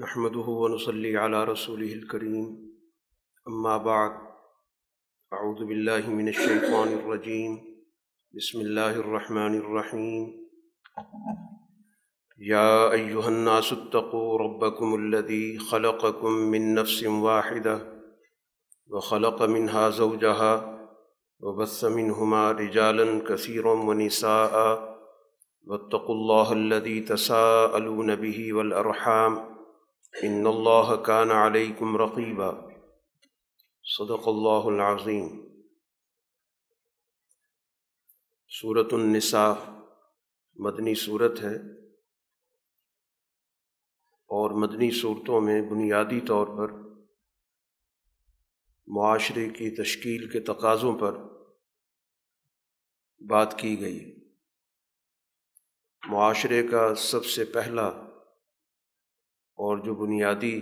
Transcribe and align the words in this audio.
نحمده 0.00 0.48
ونصلي 0.62 1.16
على 1.16 1.44
رسوله 1.44 1.92
الكريم. 1.92 2.44
أما 3.48 3.76
بعد، 3.76 4.12
أعوذ 5.32 5.64
بالله 5.64 6.10
من 6.10 6.28
الشيطان 6.28 6.88
الرجيم. 6.88 7.58
بسم 8.34 8.60
الله 8.60 8.90
الرحمن 8.90 9.58
الرحيم. 9.58 10.22
يا 12.38 12.92
أيها 12.92 13.28
الناس 13.28 13.72
اتقوا 13.72 14.38
ربكم 14.38 14.94
الذي 14.94 15.58
خلقكم 15.58 16.30
من 16.30 16.74
نفس 16.74 17.04
واحدة 17.04 18.02
وخلق 18.86 19.42
منها 19.42 19.90
زوجها 19.90 20.78
وبث 21.40 21.84
منهما 21.84 22.52
رجالا 22.52 23.18
كثيرا 23.28 23.72
ونساء. 23.72 24.54
واتقوا 25.66 26.14
الله 26.14 26.52
الذي 26.52 27.00
تساءلون 27.00 28.14
به 28.14 28.52
والأرحام. 28.52 29.57
ان 30.12 30.46
اللہ 30.46 30.96
کان 30.96 31.30
علیکم 31.30 31.96
رقیبہ 31.96 32.52
صدق 33.84 34.28
اللہ 34.28 34.64
العظیم 34.64 35.28
صورت 38.60 38.92
النساء 38.92 39.52
مدنی 40.56 40.94
صورت 40.94 41.40
ہے 41.42 41.56
اور 44.26 44.50
مدنی 44.50 44.90
صورتوں 44.90 45.40
میں 45.40 45.62
بنیادی 45.62 46.20
طور 46.20 46.46
پر 46.46 46.72
معاشرے 48.86 49.48
کی 49.48 49.70
تشکیل 49.82 50.28
کے 50.28 50.40
تقاضوں 50.40 50.98
پر 50.98 51.18
بات 53.30 53.58
کی 53.58 53.80
گئی۔ 53.80 54.28
معاشرے 56.08 56.66
کا 56.66 56.94
سب 56.94 57.24
سے 57.24 57.44
پہلا 57.44 58.07
اور 59.58 59.78
جو 59.78 59.94
بنیادی 59.94 60.56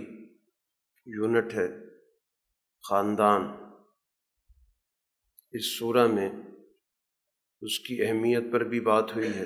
یونٹ 1.05 1.53
ہے، 1.53 1.67
خاندان، 2.83 3.41
اس 5.51 5.79
صورہ 5.79 6.07
میں 6.07 6.29
اس 7.61 7.79
کی 7.79 8.05
اہمیت 8.05 8.43
پر 8.51 8.63
بھی 8.63 8.79
بات 8.79 9.15
ہوئی 9.15 9.27
ہے۔ 9.27 9.45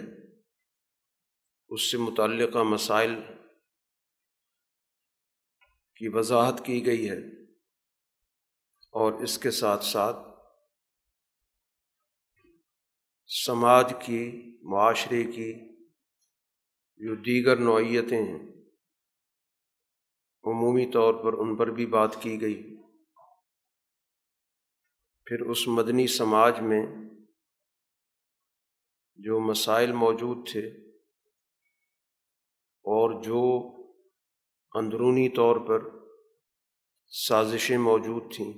اس 1.69 1.91
سے 1.91 1.97
متعلقہ 1.97 2.57
مسائل 2.57 3.15
کی 5.95 6.07
وضاحت 6.07 6.65
کی 6.65 6.85
گئی 6.85 7.09
ہے 7.09 7.19
اور 8.93 9.13
اس 9.13 9.37
کے 9.37 9.51
ساتھ 9.51 9.83
ساتھ 9.83 10.17
سماج 13.27 13.93
کی، 14.05 14.23
معاشرے 14.61 15.23
کی 15.23 15.53
جو 16.99 17.15
دیگر 17.15 17.57
نوعیتیں 17.57 18.21
ہیں 18.21 18.60
عمومی 20.43 20.91
طور 20.91 21.13
پر 21.13 21.33
ان 21.33 21.55
پر 21.55 21.67
بھی 21.67 21.85
بات 21.85 22.21
کی 22.21 22.41
گئی۔ 22.41 22.77
پھر 25.25 25.39
اس 25.39 25.67
مدنی 25.67 26.07
سماج 26.07 26.59
میں 26.61 26.85
جو 29.15 29.39
مسائل 29.39 29.91
موجود 29.91 30.49
تھے 30.49 30.67
اور 32.85 33.23
جو 33.23 33.41
اندرونی 34.73 35.29
طور 35.29 35.55
پر 35.55 35.79
سازشیں 37.07 37.77
موجود 37.77 38.23
تھیں، 38.35 38.53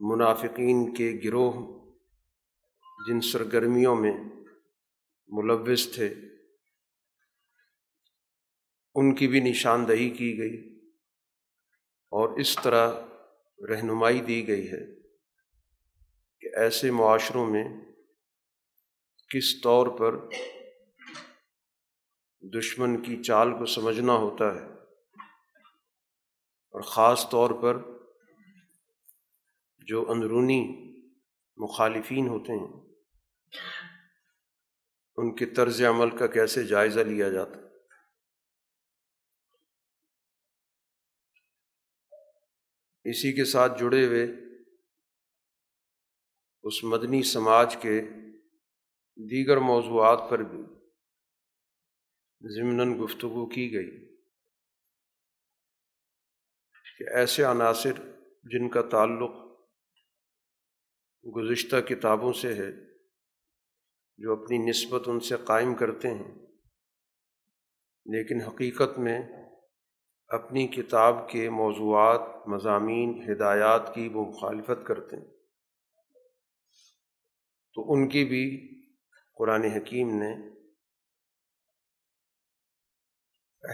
منافقین 0.00 0.94
کے 0.94 1.20
گروہ 1.24 1.84
جن 3.08 3.20
سرگرمیوں 3.20 3.96
میں 3.96 4.12
ملوث 5.28 5.94
تھے 5.94 6.14
ان 8.94 9.14
کی 9.14 9.28
بھی 9.28 9.40
نشاندہی 9.40 10.10
کی 10.10 10.38
گئی 10.38 10.78
اور 12.12 12.38
اس 12.38 12.58
طرح 12.62 12.92
رہنمائی 13.68 14.20
دی 14.20 14.48
گئی 14.48 14.72
ہے 14.72 15.00
کہ 16.40 16.56
ایسے 16.56 16.90
معاشروں 16.90 17.46
میں 17.46 17.64
کس 19.28 19.60
طور 19.60 19.86
پر 19.86 20.16
دشمن 22.42 23.02
کی 23.02 23.22
چال 23.22 23.52
کو 23.52 23.66
سمجھنا 23.66 24.12
ہوتا 24.12 24.54
ہے 24.54 24.66
اور 26.74 26.80
خاص 26.80 27.28
طور 27.28 27.50
پر 27.50 27.78
جو 29.78 30.10
اندرونی 30.10 30.62
مخالفین 31.56 32.28
ہوتے 32.28 32.52
ہیں، 32.52 32.94
ان 35.16 35.34
کے 35.34 35.46
طرز 35.46 35.82
عمل 35.82 36.16
کا 36.16 36.26
کیسے 36.26 36.64
جائزہ 36.64 37.00
لیا 37.00 37.28
جاتا 37.28 37.60
ہے۔ 37.60 37.63
اسی 43.04 43.32
کے 43.32 43.44
ساتھ 43.44 43.72
جڑے 43.80 44.06
ہوئے 44.06 44.24
اس 46.64 46.84
مدنی 46.84 47.22
سماج 47.22 47.76
کے 47.76 48.00
دیگر 49.18 49.56
موضوعات 49.56 50.30
پر 50.30 50.38
بھی 50.38 50.62
ضمن 52.42 53.04
گفتگو 53.04 53.46
کی 53.46 53.72
گئی 53.72 53.90
کہ 56.98 57.04
ایسے 57.14 57.44
عناصر 57.44 58.00
جن 58.44 58.68
کا 58.68 58.82
تعلق 58.90 59.42
گزشتہ 61.24 61.76
کتابوں 61.80 62.32
سے 62.32 62.54
ہے، 62.54 62.70
جو 64.18 64.32
اپنی 64.32 64.58
نسبت 64.58 65.08
ان 65.08 65.20
سے 65.20 65.34
قائم 65.44 65.74
کرتے 65.74 66.08
ہیں، 66.08 66.34
لیکن 68.06 68.40
حقیقت 68.40 68.98
میں 68.98 69.18
اپنی 70.28 70.66
کتاب 70.66 71.30
کے 71.30 71.50
موضوعات، 71.50 72.48
مضامین، 72.48 73.32
ہدایات 73.32 73.94
کی 73.94 74.08
وہ 74.08 74.24
مخالفت 74.24 74.86
کرتے 74.86 75.16
ہیں۔ 75.16 75.34
تو 77.74 77.92
ان 77.92 78.08
کی 78.08 78.24
بھی 78.24 78.70
قرآن 79.34 79.64
حکیم 79.64 80.08
نے 80.08 80.54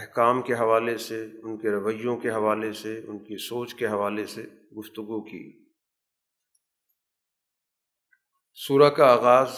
احکام 0.01 0.43
کے 0.43 0.55
حوالے 0.55 0.99
سے، 0.99 1.25
ان 1.43 1.59
کے 1.59 1.71
رویوں 1.71 2.17
کے 2.17 2.31
حوالے 2.31 2.73
سے، 2.73 2.99
ان 2.99 3.19
کی 3.19 3.37
سوچ 3.37 3.75
کے 3.75 3.87
حوالے 3.87 4.27
سے 4.27 4.43
گفتگو 4.79 5.23
کی۔ 5.23 5.65
سورہ 8.55 8.91
کا 8.91 9.13
آغاز 9.13 9.51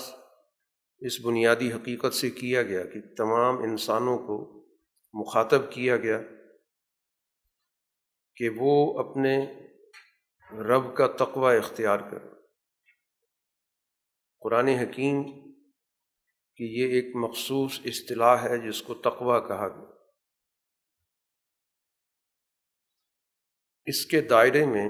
اس 0.99 1.21
بنیادی 1.25 1.73
حقیقت 1.73 2.15
سے 2.15 2.31
کیا 2.31 2.63
گیا 2.63 2.85
کہ 2.85 3.01
تمام 3.17 3.59
انسانوں 3.59 4.19
کو 4.19 4.67
مخاطب 5.15 5.73
کیا 5.73 5.97
گیا۔ 5.97 6.21
کہ 8.43 8.49
وہ 8.57 8.99
اپنے 8.99 9.47
رب 10.53 10.97
کا 10.97 11.07
تقوی 11.07 11.57
اختیار 11.57 11.99
کر 11.99 12.19
قرآن 14.41 14.69
حکیم 14.69 15.23
کی 16.57 16.65
یہ 16.65 16.87
ایک 16.89 17.17
مخصوص 17.17 17.81
اصطلاح 17.85 18.37
ہے 18.37 18.69
جس 18.69 18.83
کو 18.83 18.95
تقوی 18.95 19.49
کہا 19.49 19.69
گیا۔ 19.69 19.93
اس 23.85 24.07
کے 24.07 24.21
دائرے 24.21 24.67
میں 24.67 24.89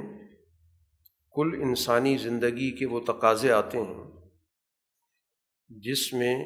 کل 1.33 1.63
انسانی 1.63 2.17
زندگی 2.17 2.77
کے 2.77 2.87
وہ 2.87 3.01
تقاضے 3.01 3.53
آتے 3.53 3.79
ہیں 3.79 4.05
جس 5.69 6.13
میں 6.13 6.45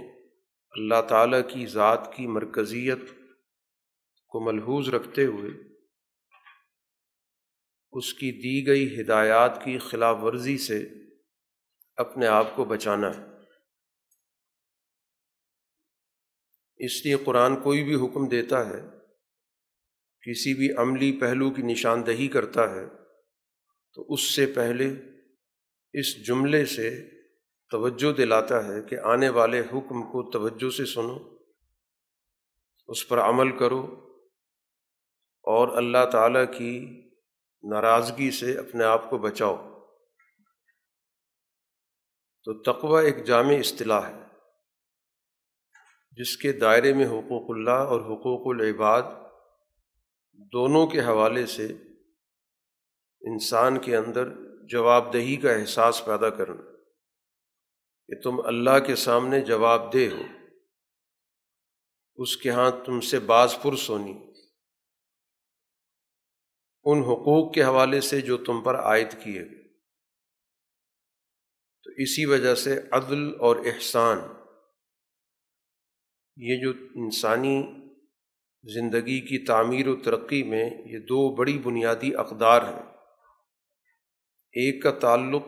اللہ 0.71 1.03
تعالیٰ 1.09 1.50
کی 1.50 1.67
ذات 1.67 2.17
کی 2.17 2.27
مرکزیت 2.27 3.00
کو 4.28 4.41
ملحوظ 4.41 4.88
رکھتے 4.88 5.25
ہوئے 5.25 5.75
اس 7.96 8.14
کی 8.14 8.32
دی 8.32 8.66
گئی 8.66 9.00
ہدایات 9.00 9.64
کی 9.64 9.78
خلاف 9.78 10.16
ورزی 10.22 10.58
سے 10.58 10.88
اپنے 11.96 12.26
آپ 12.26 12.56
کو 12.56 12.64
بچانا 12.64 13.10
ہے۔ 13.16 13.24
اس 16.76 17.06
لیے 17.06 17.16
قرآن 17.24 17.56
کوئی 17.62 17.84
بھی 17.84 17.94
حکم 17.94 18.28
دیتا 18.28 18.66
ہے، 18.66 18.80
کسی 20.20 20.54
بھی 20.54 20.72
عملی 20.72 21.20
پہلو 21.20 21.50
کی 21.50 21.62
نشاندہی 21.62 22.28
کرتا 22.28 22.70
ہے، 22.70 22.87
تو 23.94 24.06
اس 24.08 24.22
سے 24.22 24.46
پہلے 24.46 24.94
اس 25.92 26.26
جملے 26.26 26.66
سے 26.66 27.10
توجہ 27.70 28.12
دلاتا 28.12 28.64
ہے 28.64 28.82
کہ 28.82 28.99
آنے 28.99 29.28
والے 29.28 29.60
حکم 29.60 30.02
کو 30.02 30.31
توجہ 30.31 30.70
سے 30.70 30.84
سنو، 30.84 31.37
اس 32.88 33.08
پر 33.08 33.19
عمل 33.19 33.58
کرو 33.58 33.82
اور 35.44 35.76
اللہ 35.76 36.10
تعالیٰ 36.12 36.44
کی 36.58 37.02
ناراضگی 37.70 38.30
سے 38.30 38.58
اپنے 38.58 38.84
آپ 38.84 39.10
کو 39.10 39.18
بچاؤ۔ 39.18 39.56
تو 42.44 42.62
تقوی 42.62 43.04
ایک 43.04 43.24
جامع 43.24 43.52
اصطلاح 43.52 44.00
ہے، 44.00 44.22
جس 46.10 46.36
کے 46.36 46.52
دائرے 46.52 46.92
میں 46.92 47.06
حقوق 47.06 47.56
اللہ 47.56 47.84
اور 47.90 48.00
حقوق 48.00 48.54
العباد 48.54 49.02
دونوں 50.52 50.86
کے 50.86 51.00
حوالے 51.00 51.46
سے 51.46 51.66
انسان 53.22 53.78
کے 53.78 53.96
اندر 53.96 54.28
جواب 54.66 55.12
دہی 55.12 55.36
کا 55.36 55.52
احساس 55.52 56.02
پیدا 56.04 56.30
کرنا، 56.30 56.62
کہ 58.08 58.20
تم 58.22 58.46
اللہ 58.46 58.78
کے 58.86 58.96
سامنے 58.96 59.40
جواب 59.40 59.92
دہ 59.92 60.06
ہو۔ 60.12 60.22
اس 62.16 62.36
کے 62.36 62.50
ہاں 62.50 62.70
تم 62.84 63.00
سے 63.00 63.18
بعض 63.18 63.56
پرس 63.62 63.90
ہونی 63.90 64.36
ان 66.87 66.99
حقوق 66.99 67.55
کے 67.55 67.65
حوالے 67.65 68.00
سے 68.00 68.21
جو 68.21 68.37
تم 68.37 68.62
پر 68.62 68.77
عائد 68.77 69.12
کیے 69.25 69.41
گئے۔ 69.41 69.62
تو 71.85 71.91
اسی 71.97 72.27
وجہ 72.27 72.55
سے 72.55 72.81
عدل 72.91 73.41
اور 73.41 73.56
احسان، 73.56 74.19
یہ 76.37 76.56
جو 76.62 76.73
انسانی 76.94 77.67
زندگی 78.75 79.21
کی 79.21 79.44
تعمیر 79.44 79.88
و 79.88 79.97
ترقی 79.97 80.43
میں 80.43 80.71
یہ 80.71 80.99
دو 80.99 81.35
بڑی 81.35 81.59
بنیادی 81.59 82.15
اقدار 82.15 82.62
ہیں۔ 82.62 82.83
ایک 84.53 84.83
کا 84.83 84.91
تعلق 84.91 85.43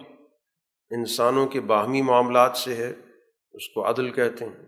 انسانوں 0.90 1.46
کے 1.46 1.60
باہمی 1.60 2.02
معاملات 2.02 2.56
سے 2.56 2.74
ہے، 2.74 2.92
اس 3.52 3.68
کو 3.68 3.90
عدل 3.90 4.10
کہتے 4.10 4.44
ہیں۔ 4.44 4.66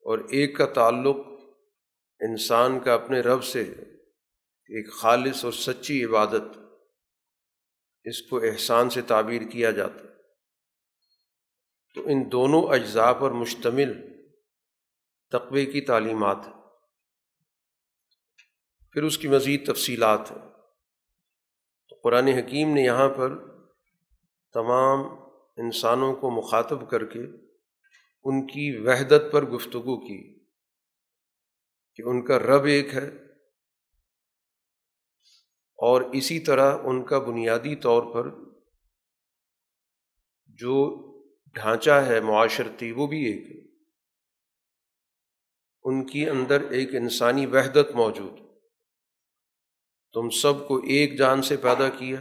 اور 0.00 0.18
ایک 0.18 0.56
کا 0.56 0.66
تعلق 0.66 1.16
انسان 2.20 2.80
کا 2.80 2.94
اپنے 2.94 3.20
رب 3.20 3.44
سے 3.44 3.64
ہے۔ 3.64 3.97
ایک 4.68 4.92
خالص 4.92 5.44
اور 5.44 5.52
سچی 5.52 6.04
عبادت، 6.04 6.58
اس 8.04 8.22
کو 8.22 8.36
احسان 8.36 8.90
سے 8.90 9.02
تعبیر 9.02 9.42
کیا 9.42 9.70
جاتا۔ 9.70 10.04
تو 11.94 12.00
ان 12.06 12.32
دونوں 12.32 12.62
اجزاء 12.62 13.12
پر 13.12 13.30
مشتمل 13.30 13.92
تقوی 15.30 15.66
کی 15.66 15.80
تعلیمات 15.80 16.38
ہیں۔ 16.46 16.54
پھر 18.92 19.02
اس 19.02 19.18
کی 19.18 19.28
مزید 19.28 19.72
تفصیلات 19.72 20.30
ہیں۔ 20.30 20.48
تو 21.88 21.96
قرآن 22.02 22.26
حکیم 22.26 22.74
نے 22.74 22.82
یہاں 22.82 23.08
پر 23.08 23.38
تمام 24.52 25.00
انسانوں 25.56 26.14
کو 26.14 26.30
مخاطب 26.30 26.90
کر 26.90 27.04
کے 27.04 27.20
ان 28.24 28.46
کی 28.46 28.76
وحدت 28.76 29.32
پر 29.32 29.44
گفتگو 29.44 30.00
کی 30.00 30.44
کہ 31.94 32.02
ان 32.02 32.24
کا 32.24 32.38
رب 32.38 32.64
ایک 32.64 32.94
ہے۔ 32.94 33.27
اور 35.78 36.02
اسی 36.02 36.40
طرح 36.40 36.78
ان 36.84 37.04
کا 37.04 37.18
بنیادی 37.18 37.76
طور 37.76 38.14
پر 38.14 38.30
جو 40.46 41.04
ڈھانچہ 41.54 41.90
ہے، 41.90 42.20
معاشرتی، 42.20 42.92
وہ 42.92 43.06
بھی 43.06 43.24
ایک 43.24 43.52
ہے۔ 43.52 43.68
ان 45.84 46.06
کی 46.06 46.30
اندر 46.30 46.60
ایک 46.70 46.94
انسانی 46.94 47.46
وحدت 47.46 47.94
موجود۔ 47.94 48.38
تم 50.12 50.30
سب 50.30 50.68
کو 50.68 50.76
ایک 50.76 51.18
جان 51.18 51.42
سے 51.42 51.56
پیدا 51.56 51.88
کیا 51.88 52.20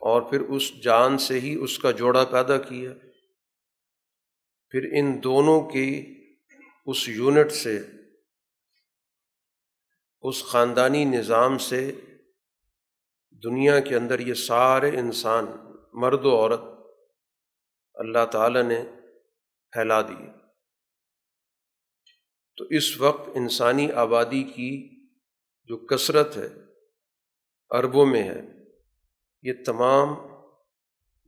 اور 0.00 0.22
پھر 0.22 0.40
اس 0.40 0.82
جان 0.82 1.18
سے 1.18 1.40
ہی 1.40 1.54
اس 1.54 1.78
کا 1.78 1.90
جوڑا 1.90 2.24
پیدا 2.24 2.58
کیا۔ 2.58 2.90
پھر 4.70 4.88
ان 4.92 5.24
دونوں 5.24 5.60
کی 5.70 6.16
اس 6.86 7.08
یونٹ 7.08 7.52
سے 7.52 7.82
اس 10.28 10.44
خاندانی 10.44 11.04
نظام 11.04 11.58
سے 11.58 11.92
دنیا 13.44 13.80
کے 13.80 13.96
اندر 13.96 14.18
یہ 14.18 14.34
سارے 14.34 14.98
انسان، 14.98 15.44
مرد 15.92 16.24
و 16.24 16.36
عورت، 16.36 16.60
اللہ 17.94 18.26
تعالیٰ 18.32 18.62
نے 18.62 18.84
پھیلا 19.70 20.02
دیے۔ 20.02 20.30
تو 22.56 22.64
اس 22.64 23.00
وقت 23.00 23.30
انسانی 23.34 23.92
آبادی 23.92 24.42
کی 24.42 25.04
جو 25.64 25.76
کثرت 25.76 26.36
ہے، 26.36 26.48
عربوں 27.70 28.06
میں 28.06 28.22
ہے، 28.22 28.40
یہ 29.42 29.52
تمام 29.66 30.08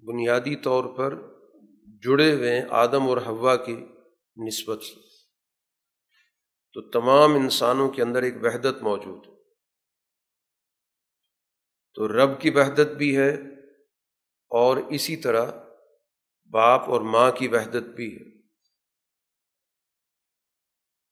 بنیادی 0.06 0.56
طور 0.56 0.85
پر 0.85 1.15
جڑے 2.03 2.33
ہوئے 2.33 2.62
آدم 2.71 3.09
اور 3.09 3.17
ہوا 3.17 3.56
کی 3.56 3.77
نسبت 4.47 4.83
سے۔ 4.83 5.07
تو 6.73 6.91
تمام 6.91 7.35
انسانوں 7.35 7.88
کے 7.88 8.03
اندر 8.03 8.23
ایک 8.23 8.35
وحدت 8.43 8.82
موجود 8.82 9.29
ہے۔ 9.29 9.35
تو 11.94 12.09
رب 12.09 12.41
کی 12.41 12.50
وحدت 12.50 12.97
بھی 12.97 13.17
ہے 13.17 13.35
اور 14.49 14.76
اسی 14.76 15.17
طرح 15.17 15.53
باپ 16.50 16.81
اور 16.81 17.00
ماں 17.00 17.31
کی 17.31 17.49
وحدت 17.49 17.88
بھی 17.97 18.17
ہے۔ 18.17 18.38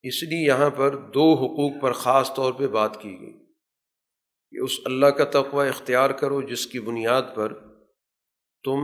اس 0.03 0.23
لیے 0.23 0.47
یہاں 0.47 0.71
پر 0.71 0.97
دو 0.97 1.35
حقوق 1.35 1.83
پر 1.83 1.93
خاص 1.93 2.35
طور 2.35 2.53
پہ 2.53 2.67
بات 2.67 3.03
کی 3.03 3.21
گئی۔ 3.21 3.47
کہ 4.51 4.63
اس 4.63 4.71
اللہ 4.85 5.07
کا 5.07 5.25
تقوی 5.25 5.69
اختیار 5.69 6.11
کرو 6.11 6.43
جس 6.43 6.67
کی 6.67 6.81
بنیاد 6.81 7.23
پر 7.35 7.77
تم 8.65 8.81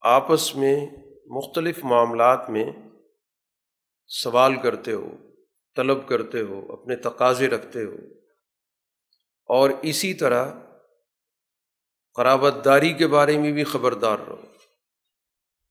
آپس 0.00 0.56
میں 0.56 0.86
مختلف 1.26 1.84
معاملات 1.84 2.50
میں 2.50 2.64
سوال 4.08 4.60
کرتے 4.62 4.92
ہو، 4.92 5.16
طلب 5.76 6.08
کرتے 6.08 6.40
ہو، 6.40 6.72
اپنے 6.72 6.96
تقاضے 6.96 7.48
رکھتے 7.48 7.84
ہو۔ 7.84 7.96
اور 9.44 9.70
اسی 9.82 10.14
طرح 10.14 10.52
قرابت 12.14 12.64
داری 12.64 12.92
کے 12.92 13.06
بارے 13.06 13.38
میں 13.38 13.52
بھی 13.52 13.64
خبردار 13.64 14.18
رہو 14.18 14.42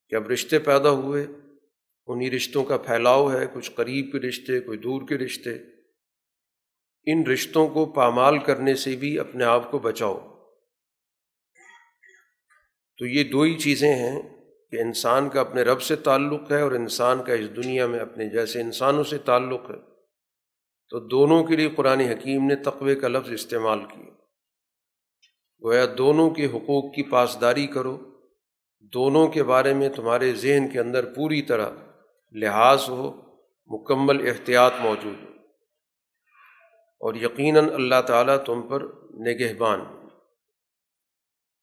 کہ 0.10 0.16
اب 0.16 0.28
رشتے 0.28 0.60
پیدا 0.60 0.90
ہوئے 0.90 1.28
انہیں 2.08 2.32
رشتوں 2.32 2.64
کا 2.64 2.78
پھیلاؤ 2.78 3.32
ہے، 3.32 3.46
کچھ 3.54 3.72
قریب 3.72 4.12
کے 4.12 4.28
رشتے، 4.28 4.60
کوئی 4.60 4.78
دور 4.78 5.08
کے 5.08 5.18
رشتے۔ 5.18 5.50
ان 7.06 7.28
رشتوں 7.28 7.68
کو 7.68 7.86
پامال 7.86 8.40
کرنے 8.40 8.76
سے 8.76 8.96
بھی 8.96 9.20
اپنے 9.20 9.44
آپ 9.44 9.72
کو 9.72 9.80
بچاؤ۔ 9.80 10.46
تو 12.98 13.06
یہ 13.06 13.24
دو 13.24 13.42
ہی 13.42 13.58
چیزیں 13.58 13.96
ہیں 13.96 14.37
کہ 14.72 14.76
انسان 14.76 15.30
کا 15.30 15.42
اپنے 15.42 15.62
رب 15.62 15.82
سے 15.82 15.96
تعلق 15.96 16.52
ہے 16.52 16.62
اور 16.62 16.72
انسان 16.72 17.24
کا 17.24 17.34
اس 17.34 17.56
دنیا 17.56 17.88
میں 17.88 18.00
اپنے 18.00 18.30
جیسے 18.30 18.62
انسانوں 18.62 19.04
سے 19.04 19.18
تعلق 19.18 19.70
ہے۔ 19.70 19.76
تو 20.90 21.00
دونوں 21.00 21.44
کے 21.44 21.56
لیے 21.56 21.70
قرآن 21.70 22.00
حکیم 22.00 22.48
نے 22.48 22.56
تقوی 22.56 22.96
کا 22.96 23.08
لفظ 23.08 23.32
استعمال 23.32 23.80
کیا۔ 23.86 24.06
گویا 25.64 25.86
دونوں 25.98 26.30
کے 26.30 26.46
حقوق 26.46 26.96
کی 26.96 27.04
پاسداری 27.04 27.68
کرو۔ 27.68 27.98
دونوں 28.80 29.28
کے 29.28 29.44
بارے 29.44 29.74
میں 29.74 29.90
تمہارے 29.90 30.34
ذہن 30.34 30.68
کے 30.74 30.80
اندر 30.80 31.14
پوری 31.14 31.42
طرح 31.42 31.70
لحاظ 32.32 32.90
ہو۔ 32.90 33.22
مکمل 33.66 34.28
احتیاط 34.28 34.74
موجود 34.80 35.24
ہو۔ 35.24 35.34
اور 37.00 37.14
یقیناً 37.14 37.70
اللہ 37.74 38.02
تعالیٰ 38.08 38.38
تم 38.44 38.62
پر 38.62 38.82
نگہبان۔ 39.14 39.80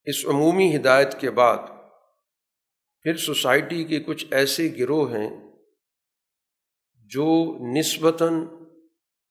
اس 0.04 0.26
عمومی 0.26 0.76
ہدایت 0.76 1.20
کے 1.20 1.30
بعد 1.30 1.56
پھر 3.04 3.16
سوسائٹی 3.16 3.84
کے 3.84 4.00
کچھ 4.00 4.26
ایسے 4.30 4.74
گروہ 4.78 5.10
ہیں 5.10 5.30
جو 6.94 7.56
نسبتاً 7.78 8.46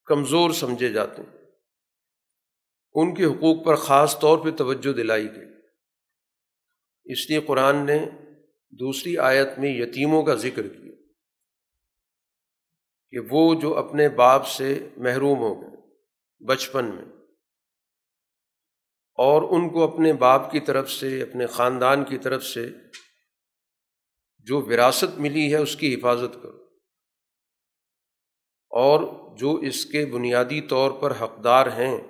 کمزور 0.05 0.51
سمجھے 0.51 0.89
جاتے 0.89 1.21
ہیں۔ 1.21 1.37
ان 2.93 3.15
کے 3.15 3.25
حقوق 3.25 3.65
پر 3.65 3.75
خاص 3.75 4.19
طور 4.19 4.37
پہ 4.37 4.51
توجہ 4.51 4.93
دلائی 4.93 5.35
گئی۔ 5.35 5.45
اس 7.05 7.29
لیے 7.29 7.39
قرآن 7.41 7.85
نے 7.85 8.09
دوسری 8.71 9.17
آیت 9.17 9.47
میں 9.57 9.69
یتیموں 9.69 10.23
کا 10.23 10.35
ذکر 10.35 10.67
کیا 10.67 10.93
کہ 13.09 13.19
وہ 13.29 13.61
جو 13.61 13.77
اپنے 13.77 14.09
باپ 14.09 14.47
سے 14.47 14.89
محروم 14.97 15.39
ہو 15.39 15.61
گئے 15.61 15.81
بچپن 16.45 16.85
میں 16.85 17.05
اور 19.13 19.41
ان 19.41 19.69
کو 19.69 19.93
اپنے 19.93 20.13
باپ 20.13 20.51
کی 20.51 20.59
طرف 20.59 20.91
سے، 20.91 21.21
اپنے 21.21 21.47
خاندان 21.47 22.05
کی 22.05 22.17
طرف 22.17 22.43
سے 22.43 22.69
جو 24.43 24.61
وراثت 24.61 25.19
ملی 25.19 25.51
ہے 25.51 25.57
اس 25.57 25.75
کی 25.75 25.95
حفاظت 25.95 26.43
کرو۔ 26.43 26.63
اور 28.69 28.99
جو 29.37 29.55
اس 29.55 29.85
کے 29.85 30.05
بنیادی 30.05 30.61
طور 30.61 30.91
پر 30.91 31.11
حقدار 31.21 31.67
ہیں، 31.67 32.01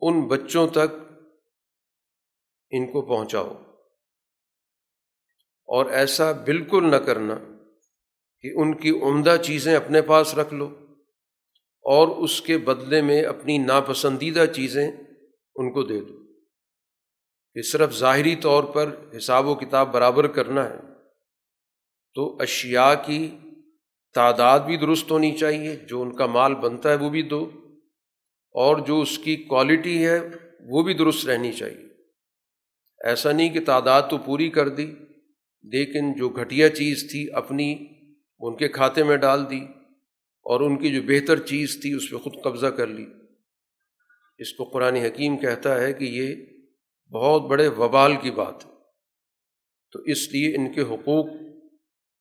ان 0.00 0.28
بچوں 0.28 0.68
تک 0.68 1.18
ان 2.70 2.92
کو 2.92 3.02
پہنچاؤ۔ 3.02 3.62
اور 5.64 5.86
ایسا 5.86 6.32
بالکل 6.32 6.90
نہ 6.90 6.96
کرنا 6.96 7.38
کہ 8.40 8.50
ان 8.54 8.76
کی 8.76 8.90
عمدہ 8.90 9.36
چیزیں 9.44 9.76
اپنے 9.76 10.02
پاس 10.02 10.34
رکھ 10.34 10.54
لو 10.54 10.66
اور 11.80 12.08
اس 12.08 12.40
کے 12.40 12.58
بدلے 12.58 13.02
میں 13.02 13.22
اپنی 13.22 13.58
ناپسندیدہ 13.58 14.44
چیزیں 14.54 14.90
ان 15.54 15.72
کو 15.72 15.82
دے 15.82 16.00
دو۔ 16.00 16.18
کہ 17.54 17.62
صرف 17.62 17.92
ظاہری 17.92 18.36
طور 18.36 18.64
پر 18.64 18.94
حساب 19.16 19.46
و 19.46 19.54
کتاب 19.54 19.92
برابر 19.92 20.26
کرنا 20.26 20.70
ہے۔ 20.70 20.91
تو 22.16 22.36
اشیا 22.40 22.94
کی 22.94 23.26
تعداد 24.14 24.60
بھی 24.60 24.76
درست 24.76 25.10
ہونی 25.10 25.30
چاہیے۔ 25.36 25.76
جو 25.76 26.02
ان 26.02 26.14
کا 26.16 26.26
مال 26.26 26.54
بنتا 26.54 26.90
ہے 26.90 26.96
وہ 26.96 27.10
بھی 27.10 27.22
دو، 27.22 27.44
اور 28.54 28.86
جو 28.86 29.00
اس 29.00 29.18
کی 29.18 29.36
کوالٹی 29.36 30.06
ہے 30.06 30.18
وہ 30.68 30.82
بھی 30.82 30.94
درست 30.94 31.26
رہنی 31.26 31.52
چاہیے۔ 31.52 31.86
ایسا 33.00 33.32
نہیں 33.32 33.48
کہ 33.48 33.64
تعداد 33.64 34.02
تو 34.10 34.18
پوری 34.18 34.48
کر 34.50 34.68
دی، 34.68 34.86
لیکن 35.64 36.12
جو 36.12 36.28
گھٹیا 36.28 36.68
چیز 36.68 37.10
تھی 37.10 37.26
اپنی 37.32 37.72
ان 38.40 38.56
کے 38.56 38.68
کھاتے 38.68 39.02
میں 39.02 39.16
ڈال 39.16 39.50
دی، 39.50 39.60
اور 40.46 40.60
ان 40.60 40.76
کی 40.76 40.90
جو 40.90 41.02
بہتر 41.02 41.38
چیز 41.38 41.78
تھی 41.82 41.92
اس 41.92 42.10
پہ 42.10 42.16
خود 42.16 42.42
قبضہ 42.44 42.66
کر 42.66 42.86
لی۔ 42.86 43.06
اس 44.38 44.52
کو 44.52 44.64
قرآن 44.64 44.96
حکیم 44.96 45.36
کہتا 45.36 45.80
ہے 45.80 45.92
کہ 45.92 46.04
یہ 46.04 46.34
بہت 47.12 47.42
بڑے 47.42 47.68
وبال 47.68 48.16
کی 48.16 48.30
بات 48.30 48.64
ہے۔ 48.66 48.70
تو 49.92 49.98
اس 50.02 50.28
لیے 50.32 50.54
ان 50.56 50.72
کے 50.72 50.80
حقوق 50.80 51.26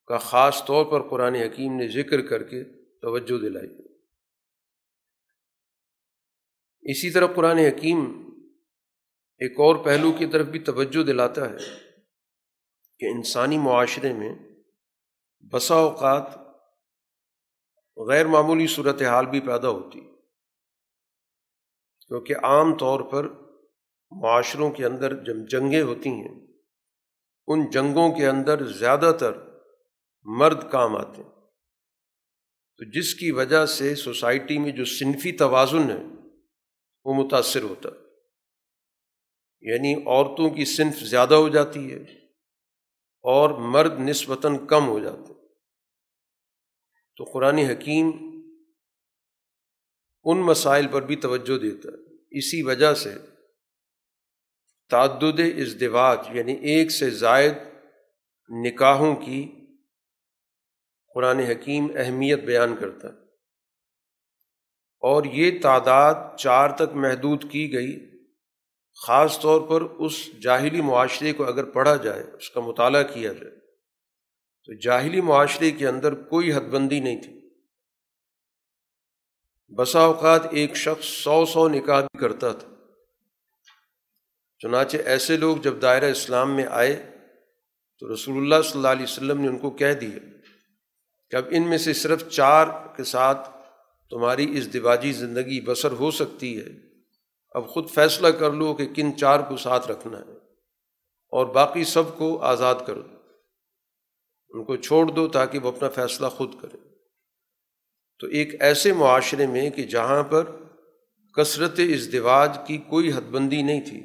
کا 0.05 0.17
خاص 0.17 0.65
طور 0.65 0.85
پر 0.85 1.09
قرآن 1.09 1.35
حکیم 1.35 1.75
نے 1.75 1.87
ذکر 1.87 2.27
کر 2.27 2.43
کے 2.43 2.63
توجہ 3.01 3.41
دلائی۔ 3.41 3.69
اسی 6.81 7.09
طرح 7.09 7.27
قرآن 7.27 7.57
حکیم 7.57 8.29
ایک 9.37 9.59
اور 9.59 9.75
پہلو 9.75 10.11
کی 10.11 10.25
طرف 10.25 10.47
بھی 10.47 10.59
توجہ 10.59 11.03
دلاتا 11.03 11.49
ہے 11.49 11.57
کہ 12.99 13.05
انسانی 13.05 13.57
معاشرے 13.57 14.13
میں 14.13 14.35
بسا 15.51 15.75
اوقات 15.75 16.23
غیر 17.97 18.27
معمولی 18.27 18.67
صورت 18.67 19.01
حال 19.01 19.25
بھی 19.25 19.39
پیدا 19.39 19.69
ہوتی 19.69 20.01
کیونکہ 22.07 22.35
عام 22.43 22.77
طور 22.77 22.99
پر 22.99 23.27
معاشروں 24.11 24.71
کے 24.71 24.85
اندر 24.85 25.23
جب 25.23 25.35
جنگیں 25.49 25.81
ہوتی 25.81 26.09
ہیں، 26.09 26.47
ان 27.47 27.69
جنگوں 27.69 28.15
کے 28.15 28.27
اندر 28.27 28.65
زیادہ 28.65 29.11
تر 29.19 29.50
مرد 30.23 30.71
کام 30.71 30.95
آتے 30.95 31.23
ہیں۔ 31.23 31.29
تو 32.77 32.99
جس 32.99 33.15
کی 33.15 33.31
وجہ 33.31 33.65
سے 33.65 33.95
سوسائٹی 33.95 34.57
میں 34.57 34.71
جو 34.71 34.85
صنفی 34.85 35.31
توازن 35.31 35.91
ہے، 35.91 36.03
وہ 37.05 37.23
متاثر 37.23 37.63
ہوتا 37.63 37.89
ہے۔ 37.89 38.01
یعنی 39.61 39.93
عورتوں 39.93 40.49
کی 40.49 40.65
صنف 40.65 40.95
زیادہ 40.95 41.33
ہو 41.33 41.49
جاتی 41.49 41.93
ہے 41.93 42.01
اور 43.21 43.49
مرد 43.49 43.99
نسبتاً 43.99 44.67
کم 44.67 44.87
ہو 44.87 44.99
جاتے 44.99 45.33
ہیں۔ 45.33 45.47
تو 47.17 47.23
قرآن 47.23 47.57
حکیم 47.57 48.11
ان 50.23 50.37
مسائل 50.37 50.87
پر 50.87 51.01
بھی 51.01 51.15
توجہ 51.15 51.59
دیتا 51.59 51.89
ہے۔ 51.89 52.15
اسی 52.37 52.61
وجہ 52.61 52.93
سے 52.93 53.15
تعدد 54.89 55.39
ازدواج 55.39 56.19
یعنی 56.33 56.53
ایک 56.53 56.91
سے 56.91 57.09
زائد 57.09 57.53
نکاحوں 58.49 59.15
کی 59.15 59.60
قرآن 61.13 61.39
حکیم 61.39 61.87
اہمیت 61.95 62.39
بیان 62.39 62.75
کرتا 62.75 63.07
ہے۔ 63.07 63.21
اور 64.99 65.23
یہ 65.23 65.61
تعداد 65.61 66.15
چار 66.37 66.69
تک 66.69 66.95
محدود 66.95 67.51
کی 67.51 67.73
گئی۔ 67.73 68.11
خاص 69.07 69.39
طور 69.39 69.61
پر 69.61 69.81
اس 69.81 70.39
جاہلی 70.41 70.81
معاشرے 70.81 71.33
کو 71.33 71.45
اگر 71.45 71.63
پڑھا 71.63 71.95
جائے، 71.95 72.23
اس 72.23 72.49
کا 72.49 72.61
مطالعہ 72.61 73.03
کیا 73.03 73.33
جائے، 73.33 73.59
تو 74.65 74.73
جاہلی 74.73 75.21
معاشرے 75.21 75.71
کے 75.71 75.87
اندر 75.87 76.13
کوئی 76.13 76.53
حد 76.53 76.61
بندی 76.61 76.99
نہیں 76.99 77.21
تھی۔ 77.21 77.49
بسا 79.77 79.99
اوقات 79.99 80.41
ایک 80.51 80.75
شخص 80.75 81.05
سو 81.05 81.45
سو 81.45 81.67
نکاح 81.67 82.01
بھی 82.01 82.19
کرتا 82.19 82.51
تھا۔ 82.51 82.67
چنانچہ 84.59 84.97
ایسے 84.97 85.37
لوگ 85.37 85.57
جب 85.57 85.81
دائرہ 85.81 86.11
اسلام 86.11 86.55
میں 86.55 86.65
آئے، 86.69 87.11
تو 87.99 88.13
رسول 88.13 88.37
اللہ 88.37 88.61
صلی 88.63 88.77
اللہ 88.77 88.87
علیہ 88.87 89.03
وسلم 89.03 89.41
نے 89.41 89.47
ان 89.47 89.59
کو 89.59 89.71
کہہ 89.71 89.93
دیا 89.93 90.40
کہ 91.31 91.35
اب 91.35 91.45
ان 91.49 91.69
میں 91.69 91.77
سے 91.77 91.93
صرف 91.93 92.29
چار 92.29 92.67
کے 92.97 93.03
ساتھ 93.03 93.49
تمہاری 94.09 94.57
اس 94.57 94.73
دواجی 94.73 95.11
زندگی 95.11 95.61
بسر 95.61 95.91
ہو 95.91 96.11
سکتی 96.11 96.59
ہے۔ 96.59 96.69
اب 97.51 97.69
خود 97.69 97.89
فیصلہ 97.89 98.27
کر 98.27 98.51
لو 98.51 98.73
کہ 98.73 98.85
کن 98.95 99.17
چار 99.17 99.39
کو 99.39 99.57
ساتھ 99.57 99.87
رکھنا 99.87 100.19
ہے 100.19 100.33
اور 101.29 101.45
باقی 101.45 101.83
سب 101.83 102.17
کو 102.17 102.37
آزاد 102.41 102.75
کر 102.87 102.95
دو 102.95 103.17
ان 104.49 104.63
کو 104.63 104.75
چھوڑ 104.75 105.05
دو 105.05 105.27
تاکہ 105.27 105.59
وہ 105.59 105.67
اپنا 105.67 105.89
فیصلہ 105.89 106.27
خود 106.27 106.55
کرے۔ 106.61 106.77
تو 108.19 108.27
ایک 108.27 108.61
ایسے 108.61 108.93
معاشرے 108.93 109.47
میں 109.47 109.69
کہ 109.69 109.83
جہاں 109.83 110.23
پر 110.23 110.43
کثرت 111.37 111.79
ازدواج 111.79 112.57
کی 112.67 112.77
کوئی 112.77 113.13
حد 113.13 113.31
بندی 113.31 113.61
نہیں 113.61 113.81
تھی، 113.81 114.03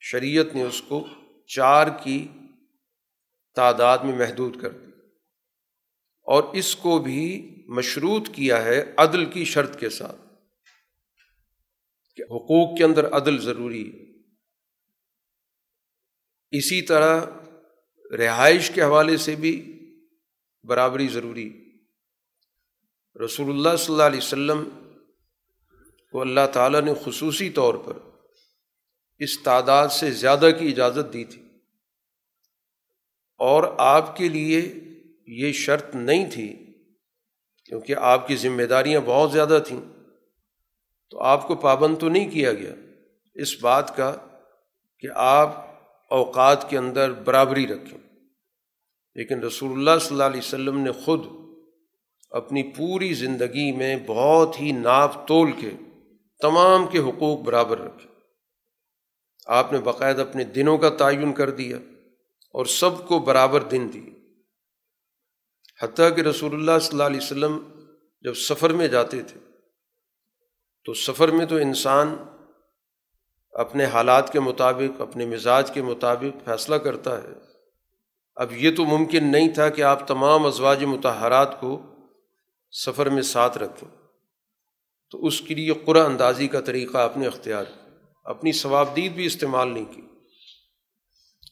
شریعت 0.00 0.54
نے 0.54 0.62
اس 0.62 0.82
کو 0.82 1.06
چار 1.46 1.86
کی 2.02 2.28
تعداد 3.54 3.98
میں 3.98 4.18
محدود 4.18 4.60
کر 4.62 4.68
اور 6.24 6.42
اس 6.54 6.76
کو 6.76 6.98
بھی 6.98 7.50
مشروط 7.66 8.28
کیا 8.34 8.64
ہے 8.64 8.94
عدل 8.96 9.30
کی 9.30 9.44
شرط 9.44 9.80
کے 9.80 9.90
ساتھ 9.90 10.20
کہ 12.16 12.22
حقوق 12.22 12.78
کے 12.78 12.84
اندر 12.84 13.12
عدل 13.12 13.38
ضروری 13.38 13.92
ہے۔ 13.92 14.04
اسی 16.58 16.82
طرح 16.82 17.24
رہائش 18.18 18.70
کے 18.74 18.82
حوالے 18.82 19.16
سے 19.16 19.36
بھی 19.36 19.80
برابری 20.62 21.08
ضروری 21.08 21.60
رسول 23.24 23.50
اللہ 23.50 23.76
صلی 23.76 23.92
اللہ 23.92 24.02
علیہ 24.02 24.18
وسلم 24.18 24.68
کو 26.12 26.20
اللہ 26.20 26.46
تعالیٰ 26.52 26.80
نے 26.80 26.92
خصوصی 27.04 27.50
طور 27.50 27.74
پر 27.74 27.98
اس 29.18 29.42
تعداد 29.42 29.88
سے 29.88 30.10
زیادہ 30.10 30.48
کی 30.60 30.68
اجازت 30.68 31.12
دی 31.12 31.24
تھی۔ 31.24 31.42
اور 33.38 33.74
آپ 33.78 34.16
کے 34.16 34.28
لیے 34.28 34.74
یہ 35.26 35.52
شرط 35.52 35.94
نہیں 35.94 36.30
تھی 36.30 36.74
کیونکہ 37.64 37.96
آپ 37.96 38.28
کی 38.28 38.36
ذمہ 38.36 38.62
داریاں 38.62 39.00
بہت 39.04 39.32
زیادہ 39.32 39.58
تھیں، 39.66 39.80
تو 41.10 41.20
آپ 41.20 41.48
کو 41.48 41.54
پابند 41.54 41.98
تو 41.98 42.08
نہیں 42.08 42.30
کیا 42.30 42.52
گیا۔ 42.52 42.72
اس 43.34 43.60
بات 43.60 43.96
کا 43.96 44.16
کہ 44.98 45.08
آپ 45.14 45.56
اوقات 46.10 46.70
کے 46.70 46.78
اندر 46.78 47.12
برابری 47.12 47.66
رکھیں۔ 47.66 47.98
لیکن 49.14 49.40
رسول 49.40 49.72
اللہ 49.72 49.98
صلی 50.00 50.14
اللہ 50.14 50.24
علیہ 50.24 50.38
وسلم 50.38 50.78
نے 50.78 50.92
خود 50.92 51.20
اپنی 52.30 52.62
پوری 52.62 53.14
زندگی 53.14 53.72
میں 53.72 53.96
بہت 54.06 54.60
ہی 54.60 54.72
ناپ 54.72 55.28
تول 55.28 55.52
کے 55.52 55.70
تمام 56.40 56.86
کے 56.86 56.98
حقوق 56.98 57.40
برابر 57.40 57.78
رکھے۔ 57.78 58.08
آپ 59.46 59.72
نے 59.72 59.78
باقاعدہ 59.78 60.22
اپنے 60.22 60.44
دنوں 60.44 60.78
کا 60.78 60.88
تعین 60.88 61.32
کر 61.32 61.50
دیا 61.50 61.76
اور 62.52 62.64
سب 62.64 63.08
کو 63.08 63.18
برابر 63.18 63.62
دن 63.62 63.88
دی 63.92 64.10
حتیٰ 65.82 66.16
کہ 66.16 66.20
رسول 66.20 66.54
اللہ 66.54 66.78
صلی 66.78 66.88
اللہ 66.92 67.02
علیہ 67.02 67.20
وسلم 67.22 67.58
جب 68.20 68.34
سفر 68.34 68.70
میں 68.70 68.88
جاتے 68.88 69.22
تھے، 69.22 69.40
تو 70.84 70.94
سفر 70.94 71.28
میں 71.28 71.46
تو 71.46 71.56
انسان 71.56 72.16
اپنے 73.52 73.84
حالات 73.84 74.32
کے 74.32 74.40
مطابق، 74.40 75.00
اپنے 75.00 75.26
مزاج 75.26 75.70
کے 75.70 75.82
مطابق 75.82 76.44
فیصلہ 76.44 76.74
کرتا 76.74 77.22
ہے۔ 77.22 77.28
اب 78.36 78.52
یہ 78.52 78.76
تو 78.76 78.84
ممکن 78.84 79.32
نہیں 79.32 79.54
تھا 79.54 79.68
کہ 79.68 79.82
آپ 79.82 80.08
تمام 80.08 80.46
ازواج 80.46 80.84
متحرات 80.84 81.60
کو 81.60 81.82
سفر 82.70 83.08
میں 83.08 83.22
ساتھ 83.22 83.58
رکھیں۔ 83.58 83.96
تو 85.10 85.26
اس 85.26 85.40
کے 85.40 85.54
لیے 85.54 85.72
قرآن 85.84 86.06
اندازی 86.06 86.48
کا 86.48 86.60
طریقہ 86.60 86.98
آپ 86.98 87.16
نے 87.16 87.26
اختیار 87.26 87.64
اپنی 88.24 88.52
ثوابدید 88.52 89.12
بھی 89.12 89.26
استعمال 89.26 89.68
نہیں 89.68 89.84
کی۔ 89.84 90.02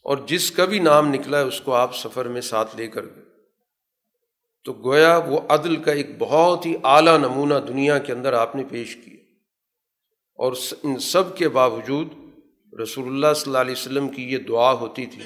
اور 0.04 0.16
جس 0.26 0.50
کا 0.50 0.64
بھی 0.64 0.78
نام 0.78 1.08
نکلا 1.08 1.38
ہے، 1.38 1.42
اس 1.42 1.60
کو 1.60 1.74
آپ 1.74 1.96
سفر 1.96 2.28
میں 2.28 2.40
ساتھ 2.40 2.76
لے 2.76 2.88
کر 2.88 3.04
گئے۔ 3.04 3.21
تو 4.64 4.72
گویا 4.72 5.16
وہ 5.16 5.40
عدل 5.48 5.76
کا 5.76 5.92
ایک 5.92 6.06
بہت 6.18 6.66
ہی 6.66 6.74
اعلیٰ 6.84 7.18
نمونہ 7.18 7.54
دنیا 7.68 7.98
کے 7.98 8.12
اندر 8.12 8.32
آپ 8.32 8.56
نے 8.56 8.62
پیش 8.70 8.96
کیا۔ 8.96 9.16
اور 10.34 10.52
ان 10.82 10.98
سب 10.98 11.36
کے 11.36 11.48
باوجود 11.48 12.08
رسول 12.82 13.08
اللہ 13.08 13.34
صلی 13.36 13.42
اللہ 13.46 13.58
علیہ 13.58 13.72
وسلم 13.72 14.08
کی 14.08 14.32
یہ 14.32 14.38
دعا 14.38 14.72
ہوتی 14.72 15.06
تھی 15.06 15.22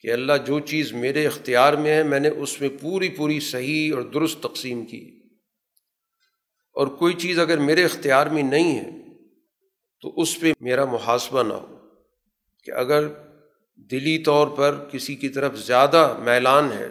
کہ 0.00 0.12
اللہ 0.12 0.32
جو 0.46 0.60
چیز 0.60 0.92
میرے 0.92 1.26
اختیار 1.26 1.72
میں 1.72 1.90
ہے، 1.90 2.02
میں 2.02 2.20
نے 2.20 2.28
اس 2.28 2.60
میں 2.60 2.68
پوری 2.80 3.08
پوری 3.08 3.40
صحیح 3.40 3.94
اور 3.94 4.02
درست 4.02 4.40
تقسیم 4.40 4.86
کی۔ 4.86 5.20
اور 6.74 6.86
کوئی 6.86 7.14
چیز 7.14 7.38
اگر 7.38 7.58
میرے 7.58 7.84
اختیار 7.84 8.26
میں 8.26 8.42
نہیں 8.42 8.78
ہے، 8.78 8.90
تو 10.00 10.12
اس 10.16 10.40
پہ 10.40 10.52
میرا 10.60 10.84
محاسبہ 10.84 11.42
نہ 11.42 11.54
ہو 11.54 11.78
کہ 12.64 12.70
اگر 12.70 13.08
دلی 13.76 14.18
طور 14.18 14.48
پر 14.48 14.88
کسی 14.92 15.14
کی 15.14 15.28
طرف 15.28 15.56
زیادہ 15.56 16.16
میلان 16.18 16.72
ہے 16.72 16.88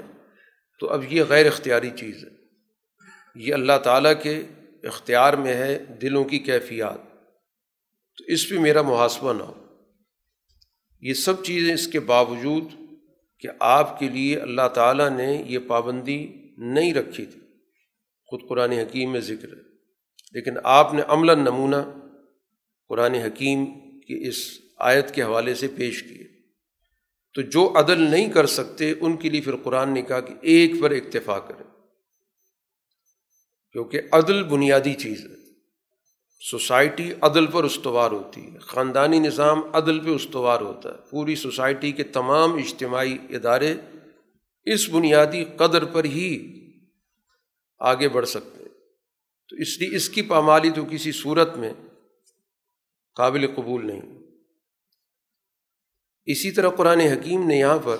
تو 0.81 0.89
اب 0.89 1.13
یہ 1.13 1.23
غیر 1.29 1.45
اختیاری 1.45 1.89
چیز 1.99 2.23
ہے۔ 2.23 2.29
یہ 3.35 3.53
اللہ 3.53 3.77
تعالیٰ 3.83 4.13
کے 4.23 4.43
اختیار 4.83 5.33
میں 5.33 5.53
ہے 5.53 5.79
دلوں 6.01 6.23
کی 6.23 6.39
کیفیات۔ 6.39 6.97
تو 8.17 8.23
اس 8.27 8.49
پہ 8.49 8.59
میرا 8.59 8.81
محاسبہ 8.81 9.33
نہ 9.33 9.43
ہو۔ 9.43 9.65
یہ 11.01 11.13
سب 11.13 11.43
چیزیں 11.43 11.73
اس 11.73 11.87
کے 11.87 11.99
باوجود 11.99 12.63
کہ 13.39 13.49
آپ 13.59 13.99
کے 13.99 14.09
لیے 14.09 14.39
اللہ 14.39 14.67
تعالیٰ 14.73 15.09
نے 15.09 15.43
یہ 15.47 15.59
پابندی 15.59 16.27
نہیں 16.57 16.93
رکھی 16.93 17.25
تھی۔ 17.25 17.41
خود 18.25 18.41
قرآن 18.49 18.71
حکیم 18.71 19.11
میں 19.11 19.19
ذکر 19.19 19.47
ہے۔ 19.47 19.61
لیکن 20.31 20.53
آپ 20.63 20.93
نے 20.93 21.01
عمل 21.07 21.39
نمونہ 21.39 22.09
قرآن 22.87 23.13
حکیم 23.13 23.65
کی 23.99 24.27
اس 24.27 24.57
آیت 24.77 25.15
کے 25.15 25.23
حوالے 25.23 25.53
سے 25.53 25.67
پیش 25.75 26.03
کیے 26.03 26.30
تو 27.33 27.41
جو 27.41 27.73
عدل 27.75 28.01
نہیں 28.01 28.29
کر 28.29 28.45
سکتے، 28.45 28.93
ان 29.01 29.17
کے 29.17 29.29
لیے 29.29 29.41
پھر 29.41 29.55
قرآن 29.55 29.93
نے 29.93 30.01
کہا 30.01 30.19
کہ 30.19 30.33
ایک 30.41 30.71
پر 30.81 30.91
اکتفا 30.91 31.39
کریں۔ 31.39 31.71
کیونکہ 33.71 34.01
عدل 34.11 34.43
بنیادی 34.43 34.93
چیز 34.93 35.21
ہے۔ 35.21 35.41
سوسائٹی 36.49 37.13
عدل 37.21 37.47
پر 37.47 37.63
استوار 37.63 38.11
ہوتی 38.11 38.53
ہے۔ 38.53 38.59
خاندانی 38.59 39.19
نظام 39.19 39.61
عدل 39.73 39.99
پہ 39.99 40.09
استوار 40.09 40.61
ہوتا 40.61 40.89
ہے۔ 40.89 40.95
پوری 41.11 41.35
سوسائٹی 41.35 41.91
کے 41.91 42.03
تمام 42.03 42.53
اجتماعی 42.53 43.17
ادارے 43.29 43.75
اس 44.63 44.89
بنیادی 44.89 45.45
قدر 45.57 45.85
پر 45.85 46.03
ہی 46.03 46.59
آگے 47.79 48.09
بڑھ 48.09 48.27
سکتے 48.27 48.63
ہیں۔ 48.63 48.69
تو 49.49 49.55
اس 49.55 49.81
لیے 49.81 49.95
اس 49.95 50.09
کی 50.09 50.21
پامالی 50.21 50.69
تو 50.69 50.85
کسی 50.85 51.11
صورت 51.11 51.57
میں 51.57 51.73
قابل 53.15 53.47
قبول 53.55 53.87
نہیں۔ 53.87 54.20
اسی 56.25 56.51
طرح 56.51 56.69
قرآن 56.69 56.99
حکیم 56.99 57.47
نے 57.47 57.57
یہاں 57.57 57.79
پر 57.83 57.97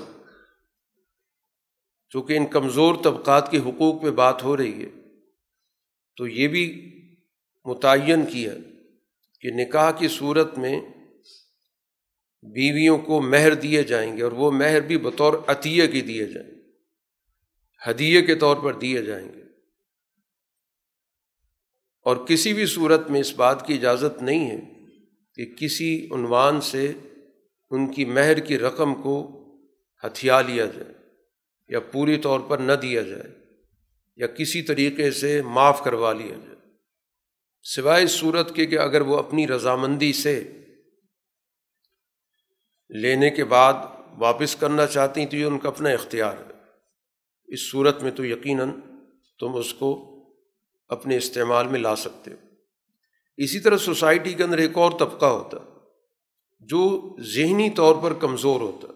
چونکہ 2.10 2.38
ان 2.38 2.46
کمزور 2.46 2.96
طبقات 3.04 3.52
کے 3.52 3.58
حقوق 3.58 4.02
پہ 4.02 4.12
بات 4.12 4.44
ہو 4.44 4.58
رہی 4.58 4.84
ہے، 4.84 4.90
تو 6.16 6.28
یہ 6.28 6.48
بھی 6.48 6.88
متعین 7.66 8.26
کیا 8.26 8.54
کہ 9.42 9.50
نکاح 9.50 9.92
کی 9.92 10.08
صورت 10.08 10.58
میں 10.58 10.82
بیویوں 12.42 12.98
کو 12.98 13.22
مہر 13.22 13.54
دیے 13.54 13.84
جائیں 13.84 14.18
گے 14.18 14.22
اور 14.22 14.32
وہ 14.32 14.52
مہر 14.52 14.82
بھی 14.82 14.98
بطور 14.98 15.34
عطیہ 15.48 15.88
کی 15.88 16.02
دیے 16.02 16.26
جائیں 16.26 16.50
گے 16.50 16.62
ہدیے 17.88 18.22
کے 18.22 18.36
طور 18.36 18.58
پر 18.58 18.80
دیے 18.80 19.02
جائیں 19.02 19.30
گے۔ 19.34 19.42
اور 22.02 22.18
کسی 22.28 22.54
بھی 22.54 22.66
صورت 22.66 23.10
میں 23.10 23.20
اس 23.20 23.34
بات 23.34 23.68
کی 23.68 23.74
اجازت 23.74 24.22
نہیں 24.22 24.52
ہے 24.52 24.62
کہ 25.36 25.56
کسی 25.56 26.08
عنوان 26.12 26.62
سے 26.62 26.94
ان 27.72 27.94
کی 27.94 28.06
مہر 28.06 28.40
کی 28.40 28.60
رقم 28.60 28.96
کو 28.96 29.38
ہتھیا 30.04 30.42
لیا 30.42 30.66
جائے 30.66 30.94
یا 31.70 31.80
پوری 31.80 32.18
طور 32.18 32.40
پر 32.40 32.58
نہ 32.58 32.74
دیا 32.74 33.02
جائے 33.02 33.24
یا 34.16 34.28
کسی 34.28 34.62
طریقے 34.62 35.12
سے 35.12 35.42
معاف 35.42 35.84
کروا 35.84 36.14
لیا 36.14 36.36
جائے۔ 36.46 36.56
سوائے 37.64 38.04
اس 38.04 38.12
صورت 38.12 38.56
کے 38.56 38.66
کہ 38.66 38.80
اگر 38.80 39.02
وہ 39.02 39.18
اپنی 39.18 39.48
رضامندی 39.48 40.14
سے 40.14 40.52
لینے 42.90 43.30
کے 43.30 43.44
بعد 43.44 43.74
واپس 44.18 44.56
کرنا 44.56 44.86
چاہتی 44.86 45.26
تو 45.26 45.38
یہ 45.38 45.46
ان 45.46 45.60
کا 45.60 45.68
اپنا 45.70 45.90
اختیار 45.90 46.38
ہے۔ 46.38 46.52
اس 47.48 47.72
صورت 47.72 48.04
میں 48.04 48.12
تو 48.12 48.26
یقیناً 48.26 48.72
تم 49.40 49.56
اس 49.56 49.74
کو 49.74 50.08
اپنے 50.88 51.18
استعمال 51.18 51.68
میں 51.68 51.80
لا 51.80 51.96
سکتے 51.96 52.32
ہو۔ 52.32 52.48
اسی 53.38 53.60
طرح 53.60 53.78
سوسائٹی 53.78 54.34
کے 54.34 54.44
اندر 54.44 54.58
ایک 54.58 54.78
اور 54.78 54.92
طبقہ 54.92 55.26
ہوتا 55.26 55.58
ہے۔ 55.58 55.71
جو 56.62 57.16
ذہنی 57.20 57.70
طور 57.70 57.96
پر 58.04 58.14
کمزور 58.14 58.62
ہوتا، 58.62 58.88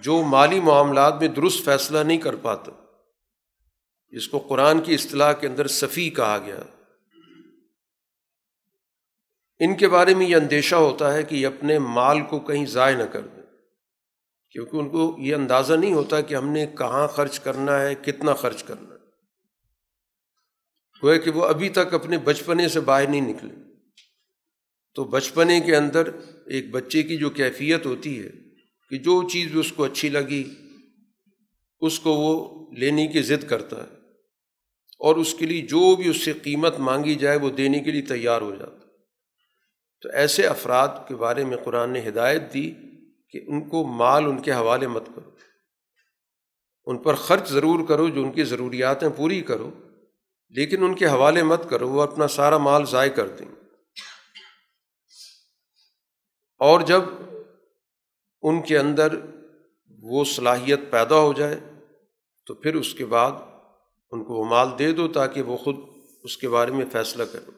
جو 0.00 0.22
مالی 0.22 0.60
معاملات 0.60 1.20
میں 1.20 1.28
درست 1.28 1.64
فیصلہ 1.64 1.98
نہیں 1.98 2.18
کر 2.18 2.36
پاتا۔ 2.36 2.72
جس 4.08 4.28
کو 4.28 4.38
قرآن 4.38 4.80
کی 4.80 4.94
اصطلاح 4.94 5.32
کے 5.32 5.46
اندر 5.46 5.66
صفی 5.66 6.10
کہا 6.10 6.38
گیا۔ 6.46 6.58
ان 9.58 9.76
کے 9.76 9.88
بارے 9.88 10.14
میں 10.14 10.26
یہ 10.26 10.36
اندیشہ 10.36 10.76
ہوتا 10.76 11.14
ہے 11.14 11.22
کہ 11.22 11.34
یہ 11.34 11.46
اپنے 11.46 11.78
مال 11.78 12.20
کو 12.20 12.40
کہیں 12.40 12.66
ضائع 12.66 12.96
نہ 12.96 13.02
کر 13.02 13.20
دیں، 13.20 13.42
کیونکہ 14.50 14.76
ان 14.76 14.88
کو 14.88 15.16
یہ 15.18 15.34
اندازہ 15.34 15.74
نہیں 15.74 15.92
ہوتا 15.92 16.20
کہ 16.20 16.34
ہم 16.34 16.48
نے 16.48 16.66
کہاں 16.66 17.08
خرچ 17.08 17.40
کرنا 17.40 17.80
ہے، 17.80 17.94
کتنا 17.94 18.34
خرچ 18.34 18.62
کرنا 18.62 18.94
ہے۔ 18.94 18.96
وہ 21.02 21.14
کہ 21.14 21.30
وہ 21.30 21.46
ابھی 21.46 21.68
تک 21.68 21.94
اپنے 21.94 22.18
بچپنے 22.18 22.68
سے 22.68 22.80
باہر 22.80 23.08
نہیں 23.08 23.20
نکلے۔ 23.20 23.65
تو 24.96 25.04
بچپنے 25.04 25.60
کے 25.60 25.76
اندر 25.76 26.10
ایک 26.46 26.70
بچے 26.70 27.02
کی 27.02 27.16
جو 27.16 27.30
کیفیت 27.30 27.86
ہوتی 27.86 28.24
ہے 28.24 28.30
کہ 28.90 28.98
جو 28.98 29.28
چیز 29.28 29.50
بھی 29.50 29.60
اس 29.60 29.72
کو 29.72 29.84
اچھی 29.84 30.08
لگی، 30.08 30.44
اس 31.80 32.00
کو 32.00 32.12
وہ 32.12 32.66
لینے 32.72 33.06
کی 33.06 33.22
ضد 33.22 33.48
کرتا 33.48 33.76
ہے 33.76 33.88
اور 34.98 35.16
اس 35.16 35.34
کے 35.34 35.46
لیے 35.46 35.62
جو 35.62 35.96
بھی 35.96 36.08
اس 36.08 36.24
سے 36.24 36.32
قیمت 36.32 36.78
مانگی 36.78 37.14
جائے 37.14 37.38
وہ 37.38 37.50
دینے 37.50 37.80
کے 37.80 37.90
لیے 37.90 38.02
تیار 38.02 38.40
ہو 38.40 38.54
جاتا 38.54 38.86
تو 40.02 40.08
ایسے 40.12 40.46
افراد 40.46 40.88
کے 41.08 41.16
بارے 41.16 41.44
میں 41.44 41.56
قرآن 41.56 41.90
نے 41.90 42.02
ہدایت 42.08 42.54
دی 42.54 42.72
کہ 43.30 43.40
ان 43.46 43.68
کو 43.68 43.84
مال 43.84 44.24
ان 44.24 44.42
کے 44.42 44.52
حوالے 44.52 44.86
مت 44.86 45.06
کرو۔ 45.06 45.30
ان 46.84 46.98
پر 46.98 47.14
خرچ 47.14 47.48
ضرور 47.48 47.86
کرو 47.88 48.08
جو 48.08 48.22
ان 48.22 48.32
کی 48.32 48.44
ضروریاتیں 48.44 49.08
پوری 49.16 49.40
کرو، 49.40 49.70
لیکن 50.48 50.84
ان 50.84 50.94
کے 50.94 51.06
حوالے 51.06 51.42
مت 51.42 51.70
کرو، 51.70 51.88
وہ 51.88 52.02
اپنا 52.02 52.28
سارا 52.28 52.58
مال 52.58 52.84
ضائع 52.86 53.10
کر 53.10 53.28
دیں۔ 53.28 53.55
اور 56.60 56.80
جب 56.80 57.02
ان 58.42 58.60
کے 58.62 58.78
اندر 58.78 59.14
وہ 60.02 60.24
صلاحیت 60.24 60.80
پیدا 60.90 61.18
ہو 61.18 61.32
جائے، 61.32 61.60
تو 62.46 62.54
پھر 62.54 62.74
اس 62.74 62.94
کے 62.94 63.04
بعد 63.06 63.32
ان 64.12 64.24
کو 64.24 64.34
وہ 64.34 64.44
مال 64.44 64.68
دے 64.78 64.90
دو 64.92 65.06
تاکہ 65.12 65.42
وہ 65.42 65.56
خود 65.56 65.76
اس 66.24 66.36
کے 66.36 66.48
بارے 66.48 66.72
میں 66.72 66.84
فیصلہ 66.92 67.24
کرو 67.32 67.52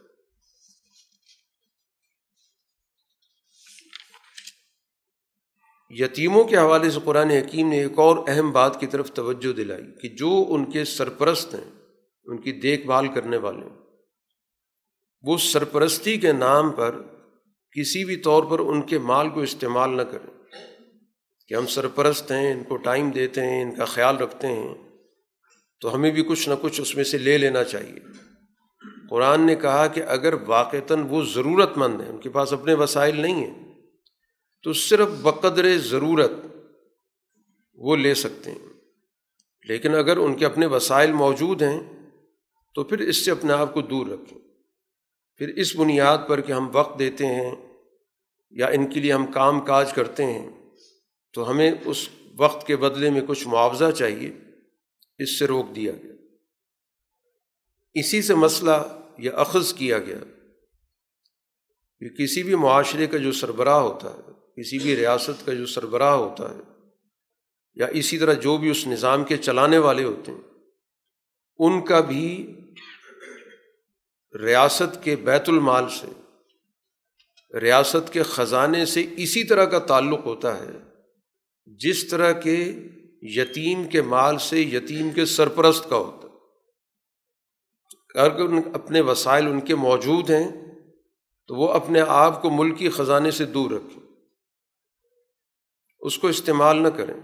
یتیموں 5.91 6.45
کے 6.45 6.57
حوالے 6.57 6.91
سے 6.91 7.01
قرآن 7.05 7.31
حکیم 7.31 7.69
نے 7.69 7.81
ایک 7.81 7.99
اور 7.99 8.17
اہم 8.29 8.51
بات 8.53 8.79
کی 8.81 8.87
طرف 8.87 9.11
توجہ 9.13 9.53
دلائی 9.53 9.85
کہ 10.01 10.09
جو 10.17 10.31
ان 10.49 10.65
کے 10.71 10.85
سرپرست 10.85 11.55
ہیں، 11.55 11.71
ان 12.27 12.41
کی 12.41 12.53
دیکھ 12.61 12.87
بھال 12.87 13.09
کرنے 13.15 13.37
والے 13.37 13.65
ہیں 13.67 13.77
وہ 15.25 15.37
سرپرستی 15.43 16.17
کے 16.19 16.33
نام 16.33 16.71
پر 16.73 17.01
کسی 17.79 18.05
بھی 18.05 18.17
طور 18.17 18.43
پر 18.43 18.59
ان 18.59 18.83
کے 18.83 18.99
مال 18.99 19.29
کو 19.29 19.41
استعمال 19.41 19.97
نہ 19.97 20.03
کریں 20.03 20.39
کہ 21.49 21.55
ہم 21.55 21.67
سرپرست 21.67 22.33
ہیں، 22.33 22.53
ان 22.53 22.65
کو 22.65 22.77
ٹائم 22.77 23.11
دیتے 23.11 23.41
ہیں، 23.41 23.63
ان 23.63 23.75
کا 23.75 23.85
خیال 23.85 24.17
رکھتے 24.17 24.47
ہیں، 24.47 24.75
تو 25.81 25.95
ہمیں 25.95 26.11
بھی 26.11 26.23
کچھ 26.23 26.49
نہ 26.49 26.55
کچھ 26.63 26.81
اس 26.81 26.97
میں 26.97 27.05
سے 27.05 27.19
لے 27.19 27.39
لینا 27.39 27.65
چاہیے۔ 27.65 28.01
قرآن 29.11 29.47
نے 29.47 29.55
کہا 29.55 29.87
کہ 29.87 30.03
اگر 30.03 30.35
واقعتاً 30.47 31.05
وہ 31.09 31.25
ضرورت 31.25 31.77
مند 31.77 32.01
ہیں، 32.01 32.09
ان 32.09 32.19
کے 32.19 32.31
پاس 32.31 32.53
اپنے 32.53 32.75
وسائل 32.75 33.21
نہیں 33.21 33.47
ہیں، 33.47 33.75
تو 34.63 34.73
صرف 34.73 35.09
بقدر 35.23 35.79
ضرورت 35.79 36.31
وہ 37.75 37.97
لے 37.97 38.15
سکتے 38.15 38.51
ہیں۔ 38.51 38.69
لیکن 39.69 39.95
اگر 39.95 40.17
ان 40.17 40.35
کے 40.35 40.47
اپنے 40.47 40.67
وسائل 40.67 41.13
موجود 41.13 41.63
ہیں، 41.63 41.81
تو 42.75 42.85
پھر 42.85 42.99
اس 42.99 43.25
سے 43.25 43.31
اپنے 43.31 43.53
آپ 43.53 43.75
کو 43.75 43.81
دور 43.81 44.07
رکھیں۔ 44.07 44.39
پھر 45.37 45.49
اس 45.49 45.77
بنیاد 45.77 46.19
پر 46.29 46.41
کہ 46.41 46.53
ہم 46.53 46.69
وقت 46.73 46.99
دیتے 46.99 47.27
ہیں 47.27 47.68
یا 48.51 48.67
ان 48.67 48.91
کے 48.91 49.01
لیے 49.01 49.13
ہم 49.13 49.27
کام 49.27 49.61
کاج 49.61 49.93
کرتے 49.93 50.25
ہیں، 50.25 50.51
تو 51.33 51.51
ہمیں 51.51 51.73
اس 51.85 52.09
وقت 52.37 52.67
کے 52.67 52.77
بدلے 52.77 53.11
میں 53.11 53.21
کچھ 53.29 53.49
معاوضہ 53.49 53.91
چاہیے، 53.91 54.31
اس 55.19 55.39
سے 55.39 55.47
روک 55.47 55.77
دیا 55.77 55.93
گیا۔ 56.03 56.13
اسی 57.95 58.23
سے 58.23 58.35
مسئلہ 58.35 58.99
یہ 59.19 59.31
اخذ 59.31 59.75
کیا 59.75 59.99
گیا۔ 59.99 60.19
کہ 62.01 62.09
کسی 62.09 62.43
بھی 62.43 62.55
معاشرے 62.55 63.07
کا 63.07 63.19
جو 63.19 63.33
سربراہ 63.33 63.79
ہوتا 63.79 64.15
ہے، 64.15 64.33
کسی 64.57 64.79
بھی 64.79 64.97
ریاست 64.97 65.47
کا 65.47 65.55
جو 65.55 65.67
سربراہ 65.67 66.15
ہوتا 66.15 66.55
ہے، 66.55 66.61
یا 67.75 67.87
اسی 67.87 68.19
طرح 68.19 68.33
جو 68.33 68.57
بھی 68.57 68.71
اس 68.71 68.87
نظام 68.87 69.25
کے 69.25 69.37
چلانے 69.37 69.79
والے 69.79 70.05
ہوتے 70.05 70.33
ہیں، 70.33 70.41
ان 71.59 71.85
کا 71.85 72.01
بھی 72.01 72.55
ریاست 74.41 75.05
کے 75.05 75.17
بیت 75.17 75.49
المال 75.49 75.85
سے 75.89 76.07
ریاست 77.61 78.13
کے 78.13 78.23
خزانے 78.23 78.85
سے 78.85 79.07
اسی 79.17 79.45
طرح 79.45 79.65
کا 79.65 79.79
تعلق 79.79 80.27
ہوتا 80.27 80.59
ہے۔ 80.59 80.73
جس 81.67 82.09
طرح 82.09 82.33
کے 82.33 82.73
یتیم 83.23 83.85
کے 83.85 84.03
مال 84.03 84.39
سے 84.39 84.61
یتیم 84.61 85.11
کے 85.11 85.25
سرپرست 85.25 85.91
کا 85.91 85.97
ہوتا 85.97 86.29
اگر 88.15 88.41
اپنے 88.75 89.01
وسائل 89.01 89.47
ان 89.47 89.61
کے 89.61 89.75
موجود 89.75 90.31
ہیں، 90.31 90.49
تو 91.47 91.55
وہ 91.55 91.73
اپنے 91.73 92.01
آپ 92.01 92.43
کو 92.43 92.51
ملکی 92.51 92.89
خزانے 92.89 93.31
سے 93.31 93.45
دور 93.45 93.71
رکھیں۔ 93.71 94.03
اس 96.01 96.19
کو 96.19 96.29
استعمال 96.29 96.83
نہ 96.83 96.89
کریں۔ 96.89 97.15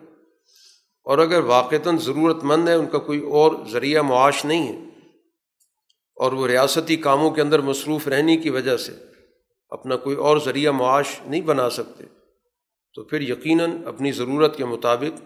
اور 1.04 1.18
اگر 1.18 1.40
واقعتاً 1.40 1.98
ضرورت 1.98 2.44
مند 2.44 2.68
ہے، 2.68 2.74
ان 2.74 2.86
کا 2.86 2.98
کوئی 2.98 3.20
اور 3.20 3.66
ذریعہ 3.70 4.02
معاش 4.02 4.44
نہیں 4.44 4.72
ہے۔ 4.72 4.88
اور 6.16 6.32
وہ 6.32 6.46
ریاستی 6.46 6.96
کاموں 6.96 7.30
کے 7.30 7.42
اندر 7.42 7.60
مصروف 7.60 8.08
رہنے 8.08 8.36
کی 8.36 8.50
وجہ 8.50 8.76
سے 8.76 9.13
اپنا 9.68 9.96
کوئی 9.96 10.16
اور 10.16 10.38
ذریعہ 10.38 10.72
معاش 10.72 11.20
نہیں 11.26 11.40
بنا 11.40 11.70
سکتے، 11.70 12.04
تو 12.94 13.04
پھر 13.04 13.20
یقیناً 13.20 13.86
اپنی 13.86 14.12
ضرورت 14.12 14.56
کے 14.56 14.64
مطابق 14.64 15.22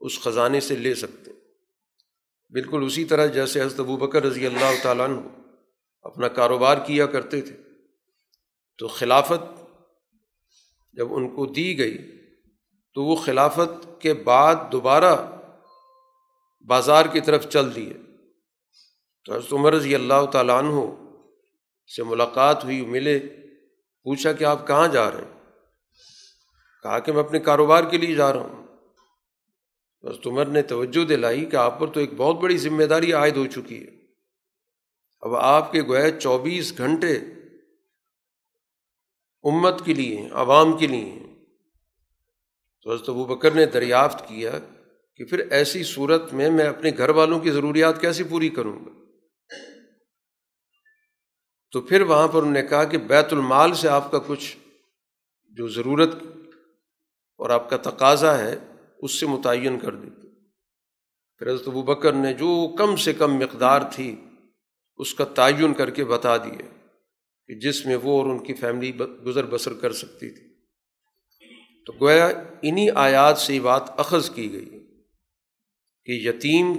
اس 0.00 0.20
خزانے 0.20 0.60
سے 0.60 0.76
لے 0.76 0.94
سکتے 0.94 1.30
بالکل 2.50 2.82
اسی 2.84 3.04
طرح 3.04 3.26
جیسے 3.26 3.62
حضرت 3.62 3.80
ابو 3.80 3.96
بکر 3.96 4.22
رضی 4.22 4.46
اللہ 4.46 4.82
تعالیٰ 4.82 5.08
عنہ 5.08 5.20
اپنا 6.02 6.28
کاروبار 6.28 6.76
کیا 6.86 7.06
کرتے 7.06 7.40
تھے، 7.40 7.56
تو 8.78 8.88
خلافت 8.88 9.62
جب 10.92 11.14
ان 11.14 11.34
کو 11.34 11.46
دی 11.46 11.78
گئی، 11.78 11.98
تو 12.94 13.04
وہ 13.04 13.16
خلافت 13.16 14.00
کے 14.00 14.14
بعد 14.14 14.54
دوبارہ 14.72 15.38
بازار 16.60 17.06
کی 17.06 17.20
طرف 17.20 17.48
چل 17.48 17.74
دیے۔ 17.74 17.92
تو 19.24 19.34
حضرت 19.34 19.52
عمر 19.52 19.72
رضی 19.72 19.94
اللہ 19.94 20.26
تعالیٰ 20.32 20.62
عنہ 20.62 20.80
سے 21.96 22.02
ملاقات 22.02 22.64
ہوئی، 22.64 22.86
ملے۔ 22.86 23.20
پوچھا 24.06 24.32
کہ 24.32 24.44
آپ 24.44 24.66
کہاں 24.66 24.88
جا 24.88 25.10
رہے 25.10 25.18
ہیں؟ 25.18 25.40
کہا 26.82 26.98
کہ 26.98 27.12
میں 27.12 27.22
اپنے 27.22 27.38
کاروبار 27.38 27.84
کے 27.84 27.98
لیے 27.98 28.14
جا 28.14 28.32
رہا 28.32 28.40
ہوں۔ 28.40 28.66
بس 30.02 30.26
عمر 30.26 30.46
نے 30.46 30.62
توجہ 30.62 31.04
دلائی 31.04 31.44
کہ 31.44 31.56
آپ 31.56 31.80
پر 31.80 31.86
تو 31.86 32.00
ایک 32.00 32.10
بہت 32.16 32.36
بڑی 32.36 32.58
ذمہ 32.58 32.84
داری 32.84 33.12
عائد 33.12 33.36
ہو 33.36 33.46
چکی 33.46 33.86
ہے۔ 33.86 33.90
اب 35.20 35.36
آپ 35.36 35.72
کے 35.72 35.82
گوئے 35.82 36.20
چوبیس 36.20 36.78
گھنٹے 36.78 37.16
امت 39.42 39.84
کے 39.84 39.94
لیے 39.94 40.16
ہیں، 40.16 40.30
عوام 40.32 40.78
کے 40.78 40.86
لیے 40.86 41.04
ہیں۔ 41.04 41.44
تو 42.82 42.92
حضرت 42.92 43.08
ابو 43.08 43.24
بکر 43.24 43.50
نے 43.50 43.66
دریافت 43.66 44.28
کیا 44.28 44.50
کہ 45.16 45.24
پھر 45.24 45.38
ایسی 45.50 45.84
صورت 45.84 46.32
میں 46.32 46.50
میں 46.50 46.64
اپنے 46.64 46.90
گھر 46.98 47.08
والوں 47.08 47.40
کی 47.40 47.50
ضروریات 47.50 48.00
کیسے 48.00 48.24
پوری 48.24 48.48
کروں 48.48 48.84
گا؟ 48.84 49.05
تو 51.76 51.80
پھر 51.80 52.00
وہاں 52.00 52.28
پر 52.28 52.38
انہوں 52.38 52.52
نے 52.52 52.62
کہا 52.62 52.84
کہ 52.84 52.98
بیت 52.98 53.32
المال 53.32 53.74
سے 53.74 53.88
آپ 53.88 54.10
کا 54.10 54.18
کچھ 54.26 54.56
جو 55.50 55.68
ضرورت 55.68 56.14
اور 57.38 57.50
آپ 57.50 57.70
کا 57.70 57.76
تقاضا 57.76 58.38
ہے، 58.38 58.58
اس 58.98 59.20
سے 59.20 59.26
متعین 59.26 59.78
کر 59.78 59.94
دیتے۔ 59.94 60.28
پھر 61.38 61.48
حضرت 61.48 61.68
ابو 61.68 61.82
بکر 61.82 62.12
نے 62.12 62.34
جو 62.34 62.76
کم 62.78 62.96
سے 62.96 63.12
کم 63.12 63.34
مقدار 63.34 63.80
تھی، 63.92 64.16
اس 64.96 65.14
کا 65.14 65.24
تعین 65.24 65.74
کر 65.74 65.90
کے 65.90 66.04
بتا 66.04 66.36
دیے 66.36 66.90
کہ 67.46 67.54
جس 67.54 67.86
میں 67.86 67.96
وہ 67.96 68.22
اور 68.22 68.30
ان 68.30 68.38
کی 68.38 68.54
فیملی 68.54 68.96
گزر 68.96 69.46
بسر 69.46 69.72
کر 69.72 69.92
سکتی 69.92 70.30
تھی۔ 70.30 70.54
تو 71.86 71.92
گویا 72.00 72.28
انہی 72.62 72.90
آیات 72.90 73.38
سے 73.38 73.54
یہ 73.54 73.60
بات 73.60 74.00
اخذ 74.00 74.30
کی 74.30 74.52
گئی 74.52 74.70
کہ 76.04 76.28
یتیم 76.28 76.72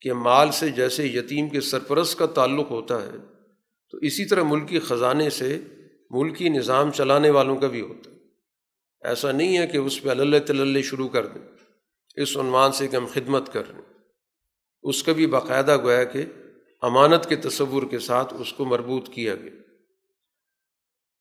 کے 0.00 0.12
مال 0.12 0.50
سے 0.50 0.68
جیسے 0.68 1.06
یتیم 1.06 1.48
کے 1.48 1.60
سرپرست 1.60 2.18
کا 2.18 2.26
تعلق 2.26 2.70
ہوتا 2.70 3.02
ہے 3.02 3.31
تو 3.92 3.98
اسی 3.98 4.24
طرح 4.24 4.42
ملکی 4.42 4.78
خزانے 4.78 5.30
سے 5.30 5.60
ملکی 6.10 6.48
نظام 6.48 6.90
چلانے 6.90 7.30
والوں 7.30 7.56
کا 7.56 7.66
بھی 7.66 7.80
ہوتا 7.80 8.10
ہے۔ 8.10 8.16
ایسا 9.00 9.32
نہیں 9.32 9.58
ہے 9.58 9.66
کہ 9.66 9.76
اس 9.76 10.02
پہ 10.02 10.08
اللہ 10.08 10.38
تلّ 10.46 10.82
شروع 10.82 11.08
کر 11.08 11.26
دیں، 11.26 11.42
اس 12.22 12.36
عنوان 12.36 12.72
سے 12.72 12.88
کہ 12.88 12.96
ہم 12.96 13.06
خدمت 13.06 13.52
کر 13.52 13.68
رہے 13.68 13.74
ہیں۔ 13.74 13.98
اس 14.82 15.02
کا 15.02 15.12
بھی 15.12 15.26
باقاعدہ 15.26 15.82
گویا 15.82 16.04
کہ 16.04 16.22
امانت 16.82 17.28
کے 17.28 17.36
تصور 17.36 17.82
کے 17.90 17.98
ساتھ 17.98 18.34
اس 18.34 18.52
کو 18.52 18.64
مربوط 18.64 19.08
کیا 19.08 19.34
گیا۔ 19.34 19.50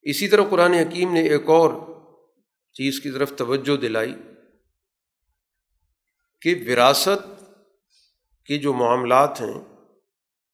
اسی 0.02 0.28
طرح 0.28 0.42
قرآن 0.50 0.74
حکیم 0.74 1.14
نے 1.14 1.22
ایک 1.22 1.50
اور 1.50 1.72
چیز 2.74 3.00
کی 3.00 3.12
طرف 3.12 3.34
توجہ 3.36 3.78
دلائی 3.78 4.16
کہ 6.42 6.56
وراثت 6.68 7.44
کے 8.46 8.58
جو 8.58 8.74
معاملات 8.74 9.42
ہیں 9.42 9.71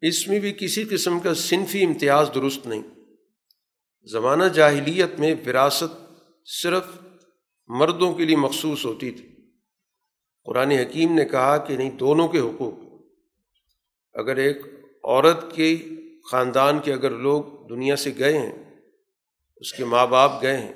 اس 0.02 0.28
میں 0.28 0.40
بھی 0.40 0.54
کسی 0.54 0.84
قسم 0.84 1.20
کا 1.20 1.34
صنفی 1.34 1.86
امتیاز 1.86 2.30
درست 2.36 2.68
نہیں۔ 2.68 2.82
زمانہ 4.04 4.44
جاہلیت 4.44 5.20
میں 5.20 5.36
وراثت 5.48 6.24
صرف 6.46 6.84
مردوں 7.68 8.14
کے 8.14 8.26
لیے 8.26 8.36
مخصوص 8.36 8.86
ہوتی 8.86 9.12
تھی۔ 9.12 9.30
قرآن 10.44 10.72
حکیم 10.72 11.14
نے 11.14 11.26
کہا 11.26 11.58
کہ 11.58 11.78
نہیں، 11.78 11.92
دونوں 11.92 12.28
کے 12.28 12.40
حقوق۔ 12.40 12.74
اگر 14.14 14.36
ایک 14.36 14.58
عورت 15.04 15.56
کے 15.56 15.78
خاندان 16.32 16.80
کے 16.80 16.94
اگر 16.94 17.12
لوگ 17.12 17.68
دنیا 17.70 17.96
سے 17.96 18.12
گئے 18.20 18.38
ہیں، 18.38 18.82
اس 19.56 19.74
کے 19.74 19.86
ماں 19.86 20.08
باپ 20.08 20.42
گئے 20.42 20.58
ہیں، 20.58 20.74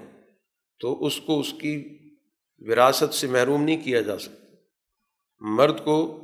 تو 0.79 1.05
اس 1.05 1.19
کو 1.19 1.39
اس 1.39 1.53
کی 1.61 1.99
وراثت 2.59 3.13
سے 3.13 3.27
محروم 3.27 3.63
نہیں 3.63 3.83
کیا 3.83 4.01
جا 4.01 4.17
سکتا۔ 4.17 4.55
مرد 5.39 5.85
کو 5.85 6.21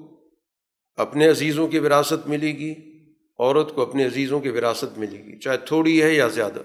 اپنے 0.98 1.30
عزیزوں 1.30 1.68
کی 1.68 1.80
وراثت 1.80 2.28
ملے 2.28 2.52
گی، 2.52 2.74
عورت 3.40 3.76
کو 3.76 3.82
اپنے 3.82 4.06
عزیزوں 4.06 4.40
کی 4.40 4.50
وراثت 4.50 4.98
ملے 4.98 5.24
گی، 5.24 5.40
چاہے 5.40 5.58
تھوڑی 5.58 6.02
ہے 6.04 6.14
یا 6.14 6.28
زیادہ۔ 6.28 6.62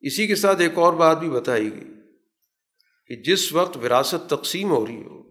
اسی 0.00 0.26
کے 0.26 0.34
ساتھ 0.34 0.60
ایک 0.60 0.78
اور 0.78 0.92
بات 0.92 1.18
بھی 1.18 1.30
بتائی 1.30 1.72
گئی 1.72 1.90
کہ 3.06 3.22
جس 3.22 3.52
وقت 3.52 3.76
وراثت 3.76 4.28
تقسیم 4.30 4.70
ہو 4.70 4.86
رہی 4.86 5.02
ہو، 5.02 5.22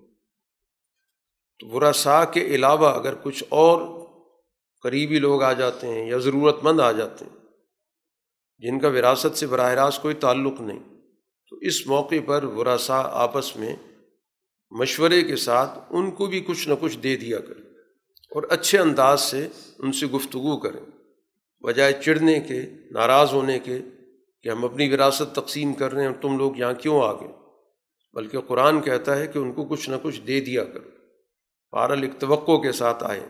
تو 1.60 1.68
ورثاء 1.68 2.24
کے 2.34 2.46
علاوہ 2.46 2.94
اگر 2.94 3.16
کچھ 3.24 3.44
اور 3.50 3.82
قریبی 4.82 5.20
لوگ 5.20 5.44
آ 5.44 5.54
جاتے 5.54 5.88
ہیں 5.88 6.10
یا 6.10 6.18
ضرورت 6.18 6.64
مند 6.64 6.80
آ 6.80 6.92
جاتے 6.92 7.26
ہیں، 7.26 7.38
جن 8.64 8.80
کا 8.80 8.88
وراثت 8.88 9.38
سے 9.38 9.48
براہ 9.48 9.74
راست 9.74 10.02
کوئی 10.02 10.16
تعلق 10.16 10.62
نہیں، 10.62 10.80
تو 11.52 11.58
اس 11.62 11.88
موقع 11.88 12.22
پر 12.26 12.44
ورثاء 12.44 13.02
آپس 13.02 13.56
میں 13.56 13.76
مشورے 14.72 15.24
کے 15.24 15.36
ساتھ 15.36 15.80
ان 15.90 16.12
کو 16.12 16.26
بھی 16.26 16.40
کچھ 16.40 16.70
نہ 16.70 16.74
کچھ 16.80 16.98
دے 16.98 17.16
دیا 17.16 17.40
کریں 17.40 17.64
اور 18.32 18.44
اچھے 18.50 18.80
انداز 18.80 19.22
سے 19.22 19.48
ان 19.80 19.92
سے 19.92 20.06
گفتگو 20.08 20.58
کریں۔ 20.58 20.86
بجائے 21.62 21.94
چڑھنے 22.06 22.40
کے، 22.40 22.62
ناراض 22.92 23.34
ہونے 23.34 23.60
کے 23.60 23.80
کہ 24.44 24.50
ہم 24.50 24.66
اپنی 24.66 24.94
وراثت 24.94 25.36
تقسیم 25.36 25.74
کر 25.74 25.94
رہے 25.94 26.02
ہیں 26.02 26.10
اور 26.10 26.22
تم 26.22 26.38
لوگ 26.38 26.58
یہاں 26.58 26.74
کیوں 26.74 27.02
آ 27.02 27.14
گئے؟ 27.14 27.28
بلکہ 28.14 28.40
قرآن 28.40 28.82
کہتا 28.82 29.20
ہے 29.20 29.28
کہ 29.28 29.38
ان 29.38 29.52
کو 29.52 29.66
کچھ 29.66 29.90
نہ 29.90 29.96
کچھ 30.02 30.22
دے 30.22 30.42
دیا 30.42 30.64
کرو۔ 30.64 30.90
پارل 31.72 32.10
توقع 32.20 32.58
کے 32.58 32.72
ساتھ 32.72 33.04
آئیں 33.04 33.28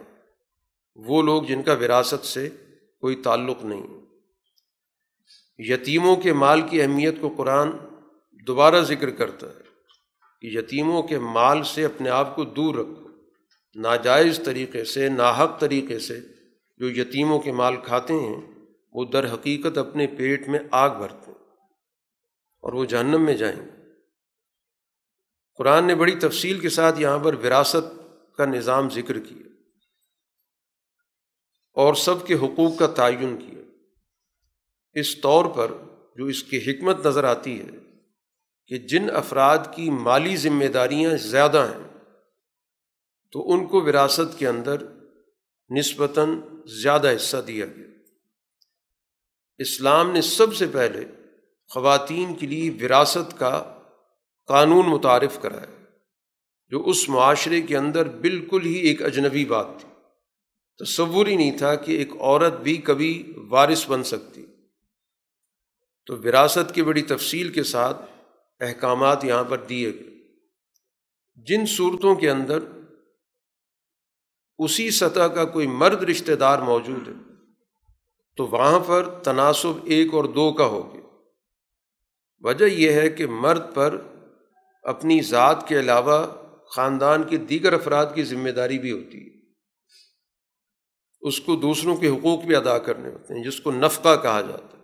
وہ 0.96 1.22
لوگ 1.22 1.44
جن 1.44 1.64
کا 1.64 1.74
وراثت 1.74 2.26
سے 2.26 2.50
کوئی 3.02 3.16
تعلق 3.16 3.66
نہیں۔ 3.66 3.88
یتیموں 5.58 6.16
کے 6.16 6.34
مال 6.34 6.62
کی 6.62 6.82
اہمیت 6.82 7.16
کو 7.22 7.34
قرآن 7.38 7.70
دوبارہ 8.48 8.82
ذکر 8.82 9.10
کرتا 9.10 9.48
ہے۔ 9.48 9.61
کہ 10.42 10.48
یتیموں 10.48 11.04
کے 11.04 11.20
مال 11.20 11.64
سے 11.64 11.86
اپنے 11.86 12.10
آپ 12.10 12.36
کو 12.36 12.44
دور 12.44 12.76
رکھو۔ 12.76 13.08
ناجائز 13.76 14.42
طریقے 14.46 14.84
سے، 14.84 15.10
ناحق 15.10 15.60
طریقے 15.60 16.00
سے 16.00 16.20
جو 16.78 16.90
یتیموں 16.90 17.40
کے 17.40 17.52
مال 17.52 17.76
کھاتے 17.78 18.14
ہیں، 18.14 18.42
وہ 18.92 19.06
در 19.06 19.34
حقیقت 19.34 19.78
اپنے 19.78 20.08
پیٹ 20.08 20.48
میں 20.48 20.60
آگ 20.72 20.90
بھرتے 20.98 21.32
ہیں 21.32 21.38
اور 22.60 22.74
وہ 22.74 22.86
جہنم 22.86 23.26
میں 23.26 23.34
جائیں 23.34 23.66
گے۔ 23.66 23.82
قرآن 25.56 25.88
نے 25.88 25.96
بڑی 25.96 26.16
تفصیل 26.16 26.60
کے 26.60 26.70
ساتھ 26.70 27.02
یہاں 27.02 27.20
پر 27.20 27.34
وراثت 27.34 28.02
کا 28.38 28.46
نظام 28.46 28.90
ذکر 28.90 29.20
کیا۔ 29.20 29.48
اور 31.74 31.94
سب 31.94 32.28
کے 32.28 32.34
حقوق 32.34 32.80
کا 32.80 32.88
تعین 32.88 33.38
کیا۔ 33.38 33.62
اس 34.94 35.22
طور 35.22 35.46
پر 35.46 35.72
جو 36.16 36.26
اس 36.26 36.44
کی 36.44 36.58
حکمت 36.58 37.06
نظر 37.06 37.24
آتی 37.24 37.60
ہے 37.60 37.91
کہ 38.72 38.78
جن 38.78 39.10
افراد 39.16 39.58
کی 39.76 39.90
مالی 39.90 40.36
ذمہ 40.36 40.66
داریاں 40.66 41.18
زیادہ 41.18 41.72
ہیں، 41.72 41.88
تو 43.32 43.52
ان 43.52 43.68
کو 43.68 43.82
وراثت 43.82 44.40
کے 44.40 44.48
اندر 44.48 44.78
نسبتاً 45.78 46.40
زیادہ 46.66 47.16
حصہ 47.16 47.38
دیا 47.38 47.66
گیا۔ 47.66 47.88
اسلام 49.58 50.12
نے 50.12 50.22
سب 50.22 50.56
سے 50.56 50.66
پہلے 50.68 51.06
خواتین 51.68 52.36
کے 52.36 52.48
لیے 52.48 52.86
وراثت 52.86 53.40
کا 53.40 53.80
قانون 54.48 54.90
متعارف 54.90 55.42
کرایا، 55.42 55.86
جو 56.68 56.86
اس 56.86 57.10
معاشرے 57.10 57.62
کے 57.62 57.78
اندر 57.78 58.08
بالکل 58.08 58.66
ہی 58.66 58.74
ایک 58.74 59.02
اجنبی 59.02 59.46
بات 59.46 59.68
تھی۔ 59.80 59.90
تصور 60.86 61.28
ہی 61.28 61.36
نہیں 61.36 61.58
تھا 61.58 61.76
کہ 61.76 61.92
ایک 61.92 62.12
عورت 62.20 62.54
بھی 62.54 62.78
کبھی 62.78 63.34
وارث 63.50 63.90
بن 63.90 64.04
سکتی۔ 64.04 64.46
تو 66.06 66.18
وراثت 66.18 66.76
کی 66.76 66.84
بڑی 66.84 67.02
تفصیل 67.02 67.50
کے 67.50 67.64
ساتھ 67.64 68.11
احکامات 68.62 69.26
یہاں 69.26 69.44
پر 69.44 69.58
دیے 69.58 69.94
گئے۔ 69.94 70.12
جن 71.36 71.66
صورتوں 71.66 72.16
کے 72.16 72.30
اندر 72.30 72.60
اسی 74.58 74.92
سطح 74.92 75.28
کا 75.36 75.46
کوئی 75.46 75.68
مرد 75.68 76.04
رشتہ 76.04 76.32
دار 76.32 76.60
موجود 76.60 77.08
ہے، 77.08 77.14
تو 78.38 78.48
وہاں 78.48 78.80
پر 78.80 79.20
تناسب 79.20 79.86
ایک 79.86 80.14
اور 80.14 80.24
دو 80.24 80.54
کا 80.54 80.66
ہوگا 80.66 81.00
وجہ 82.40 82.66
یہ 82.66 82.92
ہے 82.92 83.10
کہ 83.10 83.28
مرد 83.28 83.74
پر 83.74 84.02
اپنی 84.84 85.22
ذات 85.22 85.68
کے 85.68 85.80
علاوہ 85.80 86.26
خاندان 86.76 87.24
کے 87.24 87.38
دیگر 87.38 87.74
افراد 87.74 88.06
کی 88.16 88.24
ذمہ 88.24 88.50
داری 88.50 88.80
بھی 88.80 88.92
ہوتی 88.92 89.26
ہے۔ 89.26 89.32
اس 91.22 91.40
کو 91.40 91.56
دوسروں 91.56 91.96
کے 91.96 92.08
حقوق 92.08 92.44
بھی 92.44 92.56
ادا 92.56 92.78
کرنے 92.78 93.10
ہوتے 93.10 93.34
ہیں، 93.34 93.44
جس 93.44 93.60
کو 93.60 93.72
نفقہ 93.72 94.22
کہا 94.22 94.42
جاتا 94.42 94.78
ہے۔ 94.78 94.81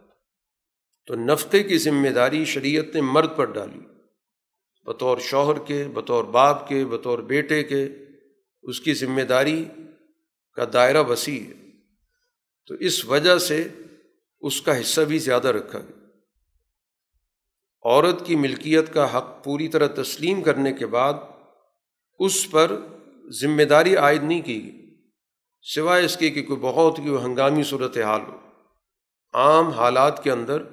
تو 1.07 1.15
نفقے 1.15 1.63
کی 1.63 1.77
ذمہ 1.77 2.09
داری 2.09 2.45
شریعت 2.45 2.95
نے 2.95 3.01
مرد 3.01 3.29
پر 3.35 3.45
ڈالی۔ 3.45 3.79
بطور 4.85 5.17
شوہر 5.17 5.65
کے، 5.65 5.87
بطور 5.93 6.23
باپ 6.23 6.67
کے، 6.67 6.85
بطور 6.85 7.19
بیٹے 7.19 7.63
کے 7.63 7.89
اس 8.61 8.79
کی 8.79 8.93
ذمہ 8.93 9.21
داری 9.21 9.65
کا 10.53 10.63
دائرہ 10.73 11.03
وسیع 11.03 11.39
ہے۔ 11.39 11.53
تو 12.67 12.73
اس 12.73 13.05
وجہ 13.05 13.37
سے 13.37 13.67
اس 14.39 14.61
کا 14.61 14.81
حصہ 14.81 15.01
بھی 15.01 15.19
زیادہ 15.19 15.47
رکھا 15.47 15.79
گیا۔ 15.79 16.03
عورت 17.83 18.25
کی 18.25 18.35
ملکیت 18.35 18.93
کا 18.93 19.17
حق 19.17 19.43
پوری 19.43 19.67
طرح 19.67 19.87
تسلیم 19.87 20.41
کرنے 20.41 20.73
کے 20.73 20.85
بعد 20.85 21.13
اس 22.19 22.51
پر 22.51 22.79
ذمہ 23.41 23.63
داری 23.63 23.95
عائد 23.95 24.23
نہیں 24.23 24.41
کی 24.41 24.63
گئی۔ 24.63 24.95
سوائے 25.61 26.05
اس 26.05 26.17
کے 26.17 26.29
کہ 26.29 26.43
کوئی 26.43 26.59
بہت 26.61 26.97
کی 26.97 27.09
ہنگامی 27.09 27.63
صورت 27.63 27.97
حال 27.97 28.21
ہو۔ 28.21 28.37
عام 29.33 29.69
حالات 29.69 30.23
کے 30.23 30.31
اندر 30.31 30.63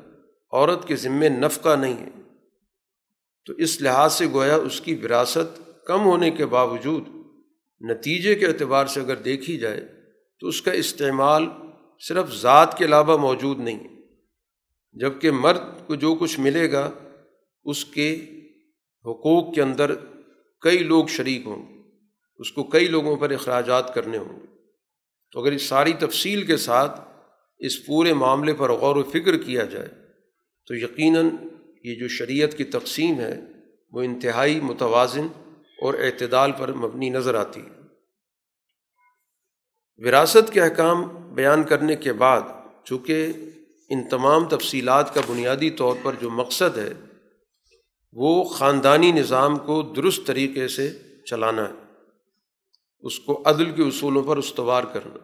عورت 0.54 0.88
کے 0.88 0.96
ذمے 0.96 1.28
نفقہ 1.28 1.76
نہیں 1.76 1.96
ہے۔ 1.96 2.08
تو 3.46 3.52
اس 3.52 3.80
لحاظ 3.80 4.12
سے 4.12 4.26
گویا 4.26 4.56
اس 4.56 4.80
کی 4.80 4.94
وراثت 4.94 5.60
کم 5.86 6.04
ہونے 6.04 6.30
کے 6.30 6.46
باوجود 6.46 7.08
نتیجے 7.80 8.34
کے 8.34 8.46
اعتبار 8.46 8.86
سے 8.86 9.00
اگر 9.00 9.16
دیکھی 9.16 9.58
جائے 9.58 9.88
تو 10.40 10.46
اس 10.46 10.62
کا 10.62 10.72
استعمال 10.72 11.46
صرف 12.08 12.34
ذات 12.34 12.78
کے 12.78 12.84
علاوہ 12.84 13.16
موجود 13.16 13.58
نہیں 13.58 13.78
ہے۔ 13.78 13.94
جبکہ 14.92 15.30
مرد 15.30 15.86
کو 15.86 15.94
جو 15.94 16.14
کچھ 16.14 16.40
ملے 16.40 16.72
گا، 16.72 16.90
اس 17.64 17.84
کے 17.84 18.24
حقوق 19.04 19.54
کے 19.54 19.62
اندر 19.62 19.94
کئی 20.60 20.78
لوگ 20.78 21.06
شریک 21.06 21.46
ہوں 21.46 21.68
گے، 21.68 21.82
اس 22.36 22.52
کو 22.52 22.62
کئی 22.62 22.86
لوگوں 22.86 23.16
پر 23.16 23.30
اخراجات 23.30 23.94
کرنے 23.94 24.18
ہوں 24.18 24.40
گے۔ 24.40 24.46
تو 25.32 25.40
اگر 25.40 25.52
اس 25.52 25.62
ساری 25.62 25.92
تفصیل 25.92 26.46
کے 26.46 26.56
ساتھ 26.56 27.00
اس 27.58 27.86
پورے 27.86 28.12
معاملے 28.12 28.54
پر 28.54 28.72
غور 28.72 28.96
و 28.96 29.02
فکر 29.02 29.36
کیا 29.36 29.64
جائے 29.64 30.03
تو 30.66 30.74
یقیناً 30.74 31.28
یہ 31.84 31.94
جو 31.94 32.08
شریعت 32.08 32.54
کی 32.56 32.64
تقسیم 32.64 33.20
ہے، 33.20 33.40
وہ 33.92 34.02
انتہائی 34.02 34.60
متوازن 34.60 35.26
اور 35.82 35.94
اعتدال 35.94 36.52
پر 36.52 36.72
مبنی 36.72 37.10
نظر 37.10 37.34
آتی 37.34 37.60
ہے۔ 37.60 37.80
وراثت 39.96 40.52
کے 40.52 40.60
احکام 40.60 41.02
بیان 41.34 41.64
کرنے 41.64 41.96
کے 41.96 42.12
بعد، 42.12 42.40
چونکہ 42.84 43.32
ان 43.88 44.08
تمام 44.08 44.48
تفصیلات 44.48 45.14
کا 45.14 45.20
بنیادی 45.26 45.70
طور 45.70 45.96
پر 46.02 46.12
جو 46.20 46.30
مقصد 46.30 46.78
ہے، 46.78 46.92
وہ 48.12 48.44
خاندانی 48.44 49.12
نظام 49.12 49.56
کو 49.56 49.82
درست 49.82 50.26
طریقے 50.26 50.68
سے 50.68 50.98
چلانا 51.26 51.68
ہے۔ 51.68 51.74
اس 53.00 53.18
کو 53.18 53.42
عدل 53.46 53.70
کے 53.70 53.82
اصولوں 53.82 54.22
پر 54.22 54.36
استوار 54.36 54.84
کرنا۔ 54.84 55.18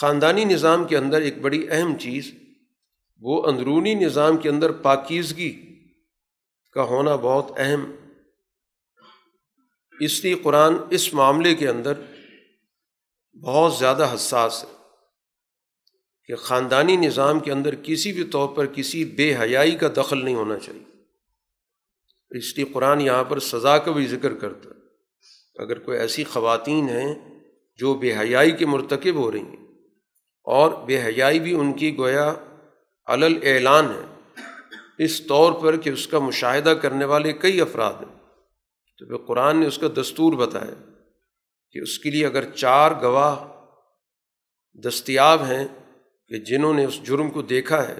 خاندانی 0.00 0.44
نظام 0.44 0.84
کے 0.84 0.96
اندر 0.96 1.20
ایک 1.20 1.38
بڑی 1.38 1.66
اہم 1.70 1.98
چیز 1.98 2.34
وہ 3.24 3.46
اندرونی 3.46 3.94
نظام 3.94 4.36
کے 4.36 4.48
اندر 4.48 4.72
پاکیزگی 4.72 5.78
کا 6.72 6.82
ہونا 6.82 7.16
بہت 7.16 7.52
اہم۔ 7.56 7.92
اس 10.00 10.24
لیے 10.24 10.34
قرآن 10.34 10.74
اس 10.90 11.14
معاملے 11.14 11.54
کے 11.54 11.68
اندر 11.68 11.92
بہت 13.42 13.74
زیادہ 13.74 14.14
حساس 14.14 14.64
ہے 14.64 14.74
کہ 16.24 16.34
خاندانی 16.34 16.96
نظام 16.96 17.40
کے 17.40 17.52
اندر 17.52 17.74
کسی 17.82 18.12
بھی 18.12 18.24
طور 18.24 18.48
پر 18.48 18.66
کسی 18.66 19.04
بے 19.04 19.36
حیائی 19.36 19.76
کا 19.76 19.88
دخل 19.96 20.24
نہیں 20.24 20.34
ہونا 20.34 20.58
چاہیے۔ 20.58 20.84
اس 22.38 22.56
لیے 22.56 22.66
قرآن 22.72 23.00
یہاں 23.00 23.24
پر 23.24 23.38
سزا 23.38 23.78
کا 23.78 23.92
بھی 23.92 24.06
ذکر 24.06 24.34
کرتا 24.34 24.68
ہے۔ 24.68 24.74
اگر 25.62 25.78
کوئی 25.78 25.98
ایسی 25.98 26.24
خواتین 26.24 26.88
ہیں 26.88 27.14
جو 27.76 27.94
بے 27.94 28.18
حیائی 28.18 28.50
کے 28.50 28.66
مرتکب 28.66 29.14
ہو 29.14 29.32
رہی 29.32 29.40
ہیں 29.40 29.66
اور 30.44 30.72
بے 30.86 31.02
حیائی 31.02 31.40
بھی 31.40 31.54
ان 31.54 31.72
کی 31.72 31.98
گویا 31.98 32.34
علل 33.12 33.38
اعلان 33.42 33.86
ہے۔ 33.86 34.20
اس 34.98 35.26
طور 35.26 35.52
پر 35.52 35.76
کہ 35.76 35.90
اس 35.90 36.06
کا 36.06 36.18
مشاہدہ 36.18 36.70
کرنے 36.70 37.04
والے 37.04 37.32
کئی 37.32 37.60
افراد 37.60 37.92
ہیں۔ 37.92 38.18
تو 38.98 39.06
پھر 39.06 39.16
قرآن 39.16 39.56
نے 39.56 39.66
اس 39.66 39.78
کا 39.78 39.86
دستور 40.00 40.32
بتایا 40.32 40.90
کہ 41.70 41.78
اس 41.78 41.98
کے 41.98 42.10
لیے 42.10 42.26
اگر 42.26 42.50
چار 42.50 42.90
گواہ 43.02 43.36
دستیاب 44.88 45.42
ہیں 45.44 45.68
کہ 46.28 46.38
جنہوں 46.38 46.74
نے 46.74 46.84
اس 46.84 47.02
جرم 47.02 47.30
کو 47.30 47.42
دیکھا 47.42 47.88
ہے، 47.88 47.98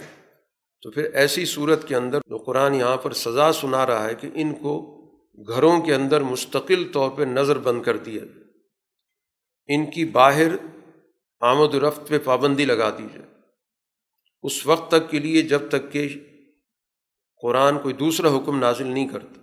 تو 0.83 0.90
پھر 0.90 1.05
ایسی 1.14 1.44
صورت 1.44 1.88
کے 1.88 1.96
اندر 1.96 2.18
جو 2.20 2.38
قرآن 2.38 2.75
یہاں 2.75 2.96
پر 2.96 3.12
سزا 3.12 3.53
سنا 3.53 3.87
رہا 3.87 4.05
ہے 4.05 4.14
کہ 4.14 4.29
ان 4.35 4.55
کو 4.55 5.03
گھروں 5.48 5.81
کے 5.81 5.94
اندر 5.94 6.20
مستقل 6.20 6.92
طور 6.92 7.11
پہ 7.11 7.22
نظر 7.22 7.59
بند 7.59 7.83
کر 7.83 7.96
دیا 7.96 8.25
جائے۔ 8.25 8.42
ان 9.75 9.90
کی 9.90 10.05
باہر 10.05 10.48
آمد 11.40 11.75
و 11.75 11.88
رفت 11.88 12.09
پہ 12.09 12.18
پابندی 12.18 12.64
لگا 12.64 12.90
دی 12.90 13.07
جائے۔ 13.14 13.32
اس 14.42 14.66
وقت 14.66 14.90
تک 14.90 15.11
کے 15.11 15.18
لیے 15.18 15.42
جب 15.42 15.68
تک 15.68 15.92
کہ 15.92 16.20
قرآن 17.42 17.78
کوئی 17.78 17.94
دوسرا 17.94 18.28
حکم 18.28 18.59
نازل 18.59 18.87
نہیں 18.87 19.09
کرتا۔ 19.09 19.40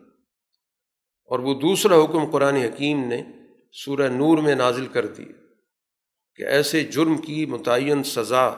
اور 1.26 1.40
وہ 1.40 1.60
دوسرا 1.60 2.04
حکم 2.04 2.32
قرآن 2.32 2.56
حکیم 2.56 3.08
نے 3.08 3.24
سورہ 3.72 4.08
نور 4.08 4.38
میں 4.38 4.56
نازل 4.56 4.88
کر 4.88 5.06
دیا 5.06 5.32
کہ 6.36 6.44
ایسے 6.44 6.84
جرم 6.84 7.18
کی 7.18 7.46
متعین 7.46 8.04
سزا 8.04 8.52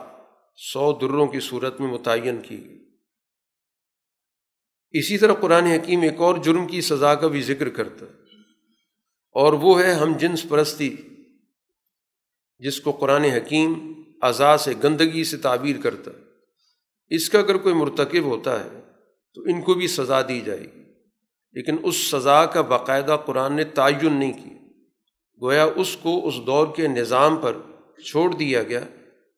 سو 0.55 0.97
دروں 1.01 1.27
کی 1.27 1.39
صورت 1.39 1.79
میں 1.79 1.87
متعین 1.87 2.41
کی 2.41 2.65
گئی۔ 2.65 2.85
اسی 4.91 5.17
طرح 5.17 5.33
قرآن 5.33 5.63
حکیم 5.63 6.01
ایک 6.01 6.17
اور 6.17 6.37
جرم 6.37 6.67
کی 6.67 6.81
سزا 6.81 7.15
کا 7.15 7.27
بھی 7.27 7.41
ذکر 7.41 7.69
کرتا 7.69 8.05
ہے۔ 8.05 8.21
اور 9.31 9.53
وہ 9.53 9.81
ہے 9.81 9.93
ہم 9.93 10.17
جنس 10.17 10.45
پرستی، 10.49 10.95
جس 12.59 12.81
کو 12.81 12.91
قرآن 12.91 13.23
حکیم 13.23 13.93
اعضاء 14.21 14.57
سے 14.57 14.73
گندگی 14.83 15.23
سے 15.23 15.37
تعبیر 15.37 15.81
کرتا 15.83 16.11
ہے۔ 16.11 16.20
اس 17.11 17.29
کا 17.29 17.39
اگر 17.39 17.57
کوئی 17.57 17.75
مرتکب 17.75 18.23
ہوتا 18.23 18.63
ہے 18.63 18.79
تو 19.35 19.41
ان 19.41 19.61
کو 19.61 19.73
بھی 19.73 19.87
سزا 19.87 20.21
دی 20.21 20.41
جائے 20.41 20.59
گی۔ 20.59 20.83
لیکن 21.53 21.77
اس 21.83 21.95
سزا 21.95 22.45
کا 22.45 22.61
باقاعدہ 22.61 23.17
قرآن 23.25 23.53
نے 23.53 23.63
تعین 23.63 24.13
نہیں 24.13 24.33
کی 24.33 24.49
گویا 25.41 25.67
اس 25.75 25.97
کو 26.01 26.27
اس 26.27 26.33
دور 26.45 26.67
کے 26.75 26.87
نظام 26.87 27.37
پر 27.37 27.57
چھوڑ 28.05 28.35
دیا 28.35 28.63
گیا۔ 28.63 28.79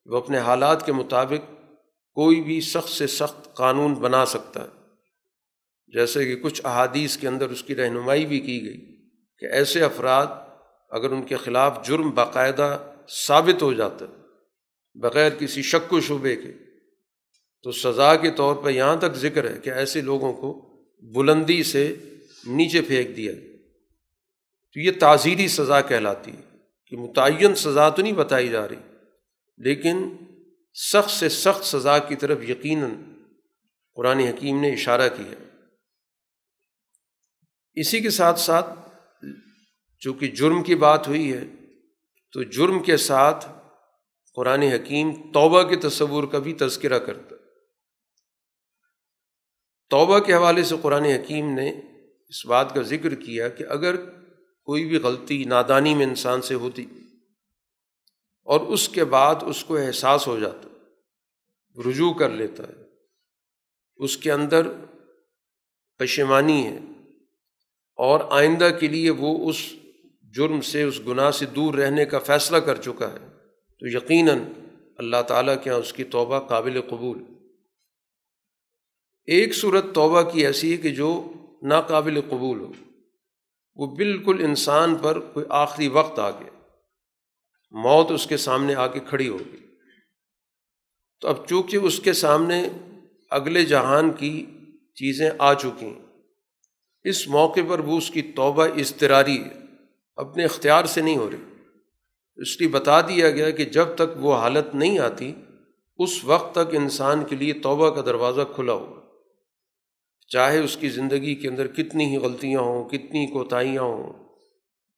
وہ 0.06 0.18
اپنے 0.18 0.38
حالات 0.38 0.86
کے 0.86 0.92
مطابق 0.92 1.52
کوئی 2.14 2.42
بھی 2.42 2.62
سخت 2.62 2.90
سے 2.90 3.08
سخت 3.08 3.56
قانون 3.56 3.94
بنا 3.94 4.26
سکتا 4.26 4.64
ہے۔ 4.64 4.68
جیسے 5.88 6.26
کہ 6.26 6.36
کچھ 6.36 6.62
احادیث 6.64 7.18
کے 7.18 7.28
اندر 7.28 7.50
اس 7.50 7.64
کی 7.64 7.76
رہنمائی 7.76 8.26
بھی 8.26 8.40
کی 8.40 8.66
گئی 8.66 9.10
کہ 9.40 9.46
ایسے 9.46 9.84
افراد 9.84 10.28
اگر 10.90 11.12
ان 11.12 11.24
کے 11.24 11.36
خلاف 11.36 11.88
جرم 11.88 12.10
باقاعدہ 12.10 12.92
ثابت 13.28 13.64
ہو 13.64 13.74
جاتا 13.74 14.06
ہے، 14.06 14.14
بغیر 15.00 15.30
کسی 15.30 15.62
شک 15.62 15.94
و 15.94 16.02
شبے 16.02 16.36
کے 16.36 16.62
تو 17.63 17.71
سزا 17.71 18.15
کے 18.15 18.32
طور 18.32 18.56
پر 18.56 18.69
یہاں 18.69 18.95
تک 18.95 19.15
ذکر 19.15 19.49
ہے 19.52 19.60
کہ 19.60 19.69
ایسے 19.69 20.02
لوگوں 20.02 20.34
کو 20.34 20.52
بلندی 21.04 21.63
سے 21.63 21.95
نیچے 22.45 22.82
پھینک 22.82 23.17
دیا 23.17 23.32
تو 24.76 24.80
یہ 24.80 24.91
تعزیری 24.99 25.47
سزا 25.47 25.82
کہلاتی 25.82 26.32
ہے 26.32 26.41
کہ 26.86 26.97
متعین 26.97 27.56
سزا 27.56 27.89
تو 27.89 28.02
نہیں 28.02 28.13
بتائی 28.13 28.49
جا 28.49 28.67
رہی، 28.67 28.76
لیکن 29.58 30.10
سخت 30.76 31.10
سے 31.10 31.30
سخت 31.30 31.65
سزا 31.65 31.97
کی 31.99 32.15
طرف 32.15 32.43
یقیناً 32.49 32.91
قرآن 33.93 34.19
حکیم 34.19 34.62
نے 34.62 34.73
اشارہ 34.73 35.10
کیا 35.10 35.32
ہے۔ 35.32 35.45
اسی 37.73 37.99
کے 37.99 38.10
ساتھ 38.10 38.39
ساتھ 38.39 38.80
چونکہ 40.02 40.28
جرم 40.28 40.63
کی 40.63 40.76
بات 40.76 41.08
ہوئی 41.08 41.34
ہے، 41.34 41.45
تو 42.32 42.43
جرم 42.43 42.84
کے 42.84 42.97
ساتھ 42.97 43.45
قرآن 44.34 44.62
حکیم 44.62 45.12
توبہ 45.32 45.63
کے 45.63 45.76
تصور 45.76 46.23
کا 46.23 46.39
بھی 46.39 46.54
تذکرہ 46.54 46.99
کرتا 46.99 47.36
توبہ 49.94 50.20
کے 50.20 50.34
حوالے 50.34 50.64
سے 50.64 50.76
قرآن 50.82 51.06
حکیم 51.06 51.54
نے 51.56 51.70
اس 51.70 52.46
بات 52.46 52.74
کا 52.76 52.82
ذکر 52.82 53.16
کیا 53.16 53.48
کہ 53.50 53.64
اگر 53.70 53.96
کوئی 54.68 54.86
بھی 54.86 54.98
غلطی 54.98 55.44
نادانی 55.44 55.94
میں 55.96 56.06
انسان 56.06 56.42
سے 56.42 56.54
ہوتی 56.54 56.86
اور 58.48 58.60
اس 58.60 58.90
کے 58.90 59.04
بعد 59.04 59.36
اس 59.42 59.64
کو 59.64 59.78
احساس 59.78 60.28
ہو 60.28 60.40
جاتا، 60.40 60.70
رجوع 61.90 62.14
کر 62.14 62.30
لیتا 62.30 62.64
ہے، 62.64 62.82
اس 63.96 64.18
کے 64.18 64.32
اندر 64.32 64.68
پشیمانی 66.00 66.68
ہے 66.68 66.78
اور 68.00 68.20
آئندہ 68.30 68.70
کے 68.80 68.88
لیے 68.88 69.10
وہ 69.10 69.50
اس 69.50 69.58
جرم 70.36 70.62
سے، 70.62 70.84
اس 70.84 71.00
گناہ 71.08 71.32
سے 71.32 71.46
دور 71.46 71.74
رہنے 71.74 72.06
کا 72.06 72.20
فیصلہ 72.20 72.58
کر 72.58 72.82
چکا 72.82 73.12
ہے، 73.14 73.28
تو 73.82 73.88
یقیناً 73.88 74.40
اللہ 74.98 75.22
تعالیٰ 75.28 75.56
کے 75.64 75.70
یہاں 75.70 75.80
اس 75.80 75.94
کی 75.94 76.04
توبہ 76.04 76.40
قابل 76.40 76.82
قبول۔ 76.82 77.24
ایک 79.26 79.56
صورت 79.56 79.86
توبہ 79.94 80.22
کی 80.22 80.46
ایسی 80.46 80.72
ہے 80.72 80.78
کہ 80.78 80.90
جو 80.90 81.34
ناقابل 81.62 82.22
قبول 82.22 82.60
ہو۔ 82.60 82.72
وہ 83.76 83.96
بالکل 83.96 84.44
انسان 84.44 84.96
پر 84.96 85.20
کوئی 85.20 85.46
آخری 85.50 85.88
وقت 85.88 86.20
آ 86.20 86.30
گیا۔ 86.30 86.50
موت 87.72 88.12
اس 88.12 88.28
کے 88.28 88.38
سامنے 88.38 88.76
آ 88.76 88.88
کے 88.88 89.00
کھڑی 89.00 89.30
ہوگی 89.30 89.58
تو 91.22 91.28
اب 91.28 91.48
چونکہ 91.48 91.78
اس 91.78 92.00
کے 92.00 92.14
سامنے 92.14 92.70
اگلے 93.30 93.66
جہان 93.66 94.12
کی 94.12 94.46
چیزیں 94.96 95.30
آ 95.40 95.54
چکی 95.54 95.86
ہیں، 95.86 96.06
اس 97.04 97.28
موقع 97.28 97.60
پر 97.70 97.80
وہ 97.80 97.98
اس 97.98 98.10
کی 98.10 98.22
توبہ 98.22 98.66
اضطراری 98.66 99.44
اپنے 100.16 100.46
اختیار 100.46 100.86
سے 100.86 101.02
نہیں 101.02 101.18
ہو 101.18 101.30
رہی۔ 101.32 101.54
اس 102.36 102.62
لیے 102.62 102.70
بتا 102.70 103.02
دیا 103.02 103.32
گیا 103.32 103.50
کہ 103.50 103.66
جب 103.66 103.96
تک 103.96 104.18
وہ 104.18 104.36
حالت 104.36 104.76
نہیں 104.76 105.00
آتی، 105.00 105.34
اس 105.98 106.26
وقت 106.26 106.52
تک 106.52 106.76
انسان 106.76 107.26
کے 107.26 107.36
لیے 107.36 107.54
توبہ 107.54 107.90
کا 107.90 108.02
دروازہ 108.02 108.42
کھلا 108.56 108.74
ہوا 108.74 109.03
چاہے 110.28 110.60
اس 110.60 110.78
کی 110.78 110.90
زندگی 110.90 111.36
کے 111.36 111.48
اندر 111.48 111.68
کتنی 111.68 112.06
ہی 112.06 112.18
غلطیاں 112.18 112.60
ہوں، 112.60 112.90
کتنی 112.90 113.28
کوتاہیاں 113.28 113.82
ہوں، 113.82 114.14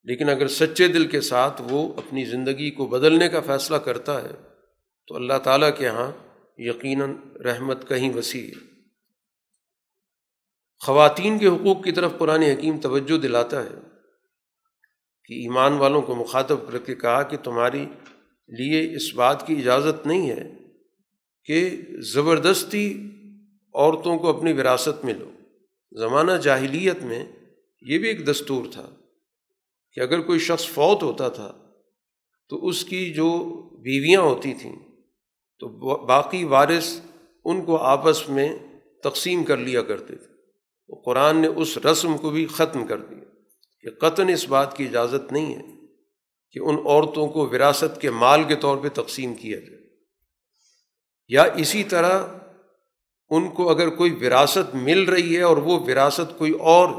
لیکن 0.03 0.29
اگر 0.29 0.47
سچے 0.47 0.87
دل 0.87 1.07
کے 1.07 1.21
ساتھ 1.21 1.61
وہ 1.69 1.93
اپنی 1.93 2.25
زندگی 2.25 2.71
کو 2.71 2.85
بدلنے 2.85 3.29
کا 3.29 3.41
فیصلہ 3.41 3.77
کرتا 3.77 4.23
ہے، 4.23 4.33
تو 5.07 5.15
اللہ 5.15 5.37
تعالیٰ 5.43 5.69
کے 5.77 5.85
یہاں 5.85 6.11
یقیناً 6.57 7.13
رحمت 7.45 7.89
کہیں 7.89 8.13
وسیع 8.13 8.47
ہے۔ 8.47 8.75
خواتین 10.85 11.39
کے 11.39 11.47
حقوق 11.47 11.83
کی 11.83 11.91
طرف 11.91 12.11
قرآن 12.17 12.41
حکیم 12.41 12.77
توجہ 12.77 13.17
دلاتا 13.17 13.63
ہے 13.63 13.75
کہ 15.23 15.33
ایمان 15.33 15.73
والوں 15.73 16.01
کو 16.01 16.15
مخاطب 16.15 16.71
کر 16.71 16.77
کے 16.77 16.95
کہا 16.95 17.23
کہ 17.23 17.37
تمہاری 17.37 17.85
لیے 18.49 18.95
اس 18.95 19.15
بات 19.15 19.47
کی 19.47 19.53
اجازت 19.53 20.07
نہیں 20.07 20.29
ہے 20.29 20.49
کہ 21.45 21.81
زبردستی 21.99 23.11
عورتوں 23.75 24.17
کو 24.17 24.37
اپنی 24.37 24.53
وراثت 24.53 25.05
میں 25.05 25.13
لو۔ 25.13 25.31
زمانہ 25.91 26.31
جاہلیت 26.31 27.03
میں 27.03 27.25
یہ 27.81 27.97
بھی 27.97 28.07
ایک 28.07 28.27
دستور 28.27 28.65
تھا 28.71 28.89
کہ 29.93 29.99
اگر 29.99 30.21
کوئی 30.21 30.39
شخص 30.39 30.65
فوت 30.67 31.03
ہوتا 31.03 31.29
تھا 31.29 31.71
تو 32.49 32.67
اس 32.67 32.85
کی 32.85 33.13
جو 33.13 33.37
بیویاں 33.77 34.21
ہوتی 34.21 34.53
تھیں 34.53 34.75
تو 35.59 35.67
باقی 36.05 36.43
وارث 36.43 36.99
ان 37.45 37.65
کو 37.65 37.77
آپس 37.77 38.29
میں 38.29 38.57
تقسیم 39.03 39.43
کر 39.43 39.57
لیا 39.57 39.81
کرتے 39.81 40.15
تھے۔ 40.15 40.35
قرآن 41.05 41.37
نے 41.37 41.47
اس 41.47 41.77
رسم 41.77 42.17
کو 42.17 42.29
بھی 42.29 42.45
ختم 42.45 42.87
کر 42.87 42.97
دیا 42.97 43.23
کہ 43.81 43.89
قطن 43.89 44.29
اس 44.29 44.47
بات 44.47 44.77
کی 44.77 44.85
اجازت 44.85 45.31
نہیں 45.31 45.55
ہے 45.55 45.61
کہ 46.51 46.59
ان 46.59 46.75
عورتوں 46.85 47.27
کو 47.27 47.47
وراثت 47.47 48.01
کے 48.01 48.09
مال 48.09 48.43
کے 48.43 48.55
طور 48.55 48.77
پہ 48.77 48.89
تقسیم 48.89 49.33
کیا 49.33 49.59
جائے۔ 49.59 49.81
یا 51.27 51.43
اسی 51.43 51.83
طرح 51.83 52.27
ان 53.29 53.49
کو 53.51 53.69
اگر 53.69 53.89
کوئی 53.89 54.11
وراثت 54.11 54.75
مل 54.75 55.03
رہی 55.03 55.37
ہے 55.37 55.41
اور 55.41 55.57
وہ 55.57 55.79
وراثت 55.79 56.37
کوئی 56.37 56.51
اور 56.51 56.89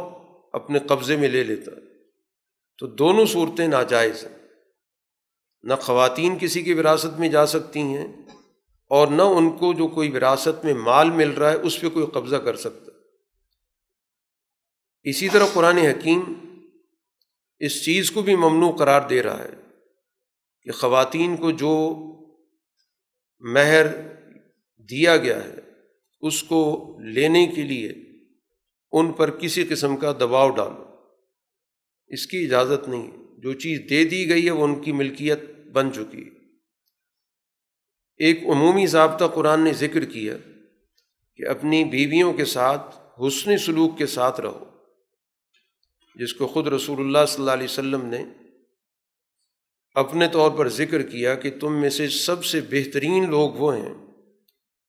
اپنے 0.53 0.79
قبضے 0.79 1.17
میں 1.17 1.29
لے 1.29 1.45
لیتا 1.45 1.71
ہے، 1.71 1.81
تو 2.79 2.87
دونوں 2.87 3.27
صورتیں 3.27 3.69
ناجائز 3.69 4.25
ہیں۔ 4.25 4.37
نہ 5.62 5.75
خواتین 5.75 6.39
کسی 6.39 6.62
کی 6.62 6.73
وراثت 6.75 7.21
میں 7.21 7.29
جا 7.29 7.47
سکتی 7.47 7.81
ہیں 7.81 8.07
اور 8.91 9.09
نہ 9.09 9.23
ان 9.23 9.51
کو 9.59 9.73
جو 9.73 9.87
کوئی 9.89 10.11
وراثت 10.11 10.65
میں 10.65 10.75
مال 10.75 11.11
مل 11.11 11.31
رہا 11.31 11.51
ہے، 11.51 11.57
اس 11.57 11.81
پہ 11.81 11.89
کوئی 11.89 12.07
قبضہ 12.07 12.37
کر 12.37 12.57
سکتا 12.57 12.93
اسی 15.05 15.29
طرح 15.29 15.45
قرآن 15.53 15.79
حکیم 15.79 16.21
اس 17.59 17.85
چیز 17.85 18.11
کو 18.11 18.23
بھی 18.23 18.37
ممنوع 18.37 18.77
قرار 18.77 19.09
دے 19.09 19.23
رہا 19.23 19.45
ہے 19.45 19.55
کہ 20.62 20.71
خواتین 20.71 21.37
کو 21.37 21.51
جو 21.51 21.75
مہر 23.41 23.87
دیا 24.91 25.17
گیا 25.17 25.45
ہے 25.45 25.65
اس 26.27 26.43
کو 26.43 26.93
لینے 27.05 27.47
کے 27.47 27.62
لیے 27.62 27.93
ان 28.93 29.12
پر 29.12 29.31
کسی 29.31 29.65
قسم 29.65 29.97
کا 29.97 30.12
دباؤ 30.12 30.51
ڈالو۔ 30.51 30.85
اس 32.07 32.27
کی 32.27 32.45
اجازت 32.45 32.89
نہیں 32.89 33.11
جو 33.39 33.53
چیز 33.53 33.91
دے 33.91 34.05
دی 34.05 34.29
گئی 34.29 34.47
ہے 34.47 34.51
وہ 34.51 34.65
ان 34.65 34.83
کی 34.83 34.93
ملکیت 34.93 35.41
بن 35.73 35.93
چکی 35.93 36.25
ہے۔ 36.25 36.37
ایک 38.17 38.43
عمومی 38.43 38.87
ضابطہ 38.87 39.25
قرآن 39.25 39.65
نے 39.65 39.73
ذکر 39.73 40.05
کیا 40.05 40.37
کہ 41.37 41.49
اپنی 41.49 41.85
بیویوں 41.85 42.33
کے 42.33 42.45
ساتھ، 42.45 42.97
حسن 43.27 43.59
سلوک 43.59 43.99
کے 43.99 44.07
ساتھ 44.07 44.41
رہو۔ 44.41 44.65
جس 46.15 46.35
کو 46.35 46.47
خود 46.47 46.67
رسول 46.67 47.01
اللہ 47.01 47.27
صلی 47.29 47.43
اللہ 47.43 47.51
علیہ 47.51 47.65
وسلم 47.65 48.07
نے 48.07 48.25
اپنے 49.95 50.29
طور 50.29 50.51
پر 50.51 50.69
ذکر 50.69 51.03
کیا 51.03 51.35
کہ 51.35 51.51
تم 51.61 51.81
میں 51.81 51.91
سے 51.91 52.09
سب 52.09 52.45
سے 52.45 52.61
بہترین 52.61 53.31
لوگ 53.31 53.53
وہ 53.53 53.77
ہیں۔ 53.77 54.06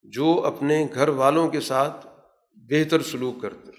جو 0.08 0.46
اپنے 0.46 0.88
گھر 0.94 1.08
والوں 1.08 1.50
کے 1.50 1.62
ساتھ 1.62 2.08
بہتر 2.56 3.02
سلوک 3.02 3.42
کرتے۔ 3.42 3.72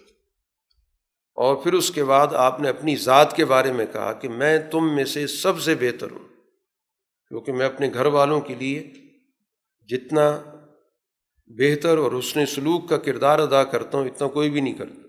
اور 1.35 1.57
پھر 1.57 1.73
اس 1.73 1.91
کے 1.91 2.05
بعد 2.05 2.27
آپ 2.27 2.61
نے 2.61 2.69
اپنی 2.69 2.97
ذات 2.97 3.37
کے 3.37 3.45
بارے 3.45 3.73
میں 3.73 3.87
کہا 3.93 4.13
کہ 4.13 4.29
میں 4.29 4.59
تم 4.71 4.97
میں 4.97 5.05
سے 5.05 5.27
سب 5.27 5.61
سے 5.61 5.75
بہتر 5.75 6.11
ہوں، 6.11 6.29
کیونکہ 7.29 7.53
میں 7.53 7.67
اپنے 7.67 7.91
گھر 7.95 8.07
والوں 8.07 8.41
کے 8.41 8.55
لیے 8.55 8.93
جتنا 9.89 10.43
بہتر 11.47 11.99
اور 11.99 12.13
حسن 12.19 12.47
سلوک 12.47 12.89
کا 12.89 12.97
کردار 12.97 13.39
ادا 13.39 13.65
کرتا 13.65 13.99
ہوں، 13.99 14.05
اتنا 14.05 14.29
کوئی 14.29 14.51
بھی 14.51 14.61
نہیں 14.61 14.75
کرتا۔ 14.75 15.09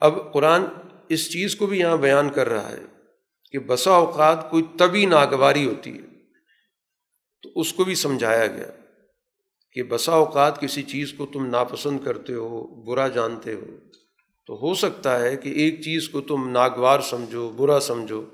اب 0.00 0.32
قرآن 0.32 0.62
اس 1.08 1.32
چیز 1.32 1.56
کو 1.56 1.66
بھی 1.66 1.78
یہاں 1.78 1.96
بیان 1.96 2.30
کر 2.30 2.48
رہا 2.48 2.70
ہے 2.70 2.82
کہ 3.50 3.58
بسا 3.58 3.90
اوقات 3.90 4.50
کوئی 4.50 4.62
طبی 4.78 5.06
ناگواری 5.06 5.66
ہوتی 5.66 5.94
ہے، 5.94 6.06
تو 7.42 7.60
اس 7.60 7.72
کو 7.72 7.84
بھی 7.84 7.94
سمجھایا 7.94 8.46
گیا۔ 8.46 8.77
کہ 9.72 9.82
بسا 9.82 10.12
اوقات 10.12 10.60
کسی 10.60 10.82
چیز 10.82 11.12
کو 11.12 11.26
تم 11.26 11.46
ناپسند 11.46 11.98
کرتے 12.04 12.32
ہو، 12.32 12.82
برا 12.84 13.08
جانتے 13.08 13.54
ہو۔ 13.54 13.66
تو 14.46 14.54
ہو 14.54 14.74
سکتا 14.74 15.20
ہے 15.20 15.36
کہ 15.36 15.48
ایک 15.48 15.74
چیز 15.74 16.08
کو 16.08 16.20
تم 16.20 16.50
ناگوار 16.50 17.00
سمجھو، 17.00 17.50
برا 17.50 17.80
سمجھو، 17.80 18.24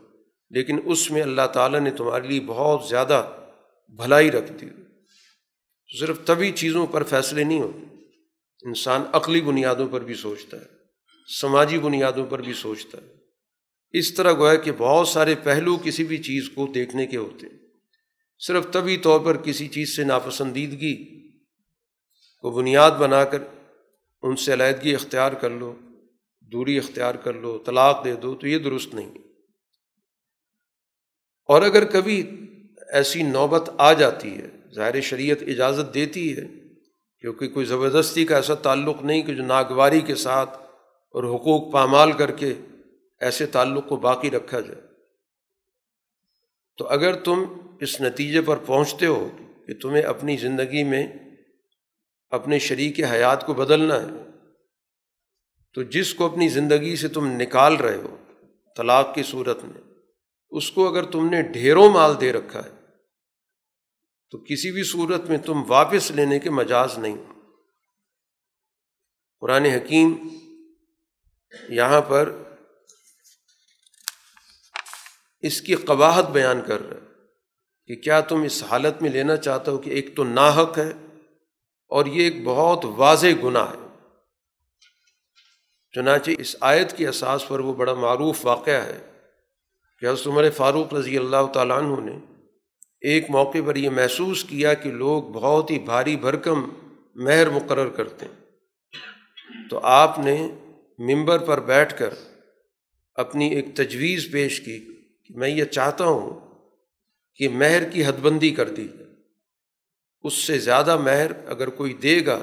لیکن 0.51 0.79
اس 0.85 1.11
میں 1.11 1.23
اللہ 1.23 1.47
تعالیٰ 1.55 1.81
نے 1.81 1.91
تمہارے 1.91 2.29
لیے 2.29 2.41
بہت 2.41 2.89
زیادہ 2.89 3.29
بھلائی 3.89 4.31
رکھ 4.31 4.53
دی۔ 4.53 4.67
تو 4.67 6.07
صرف 6.07 6.25
طبی 6.25 6.53
چیزوں 6.53 6.87
پر 6.87 7.03
فیصلے 7.03 7.45
نہیں 7.45 7.61
ہوتے۔ 7.61 7.97
انسان 8.63 9.03
عقلی 9.13 9.41
بنیادوں 9.41 9.89
پر 9.89 10.01
بھی 10.01 10.15
سوچتا 10.15 10.57
ہے، 10.57 10.67
سماجی 11.41 11.79
بنیادوں 11.79 12.27
پر 12.27 12.43
بھی 12.43 12.53
سوچتا 12.53 12.99
ہے۔ 12.99 13.07
اس 13.99 14.15
طرح 14.15 14.33
گویا 14.33 14.55
کہ 14.55 14.73
بہت 14.79 15.09
سارے 15.09 15.35
پہلو 15.43 15.77
کسی 15.77 16.05
بھی 16.05 16.19
چیز 16.19 16.51
کو 16.55 16.67
دیکھنے 16.75 17.07
کے 17.07 17.17
ہوتے۔ 17.17 17.47
ہیں 17.47 17.59
صرف 18.39 18.67
طبی 18.73 18.97
طور 18.97 19.21
پر 19.21 19.37
کسی 19.37 19.69
چیز 19.69 19.97
سے 19.97 20.05
ناپسندیدگی 20.05 21.24
کو 22.45 22.51
بنیاد 22.51 22.91
بنا 22.91 23.25
کر 23.25 23.39
ان 24.23 24.37
سے 24.37 24.53
علیحدگی 24.53 24.95
اختیار 24.95 25.33
کر 25.33 25.51
لو، 25.51 25.75
دوری 26.41 26.79
اختیار 26.79 27.15
کر 27.15 27.33
لو، 27.33 27.59
طلاق 27.59 28.05
دے 28.05 28.17
دو، 28.17 28.35
تو 28.35 28.47
یہ 28.47 28.59
درست 28.59 28.95
نہیں۔ 28.95 29.11
اور 31.49 31.63
اگر 31.63 31.85
کبھی 31.85 32.31
ایسی 32.93 33.23
نوبت 33.23 33.71
آ 33.79 33.93
جاتی 33.93 34.39
ہے، 34.39 34.47
ظاہر 34.75 35.01
شریعت 35.01 35.43
اجازت 35.43 35.95
دیتی 35.95 36.37
ہے 36.37 36.47
کیونکہ 37.21 37.49
کوئی 37.49 37.67
زبردستی 37.67 38.25
کا 38.25 38.37
ایسا 38.37 38.55
تعلق 38.55 39.03
نہیں 39.03 39.23
کہ 39.23 39.35
جو 39.35 39.43
ناگواری 39.43 40.01
کے 40.01 40.15
ساتھ 40.15 40.59
اور 41.11 41.25
حقوق 41.25 41.73
پامال 41.73 42.13
کر 42.13 42.31
کے 42.31 42.55
ایسے 43.21 43.47
تعلق 43.47 43.89
کو 43.89 43.97
باقی 43.97 44.31
رکھا 44.31 44.61
جائے۔ 44.61 44.81
تو 46.79 46.87
اگر 46.87 47.15
تم 47.15 47.45
اس 47.81 48.01
نتیجے 48.01 48.41
پر 48.41 48.57
پہنچتے 48.57 49.07
ہو 49.07 49.29
کہ 49.67 49.75
تمہیں 49.75 50.03
اپنی 50.03 50.37
زندگی 50.37 50.85
میں 50.85 51.07
اپنے 52.35 52.59
شریک 52.59 53.01
حیات 53.01 53.47
کو 53.47 53.55
بدلنا 53.55 54.03
ہے۔ 54.03 54.09
تو 55.75 55.83
جس 55.83 56.15
کو 56.15 56.27
اپنی 56.27 56.49
زندگی 56.49 56.97
سے 56.97 57.09
تم 57.09 57.27
نکال 57.27 57.77
رہے 57.77 57.97
ہو 57.97 58.17
طلاق 58.77 59.15
کی 59.15 59.23
صورت 59.23 59.65
میں، 59.65 59.81
اس 60.51 60.71
کو 60.71 60.89
اگر 60.89 61.05
تم 61.05 61.29
نے 61.29 61.43
ڈھیروں 61.43 61.89
مال 61.91 62.21
دے 62.21 62.33
رکھا 62.33 62.61
ہے، 62.65 62.71
تو 64.31 64.39
کسی 64.39 64.71
بھی 64.71 64.85
صورت 64.85 65.29
میں 65.29 65.39
تم 65.39 65.63
واپس 65.69 66.11
لینے 66.11 66.39
کے 66.39 66.51
مجاز 66.51 66.99
نہیں۔ 66.99 67.17
قرآن 69.41 69.65
حکیم 69.65 70.29
یہاں 71.69 72.01
پر 72.01 72.33
اس 75.41 75.61
کی 75.61 75.75
قواہت 75.75 76.31
بیان 76.31 76.63
کر 76.67 76.81
رہا 76.81 76.97
ہے 76.97 77.07
کہ 77.87 78.03
کیا 78.03 78.21
تم 78.21 78.43
اس 78.43 78.63
حالت 78.63 79.03
میں 79.03 79.11
لینا 79.11 79.37
چاہتے 79.37 79.71
ہو 79.71 79.79
کہ 79.79 79.91
ایک 79.91 80.17
تو 80.17 80.25
ناحق 80.25 80.79
ہے 80.79 80.93
اور 81.89 82.07
یہ 82.07 82.25
ایک 82.25 82.35
بہت 82.45 82.85
واضح 82.85 83.27
گناہ 83.45 83.71
ہے۔ 83.71 83.85
چنانچہ 85.93 86.31
اس 86.39 86.57
آیت 86.61 86.97
کی 86.97 87.07
اساس 87.07 87.49
پر 87.49 87.59
وہ 87.59 87.75
بڑا 87.75 87.95
معروف 87.95 88.47
واقعہ 88.47 88.85
ہے 88.87 89.01
کہ 90.01 90.07
حضرت 90.07 90.27
عمر 90.27 90.51
فاروق 90.51 90.95
رضی 90.95 91.19
اللہ 91.19 91.47
تعالیٰ 91.55 91.79
عنہ 91.79 92.01
نے 92.01 92.19
ایک 93.01 93.31
موقع 93.31 93.59
پر 93.67 93.77
یہ 93.77 93.91
محسوس 93.91 94.45
کیا 94.45 94.75
کہ 94.75 94.91
لوگ 94.91 95.23
بہت 95.23 95.71
ہی 95.71 95.79
بھاری 95.79 96.17
بھرکم 96.17 96.69
مہر 97.15 97.51
مقرر 97.51 97.89
کرتے 97.89 98.27
ہیں۔ 98.27 98.45
تو 99.71 99.81
آپ 99.83 100.19
نے 100.19 100.49
ممبر 100.99 101.39
پر 101.39 101.61
بیٹھ 101.61 101.99
کر 101.99 102.15
اپنی 103.15 103.49
ایک 103.49 103.67
تجویز 103.75 104.29
پیش 104.33 104.61
کی 104.61 104.79
کہ 105.25 105.35
میں 105.35 105.49
یہ 105.49 105.65
چاہتا 105.65 106.05
ہوں 106.05 106.41
کہ 107.35 107.49
مہر 107.49 107.91
کی 107.91 108.07
حد 108.07 108.21
بندی 108.23 108.51
کر 108.51 108.69
دی 108.69 108.89
اس 110.25 110.35
سے 110.35 110.59
زیادہ 110.59 110.97
مہر 110.97 111.47
اگر 111.47 111.69
کوئی 111.69 111.93
دے 111.93 112.27
گا، 112.27 112.43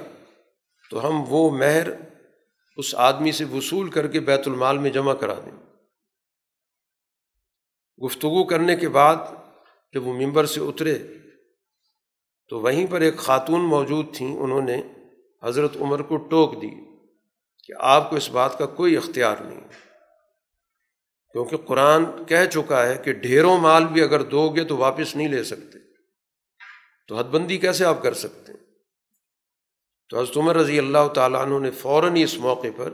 تو 0.89 1.07
ہم 1.07 1.23
وہ 1.27 1.57
مہر 1.57 1.87
اس 2.77 2.95
آدمی 2.95 3.31
سے 3.31 3.45
وصول 3.45 3.89
کر 3.89 4.07
کے 4.07 4.19
بیت 4.19 4.41
المال 4.45 4.77
میں 4.77 4.89
جمع 4.89 5.13
کرا 5.13 5.33
دیں۔ 5.33 5.71
گفتگو 8.05 8.43
کرنے 8.43 8.75
کے 8.75 8.89
بعد 8.89 9.15
جب 9.93 10.07
وہ 10.07 10.13
ممبر 10.13 10.45
سے 10.45 10.59
اترے، 10.59 10.99
تو 12.49 12.59
وہیں 12.59 12.87
پر 12.89 13.01
ایک 13.01 13.17
خاتون 13.17 13.61
موجود 13.61 14.05
تھیں، 14.15 14.37
انہوں 14.37 14.61
نے 14.61 14.81
حضرت 15.43 15.77
عمر 15.81 16.01
کو 16.01 16.17
ٹوک 16.17 16.61
دی 16.61 16.69
کہ 17.67 17.73
آپ 17.79 18.09
کو 18.09 18.15
اس 18.15 18.29
بات 18.29 18.57
کا 18.57 18.65
کوئی 18.65 18.97
اختیار 18.97 19.35
نہیں۔ 19.37 19.61
کیونکہ 21.31 21.57
قرآن 21.57 22.05
کہہ 22.27 22.45
چکا 22.51 22.85
ہے 22.85 22.97
کہ 23.05 23.13
ڈھیروں 23.13 23.57
مال 23.57 23.85
بھی 23.85 24.01
اگر 24.01 24.21
دو 24.21 24.49
گے 24.49 24.63
تو 24.63 24.77
واپس 24.77 25.15
نہیں 25.15 25.27
لے 25.27 25.43
سکتے۔ 25.43 25.90
تو 27.11 27.17
حد 27.17 27.23
بندی 27.23 27.57
کیسے 27.57 27.85
آپ 27.85 28.03
کر 28.03 28.13
سکتے 28.13 28.51
ہیں؟ 28.51 28.59
تو 30.09 30.21
حضرت 30.21 30.37
عمر 30.37 30.55
رضی 30.55 30.79
اللہ 30.79 31.07
تعالیٰ 31.15 31.41
عنہ 31.41 31.59
نے 31.59 31.71
فوراً 31.71 32.15
اس 32.15 32.37
موقع 32.37 32.67
پر 32.77 32.93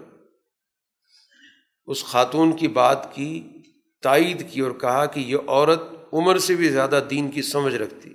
اس 1.86 2.04
خاتون 2.04 2.58
کی 2.58 2.68
بات 2.68 3.16
کی، 3.16 3.48
تائید 4.02 4.52
کی 4.52 4.60
اور 4.60 4.72
کہا 4.72 5.06
کہ 5.06 5.20
یہ 5.20 5.38
عورت 5.48 5.82
عمر 6.14 6.38
سے 6.38 6.56
بھی 6.56 6.70
زیادہ 6.70 7.00
دین 7.10 7.32
کی 7.32 7.42
سمجھ 7.42 7.76
رکھتی۔ 7.76 8.14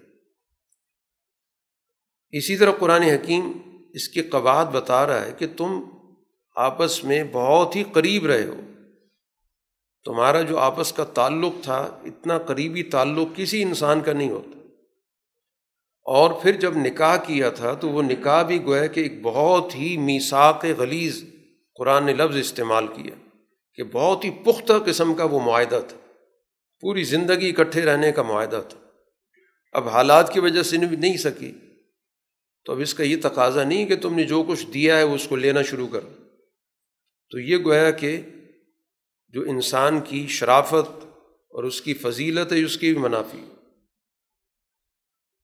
اسی 2.31 2.57
طرح 2.57 2.71
قرآن 2.79 3.03
حکیم 3.03 3.53
اس 3.95 4.09
کی 4.09 4.23
قواعد 4.23 4.67
بتا 4.67 5.07
رہا 5.07 5.27
ہے 5.27 5.33
کہ 5.39 5.47
تم 5.57 5.81
آپس 6.57 7.05
میں 7.05 7.25
بہت 7.33 7.77
ہی 7.77 7.85
قریب 7.93 8.27
رہے 8.27 8.47
ہو۔ 8.47 8.61
تمہارا 10.05 10.43
جو 10.43 10.59
آپس 10.59 10.93
کا 10.93 11.05
تعلق 11.05 11.53
تھا، 11.63 11.79
اتنا 12.05 12.39
قریبی 12.39 12.83
تعلق 12.83 13.37
کسی 13.37 13.63
انسان 13.63 14.01
کا 14.01 14.13
نہیں 14.13 14.31
ہوتا۔ 14.31 14.62
اور 16.03 16.31
پھر 16.43 16.53
جب 16.53 16.77
نکاح 16.77 17.17
کیا 17.17 17.51
تھا 17.51 17.75
تو 17.75 17.89
وہ 17.89 18.03
نکاح 18.03 18.43
بھی 18.43 18.65
گویا 18.65 18.87
کہ 18.87 19.01
ایک 19.01 19.23
بہت 19.23 19.75
ہی 19.75 19.97
میساک 19.97 20.65
غلیظ 20.79 21.25
قرآن 21.79 22.07
نے 22.07 22.15
لفظ 22.15 22.37
استعمال 22.37 22.87
کیا 22.87 23.29
کہ 23.75 23.83
بہت 23.83 24.25
ہی 24.25 24.31
پختہ 24.31 24.73
قسم 24.87 25.15
کا 25.15 25.25
وہ 25.25 25.41
معاہدہ 25.41 25.81
تھا۔ 25.89 25.97
پوری 26.81 27.05
زندگی 27.05 27.53
اکٹھے 27.57 27.81
رہنے 27.81 28.13
کا 28.13 28.23
معاہدہ 28.23 28.63
تھا۔ 28.69 28.79
اب 29.73 29.89
حالات 29.89 30.33
کی 30.33 30.41
وجہ 30.41 30.63
سے 30.63 30.77
نہیں 30.77 31.17
سکی۔ 31.17 31.53
تو 32.65 32.73
اب 32.73 32.81
اس 32.81 32.95
کا 32.95 33.05
یہ 33.05 33.17
تقاضا 33.23 33.65
نہیں 33.65 33.87
کہ 33.87 33.97
تم 33.97 34.15
نے 34.15 34.25
جو 34.25 34.43
کچھ 34.43 34.67
دیا 34.67 34.99
ہے 34.99 35.03
وہ 35.03 35.15
اس 35.15 35.27
کو 35.29 35.37
لینا 35.37 35.63
شروع 35.63 35.87
کر 35.87 36.01
تو 37.31 37.39
یہ 37.39 37.57
گویا 37.57 37.91
کہ 37.91 38.21
جو 39.29 39.43
انسان 39.43 40.01
کی 40.01 40.27
شرافت 40.27 41.05
اور 41.49 41.65
اس 41.65 41.81
کی 41.81 41.95
فضیلت 41.95 42.53
ہے، 42.53 42.65
اس 42.65 42.79
کی 42.79 42.93
بھی 42.93 43.03
منافی۔ 43.03 43.52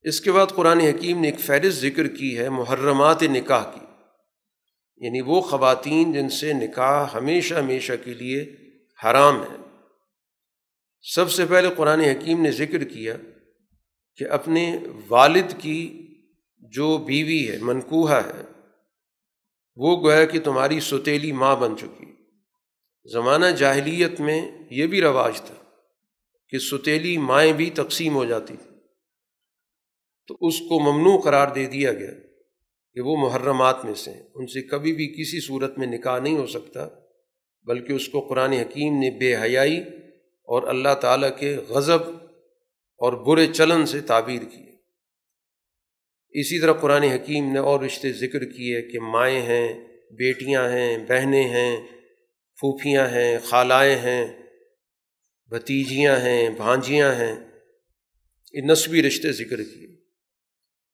اس 0.01 0.21
کے 0.21 0.31
بعد 0.31 0.47
قرآن 0.47 0.79
حکیم 0.79 1.21
نے 1.21 1.27
ایک 1.27 1.39
فہرست 1.39 1.81
ذکر 1.81 2.07
کی 2.07 2.37
ہے، 2.37 2.49
محرمات 2.49 3.23
نکاح 3.23 3.63
کی۔ 3.63 3.85
یعنی 4.97 5.21
وہ 5.21 5.41
خواتین 5.41 6.13
جن 6.13 6.29
سے 6.29 6.53
نکاح 6.53 7.07
ہمیشہ 7.13 7.53
ہمیشہ 7.53 7.93
کے 8.03 8.13
لیے 8.13 8.55
حرام 9.03 9.43
ہے۔ 9.43 9.55
سب 11.01 11.31
سے 11.31 11.45
پہلے 11.45 11.69
قرآن 11.77 11.99
حکیم 11.99 12.41
نے 12.41 12.51
ذکر 12.51 12.83
کیا 12.83 13.17
کہ 14.15 14.23
اپنے 14.23 14.77
والد 15.09 15.61
کی 15.61 16.07
جو 16.57 16.97
بیوی 16.97 17.51
ہے 17.51 17.57
منقوہ 17.61 18.09
ہے، 18.09 18.43
وہ 19.75 20.01
گویا 20.01 20.25
کہ 20.25 20.39
تمہاری 20.39 20.79
ستیلی 20.79 21.31
ماں 21.31 21.55
بن 21.55 21.77
چکی۔ 21.77 22.05
زمانہ 23.13 23.45
جاہلیت 23.45 24.21
میں 24.21 24.51
یہ 24.71 24.87
بھی 24.87 25.01
رواج 25.01 25.41
تھا 25.41 25.55
کہ 26.49 26.59
ستیلی 26.59 27.17
مائیں 27.17 27.53
بھی 27.53 27.69
تقسیم 27.69 28.13
ہو 28.13 28.25
جاتی 28.25 28.57
تھیں۔ 28.57 28.68
تو 30.29 30.37
اس 30.41 30.59
کو 30.59 30.79
ممنوع 30.79 31.19
قرار 31.19 31.47
دے 31.55 31.65
دیا 31.65 31.93
گیا 31.93 32.11
کہ 32.93 33.01
وہ 33.01 33.15
محرمات 33.17 33.85
میں 33.85 33.93
سے 33.93 34.11
ان 34.35 34.47
سے 34.47 34.61
کبھی 34.61 34.93
بھی 34.93 35.07
کسی 35.07 35.39
صورت 35.45 35.77
میں 35.77 35.87
نکاح 35.87 36.19
نہیں 36.19 36.37
ہو 36.37 36.47
سکتا، 36.47 36.87
بلکہ 37.63 37.93
اس 37.93 38.07
کو 38.07 38.21
قرآن 38.21 38.53
حکیم 38.53 38.99
نے 38.99 39.09
بے 39.09 39.35
حیائی 39.35 39.77
اور 40.43 40.67
اللہ 40.67 40.93
تعالیٰ 41.01 41.29
کے 41.39 41.55
غضب 41.69 42.01
اور 42.97 43.13
برے 43.13 43.47
چلن 43.47 43.85
سے 43.85 44.01
تعبیر 44.01 44.41
کی 44.41 44.69
اسی 46.31 46.59
طرح 46.59 46.73
قرآن 46.73 47.03
حکیم 47.03 47.53
نے 47.53 47.59
اور 47.59 47.79
رشتے 47.79 48.11
ذکر 48.11 48.45
کیے 48.45 48.81
کہ 48.81 48.99
مائیں 48.99 49.41
ہیں، 49.41 49.73
بیٹیاں 50.11 50.69
ہیں، 50.69 50.97
بہنیں 50.97 51.49
ہیں، 51.49 51.77
پھوپھیاں 52.55 53.07
ہیں، 53.07 53.37
خالائیں 53.43 53.95
ہیں، 53.95 54.27
بھتیجیاں 55.49 56.15
ہیں، 56.15 56.49
بھانجیاں 56.49 57.13
ہیں۔ 57.13 57.35
یہ 58.53 58.61
نسبی 58.61 59.03
رشتے 59.03 59.31
ذکر 59.31 59.63
کیے۔ 59.63 59.98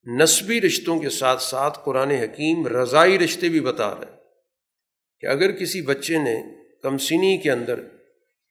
نسبی 0.06 0.62
رشتوں 0.62 1.00
کے 1.00 1.10
ساتھ 1.10 1.42
ساتھ 1.42 1.80
قرآن 1.86 2.12
حکیم 2.12 2.68
رضائی 2.68 3.20
رشتے 3.20 3.50
بھی 3.50 3.60
بتا 3.60 3.96
رہے 3.96 4.18
کہ 5.20 5.26
اگر 5.26 5.52
کسی 5.52 5.82
بچے 5.82 6.18
نے 6.18 6.36
کمسنی 6.84 7.38
کے 7.38 7.52
اندر 7.52 7.80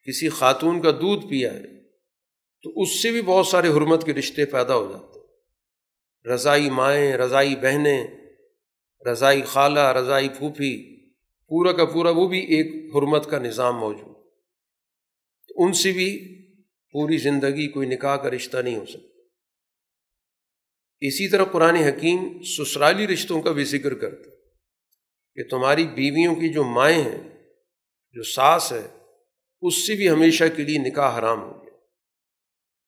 کسی 0.02 0.28
خاتون 0.28 0.80
کا 0.80 0.90
دودھ 0.90 1.26
پیا 1.26 1.55
ہے، 1.55 1.80
تو 2.62 2.82
اس 2.82 3.02
سے 3.02 3.11
بھی 3.11 3.22
بہت 3.22 3.46
سارے 3.46 3.68
حرمت 3.68 4.07
کے 4.07 4.14
رشتے 4.14 4.44
پیدا 4.44 4.76
ہو 4.76 4.92
جاتے 4.92 5.20
ہیں۔ 5.20 5.26
رضائی 6.34 6.70
مائیں، 6.70 7.12
رضائی 7.12 7.57
بہنیں، 7.57 8.07
رضائی 9.07 9.42
خالہ، 9.42 9.92
رضائی 9.92 10.28
پھوپھی، 10.28 10.94
پورا 11.48 11.72
کا 11.72 11.84
پورا 11.84 12.11
وہ 12.11 12.28
بھی 12.28 12.38
ایک 12.38 12.96
حرمت 12.96 13.30
کا 13.30 13.38
نظام 13.38 13.76
موجود 13.76 14.14
ان 15.57 15.72
سے 15.72 15.92
بھی 15.92 16.09
پوری 16.92 17.16
زندگی 17.16 17.68
کوئی 17.68 17.88
نکاح 17.88 18.16
کا 18.16 18.30
رشتہ 18.30 18.57
نہیں 18.57 18.76
ہو 18.76 18.86
سکتا۔ 18.86 19.13
اسی 21.07 21.28
طرح 21.28 21.44
قرآن 21.44 21.74
حکیم 21.74 22.42
سسرالی 22.42 23.07
رشتوں 23.07 23.42
کا 23.42 23.52
بھی 23.52 23.64
ذکر 23.64 23.94
کرتا 23.94 24.30
کہ 25.34 25.48
تمہاری 25.50 25.86
بیویوں 25.86 26.34
کی 26.34 26.48
جو 26.48 26.64
مائیں 26.64 27.02
ہیں، 27.02 27.22
جو 28.12 28.22
ساس 28.22 28.72
ہے، 28.72 28.86
اس 29.62 29.86
سے 29.86 29.94
بھی 29.94 30.11
ہمیشہ 30.11 30.44
کے 30.57 30.62
لیے 30.62 30.78
نکاح 30.78 31.18
حرام 31.18 31.40
ہو 31.42 31.62
گیا۔ 31.62 31.76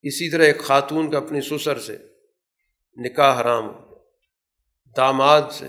اسی 0.03 0.31
طرح 0.31 0.43
ایک 0.43 0.59
خاتون 0.59 1.11
کا 1.11 1.19
اپنے 1.19 1.41
سسر 1.41 1.79
سے 1.79 1.97
نکاح 2.97 3.41
حرام 3.41 3.67
ہو 3.67 3.73
گیا۔ 3.73 4.05
داماد 4.97 5.43
سے، 5.51 5.67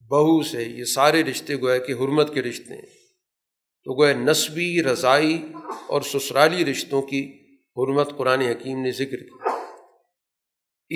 بہو 0.00 0.42
سے 0.42 0.62
یہ 0.62 0.84
سارے 0.84 1.24
رشتے 1.24 1.56
گویا 1.56 1.78
کہ 1.78 1.92
حرمت 1.92 2.34
کے 2.34 2.42
رشتے 2.42 2.74
ہیں۔ 2.74 2.86
تو 3.84 4.02
گویا 4.02 4.12
نسبی، 4.12 4.82
رضائی 4.82 5.42
اور 5.88 6.02
سسرالی 6.02 6.64
رشتوں 6.64 7.02
کی 7.02 7.32
حرمت 7.76 8.16
قرآن 8.16 8.40
حکیم 8.40 8.82
نے 8.82 8.90
ذکر 8.90 9.16
کی۔ 9.16 9.41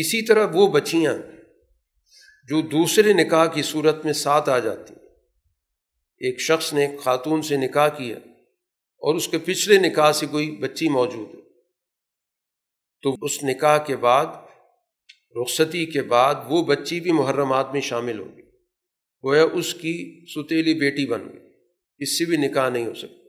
اسی 0.01 0.22
طرح 0.22 0.47
وہ 0.53 0.66
بچیاں 0.66 1.14
جو 2.49 2.61
دوسرے 2.61 3.12
نکاح 3.12 3.47
کی 3.47 3.62
صورت 3.62 4.05
میں 4.05 4.12
ساتھ 4.12 4.49
آ 4.49 4.59
جاتی 4.59 4.94
ایک 6.18 6.40
شخص 6.40 6.72
نے 6.72 6.86
ایک 6.86 7.01
خاتون 7.01 7.42
سے 7.42 7.57
نکاح 7.57 7.88
کیا 7.88 8.16
اور 8.99 9.14
اس 9.14 9.28
کے 9.28 9.38
پچھلے 9.38 9.78
نکاح 9.78 10.12
سے 10.12 10.26
کوئی 10.26 10.51
بچی 10.51 10.88
موجود 10.88 11.34
ہے۔ 11.34 11.40
تو 13.03 13.16
اس 13.22 13.44
نکاح 13.44 13.78
کے 13.78 13.97
بعد، 13.97 14.26
رخصتی 15.42 15.86
کے 15.86 16.03
بعد 16.03 16.34
وہ 16.49 16.64
بچی 16.64 17.01
بھی 17.01 17.12
محرمات 17.12 17.72
میں 17.72 17.80
شامل 17.80 18.18
ہوگی 18.18 18.42
گویا 19.24 19.42
اس 19.42 19.74
کی 19.74 20.24
ستیلی 20.34 20.74
بیٹی 20.74 21.07
بن 21.07 21.28
گئی۔ 21.32 21.47
اس 21.99 22.18
سے 22.18 22.24
بھی 22.24 22.36
نکاح 22.36 22.68
نہیں 22.68 22.86
ہو 22.86 22.94
سکتا۔ 22.94 23.28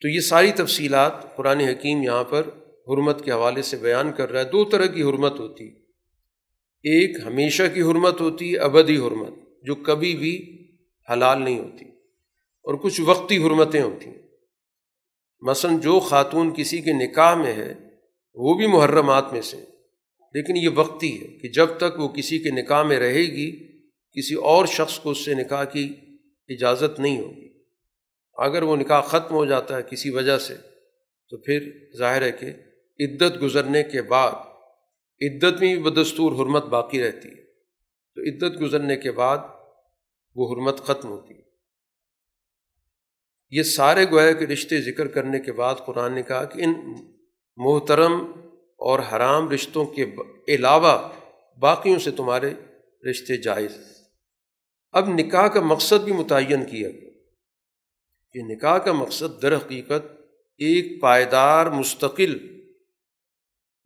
تو 0.00 0.08
یہ 0.08 0.20
ساری 0.20 0.52
تفصیلات 0.52 1.36
قرآن 1.36 1.60
حکیم 1.60 2.02
یہاں 2.02 2.24
پر 2.24 2.50
حرمت 2.88 3.24
کے 3.24 3.30
حوالے 3.30 3.62
سے 3.62 3.76
بیان 3.76 4.12
کر 4.12 4.30
رہا 4.30 4.40
ہے، 4.40 4.44
دو 4.44 4.64
طرح 4.64 4.86
کی 4.86 5.02
حرمت 5.02 5.40
ہوتی۔ 5.40 5.68
ایک 6.84 7.16
ہمیشہ 7.24 7.62
کی 7.74 7.82
حرمت 7.82 8.20
ہوتی 8.20 8.52
ہے 8.52 8.58
ابدی 8.58 8.96
حرمت، 8.96 9.34
جو 9.62 9.74
کبھی 9.74 10.16
بھی 10.16 10.34
حلال 11.12 11.42
نہیں 11.42 11.58
ہوتی، 11.58 11.84
اور 12.64 12.74
کچھ 12.74 13.00
وقتی 13.00 13.36
حرمتیں 13.38 13.82
ہوتی۔ 13.82 14.10
ہیں 14.10 14.18
مثلاً 15.40 15.78
جو 15.78 15.98
خاتون 16.00 16.54
کسی 16.56 16.80
کے 16.80 16.92
نکاح 16.92 17.34
میں 17.34 17.52
ہے، 17.52 17.74
وہ 18.34 18.54
بھی 18.54 18.66
محرمات 18.66 19.32
میں 19.32 19.42
سے، 19.42 19.56
لیکن 20.34 20.56
یہ 20.56 20.68
وقتی 20.68 21.22
ہے 21.22 21.26
کہ 21.26 21.48
جب 21.48 21.66
تک 21.76 21.98
وہ 21.98 22.08
کسی 22.08 22.38
کے 22.38 22.50
نکاح 22.50 22.82
میں 22.82 22.98
رہے 22.98 23.22
گی، 23.22 23.50
کسی 24.16 24.34
اور 24.34 24.66
شخص 24.66 24.98
کو 24.98 25.10
اس 25.10 25.24
سے 25.24 25.34
نکاح 25.34 25.64
کی 25.64 25.88
اجازت 26.48 27.00
نہیں 27.00 27.20
ہوگی۔ 27.20 27.48
اگر 28.38 28.62
وہ 28.62 28.76
نکاح 28.76 29.00
ختم 29.00 29.34
ہو 29.34 29.44
جاتا 29.44 29.76
ہے 29.76 29.82
کسی 29.90 30.10
وجہ 30.10 30.38
سے، 30.38 30.54
تو 31.30 31.36
پھر 31.36 31.70
ظاہر 31.98 32.22
ہے 32.22 32.32
کہ 32.32 32.46
عدت 33.00 33.42
گزرنے 33.42 33.82
کے 33.82 34.02
بعد، 34.02 34.32
عدت 35.20 35.60
میں 35.60 35.74
بھی 35.74 35.82
بدستور 35.82 36.32
حرمت 36.32 36.64
باقی 36.64 37.02
رہتی 37.02 37.28
ہے۔ 37.28 37.44
تو 38.14 38.22
عدت 38.22 38.60
گزرنے 38.60 38.96
کے 38.96 39.12
بعد 39.12 39.38
وہ 40.34 40.52
حرمت 40.52 40.78
ختم 40.80 41.08
ہوتی 41.08 41.34
ہے۔ 41.34 41.42
یہ 43.50 43.62
سارے 43.62 44.10
گویا 44.10 44.32
کے 44.32 44.46
رشتے 44.46 44.80
ذکر 44.80 45.06
کرنے 45.06 45.40
کے 45.40 45.52
بعد 45.52 45.74
قرآن 45.86 46.12
نے 46.12 46.22
کہا 46.22 46.44
کہ 46.44 46.62
ان 46.62 46.72
محترم 47.56 48.12
اور 48.76 48.98
حرام 48.98 49.50
رشتوں 49.50 49.84
کے 49.84 50.06
علاوہ 50.48 51.08
باقیوں 51.58 51.98
سے 51.98 52.10
تمہارے 52.10 52.54
رشتے 53.10 53.36
جائز 53.36 53.76
ہیں۔ 53.76 53.84
اب 54.92 55.08
نکاح 55.08 55.48
کا 55.48 55.60
مقصد 55.60 56.04
بھی 56.04 56.12
متعین 56.12 56.64
کیا 56.64 56.90
گیا۔ 56.90 57.10
کہ 58.32 58.42
نکاح 58.42 58.78
کا 58.78 58.92
مقصد 58.92 59.42
در 59.42 59.56
حقیقت 59.56 60.20
ایک 60.58 61.00
پائیدار 61.00 61.66
مستقل 61.66 62.57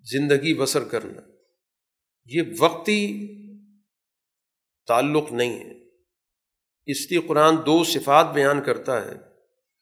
زندگی 0.04 0.54
بسر 0.54 0.84
کرنا، 0.84 1.20
یہ 2.24 2.42
وقتی 2.58 2.98
تعلق 4.88 5.32
نہیں 5.32 5.58
ہے۔ 5.64 5.72
اس 6.86 7.10
لیے 7.10 7.20
قرآن 7.20 7.56
دو 7.66 7.84
صفات 7.84 8.32
بیان 8.32 8.62
کرتا 8.62 9.04
ہے 9.06 9.14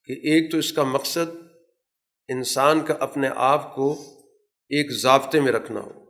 کہ 0.05 0.13
ایک 0.13 0.51
تو 0.51 0.59
اس 0.59 0.73
کا 0.73 0.83
مقصد 0.83 1.37
انسان 2.29 2.81
کا 2.81 2.95
اپنے 3.01 3.29
آپ 3.35 3.75
کو 3.75 3.93
ایک 4.71 4.91
ضابطے 4.93 5.41
میں 5.41 5.53
رکھنا 5.53 5.81
ہو، 5.81 6.05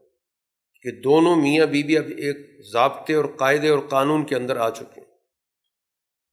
کہ 0.82 0.90
دونوں 1.00 1.36
میاں 1.36 1.66
بیوی 1.66 1.96
اب 1.98 2.04
ایک 2.04 2.66
ضابطے 2.72 3.14
اور 3.14 3.24
قاعدے 3.24 3.68
اور 3.68 3.78
قانون 3.78 4.26
کے 4.26 4.36
اندر 4.36 4.56
آ 4.56 4.70
چکے۔ 4.70 5.00
ہیں 5.00 5.08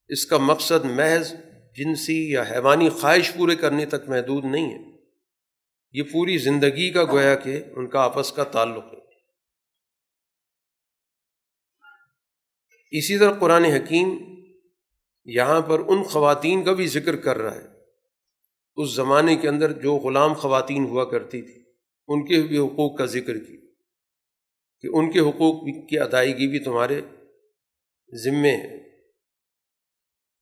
اس 0.07 0.25
کا 0.25 0.37
مقصد 0.37 0.85
محض 0.85 1.33
جنسی 1.77 2.31
یا 2.31 2.43
حیوانی 2.51 2.89
خواہش 2.89 3.31
پورے 3.33 3.55
کرنے 3.55 3.85
تک 3.85 4.09
محدود 4.09 4.45
نہیں 4.45 4.73
ہے۔ 4.73 4.96
یہ 5.91 6.03
پوری 6.03 6.37
زندگی 6.37 6.89
کا 6.89 7.03
گویا 7.03 7.35
کہ 7.35 7.63
ان 7.75 7.87
کا 7.87 7.99
آپس 7.99 8.31
کا 8.31 8.43
تعلق 8.43 8.83
ہے۔ 8.83 8.97
اسی 12.91 13.19
طرح 13.19 13.33
قرآن 13.39 13.65
حکیم 13.65 14.17
یہاں 15.25 15.61
پر 15.61 15.79
ان 15.79 16.03
خواتین 16.03 16.63
کا 16.63 16.73
بھی 16.73 16.87
ذکر 16.87 17.15
کر 17.15 17.37
رہا 17.37 17.55
ہے۔ 17.55 17.67
اس 18.75 18.89
زمانے 18.89 19.35
کے 19.35 19.49
اندر 19.49 19.71
جو 19.81 19.93
غلام 19.93 20.33
خواتین 20.33 20.85
ہوا 20.85 21.05
کرتی 21.05 21.41
تھی، 21.41 21.63
ان 22.07 22.25
کے 22.25 22.41
بھی 22.47 22.57
حقوق 22.57 22.97
کا 22.97 23.05
ذکر 23.05 23.37
کی 23.37 23.57
کہ 24.81 24.87
ان 24.93 25.11
کے 25.11 25.19
حقوق 25.19 25.87
کی 25.89 25.99
ادائیگی 25.99 26.47
بھی 26.47 26.59
تمہارے 26.59 27.01
ذمے 28.23 28.55
ہے۔ 28.55 28.87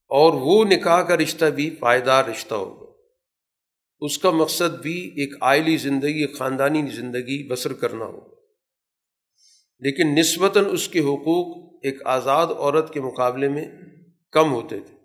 اور 0.08 0.34
وہ 0.34 0.66
نکاح 0.66 1.02
کا 1.02 1.18
رشتہ 1.18 1.46
بھی 1.46 1.70
پائیدار 1.70 2.26
رشتہ 2.26 2.56
ہوگا۔ 2.56 2.85
اس 4.06 4.18
کا 4.18 4.32
مقصد 4.32 4.82
بھی 4.82 5.14
ایک 5.16 5.34
آئلی 5.42 5.78
زندگی 5.78 6.22
ایک 6.22 6.36
خاندانی 6.36 6.92
زندگی 6.92 7.48
بسر 7.48 7.74
کرنا 7.74 8.06
ہو۔ 8.06 8.36
لیکن 9.80 10.16
نسبتاً 10.16 10.66
اس 10.72 10.88
کے 10.88 11.00
حقوق 11.00 11.76
ایک 11.84 12.02
آزاد 12.06 12.48
عورت 12.48 12.94
کے 12.94 13.02
مقابلے 13.02 13.50
میں 13.50 13.66
کم 14.32 14.52
ہوتے 14.52 14.80
تھے۔ 14.80 14.96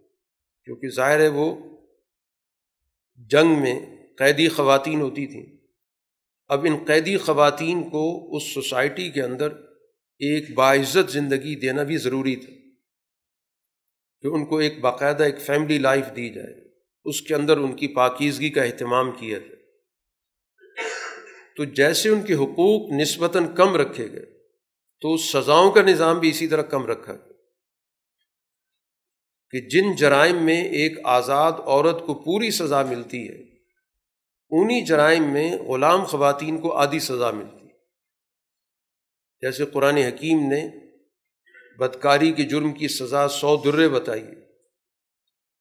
کیونکہ 0.65 0.89
ظاہر 0.89 1.21
ہے 1.21 1.29
وہ 1.29 1.57
جنگ 3.17 3.61
میں 3.61 3.81
قیدی 4.19 4.49
خواتین 4.49 5.01
ہوتی 5.01 5.27
تھیں۔ 5.27 5.47
اب 6.49 6.67
ان 6.69 6.85
قیدی 6.87 7.17
خواتین 7.17 7.91
کو 7.91 8.37
اس 8.37 8.43
سوسائٹی 8.43 9.11
کے 9.11 9.23
اندر 9.23 9.53
ایک 10.19 10.55
باعزت 10.55 11.13
زندگی 11.13 11.55
دینا 11.55 11.83
بھی 11.83 11.97
ضروری 11.97 12.37
تھا 12.37 12.53
کہ 14.21 14.27
ان 14.27 14.47
کو 14.47 14.59
ایک 14.59 14.81
باقاعدہ 14.81 15.23
ایک 15.23 15.41
فیملی 15.41 15.79
لائف 15.79 16.05
دی 16.17 16.31
جائے۔ 16.31 16.70
اس 17.05 17.23
کے 17.23 17.35
اندر 17.35 17.57
ان 17.57 17.77
کی 17.77 17.89
پاکیزگی 17.89 18.51
کا 18.51 18.63
اہتمام 18.63 19.13
کیا 19.13 19.39
جائے 19.39 19.61
تو 21.57 21.65
جیسے 21.65 22.09
ان 22.09 22.23
کے 22.23 22.35
حقوق 22.35 22.93
نسبتاً 23.01 23.55
کم 23.55 23.77
رکھے 23.77 24.13
گئے، 24.13 24.27
تو 25.01 25.17
سزاؤں 25.17 25.71
کا 25.71 25.83
نظام 25.83 26.19
بھی 26.19 26.29
اسی 26.29 26.49
طرح 26.49 26.63
کم 26.63 26.87
رکھا 26.87 27.13
گیا۔ 27.13 27.33
کہ 29.51 29.61
جن 29.61 29.97
جرائم 29.97 30.45
میں 30.45 30.65
ایک 30.65 30.99
آزاد 31.05 31.53
عورت 31.53 32.07
کو 32.07 32.15
پوری 32.15 32.51
سزا 32.51 32.83
ملتی 32.83 33.29
ہے، 33.29 33.43
انہی 34.51 34.85
جرائم 34.85 35.33
میں 35.33 35.57
غلام 35.57 36.05
خواتین 36.05 36.59
کو 36.61 36.73
آدھی 36.73 36.99
سزا 36.99 37.31
ملتی۔ 37.31 37.67
ہے 37.67 37.79
جیسے 39.41 39.65
قرآن 39.65 39.97
حکیم 39.97 40.39
نے 40.39 40.69
بدکاری 41.79 42.33
کے 42.33 42.43
جرم 42.43 42.73
کی 42.73 42.89
سزا 42.89 43.29
سو 43.29 43.57
درے 43.57 43.89
بتائی 43.89 44.25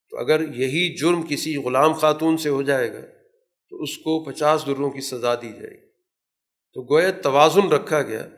تو 0.10 0.18
اگر 0.18 0.42
یہی 0.56 0.98
جرم 0.98 1.22
کسی 1.30 1.56
غلام 1.56 1.94
خاتون 1.94 2.38
سے 2.38 2.50
ہو 2.50 2.62
جائے 2.62 2.94
گا، 2.94 3.02
تو 3.70 3.82
اس 3.82 3.98
کو 3.98 4.24
پچاس 4.24 4.64
دروں 4.68 4.92
کی 4.92 5.02
سزا 5.02 5.36
دی 5.36 5.50
جائے 5.50 5.82
گی۔ 5.82 5.90
تو 6.74 6.96
گویا 6.96 7.12
توازن 7.12 7.72
رکھا 7.72 8.02
گیا 8.02 8.30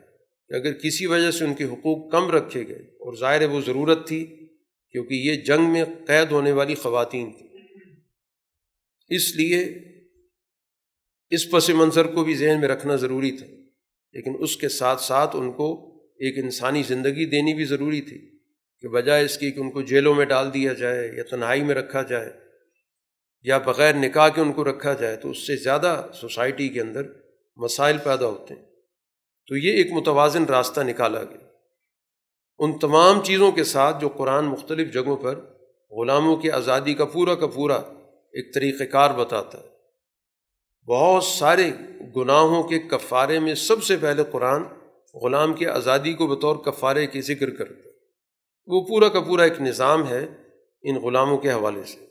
کہ 0.48 0.54
اگر 0.54 0.72
کسی 0.72 1.06
وجہ 1.06 1.30
سے 1.30 1.44
ان 1.44 1.54
کے 1.54 1.64
حقوق 1.64 2.12
کم 2.12 2.30
رکھے 2.30 2.68
گئے 2.68 2.78
اور 2.78 3.16
ظاہر 3.16 3.48
وہ 3.48 3.60
ضرورت 3.60 4.08
تھی، 4.08 4.24
کیونکہ 4.90 5.14
یہ 5.14 5.34
جنگ 5.34 5.72
میں 5.72 5.84
قید 6.06 6.32
ہونے 6.32 6.52
والی 6.52 6.74
خواتین 6.74 7.32
تھیں۔ 7.32 7.48
اس 9.08 9.36
لیے 9.36 9.66
اس 11.30 11.50
پس 11.50 11.70
منظر 11.70 12.06
کو 12.06 12.24
بھی 12.24 12.34
ذہن 12.34 12.60
میں 12.60 12.68
رکھنا 12.68 12.96
ضروری 12.96 13.30
تھا، 13.30 13.46
لیکن 14.12 14.34
اس 14.38 14.56
کے 14.56 14.68
ساتھ 14.68 15.00
ساتھ 15.00 15.36
ان 15.36 15.52
کو 15.52 15.94
ایک 16.04 16.44
انسانی 16.44 16.82
زندگی 16.82 17.24
دینی 17.24 17.54
بھی 17.54 17.64
ضروری 17.64 18.00
تھی۔ 18.00 18.31
کہ 18.82 18.88
بجائے 18.88 19.24
اس 19.24 19.38
کی 19.38 19.50
کہ 19.50 19.60
ان 19.60 19.70
کو 19.70 19.82
جیلوں 19.82 20.14
میں 20.14 20.24
ڈال 20.24 20.54
دیا 20.54 20.72
جائے 20.72 21.12
یا 21.16 21.22
تنہائی 21.30 21.62
میں 21.62 21.74
رکھا 21.74 22.02
جائے 22.02 22.32
یا 23.42 23.58
بغیر 23.58 23.94
نکاح 23.94 24.28
کے 24.28 24.40
ان 24.40 24.52
کو 24.52 24.64
رکھا 24.64 24.92
جائے، 24.92 25.16
تو 25.16 25.30
اس 25.30 25.46
سے 25.46 25.56
زیادہ 25.56 26.06
سوسائٹی 26.14 26.68
کے 26.68 26.80
اندر 26.80 27.02
مسائل 27.56 27.98
پیدا 28.04 28.26
ہوتے 28.26 28.54
ہیں۔ 28.54 28.62
تو 29.46 29.56
یہ 29.56 29.72
ایک 29.72 29.92
متوازن 29.92 30.44
راستہ 30.44 30.80
نکالا 30.80 31.24
گیا۔ 31.24 31.46
ان 32.58 32.78
تمام 32.78 33.24
چیزوں 33.24 33.52
کے 33.52 33.64
ساتھ 33.64 34.00
جو 34.00 34.08
قرآن 34.08 34.44
مختلف 34.44 34.92
جگہوں 34.92 35.16
پر 35.16 35.40
غلاموں 35.90 36.36
کی 36.36 36.50
آزادی 36.50 36.94
کا 36.94 37.04
پورا 37.04 37.34
کا 37.34 37.46
پورا 37.46 37.76
ایک 38.32 38.54
طریقۂ 38.54 38.92
کار 38.92 39.10
بتاتا 39.10 39.58
ہے۔ 39.58 39.68
بہت 40.86 41.24
سارے 41.24 41.70
گناہوں 42.16 42.62
کے 42.62 42.78
کفارے 42.78 43.38
میں 43.38 43.54
سب 43.54 43.82
سے 43.82 43.96
پہلے 43.96 44.22
قرآن 44.30 44.62
غلام 45.14 45.54
کی 45.54 45.66
آزادی 45.66 46.12
کو 46.12 46.26
بطور 46.26 46.56
کفارے 46.56 47.06
کی 47.06 47.20
ذکر 47.20 47.50
کرتا 47.50 47.88
ہے۔ 47.88 47.91
وہ 48.66 48.86
پورا 48.86 49.08
کا 49.08 49.20
پورا 49.20 49.42
ایک 49.42 49.60
نظام 49.60 50.08
ہے 50.08 50.26
ان 50.82 50.96
غلاموں 50.96 51.38
کے 51.38 51.52
حوالے 51.52 51.84
سے۔ 51.84 52.06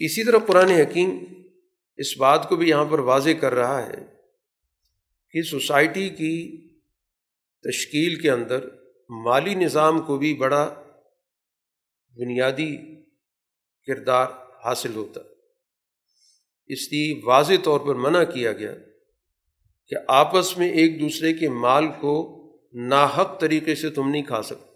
اسی 0.00 0.24
طرح 0.24 0.38
قرآن 0.38 0.70
حکیم 0.70 1.18
اس 1.96 2.16
بات 2.16 2.48
کو 2.48 2.56
بھی 2.56 2.68
یہاں 2.68 2.84
پر 2.84 2.98
واضح 2.98 3.30
کر 3.40 3.54
رہا 3.54 3.86
ہے 3.86 4.06
کہ 5.30 5.42
سوسائٹی 5.42 6.08
کی 6.08 6.68
تشکیل 7.62 8.20
کے 8.20 8.30
اندر 8.30 8.68
مالی 9.08 9.54
نظام 9.54 10.00
کو 10.02 10.18
بھی 10.18 10.34
بڑا 10.34 10.82
بنیادی 12.16 12.76
کردار 13.86 14.26
حاصل 14.64 14.94
ہوتا۔ 14.94 15.20
اس 16.66 16.92
لیے 16.92 17.20
واضح 17.24 17.52
طور 17.64 17.80
پر 17.80 17.94
منع 17.94 18.24
کیا 18.24 18.52
گیا 18.52 18.74
کہ 19.86 19.96
آپس 20.08 20.58
میں 20.58 20.70
ایک 20.70 21.00
دوسرے 21.00 21.32
کے 21.32 21.48
مال 21.48 21.84
کو 22.00 22.34
ناحق 22.72 23.40
طریقے 23.40 23.74
سے 23.74 23.90
تم 23.90 24.10
نہیں 24.10 24.22
کھا 24.22 24.42
سکتے۔ 24.42 24.67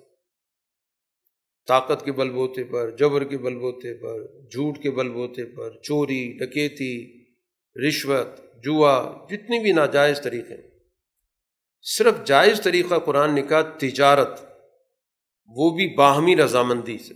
طاقت 1.67 2.05
کے 2.05 2.13
بل 2.13 2.31
بوتے 2.31 2.65
پر، 2.65 2.91
جبر 2.91 3.25
کے 3.25 3.39
بل 3.39 3.59
بوتے 3.59 3.95
پر، 3.95 4.27
جھوٹ 4.27 4.79
کے 4.83 4.91
بل 4.91 5.09
بوتے 5.11 5.45
پر، 5.45 5.71
چوری، 5.83 6.39
ڈکیتی، 6.39 7.25
رشوت، 7.89 8.63
جوا 8.65 9.27
جتنی 9.31 9.59
بھی 9.59 9.73
ناجائز 9.73 10.21
طریقے 10.23 10.55
صرف 11.83 12.15
جائز 12.25 12.61
طریقہ 12.61 12.99
قرآن 12.99 13.35
نے 13.35 13.43
کہا، 13.43 13.63
تجارت، 13.63 14.41
وہ 15.47 15.71
بھی 15.71 15.95
باہمی 15.95 16.37
رضامندی 16.37 16.99
سے۔ 16.99 17.15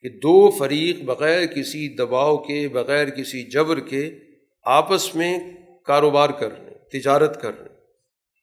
کہ 0.00 0.08
دو 0.08 0.50
فریق 0.50 1.02
بغیر 1.04 1.46
کسی 1.46 1.88
دباؤ 1.88 2.36
کے، 2.36 2.68
بغیر 2.68 3.10
کسی 3.10 3.42
جبر 3.42 3.80
کے 3.80 4.18
آپس 4.64 5.14
میں 5.14 5.38
کاروبار 5.84 6.30
کر 6.30 6.58
رہے 6.58 6.70
ہیں، 6.70 6.90
تجارت 6.92 7.42
کر 7.42 7.58
رہے 7.58 7.68
ہیں، 7.68 7.76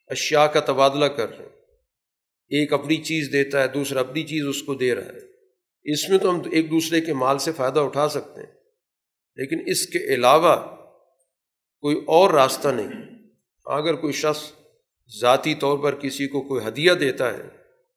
اشیاء 0.08 0.46
کا 0.46 0.60
تبادلہ 0.60 1.06
کر 1.06 1.30
رہے 1.30 1.46
ہیں۔ 1.46 1.49
ایک 2.50 2.74
اپنی 2.74 2.98
چیز 2.98 3.30
دیتا 3.34 3.64
ہے، 3.64 3.68
دوسرا 3.68 4.00
اپنی 4.00 4.24
چیز 4.24 4.46
اس 4.48 4.64
کو 4.64 4.74
دے 4.74 4.96
رہا 4.96 5.06
ہے۔ 5.06 5.30
اس 5.84 6.10
میں 6.10 6.18
تو 6.18 6.30
ہم 6.30 6.42
ایک 6.52 6.72
دوسرے 6.72 7.02
کے 7.02 7.14
مال 7.14 7.38
سے 7.38 7.52
فائدہ 7.52 7.80
اٹھا 7.80 8.10
سکتے 8.10 8.42
ہیں، 8.42 8.54
لیکن 9.36 9.60
اس 9.66 9.86
کے 9.88 10.00
علاوہ 10.00 10.56
کوئی 11.82 11.98
اور 12.08 12.32
راستہ 12.32 12.68
نہیں۔ 12.68 12.88
اگر 13.66 13.94
کوئی 13.94 14.14
شخص 14.14 14.52
ذاتی 15.22 15.56
طور 15.56 15.78
پر 15.78 15.96
کسی 15.96 16.28
کو 16.28 16.42
کوئی 16.42 16.68
ہدیہ 16.68 16.92
دیتا 16.92 17.34
ہے، 17.34 17.44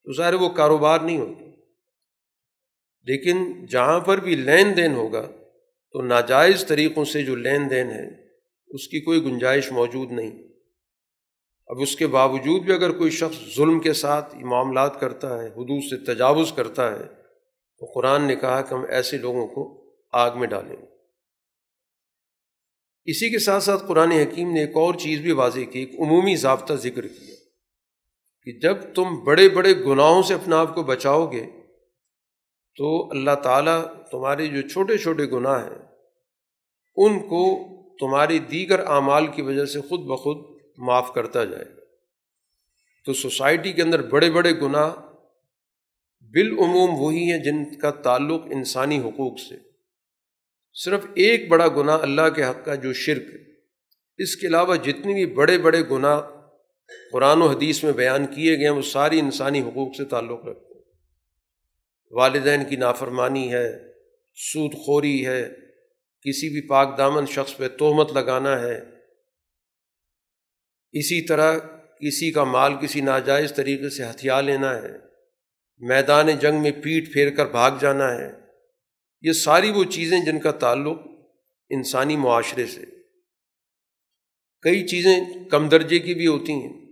تو 0.05 0.13
ظاہر 0.13 0.35
وہ 0.35 0.49
کاروبار 0.49 1.01
نہیں 1.01 1.19
ہوتا۔ 1.19 1.45
لیکن 3.05 3.67
جہاں 3.67 4.01
پر 4.01 4.21
بھی 4.21 4.37
لین 4.37 4.77
دین 4.77 4.95
ہوگا، 4.95 5.33
تو 5.93 6.03
ناجائز 6.03 6.65
طریقوں 6.67 7.05
سے 7.05 7.23
جو 7.23 7.37
لین 7.37 7.71
دین 7.71 7.91
ہے، 7.91 8.09
اس 8.69 8.89
کی 8.89 9.01
کوئی 9.01 9.25
گنجائش 9.25 9.73
موجود 9.73 10.13
نہیں۔ 10.13 10.52
اب 11.73 11.81
اس 11.81 11.97
کے 11.97 12.07
باوجود 12.07 12.63
بھی 12.63 12.73
اگر 12.73 12.91
کوئی 12.91 13.11
شخص 13.11 13.57
ظلم 13.57 13.81
کے 13.81 13.93
ساتھ 13.93 14.37
معاملات 14.37 15.01
کرتا 15.01 15.43
ہے، 15.43 15.49
حدود 15.49 15.83
سے 15.83 16.15
تجاوز 16.15 16.53
کرتا 16.53 16.91
ہے، 16.93 17.05
تو 17.81 17.87
قرآن 17.87 18.23
نے 18.23 18.37
کہا 18.37 18.61
کہ 18.61 18.75
ہم 18.75 18.85
ایسے 18.89 19.19
لوگوں 19.19 19.47
کو 19.47 19.63
آگ 20.13 20.39
میں 20.39 20.49
ڈالیں 20.49 20.77
گے۔ 20.77 20.87
اسی 23.05 23.31
کے 23.31 23.39
ساتھ 23.39 23.63
ساتھ 23.63 23.87
قرآن 23.89 24.13
حکیم 24.13 24.53
نے 24.53 24.61
ایک 24.61 24.77
اور 24.77 24.95
چیز 24.95 25.21
بھی 25.21 25.33
واضح 25.33 25.71
کی، 25.73 25.79
ایک 25.79 25.95
عمومی 26.01 26.37
ضابطہ 26.37 26.75
ذکر 26.75 27.07
کیا 27.07 27.35
کہ 28.47 28.59
جب 28.59 28.77
تم 28.95 29.19
بڑے 29.25 29.49
بڑے 29.49 29.75
گناہوں 29.75 30.23
سے 30.23 30.35
اپنے 30.35 30.55
آپ 30.55 30.75
کو 30.75 30.83
بچاؤ 30.83 31.27
گے، 31.33 31.45
تو 32.79 33.11
اللہ 33.11 33.35
تعالیٰ 33.43 33.81
تمہارے 34.11 34.47
جو 34.47 34.69
چھوٹے 34.69 34.99
چھوٹے 34.99 35.27
گناہ 35.27 35.65
ہیں، 35.65 35.83
ان 36.97 37.19
کو 37.19 37.43
تمہاری 37.99 38.39
دیگر 38.39 38.87
اعمال 38.87 39.27
کی 39.27 39.43
وجہ 39.43 39.65
سے 39.65 39.81
خود 39.81 40.01
بخود 40.01 40.52
معاف 40.83 41.15
کرتا 41.15 41.45
جائے 41.45 41.65
گا۔ 41.65 41.81
تو 43.07 43.13
سوسائٹی 43.13 43.73
کے 43.73 43.83
اندر 43.83 44.03
بڑے 44.03 44.31
بڑے 44.31 44.53
گناہ 44.53 44.91
بالعموم 46.21 47.03
وہی 47.03 47.33
ہیں 47.33 47.39
جن 47.39 47.79
کا 47.79 47.91
تعلق 47.91 48.41
انسانی 48.51 48.99
حقوق 48.99 49.41
سے۔ 49.41 49.55
صرف 50.75 51.05
ایک 51.15 51.49
بڑا 51.49 51.69
گناہ 51.69 51.99
اللہ 51.99 52.29
کے 52.37 52.45
حق 52.45 52.65
کا 52.65 52.75
جو 52.75 52.93
شرک 52.93 53.23
ہے۔ 53.23 53.53
اس 54.19 54.37
کے 54.37 54.47
علاوہ 54.47 54.77
جتنی 54.77 55.13
بھی 55.15 55.27
بڑے 55.27 55.59
بڑے 55.59 55.83
گناہ 55.91 56.21
قرآن 57.13 57.43
و 57.43 57.47
حدیث 57.47 57.85
میں 57.85 57.93
بیان 57.93 58.27
کیے 58.27 58.57
گئے 58.57 58.65
ہیں، 58.65 58.75
وہ 58.75 58.83
ساری 58.83 59.19
انسانی 59.19 59.61
حقوق 59.61 59.97
سے 59.97 60.05
تعلق 60.05 60.45
رکھتے 60.45 60.75
ہیں۔ 60.75 60.83
والدین 62.11 62.65
کی 62.65 62.77
نافرمانی 62.77 63.53
ہے، 63.53 63.93
سود 64.35 64.75
خوری 64.75 65.27
ہے، 65.27 65.49
کسی 66.23 66.49
بھی 66.49 66.69
پاک 66.69 66.99
دامن 66.99 67.27
شخص 67.27 67.57
پہ 67.57 67.69
تہمت 67.69 68.13
لگانا 68.13 68.61
ہے 68.61 69.02
اسی 70.93 71.27
طرح 71.27 71.59
کسی 72.01 72.33
کا 72.33 72.45
مال 72.45 72.73
کسی 72.83 73.01
ناجائز 73.01 73.53
طریقے 73.53 73.91
سے 73.91 74.05
ہتھیار 74.05 74.43
لینا 74.43 74.77
ہے، 74.77 74.89
میدان 75.79 76.27
جنگ 76.27 76.63
میں 76.63 76.71
پیٹ 76.71 77.13
پھیر 77.13 77.31
کر 77.31 77.47
بھاگ 77.47 77.71
جانا 77.81 78.15
ہے، 78.15 78.33
یہ 79.23 79.33
ساری 79.33 79.71
وہ 79.71 79.85
چیزیں 79.85 80.21
جن 80.21 80.39
کا 80.39 80.51
تعلق 80.51 80.99
انسانی 81.71 82.17
معاشرے 82.17 82.67
سے۔ 82.67 82.85
کئی 84.61 84.87
چیزیں 84.87 85.45
کم 85.51 85.69
درجے 85.69 85.99
کی 85.99 86.15
بھی 86.15 86.27
ہوتی 86.27 86.53
ہیں۔ 86.53 86.87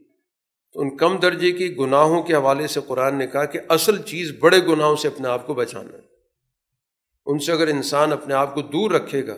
تو 0.72 0.80
ان 0.80 0.96
کم 0.96 1.18
درجے 1.18 1.52
کی 1.52 1.76
گناہوں 1.76 2.22
کے 2.22 2.34
حوالے 2.34 2.66
سے 2.66 2.80
قرآن 2.86 3.18
نے 3.18 3.26
کہا 3.26 3.44
کہ 3.44 3.60
اصل 3.68 4.02
چیز 4.02 4.32
بڑے 4.40 4.58
گناہوں 4.58 4.96
سے 4.96 5.08
اپنے 5.08 5.28
آپ 5.28 5.46
کو 5.46 5.54
بچانا 5.54 5.92
ہے۔ 5.92 6.02
ان 7.26 7.38
سے 7.38 7.52
اگر 7.52 7.68
انسان 7.68 8.12
اپنے 8.12 8.34
آپ 8.34 8.54
کو 8.54 8.62
دور 8.62 8.90
رکھے 8.90 9.26
گا 9.26 9.36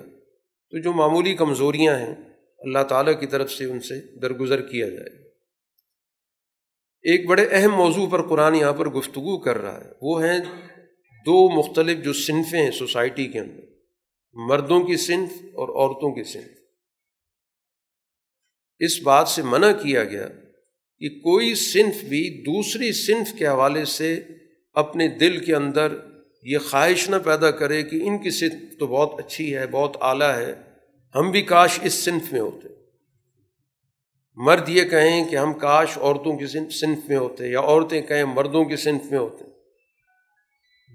تو 0.70 0.80
جو 0.80 0.92
معمولی 0.92 1.34
کمزوریاں 1.34 1.98
ہیں 1.98 2.31
اللہ 2.62 2.84
تعالیٰ 2.88 3.20
کی 3.20 3.26
طرف 3.26 3.52
سے 3.52 3.64
ان 3.64 3.80
سے 3.80 4.20
درگزر 4.20 4.62
کیا 4.62 4.88
جائے۔ 4.88 5.22
ایک 7.02 7.26
بڑے 7.26 7.48
اہم 7.50 7.70
موضوع 7.74 8.08
پر 8.08 8.28
قرآن 8.28 8.54
یہاں 8.54 8.72
پر 8.72 8.88
گفتگو 8.88 9.38
کر 9.38 9.58
رہا 9.58 9.84
ہے۔ 9.84 9.90
وہ 10.02 10.24
ہیں 10.24 10.40
دو 11.26 11.50
مختلف 11.50 12.04
جو 12.04 12.12
صنفیں 12.12 12.62
ہیں 12.62 12.70
سوسائٹی 12.70 13.26
کے 13.26 13.40
اندر۔ 13.40 13.60
مردوں 14.32 14.82
کی 14.82 14.96
صنف 14.96 15.30
اور 15.42 15.68
عورتوں 15.68 16.14
کی 16.14 16.24
صنف۔ 16.24 16.58
اس 18.78 19.02
بات 19.02 19.28
سے 19.28 19.42
منع 19.42 19.72
کیا 19.72 20.04
گیا 20.04 20.28
کہ 20.98 21.08
کوئی 21.08 21.54
صنف 21.54 22.04
بھی 22.04 22.42
دوسری 22.42 22.92
صنف 22.92 23.38
کے 23.38 23.46
حوالے 23.46 23.84
سے 23.84 24.20
اپنے 24.72 25.08
دل 25.08 25.44
کے 25.44 25.54
اندر 25.54 25.96
یہ 26.42 26.58
خواہش 26.58 27.10
نہ 27.10 27.16
پیدا 27.24 27.50
کرے 27.50 27.82
کہ 27.82 27.96
ان 28.02 28.18
کی 28.18 28.30
صنف 28.30 28.78
تو 28.78 28.86
بہت 28.86 29.24
اچھی 29.24 29.56
ہے، 29.56 29.66
بہت 29.66 29.96
اعلیٰ 30.00 30.36
ہے۔ 30.36 30.71
ہم 31.14 31.30
بھی 31.30 31.42
کاش 31.42 31.80
اس 31.82 32.04
صنف 32.04 32.32
میں 32.32 32.40
ہوتے۔ 32.40 32.68
مرد 34.34 34.68
یہ 34.68 34.84
کہیں 34.84 35.28
کہ 35.28 35.36
ہم 35.36 35.52
کاش 35.52 35.98
عورتوں 35.98 36.38
کی 36.38 36.46
صنف 36.70 36.98
میں 37.08 37.16
ہوتے 37.16 37.48
یا 37.48 37.60
عورتیں 37.60 38.02
کہیں 38.02 38.24
مردوں 38.24 38.64
کی 38.64 38.76
صنف 38.76 39.02
میں 39.10 39.18
ہوتے۔ 39.18 39.44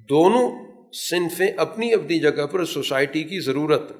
دونوں 0.09 0.67
صنفیں 0.93 1.51
اپنی 1.57 1.93
اپنی 1.93 2.19
جگہ 2.19 2.45
پر 2.45 2.65
سوسائٹی 2.65 3.23
کی 3.23 3.39
ضرورت 3.39 3.91
ہے 3.91 3.95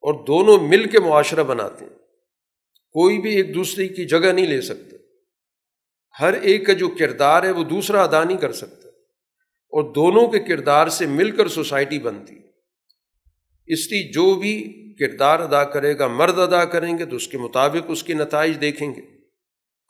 اور 0.00 0.24
دونوں 0.24 0.68
مل 0.68 0.88
کے 0.88 1.00
معاشرہ 1.00 1.42
بناتے 1.42 1.84
ہیں۔ 1.84 1.98
کوئی 2.90 3.18
بھی 3.18 3.36
ایک 3.36 3.54
دوسرے 3.54 3.88
کی 3.88 4.04
جگہ 4.04 4.32
نہیں 4.32 4.46
لے 4.46 4.60
سکتے۔ 4.60 4.96
ہر 6.20 6.32
ایک 6.32 6.66
کا 6.66 6.72
جو 6.72 6.88
کردار 6.88 7.42
ہے 7.42 7.50
وہ 7.50 7.64
دوسرا 7.64 8.02
ادا 8.02 8.24
نہیں 8.24 8.38
کر 8.38 8.52
سکتا۔ 8.52 8.88
اور 9.70 9.92
دونوں 9.92 10.28
کے 10.28 10.38
کردار 10.38 10.88
سے 10.88 11.06
مل 11.06 11.30
کر 11.30 11.48
سوسائٹی 11.48 11.98
بنتی۔ 11.98 12.34
ہے 12.34 12.50
اس 13.66 13.92
لیے 13.92 14.12
جو 14.12 14.34
بھی 14.34 14.81
کردار 14.98 15.40
ادا 15.40 15.64
کرے 15.64 15.98
گا، 15.98 16.06
مرد 16.06 16.38
ادا 16.38 16.64
کریں 16.64 16.98
گے 16.98 17.06
تو 17.06 17.16
اس 17.16 17.28
کے 17.28 17.38
مطابق 17.38 17.84
اس 17.88 18.02
کے 18.02 18.14
نتائج 18.14 18.60
دیکھیں 18.60 18.94
گے۔ 18.94 19.00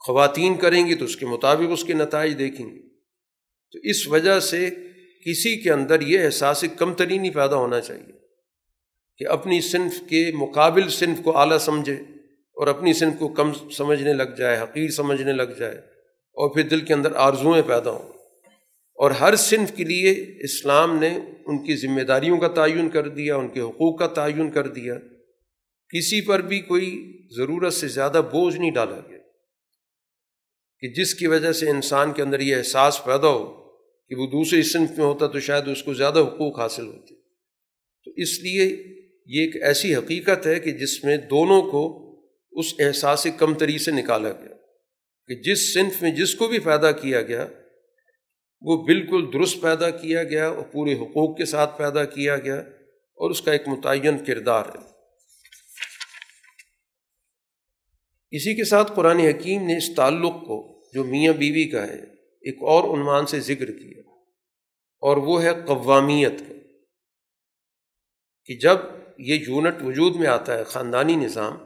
خواتین 0.07 0.55
کریں 0.55 0.87
گی 0.87 0.95
تو 0.95 1.05
اس 1.05 1.17
کے 1.17 1.27
مطابق 1.27 1.67
اس 1.71 1.85
کے 1.85 1.93
نتائج 1.93 2.39
دیکھیں 2.39 2.67
گے۔ 2.67 2.81
تو 3.73 3.79
اس 3.83 4.09
وجہ 4.09 4.41
سے 4.41 4.71
کسی 5.27 5.63
کے 5.63 5.73
اندر 5.73 6.01
یہ 6.01 6.25
احساس 6.25 6.65
کم 6.79 6.95
ترینی 6.95 7.31
پیدا 7.31 7.57
ہونا 7.57 7.81
چاہیے 7.81 8.13
کہ 9.19 9.29
اپنی 9.29 9.61
صنف 9.61 9.93
کے 10.09 10.31
مقابل 10.35 10.89
صنف 10.89 11.19
کو 11.25 11.39
اعلیٰ 11.39 11.59
سمجھے 11.59 11.95
اور 12.57 12.67
اپنی 12.67 12.93
صنف 12.93 13.13
کو 13.19 13.29
کم 13.29 13.53
سمجھنے 13.71 14.13
لگ 14.13 14.35
جائے، 14.39 14.59
حقیر 14.59 14.91
سمجھنے 14.91 15.33
لگ 15.33 15.43
جائے 15.43 15.77
اور 16.35 16.55
پھر 16.55 16.63
دل 16.63 16.81
کے 16.81 16.95
اندر 16.95 17.13
آرزوئیں 17.17 17.63
پیدا 17.63 17.91
ہوں۔ 17.91 18.22
اور 18.95 19.11
ہر 19.11 19.37
صنف 19.37 19.73
کے 19.77 19.85
لیے 19.85 20.11
اسلام 20.41 20.99
نے 20.99 21.19
ان 21.47 21.65
کی 21.65 21.77
ذمہ 21.77 22.01
داریوں 22.01 22.39
کا 22.39 22.49
تعین 22.49 22.89
کر 22.89 23.09
دیا، 23.09 23.37
ان 23.37 23.49
کے 23.49 23.61
حقوق 23.61 23.99
کا 23.99 24.07
تعین 24.07 24.51
کر 24.51 24.67
دیا۔ 24.67 24.95
کسی 25.89 26.21
پر 26.21 26.41
بھی 26.41 26.61
کوئی 26.61 27.19
ضرورت 27.37 27.75
سے 27.75 27.89
زیادہ 27.89 28.23
بوجھ 28.33 28.57
نہیں 28.57 28.71
ڈالا 28.71 29.01
گیا۔ 29.09 29.19
کہ 30.79 30.89
جس 30.89 31.15
کی 31.15 31.27
وجہ 31.27 31.53
سے 31.53 31.71
انسان 31.71 32.13
کے 32.13 32.23
اندر 32.23 32.41
یہ 32.41 32.57
احساس 32.57 33.05
پیدا 33.05 33.29
ہو 33.29 33.69
کہ 34.09 34.15
وہ 34.15 34.27
دوسرے 34.27 34.63
صنف 34.63 34.91
میں 34.91 35.07
ہوتا 35.07 35.27
تو 35.27 35.41
شاید 35.41 35.69
اس 35.69 35.83
کو 35.83 35.95
زیادہ 35.95 36.19
حقوق 36.19 36.59
حاصل 36.59 36.87
ہوتے۔ 36.87 37.15
تو 38.05 38.11
اس 38.17 38.41
لیے 38.41 38.65
یہ 39.27 39.45
ایک 39.45 39.63
ایسی 39.63 39.95
حقیقت 39.95 40.47
ہے 40.47 40.61
کہ 40.61 40.73
جس 40.73 41.05
میں 41.05 41.17
دونوں 41.17 41.63
کو 41.63 42.03
اس 42.53 42.75
احساس 42.79 43.27
کمتری 43.39 43.79
سے 43.79 43.91
نکالا 43.91 44.33
گیا۔ 44.33 44.55
کہ 45.27 45.35
جس 45.35 45.75
صنف 45.75 46.03
میں 46.03 46.11
جس 46.11 46.35
کو 46.35 46.49
بھی 46.49 46.59
پیدا 46.59 46.93
کیا 46.93 47.23
گیا 47.23 47.47
وہ 48.65 48.85
بالکل 48.85 49.31
درست 49.33 49.63
پیدا 49.63 49.91
کیا 49.91 50.25
گیا 50.25 50.49
اور 50.49 50.63
پورے 50.63 50.95
حقوق 50.95 51.39
کے 51.39 51.45
ساتھ 51.45 51.79
پیدا 51.79 52.05
کیا 52.05 52.39
گیا 52.39 52.57
اور 53.15 53.31
اس 53.31 53.41
کا 53.41 53.53
ایک 53.53 53.69
متعین 53.69 54.25
کردار 54.25 54.67
ہے۔ 54.67 54.93
اسی 58.31 58.55
کے 58.55 58.65
ساتھ 58.65 58.93
قرآن 58.97 59.19
حکیم 59.19 59.67
نے 59.67 59.77
اس 59.77 59.95
تعلق 59.97 60.33
کو، 60.33 60.83
جو 60.95 61.05
میاں 61.05 61.33
بیوی 61.33 61.65
کا 61.65 61.87
ہے، 61.87 62.03
ایک 62.41 62.57
اور 62.63 62.99
عنوان 62.99 63.27
سے 63.27 63.41
ذکر 63.41 63.67
کیا 63.67 64.03
اور 65.01 65.17
وہ 65.17 65.43
ہے 65.43 65.51
قوامیت 65.67 66.41
کا۔ 66.41 66.55
کہ 68.45 68.55
جب 68.55 68.77
یہ 69.19 69.35
یونٹ 69.35 69.75
وجود 69.83 70.17
میں 70.17 70.29
آتا 70.29 70.59
ہے، 70.59 70.65
خاندانی 70.65 71.17
نظام، 71.17 71.57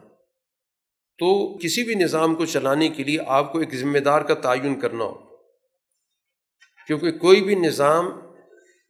تو 1.19 1.59
کسی 1.59 1.85
بھی 1.85 1.95
نظام 1.95 2.35
کو 2.35 2.47
چلانے 2.47 2.89
کے 2.89 3.05
لیے 3.05 3.19
آپ 3.27 3.53
کو 3.53 3.59
ایک 3.59 3.75
ذمہ 3.75 3.99
دار 3.99 4.23
کا 4.23 4.35
تعین 4.35 4.81
کرنا 4.81 5.05
ہو 5.05 5.26
کیونکہ 6.87 7.11
کوئی 7.11 7.41
بھی 7.41 7.55
نظام 7.55 8.11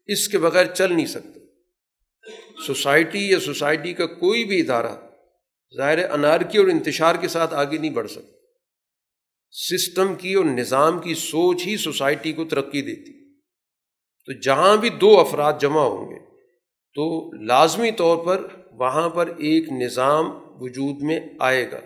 اس 0.07 0.29
کے 0.29 0.39
بغیر 0.39 0.67
چل 0.67 0.93
نہیں 0.93 1.07
سکتا۔ 1.07 1.41
سوسائٹی 2.67 3.31
یا 3.31 3.41
سوسائٹی 3.41 3.93
کا 3.93 4.07
کوئی 4.07 4.45
بھی 4.45 4.61
ادارہ 4.61 4.97
ظاہر 5.77 6.11
انارکی 6.11 6.59
اور 6.59 6.67
انتشار 6.67 7.15
کے 7.15 7.29
ساتھ 7.29 7.55
آگے 7.55 7.79
نہیں 7.79 7.91
بڑھ 7.91 8.11
سکتا۔ 8.11 8.37
سسٹم 9.51 10.15
کی 10.15 10.35
اور 10.35 10.45
نظام 10.45 10.99
کی 10.99 11.15
سوچ 11.15 11.67
ہی 11.67 11.77
سوسائٹی 11.77 12.33
کو 12.33 12.45
ترقی 12.45 12.83
دیتی۔ 12.83 13.17
تو 14.25 14.33
جہاں 14.41 14.77
بھی 14.77 14.89
دو 14.89 15.21
افراد 15.21 15.53
جمع 15.61 15.81
ہوں 15.81 16.09
گے، 16.09 16.19
تو 16.95 17.33
لازمی 17.43 17.91
طور 17.91 18.27
پر 18.27 18.47
وہاں 18.73 19.09
پر 19.09 19.27
ایک 19.27 19.73
نظام 19.73 20.31
وجود 20.63 21.03
میں 21.03 21.21
آئے 21.41 21.71
گا 21.71 21.77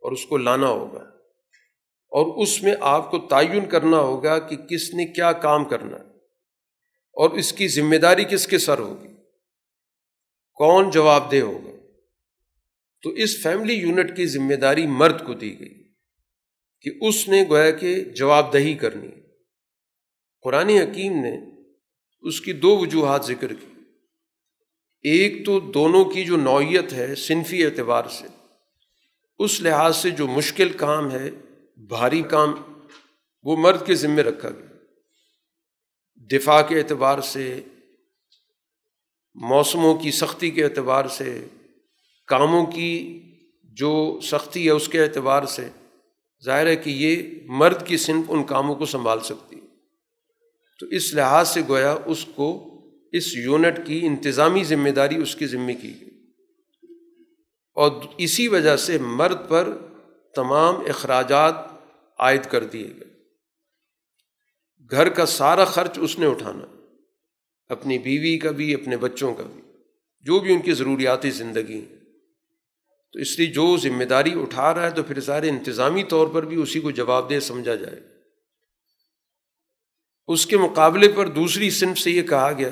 اور 0.00 0.12
اس 0.12 0.26
کو 0.26 0.36
لانا 0.36 0.68
ہوگا۔ 0.68 1.13
اور 2.14 2.42
اس 2.42 2.62
میں 2.62 2.74
آپ 2.80 3.10
کو 3.10 3.18
تعین 3.18 3.66
کرنا 3.66 3.98
ہوگا 3.98 4.38
کہ 4.38 4.56
کس 4.56 4.94
نے 4.94 5.06
کیا 5.06 5.32
کام 5.32 5.64
کرنا 5.64 5.96
ہے 5.96 6.10
اور 7.12 7.30
اس 7.30 7.52
کی 7.52 7.68
ذمہ 7.68 7.96
داری 7.96 8.24
کس 8.24 8.46
کے 8.46 8.58
سر 8.58 8.78
ہوگی؟ 8.78 9.08
کون 10.54 10.90
جواب 10.90 11.32
دہ 11.32 11.36
ہوگا؟ 11.36 11.70
تو 13.02 13.10
اس 13.10 13.42
فیملی 13.42 13.74
یونٹ 13.74 14.16
کی 14.16 14.26
ذمہ 14.26 14.54
داری 14.54 14.86
مرد 14.86 15.26
کو 15.26 15.34
دی 15.34 15.60
گئی 15.60 15.88
کہ 16.80 16.90
اس 17.00 17.28
نے 17.28 17.44
گویا 17.48 17.70
کہ 17.70 18.04
جواب 18.04 18.52
دہی 18.52 18.74
کرنی 18.74 19.08
قرآن 20.42 20.68
حکیم 20.68 21.12
نے 21.12 21.36
اس 22.22 22.40
کی 22.40 22.52
دو 22.52 22.76
وجوہات 22.76 23.26
ذکر 23.26 23.52
کی۔ 23.52 23.80
ایک 25.02 25.46
تو 25.46 25.60
دونوں 25.60 26.04
کی 26.04 26.24
جو 26.24 26.36
نوعیت 26.36 26.92
ہے، 26.92 27.14
صنفی 27.14 27.64
اعتبار 27.64 28.04
سے، 28.08 28.26
اس 29.38 29.60
لحاظ 29.60 29.96
سے 29.96 30.10
جو 30.10 30.26
مشکل 30.26 30.68
کام 30.68 31.10
ہے 31.10 31.30
بھاری 31.76 32.22
کام 32.22 32.54
وہ 33.42 33.56
مرد 33.56 33.86
کے 33.86 33.94
ذمے 33.94 34.22
رکھا 34.22 34.50
گیا۔ 34.50 34.66
دفاع 36.16 36.62
کے 36.62 36.78
اعتبار 36.78 37.20
سے، 37.20 37.60
موسموں 39.34 39.94
کی 39.94 40.10
سختی 40.10 40.50
کے 40.50 40.64
اعتبار 40.64 41.08
سے، 41.08 41.44
کاموں 42.26 42.66
کی 42.66 43.22
جو 43.62 44.20
سختی 44.22 44.66
ہے 44.66 44.70
اس 44.70 44.88
کے 44.88 45.02
اعتبار 45.02 45.44
سے، 45.46 45.68
ظاہر 46.44 46.66
ہے 46.66 46.76
کہ 46.76 46.90
یہ 46.90 47.40
مرد 47.46 47.86
کی 47.86 47.96
صنف 47.96 48.24
ان 48.28 48.44
کاموں 48.44 48.74
کو 48.74 48.86
سنبھال 48.86 49.20
سکتی 49.20 49.56
تو 50.80 50.86
اس 50.86 51.14
لحاظ 51.14 51.48
سے 51.48 51.60
گویا 51.68 51.96
اس 52.06 52.24
کو 52.24 52.70
اس 53.12 53.36
یونٹ 53.36 53.86
کی 53.86 54.06
انتظامی 54.06 54.64
ذمہ 54.64 54.88
داری 54.88 55.16
اس 55.16 55.36
کی 55.36 55.46
ذمے 55.46 55.74
کی 55.74 56.00
گئی۔ 56.00 56.10
اور 57.74 58.02
اسی 58.18 58.48
وجہ 58.48 58.76
سے 58.76 58.98
مرد 58.98 59.48
پر 59.48 59.93
تمام 60.36 60.74
اخراجات 60.76 61.54
عائد 62.18 62.44
کر 62.50 62.64
دیے 62.64 62.88
گئے۔ 62.88 63.14
گھر 64.90 65.08
کا 65.08 65.26
سارا 65.26 65.64
خرچ 65.64 65.98
اس 66.02 66.18
نے 66.18 66.26
اٹھانا، 66.26 66.66
اپنی 67.68 67.98
بیوی 67.98 68.38
کا 68.38 68.50
بھی، 68.50 68.74
اپنے 68.74 68.96
بچوں 68.96 69.34
کا 69.34 69.42
بھی، 69.42 69.62
جو 70.20 70.40
بھی 70.40 70.54
ان 70.54 70.62
کی 70.62 70.72
ضروریاتی 70.72 71.30
زندگی 71.30 71.80
ہیں۔ 71.80 72.04
تو 73.12 73.20
اس 73.20 73.38
لیے 73.38 73.46
جو 73.46 73.76
ذمہ 73.76 74.04
داری 74.04 74.40
اٹھا 74.40 74.74
رہا 74.74 74.86
ہے 74.86 74.90
تو 74.90 75.02
پھر 75.02 75.20
سارے 75.20 75.48
انتظامی 75.48 76.04
طور 76.04 76.28
پر 76.28 76.44
بھی 76.44 76.62
اسی 76.62 76.80
کو 76.80 76.90
جواب 76.90 77.30
دہ 77.30 77.40
سمجھا 77.40 77.74
جائے 77.74 78.00
اس 80.26 80.46
کے 80.46 80.56
مقابلے 80.56 81.08
پر 81.08 81.28
دوسری 81.28 81.70
صنف 81.70 81.98
سے 81.98 82.10
یہ 82.10 82.22
کہا 82.22 82.52
گیا 82.52 82.68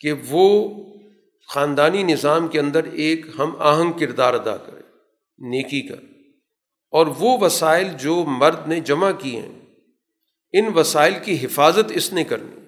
کہ 0.00 0.12
وہ 0.12 0.68
خاندانی 1.48 2.02
نظام 2.02 2.48
کے 2.48 2.60
اندر 2.60 2.84
ایک 2.84 3.26
ہم 3.38 3.56
آہنگ 3.58 3.92
کردار 3.92 4.34
ادا 4.34 4.56
کرے، 4.56 4.80
نیکی 5.38 5.82
کا 5.82 5.94
اور 6.90 7.06
وہ 7.06 7.38
وسائل 7.38 7.88
جو 8.00 8.24
مرد 8.26 8.68
نے 8.68 8.80
جمع 8.80 9.10
کیے 9.10 9.40
ہیں، 9.40 9.58
ان 10.52 10.64
وسائل 10.74 11.14
کی 11.24 11.46
حفاظت 11.46 11.92
اس 11.94 12.12
نے 12.12 12.24
کرنی۔ 12.24 12.60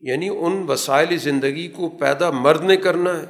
یعنی 0.00 0.28
ان 0.28 0.64
وسائل 0.68 1.16
زندگی 1.16 1.68
کو 1.68 1.88
پیدا 1.88 2.30
مرد 2.30 2.64
نے 2.64 2.76
کرنا 2.76 3.20
ہے 3.20 3.26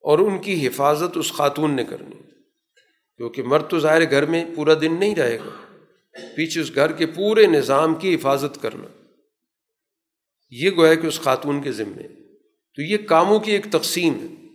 اور 0.00 0.18
ان 0.18 0.38
کی 0.38 0.66
حفاظت 0.66 1.16
اس 1.16 1.32
خاتون 1.32 1.76
نے 1.76 1.84
کرنی۔ 1.84 2.16
کیونکہ 3.16 3.42
مرد 3.42 3.68
تو 3.68 3.78
ظاہر 3.78 4.10
گھر 4.10 4.26
میں 4.26 4.44
پورا 4.56 4.74
دن 4.80 5.00
نہیں 5.00 5.14
رہے 5.14 5.38
گا، 5.38 5.76
پیچھے 6.36 6.60
اس 6.60 6.74
گھر 6.74 6.92
کے 6.92 7.06
پورے 7.06 7.46
نظام 7.46 7.94
کی 7.94 8.14
حفاظت 8.14 8.62
کرنا۔ 8.62 9.04
یہ 10.50 10.70
گویا 10.76 10.94
کہ 10.94 11.06
اس 11.06 11.20
خاتون 11.20 11.62
کے 11.62 11.72
ذمے۔ 11.72 12.02
تو 12.74 12.82
یہ 12.82 12.96
کاموں 12.96 13.38
کی 13.38 13.52
ایک 13.52 13.64
تقسیم 13.72 14.14
ہے۔ 14.14 14.46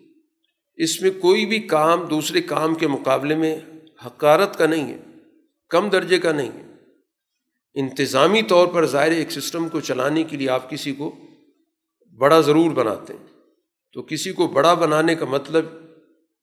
اس 0.76 1.02
میں 1.02 1.12
کوئی 1.22 1.46
بھی 1.46 1.60
کام 1.60 2.06
دوسرے 2.06 2.42
کام 2.42 2.76
کے 2.76 2.88
مقابلے 2.88 3.36
میں 3.36 3.60
حکارت 4.06 4.58
کا 4.58 4.66
نہیں 4.66 4.94
ہے، 4.94 4.98
کم 5.70 5.90
درجے 5.90 6.18
کا 6.18 6.32
نہیں 6.32 6.52
ہے۔ 6.52 6.74
انتظامی 7.74 8.42
طور 8.42 8.68
پر 8.68 8.86
ظاہر 8.86 9.12
ایک 9.12 9.32
سسٹم 9.32 9.70
کو 9.70 9.80
چلانے 9.80 10.24
کے 10.24 10.38
لیے 10.38 10.50
آپ 10.50 10.70
کسی 10.70 10.94
کو 10.94 11.16
بڑا 12.18 12.40
ضرور 12.42 12.72
بناتے 12.72 13.14
ہیں۔ 13.14 13.28
تو 13.94 14.02
کسی 14.02 14.32
کو 14.32 14.48
بڑا 14.48 14.74
بنانے 14.74 15.16
کا 15.16 15.26
مطلب 15.26 15.66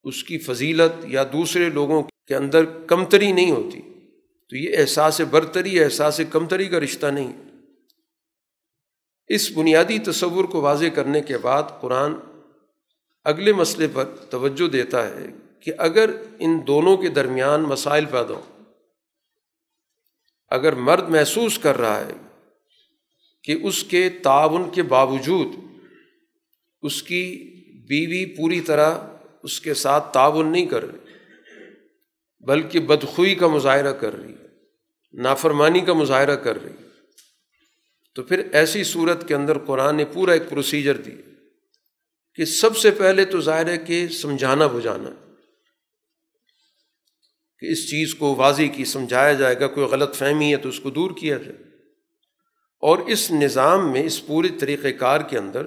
اس 0.04 0.24
کی 0.24 0.38
فضیلت 0.38 1.04
یا 1.04 1.24
دوسرے 1.32 1.70
لوگوں 1.70 2.02
کے 2.02 2.36
اندر 2.36 2.64
کمتری 2.64 3.32
نہیں 3.32 3.50
ہوتی۔ 3.50 3.80
تو 4.48 4.56
یہ 4.56 4.78
احساس 4.78 5.20
برتری، 5.20 5.84
احساس 5.84 6.20
کمتری 6.32 6.68
کا 6.68 6.80
رشتہ 6.80 7.06
نہیں۔ 7.06 7.32
اس 9.28 9.52
بنیادی 9.52 9.98
تصور 9.98 10.44
کو 10.44 10.60
واضح 10.60 10.86
کرنے 10.94 11.20
کے 11.20 11.38
بعد 11.38 11.62
قرآن 11.80 12.12
اگلے 13.24 13.52
مسئلے 13.52 13.88
پر 13.92 14.04
توجہ 14.04 14.68
دیتا 14.68 15.06
ہے۔ 15.06 15.26
کہ 15.60 15.72
اگر 15.78 16.10
ان 16.38 16.60
دونوں 16.66 16.96
کے 16.96 17.08
درمیان 17.08 17.62
مسائل 17.62 18.04
پیدا 18.04 18.34
ہوں، 18.34 18.64
اگر 20.48 20.72
مرد 20.72 21.08
محسوس 21.08 21.58
کر 21.58 21.78
رہا 21.78 22.00
ہے 22.00 22.12
کہ 23.44 23.56
اس 23.62 23.84
کے 23.84 24.08
تعاون 24.08 24.70
کے 24.70 24.82
باوجود 24.82 25.48
اس 26.82 27.02
کی 27.02 27.22
بیوی 27.88 28.36
پوری 28.36 28.60
طرح 28.60 28.98
اس 29.42 29.60
کے 29.60 29.74
ساتھ 29.74 30.12
تعاون 30.12 30.52
نہیں 30.52 30.66
کر 30.66 30.84
رہی، 30.84 30.98
بلکہ 32.44 32.80
بدخوئی 32.80 33.34
کا 33.34 33.46
مظاہرہ 33.46 33.92
کر 33.92 34.20
رہی 34.20 34.32
ہے، 34.32 34.48
نافرمانی 35.14 35.80
کا 35.80 35.92
مظاہرہ 35.92 36.36
کر 36.36 36.62
رہی 36.62 36.72
ہے، 36.72 36.88
تو 38.14 38.22
پھر 38.22 38.48
ایسی 38.52 38.84
صورت 38.84 39.28
کے 39.28 39.34
اندر 39.34 39.58
قرآن 39.58 39.96
نے 39.96 40.04
پورا 40.04 40.32
ایک 40.32 40.48
پروسیجر 40.50 40.96
دی 40.96 41.16
کہ 42.34 42.44
سب 42.44 42.76
سے 42.76 42.90
پہلے 42.90 43.24
تو 43.24 43.40
ظاہر 43.40 43.66
ہے 43.66 43.78
کہ 43.78 44.08
سمجھانا 44.08 44.66
بجھانا۔ 44.66 45.10
کہ 47.60 47.66
اس 47.66 47.90
چیز 47.90 48.14
کو 48.14 48.34
واضح 48.34 48.62
کی، 48.74 48.84
سمجھایا 48.84 49.32
جائے 49.32 49.60
گا، 49.60 49.66
کوئی 49.66 49.86
غلط 49.86 50.14
فہمی 50.14 50.52
ہے 50.52 50.56
تو 50.56 50.68
اس 50.68 50.80
کو 50.80 50.90
دور 50.90 51.10
کیا 51.10 51.38
جائے۔ 51.38 51.56
اور 52.80 52.98
اس 52.98 53.30
نظام 53.30 53.92
میں، 53.92 54.02
اس 54.02 54.26
پورے 54.26 54.48
طریقۂ 54.60 54.88
کار 54.98 55.20
کے 55.20 55.38
اندر 55.38 55.66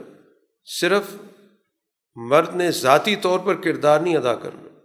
صرف 0.65 1.03
مرد 2.15 2.55
نے 2.55 2.71
ذاتی 2.71 3.15
طور 3.15 3.39
پر 3.39 3.55
کردار 3.55 3.99
نہیں 3.99 4.17
ادا 4.17 4.35
کرنا، 4.35 4.79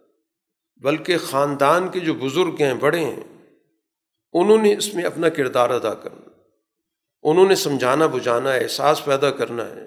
بلکہ 0.76 1.18
خاندان 1.18 1.88
کے 1.88 2.00
جو 2.00 2.14
بزرگ 2.14 2.54
ہیں، 2.60 2.74
بڑے 2.74 3.04
ہیں، 3.04 3.20
انہوں 4.32 4.62
نے 4.62 4.76
اس 4.76 4.94
میں 4.94 5.04
اپنا 5.04 5.28
کردار 5.28 5.70
ادا 5.70 5.94
کرنا۔ 5.94 6.28
انہوں 7.22 7.48
نے 7.48 7.54
سمجھانا، 7.54 8.06
بجھانا 8.06 8.52
ہے 8.52 8.62
احساس 8.62 9.04
پیدا 9.04 9.30
کرنا 9.30 9.66
ہے 9.66 9.86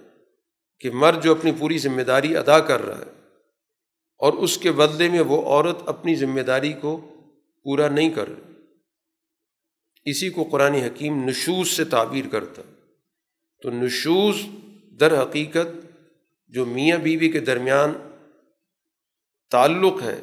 کہ 0.80 0.92
مرد 0.92 1.24
جو 1.24 1.32
اپنی 1.32 1.52
پوری 1.60 1.78
ذمہ 1.78 2.02
داری 2.02 2.38
ادا 2.38 2.60
کر 2.60 2.86
رہا 2.86 2.98
ہے 2.98 3.12
اور 4.18 4.34
اس 4.34 4.58
کے 4.58 4.72
بدلے 4.72 5.10
میں 5.10 5.20
وہ 5.20 5.42
عورت 5.42 5.78
اپنی 5.86 6.16
ذمہ 6.16 6.42
داری 6.42 6.74
کو 6.74 7.11
پورا 7.64 7.88
نہیں 7.88 8.10
کر 8.10 8.28
رہی 8.28 8.52
اسی 10.06 10.30
کو 10.30 10.44
قرآن 10.44 10.74
حکیم 10.74 11.30
نشوز 11.30 11.70
سے 11.70 11.86
تعبیر 11.86 12.28
کرتا۔ 12.32 12.62
تو 13.62 13.70
نشوز 13.70 14.36
در 15.00 15.24
حقیقت 15.24 15.86
جو 16.48 16.66
میاں 16.66 16.98
بیوی 16.98 17.30
کے 17.30 17.40
درمیان 17.40 17.94
تعلق 19.52 20.02
ہے، 20.02 20.22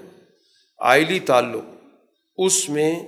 آئلی 0.79 1.21
تعلق، 1.21 1.65
اس 2.37 2.69
میں 2.69 3.03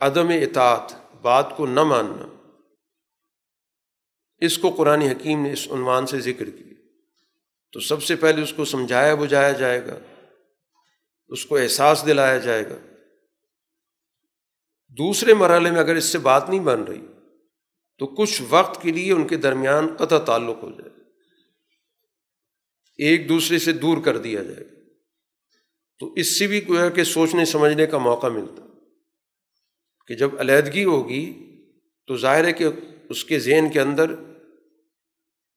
عدم 0.00 0.28
اطاعت، 0.28 0.92
بات 1.22 1.56
کو 1.56 1.66
نہ 1.66 1.82
ماننا۔ 1.82 2.52
اس 4.38 4.58
کو 4.58 4.70
قرآن 4.70 5.02
حکیم 5.02 5.42
نے 5.42 5.52
اس 5.52 5.68
عنوان 5.70 6.06
سے 6.06 6.20
ذکر 6.20 6.50
کیا۔ 6.50 6.74
تو 7.72 7.80
سب 7.80 8.02
سے 8.02 8.16
پہلے 8.16 8.42
اس 8.42 8.52
کو 8.52 8.64
سمجھایا، 8.64 9.14
بجھایا 9.14 9.52
جائے 9.52 9.86
گا۔ 9.86 10.19
اس 11.30 11.46
کو 11.46 11.56
احساس 11.56 12.04
دلایا 12.06 12.38
جائے 12.38 12.64
گا۔ 12.64 12.76
دوسرے 14.88 15.34
مرحلے 15.34 15.70
میں 15.70 15.80
اگر 15.80 15.96
اس 15.96 16.04
سے 16.04 16.18
بات 16.18 16.48
نہیں 16.48 16.60
بن 16.60 16.84
رہی، 16.84 17.06
تو 17.98 18.06
کچھ 18.06 18.42
وقت 18.48 18.82
کے 18.82 18.92
لیے 18.92 19.12
ان 19.12 19.28
کے 19.28 19.36
درمیان 19.36 19.94
قطع 19.98 20.18
تعلق 20.18 20.62
ہو 20.62 20.70
جائے۔ 20.70 21.00
ایک 22.98 23.28
دوسرے 23.28 23.58
سے 23.58 23.72
دور 23.72 24.02
کر 24.04 24.18
دیا 24.18 24.42
جائے۔ 24.42 24.64
گا 24.64 24.80
تو 25.98 26.12
اس 26.12 26.38
سے 26.38 26.46
بھی 26.46 26.60
کوئی 26.60 26.78
ہے 26.78 26.90
کہ 26.90 27.04
سوچنے، 27.04 27.44
سمجھنے 27.44 27.86
کا 27.86 27.98
موقع 27.98 28.26
ملتا۔ 28.26 28.66
کہ 30.06 30.14
جب 30.14 30.40
علیحدگی 30.40 30.84
ہوگی، 30.84 31.46
تو 32.06 32.16
ظاہر 32.16 32.44
ہے 32.44 32.52
کہ 32.52 32.66
اس 33.08 33.24
کے 33.24 33.38
ذہن 33.38 33.72
کے 33.72 33.80
اندر 33.80 34.14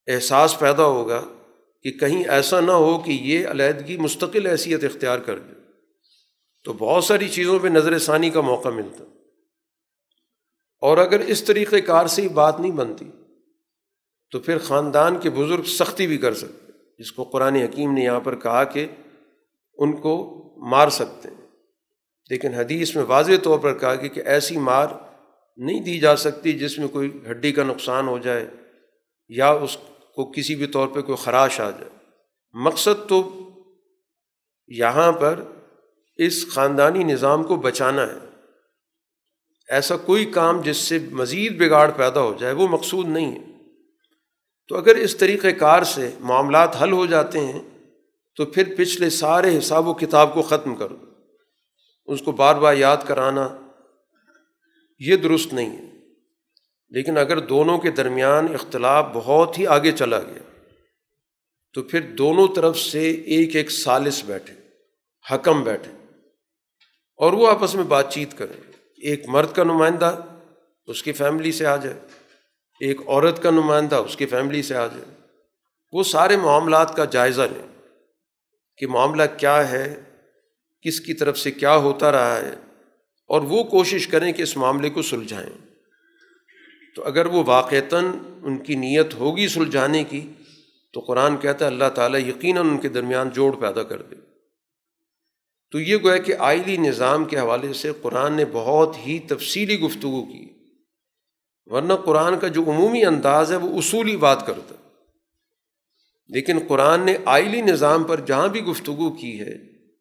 احساس 0.08 0.60
پیدا 0.60 0.86
ہوگا 0.86 1.26
کہ 1.84 1.92
کہیں 1.92 2.24
ایسا 2.30 2.60
نہ 2.60 2.72
ہو 2.72 3.00
کہ 3.00 3.12
یہ 3.12 3.48
علیحدگی 3.48 3.98
مستقل 3.98 4.48
حیثیت 4.48 4.84
اختیار 4.84 5.20
کر 5.20 5.40
دے۔ 5.40 5.63
تو 6.64 6.74
بہت 6.74 7.04
ساری 7.04 7.30
چیزوں 7.30 7.60
پہ 7.60 7.68
نظر 7.68 8.00
ثانی 8.00 8.30
کا 8.30 8.42
موقع 8.42 8.70
ملتا۔ 8.70 9.04
اور 10.82 10.98
اگر 10.98 11.20
اس 11.20 11.44
طریقۂ 11.44 11.78
کار 11.86 12.08
سے 12.08 12.22
ہی 12.22 12.28
بات 12.28 12.60
نہیں 12.60 12.72
بنتی، 12.72 13.06
تو 14.32 14.40
پھر 14.40 14.58
خاندان 14.58 15.20
کے 15.20 15.30
بزرگ 15.30 15.64
سختی 15.64 16.08
بھی 16.08 16.18
کر 16.18 16.34
سکتے 16.34 16.72
جس 17.00 17.12
کو 17.12 17.24
قرآن 17.24 17.56
حکیم 17.56 17.94
نے 17.94 18.02
یہاں 18.02 18.20
پر 18.20 18.36
کہا 18.36 18.64
کہ 18.64 18.88
ان 19.78 19.98
کو 19.98 20.40
مار 20.58 20.90
سکتے 20.90 21.30
ہیں۔ 21.30 21.48
لیکن 22.30 22.54
حدیث 22.54 22.96
میں 22.96 23.04
واضح 23.04 23.32
طور 23.44 23.60
پر 23.60 23.78
کہا 23.78 23.96
کہ 23.96 24.20
ایسی 24.20 24.58
مار 24.58 24.88
نہیں 25.58 25.80
دی 25.80 26.00
جا 26.00 26.16
سکتی 26.16 26.54
جس 26.54 26.80
میں 26.80 26.88
کوئی 26.88 27.20
ہڈی 27.32 27.52
کا 27.52 27.64
نقصان 27.64 28.08
ہو 28.08 28.18
جائے 28.18 28.50
یا 29.30 29.50
اس 29.50 29.78
کو 30.16 30.32
کسی 30.32 30.56
بھی 30.56 30.68
طور 30.68 30.88
پہ 30.88 31.02
کوئی 31.02 31.16
خراش 31.16 31.60
آ 31.60 31.70
جائے۔ 31.70 31.90
مقصد 32.54 33.10
تو 33.10 33.50
یہاں 34.68 35.12
پر 35.12 35.44
اس 36.16 36.50
خاندانی 36.50 37.04
نظام 37.04 37.44
کو 37.44 37.56
بچانا 37.56 38.02
ہے۔ 38.02 38.18
ایسا 39.70 39.98
کوئی 39.98 40.26
کام 40.26 40.62
جس 40.62 40.78
سے 40.78 41.00
مزید 41.12 41.58
بگاڑ 41.58 41.92
پیدا 41.92 42.22
ہو 42.22 42.34
جائے 42.40 42.54
وہ 42.54 42.68
مقصود 42.68 43.08
نہیں 43.08 43.32
ہے۔ 43.32 43.54
تو 44.68 44.78
اگر 44.78 44.96
اس 44.96 45.18
طریقۂ 45.18 45.48
کار 45.60 45.84
سے 45.84 46.12
معاملات 46.20 46.82
حل 46.82 46.92
ہو 46.92 47.06
جاتے 47.06 47.40
ہیں، 47.40 47.62
تو 48.36 48.46
پھر 48.46 48.76
پچھلے 48.78 49.10
سارے 49.10 49.58
حساب 49.58 49.88
و 49.88 49.94
کتاب 49.94 50.34
کو 50.34 50.42
ختم 50.42 50.76
کر 50.76 50.88
دو 50.88 51.06
اس 52.06 52.22
کو 52.22 52.32
بار 52.32 52.56
بار 52.56 52.76
یاد 52.76 52.98
کرانا 53.08 53.50
یہ 55.00 55.16
درست 55.16 55.54
نہیں 55.54 55.78
ہے۔ 55.78 55.94
لیکن 56.90 57.18
اگر 57.18 57.40
دونوں 57.40 57.78
کے 57.78 57.92
درمیان 57.92 58.54
اختلاف 58.54 59.06
بہت 59.14 59.60
ہی 59.60 59.68
آگے 59.68 59.92
چلا 59.92 60.20
گیا، 60.20 60.62
تو 61.74 61.84
پھر 61.84 62.02
دونوں 62.02 62.48
طرف 62.56 62.80
سے 62.80 63.12
ایک 63.12 63.56
ایک 63.56 63.72
سالس 63.72 64.24
بیٹھے، 64.26 64.54
حکم 65.32 65.64
بیٹھے۔ 65.64 66.03
اور 67.20 67.34
وہ 67.34 67.48
آپس 67.48 67.76
میں 67.76 67.84
بات 67.84 68.14
چیت 68.14 68.38
کریں۔ 68.38 68.72
ایک 68.98 69.28
مرد 69.28 69.54
کا 69.54 69.64
نمائندہ 69.64 70.16
اس 70.88 71.04
کی 71.04 71.12
فیملی 71.12 71.52
سے 71.52 71.66
آ 71.66 71.76
جائے، 71.76 72.00
ایک 72.82 73.02
عورت 73.08 73.44
کا 73.44 73.50
نمائندہ 73.50 73.96
اس 73.96 74.16
کی 74.16 74.26
فیملی 74.26 74.62
سے 74.62 74.76
آ 74.76 74.88
جائے۔ 74.88 75.06
وہ 75.94 76.04
سارے 76.04 76.38
معاملات 76.38 76.96
کا 76.96 77.06
جائزہ 77.06 77.42
لیں 77.42 77.68
کہ 78.78 78.88
معاملہ 78.88 79.24
کیا 79.38 79.72
ہے، 79.72 80.02
کس 80.82 81.00
کی 81.00 81.14
طرف 81.14 81.38
سے 81.38 81.52
کیا 81.52 81.76
ہوتا 81.76 82.12
رہا 82.12 82.38
ہے، 82.38 82.56
اور 83.30 83.42
وہ 83.42 83.64
کوشش 83.64 84.08
کریں 84.08 84.32
کہ 84.34 84.42
اس 84.42 84.58
معاملے 84.58 84.90
کو 84.90 85.02
سلجھائیں۔ 85.02 85.54
تو 86.96 87.04
اگر 87.06 87.26
وہ 87.26 87.44
واقعتاً 87.46 88.06
ان 88.42 88.58
کی 88.58 88.76
نیت 88.76 89.14
ہوگی 89.14 89.48
سلجھانے 89.48 90.04
کی، 90.04 90.22
تو 90.94 91.00
قرآن 91.00 91.38
کہتا 91.38 91.66
ہے 91.66 91.72
اللہ 91.72 91.90
تعالیٰ 91.96 92.20
یقیناً 92.20 92.70
ان 92.70 92.78
کے 92.78 92.90
درمیان 92.90 93.30
جوڑ 93.30 93.56
پیدا 93.56 93.84
کر 93.84 94.02
دے۔ 94.02 94.16
تو 95.74 95.80
یہ 95.80 95.98
گویا 96.04 96.18
کہ 96.18 96.34
آئلی 96.40 96.78
نظام 96.78 97.26
کے 97.26 97.38
حوالے 97.38 97.74
سے 97.74 97.92
قرآن 98.02 98.34
نے 98.34 98.46
بہت 98.52 98.98
ہی 99.08 99.20
تفصیلی 99.20 99.80
گفتگو 99.80 100.26
کی، 100.26 100.46
ورنہ 101.66 101.94
قرآن 101.94 102.40
کا 102.40 102.48
جو 102.48 102.62
عمومی 102.62 103.06
انداز 103.06 103.52
ہے 103.52 103.58
وہ 103.58 103.78
اصولی 103.78 104.18
بات 104.18 104.48
کرتا 104.48 104.76
لیکن 106.28 106.60
قرآن 106.68 107.06
نے 107.06 107.18
آئلی 107.26 107.62
نظام 107.62 108.04
پر 108.04 108.20
جہاں 108.20 108.48
بھی 108.48 108.64
گفتگو 108.64 109.10
کی 109.10 109.40
ہے، 109.40 109.56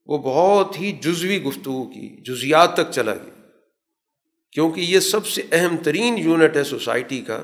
وہ 0.06 0.18
بہت 0.18 0.80
ہی 0.80 0.92
جزوی 0.92 1.42
گفتگو 1.42 1.84
کی، 1.84 2.22
جزیات 2.22 2.74
تک 2.74 2.92
چلا 2.92 3.14
گیا۔ 3.14 3.48
کیونکہ 4.52 4.80
یہ 4.80 5.00
سب 5.00 5.26
سے 5.26 5.42
اہم 5.52 5.76
ترین 5.76 6.18
یونٹ 6.18 6.56
ہے 6.56 6.64
سوسائٹی 6.64 7.20
کا، 7.20 7.42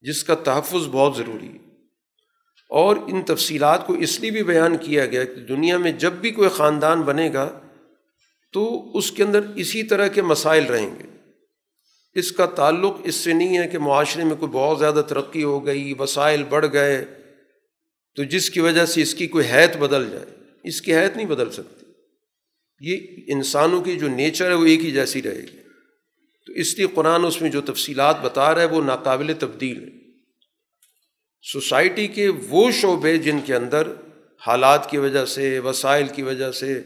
جس 0.00 0.24
کا 0.24 0.34
تحفظ 0.34 0.88
بہت 0.90 1.16
ضروری 1.16 1.48
ہے۔ 1.48 1.67
اور 2.68 2.96
ان 2.96 3.22
تفصیلات 3.22 3.86
کو 3.86 3.92
اس 3.92 4.20
لیے 4.20 4.30
بھی 4.30 4.42
بیان 4.42 4.76
کیا 4.76 5.06
گیا 5.06 5.24
کہ 5.24 5.34
دنیا 5.34 5.78
میں 5.78 5.92
جب 5.92 6.12
بھی 6.12 6.30
کوئی 6.30 6.48
خاندان 6.48 7.00
بنے 7.02 7.32
گا 7.32 7.60
تو 8.52 8.90
اس 8.96 9.10
کے 9.12 9.22
اندر 9.22 9.40
اسی 9.56 9.82
طرح 9.82 10.06
کے 10.06 10.22
مسائل 10.22 10.64
رہیں 10.64 10.90
گے۔ 10.98 11.32
اس 12.14 12.32
کا 12.32 12.46
تعلق 12.46 12.96
اس 13.04 13.14
سے 13.14 13.32
نہیں 13.32 13.58
ہے 13.58 13.68
کہ 13.68 13.78
معاشرے 13.78 14.24
میں 14.24 14.36
کوئی 14.36 14.52
بہت 14.52 14.78
زیادہ 14.78 15.02
ترقی 15.08 15.44
ہو 15.44 15.66
گئی، 15.66 15.94
وسائل 15.98 16.44
بڑھ 16.48 16.66
گئے 16.72 17.04
تو 18.16 18.24
جس 18.24 18.50
کی 18.50 18.60
وجہ 18.60 18.86
سے 18.86 19.02
اس 19.02 19.14
کی 19.14 19.26
کوئی 19.26 19.46
حیت 19.52 19.76
بدل 19.76 20.10
جائے۔ 20.10 20.26
اس 20.64 20.82
کی 20.82 20.96
حیت 20.96 21.16
نہیں 21.16 21.26
بدل 21.26 21.50
سکتی۔ 21.50 21.86
یہ 22.80 22.96
انسانوں 23.32 23.82
کی 23.82 23.96
جو 23.96 24.08
نیچر 24.08 24.48
ہے 24.48 24.54
وہ 24.54 24.64
ایک 24.64 24.84
ہی 24.84 24.90
جیسی 24.90 25.22
رہے 25.22 25.42
گی۔ 25.52 25.56
تو 26.46 26.52
اس 26.52 26.78
لیے 26.78 26.86
قرآن 26.94 27.24
اس 27.24 27.42
میں 27.42 27.50
جو 27.50 27.60
تفصیلات 27.60 28.20
بتا 28.22 28.54
رہا 28.54 28.60
ہے 28.60 28.66
وہ 28.66 28.84
ناقابل 28.84 29.32
تبدیل 29.38 29.84
ہے۔ 29.84 29.97
سوسائٹی 31.42 32.06
کے 32.06 32.28
وہ 32.28 32.70
شعبے 32.70 33.18
جن 33.18 33.38
کے 33.46 33.54
اندر 33.54 33.92
حالات 34.46 34.90
کی 34.90 34.98
وجہ 34.98 35.24
سے، 35.24 35.58
وسائل 35.58 36.06
کی 36.06 36.22
وجہ 36.22 36.52
سے 36.52 36.82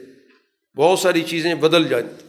بہت 0.76 0.98
ساری 0.98 1.22
چیزیں 1.22 1.54
بدل 1.54 1.88
جاتی 1.88 2.26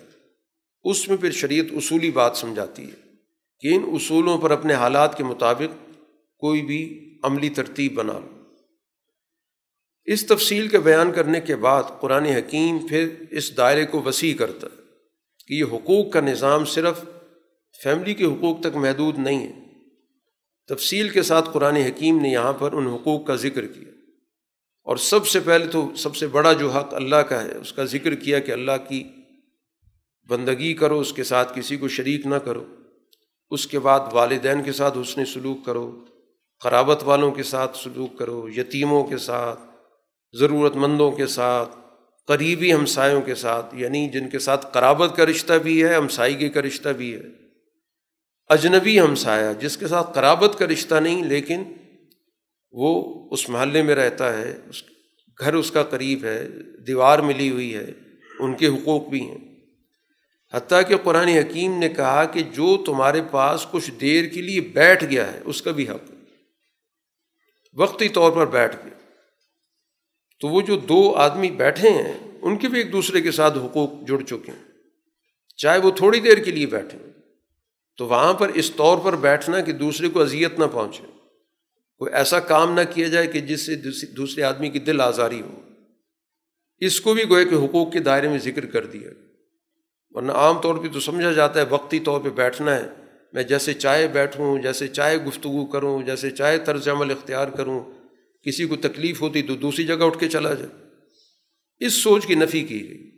اس 0.83 1.09
میں 1.09 1.17
پھر 1.17 1.31
شریعت 1.31 1.65
اصولی 1.71 2.11
بات 2.11 2.37
سمجھاتی 2.37 2.85
ہے 2.85 3.11
کہ 3.59 3.67
ان 3.67 3.83
اصولوں 3.87 4.37
پر 4.37 4.51
اپنے 4.51 4.73
حالات 4.73 5.17
کے 5.17 5.23
مطابق 5.23 5.91
کوئی 6.37 6.61
بھی 6.61 7.13
عملی 7.23 7.49
ترتیب 7.49 7.93
بنا 7.93 8.13
لو۔ 8.13 8.43
اس 10.05 10.27
تفصیل 10.27 10.67
کے 10.67 10.79
بیان 10.79 11.11
کرنے 11.11 11.41
کے 11.41 11.55
بعد 11.55 11.83
قرآن 11.99 12.25
حکیم 12.25 12.87
پھر 12.87 13.09
اس 13.31 13.57
دائرے 13.57 13.85
کو 13.85 14.01
وسیع 14.01 14.33
کرتا 14.35 14.67
ہے 14.67 14.81
کہ 15.47 15.53
یہ 15.53 15.63
حقوق 15.63 16.11
کا 16.11 16.19
نظام 16.19 16.65
صرف 16.65 17.05
فیملی 17.83 18.13
کے 18.13 18.25
حقوق 18.25 18.59
تک 18.59 18.75
محدود 18.75 19.17
نہیں 19.17 19.47
ہے۔ 19.47 19.62
تفصیل 20.67 21.09
کے 21.09 21.21
ساتھ 21.21 21.49
قرآن 21.53 21.75
حکیم 21.75 22.21
نے 22.21 22.29
یہاں 22.29 22.53
پر 22.53 22.73
ان 22.73 22.87
حقوق 22.87 23.27
کا 23.27 23.35
ذکر 23.35 23.65
کیا۔ 23.65 23.89
اور 24.83 24.97
سب 24.97 25.27
سے 25.27 25.39
پہلے 25.39 25.67
تو 25.67 25.91
سب 25.97 26.15
سے 26.15 26.27
بڑا 26.27 26.53
جو 26.53 26.71
حق 26.71 26.93
اللہ 26.93 27.15
کا 27.15 27.43
ہے، 27.43 27.57
اس 27.57 27.73
کا 27.73 27.83
ذکر 27.83 28.15
کیا 28.15 28.39
کہ 28.39 28.51
اللہ 28.51 28.71
کی 28.89 29.03
بندگی 30.29 30.73
کرو، 30.73 30.99
اس 30.99 31.13
کے 31.13 31.23
ساتھ 31.23 31.59
کسی 31.59 31.77
کو 31.77 31.87
شریک 31.87 32.25
نہ 32.25 32.35
کرو۔ 32.35 32.65
اس 33.49 33.67
کے 33.67 33.79
بعد 33.79 33.99
والدین 34.11 34.63
کے 34.63 34.71
ساتھ 34.71 34.97
حسن 34.97 35.25
سلوک 35.25 35.65
کرو، 35.65 36.05
قرابت 36.61 37.03
والوں 37.03 37.31
کے 37.31 37.43
ساتھ 37.43 37.77
سلوک 37.77 38.19
کرو، 38.19 38.49
یتیموں 38.57 39.03
کے 39.03 39.17
ساتھ 39.17 39.59
ضرورت 40.39 40.75
مندوں 40.75 41.11
کے 41.11 41.27
ساتھ، 41.27 41.77
قریبی 42.27 42.73
ہمسایوں 42.73 43.21
کے 43.21 43.35
ساتھ 43.35 43.75
یعنی 43.75 44.09
جن 44.09 44.29
کے 44.29 44.39
ساتھ 44.39 44.65
قرابت 44.73 45.17
کا 45.17 45.25
رشتہ 45.25 45.53
بھی 45.53 45.83
ہے 45.83 45.95
ہمسائیگی 45.95 46.49
کا 46.49 46.61
رشتہ 46.61 46.89
بھی 46.89 47.15
ہے۔ 47.15 47.42
اجنبی 48.53 48.99
ہمسایہ 48.99 49.53
جس 49.53 49.77
کے 49.77 49.87
ساتھ 49.87 50.13
قرابت 50.15 50.59
کا 50.59 50.67
رشتہ 50.67 50.95
نہیں، 50.95 51.23
لیکن 51.23 51.63
وہ 52.71 52.91
اس 53.31 53.49
محلے 53.49 53.81
میں 53.81 53.95
رہتا 53.95 54.37
ہے، 54.37 54.59
اس 54.69 54.83
گھر 55.39 55.53
اس 55.53 55.71
کا 55.71 55.83
قریب 55.83 56.23
ہے، 56.23 56.47
دیوار 56.87 57.19
ملی 57.19 57.49
ہوئی 57.49 57.75
ہے، 57.75 57.91
ان 58.39 58.53
کے 58.57 58.67
حقوق 58.67 59.07
بھی 59.07 59.21
ہیں۔ 59.21 59.37
حتیٰ 60.53 60.81
کہ 60.87 60.97
قرآن 60.97 61.27
حکیم 61.27 61.79
نے 61.79 61.89
کہا 61.89 62.25
کہ 62.25 62.41
جو 62.41 62.83
تمہارے 62.85 63.21
پاس 63.31 63.65
کچھ 63.71 63.91
دیر 64.01 64.25
کے 64.27 64.41
لیے 64.41 64.61
بیٹھ 64.61 65.03
گیا 65.03 65.33
ہے، 65.33 65.39
اس 65.45 65.61
کا 65.61 65.71
بھی 65.71 65.89
حق 65.89 66.11
وقتی 67.73 68.09
طور 68.09 68.31
پر 68.31 68.45
بیٹھ 68.45 68.75
گیا۔ 68.85 68.97
تو 70.39 70.47
وہ 70.47 70.61
جو 70.61 70.75
دو 70.75 71.15
آدمی 71.15 71.51
بیٹھے 71.51 71.89
ہیں، 71.89 72.13
ان 72.41 72.57
کے 72.57 72.67
بھی 72.67 72.77
ایک 72.77 72.91
دوسرے 72.91 73.21
کے 73.21 73.31
ساتھ 73.31 73.57
حقوق 73.57 73.91
جڑ 74.07 74.21
چکے 74.21 74.51
ہیں۔ 74.51 74.63
چاہے 75.57 75.79
وہ 75.79 75.91
تھوڑی 75.91 76.19
دیر 76.19 76.37
کے 76.37 76.51
لیے 76.51 76.65
بیٹھیں 76.65 76.99
تو 77.97 78.07
وہاں 78.07 78.33
پر 78.33 78.49
اس 78.49 78.71
طور 78.75 78.97
پر 78.97 79.15
بیٹھنا 79.15 79.61
کہ 79.61 79.71
دوسرے 79.71 80.09
کو 80.09 80.21
اذیت 80.21 80.59
نہ 80.59 80.65
پہنچے۔ 80.73 81.03
کوئی 81.97 82.13
ایسا 82.13 82.39
کام 82.39 82.73
نہ 82.73 82.81
کیا 82.93 83.07
جائے 83.07 83.27
کہ 83.27 83.39
جس 83.39 83.61
سے 83.61 83.75
دوسرے 84.17 84.43
آدمی 84.43 84.69
کی 84.69 84.79
دل 84.79 85.01
آزاری 85.01 85.41
ہو۔ 85.41 85.61
اس 86.77 87.01
کو 87.01 87.13
بھی 87.13 87.29
گوئے 87.29 87.45
کہ 87.45 87.55
حقوق 87.55 87.91
کے 87.91 87.99
دائرے 87.99 88.27
میں 88.27 88.39
ذکر 88.39 88.65
کر 88.65 88.85
دیا۔ 88.85 89.09
ورنہ 90.09 90.31
عام 90.31 90.61
طور 90.61 90.75
پہ 90.75 90.87
تو 90.93 90.99
سمجھا 90.99 91.31
جاتا 91.31 91.59
ہے 91.59 91.65
وقتی 91.69 91.99
طور 91.99 92.21
پہ 92.21 92.29
بیٹھنا 92.29 92.75
ہے۔ 92.75 92.87
میں 93.33 93.43
جیسے 93.43 93.73
چائے 93.73 94.07
بیٹھوں، 94.07 94.61
جیسے 94.61 94.87
چائے 94.87 95.17
گفتگو 95.17 95.65
کروں، 95.65 96.01
جیسے 96.01 96.31
چائے 96.31 96.57
طرز 96.57 96.87
عمل 96.87 97.11
اختیار 97.11 97.47
کروں، 97.47 97.83
کسی 98.45 98.65
کو 98.65 98.75
تکلیف 98.75 99.21
ہوتی 99.21 99.41
تو 99.41 99.55
دوسری 99.55 99.85
جگہ 99.85 100.03
اٹھ 100.03 100.19
کے 100.19 100.29
چلا 100.29 100.53
جائے۔ 100.53 100.83
اس 101.79 101.93
سوچ 101.93 102.25
کی 102.25 102.35
نفی 102.35 102.63
کی 102.63 102.89
گئی۔ 102.89 103.11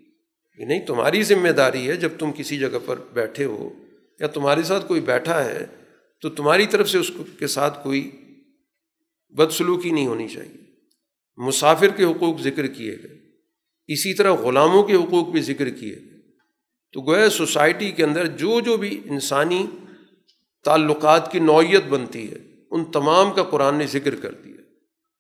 کہ 0.58 0.66
نہیں، 0.66 0.86
تمہاری 0.86 1.24
ذمہ 1.24 1.50
داری 1.50 1.90
ہے 1.90 1.96
جب 1.96 2.10
تم 2.20 2.32
کسی 2.38 2.58
جگہ 2.58 2.78
پر 2.86 3.00
بیٹھے 3.14 3.46
ہو۔ 3.46 3.85
یا 4.20 4.28
تمہارے 4.28 4.64
ساتھ 4.64 4.88
کوئی 4.88 5.02
بیٹھا 5.02 5.46
ہے 5.46 5.66
تو 6.22 6.30
تمہاری 6.30 6.66
طرف 6.66 6.90
سے 6.90 6.98
اس 6.98 7.12
کے 7.40 7.48
ساتھ 7.48 7.84
کوئی 7.84 8.12
بدسلوکی 9.30 9.92
نہیں 9.92 10.08
ہونی 10.08 10.28
چاہیے۔ 10.28 10.66
مسافر 11.38 11.88
کے 11.88 12.04
حقوق 12.04 12.42
ذکر 12.42 12.68
کیے 12.68 12.98
گئے۔ 13.04 13.18
اسی 13.88 14.14
طرح 14.14 14.32
غلاموں 14.32 14.84
کے 14.84 14.94
حقوق 14.96 15.28
بھی 15.28 15.42
ذکر 15.42 15.70
کیے 15.70 15.96
گئے۔ 15.96 16.16
تو 16.94 17.02
گویا 17.02 17.30
سوسائٹی 17.30 17.92
کے 17.92 18.04
اندر 18.04 18.28
جو 18.28 18.60
جو 18.60 18.78
بھی 18.78 19.02
انسانی 19.06 19.68
تعلقات 20.64 21.32
کی 21.32 21.40
نوعیت 21.40 21.84
بنتی 21.84 22.32
ہے، 22.32 22.38
ان 22.72 22.86
تمام 22.86 23.34
کا 23.34 23.44
قرآن 23.44 23.76
نے 23.76 23.88
ذکر 23.88 24.16
کر 24.16 24.32
دیا 24.32 24.62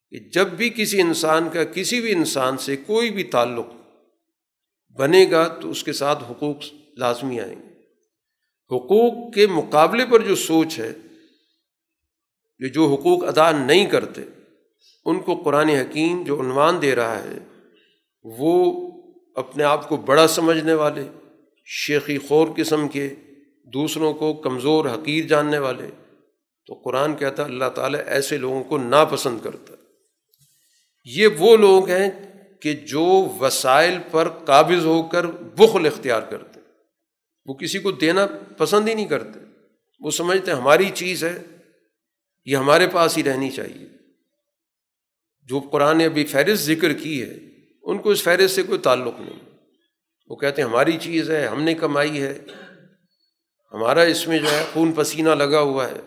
کہ 0.10 0.20
جب 0.20 0.48
بھی 0.48 0.70
کسی 0.70 1.02
انسان 1.02 1.50
کا 1.54 1.64
کسی 1.64 2.02
بھی 2.02 2.12
انسان 2.12 2.58
سے 2.58 2.76
کوئی 2.76 3.12
بھی 3.12 3.24
تعلق 3.24 3.68
بنے 4.90 5.28
گا 5.32 5.48
تو 5.48 5.70
اس 5.70 5.84
کے 5.84 5.94
ساتھ 5.94 6.24
حقوق 6.32 6.58
لازمی 6.98 7.40
آئیں 7.40 7.56
گے۔ 7.60 7.65
حقوق 8.72 9.34
کے 9.34 9.48
مقابلے 9.48 10.06
پر 10.06 10.22
جو 10.22 10.36
سوچ 10.36 10.80
ہے 10.80 10.94
کہ 12.60 12.70
جو 12.70 12.88
حقوق 12.88 13.24
ادا 13.24 13.52
نہیں 13.52 13.86
کرتے، 13.86 14.22
ان 15.06 15.20
کو 15.20 15.36
قرآن 15.36 15.70
حکیم 15.70 16.24
جو 16.24 16.42
عنوان 16.42 16.82
دے 16.82 16.96
رہا 16.96 17.24
ہے، 17.24 17.38
وہ 18.26 18.54
اپنے 19.36 19.64
آپ 19.64 19.90
کو 19.90 19.98
بڑا 19.98 20.28
سمجھنے 20.28 20.74
والے، 20.74 21.08
شیخی 21.66 22.18
خور 22.18 22.48
قسم 22.58 22.88
کے، 22.88 23.16
دوسروں 23.74 24.14
کو 24.14 24.34
کمزور، 24.34 24.86
حقیر 24.86 25.28
جاننے 25.28 25.60
والے، 25.60 25.88
تو 26.68 26.74
قرآن 26.74 27.16
کہتا 27.16 27.44
اللہ 27.44 27.70
تعالیٰ 27.76 28.00
ایسے 28.06 28.38
لوگوں 28.38 28.64
کو 28.64 28.78
ناپسند 28.78 29.40
کرتا 29.44 29.74
یہ 31.08 31.28
وہ 31.40 31.58
لوگ 31.58 31.90
ہیں 31.90 32.10
کہ 32.62 32.74
جو 32.74 33.06
وسائل 33.40 33.98
پر 34.12 34.30
قابض 34.30 34.86
ہو 34.86 35.04
کر 35.04 35.26
بخل 35.58 35.86
اختیار 35.86 36.22
کرتے 36.22 36.55
وہ 37.46 37.54
کسی 37.54 37.80
کو 37.80 37.92
دینا 37.92 38.28
پسند 38.58 38.88
ہی 38.88 38.94
نہیں 38.94 39.06
کرتے۔ 39.06 39.40
وہ 40.00 40.12
سمجھتے 40.12 40.52
ہماری 40.52 40.90
چیز 40.94 41.24
ہے، 41.24 41.44
یہ 42.46 42.58
ہمارے 42.58 42.88
پاس 42.88 43.18
ہی 43.18 43.24
رہنی 43.24 43.50
چاہیے۔ 43.50 43.88
جو 45.44 45.60
قرآن 45.60 45.98
نے 45.98 46.06
ابھی 46.06 46.26
فہرست 46.26 46.64
ذکر 46.64 46.94
کی 46.94 47.22
ہے، 47.22 47.36
ان 47.84 47.98
کو 47.98 48.10
اس 48.10 48.24
فہرست 48.24 48.56
سے 48.56 48.64
کوئی 48.64 48.80
تعلق 48.80 49.14
نہیں۔ 49.20 49.40
وہ 50.28 50.36
کہتے 50.36 50.62
ہیں 50.62 50.70
ہماری 50.70 50.98
چیز 51.02 51.32
ہے، 51.32 51.48
ہم 51.48 51.64
نے 51.64 51.74
کمائی 51.74 52.22
ہے۔ 52.22 52.40
ہمارا 53.74 54.02
اس 54.02 54.28
میں 54.28 54.40
جو 54.40 54.52
ہے 54.52 54.66
خون 54.74 54.92
پسینہ 54.92 55.30
لگا 55.30 55.60
ہوا 55.60 55.88
ہے۔ 55.92 56.02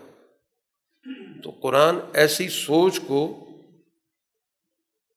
تو 1.44 1.50
قرآن 1.50 1.96
ایسی 2.14 2.48
سوچ 2.48 3.00
کو 3.06 3.48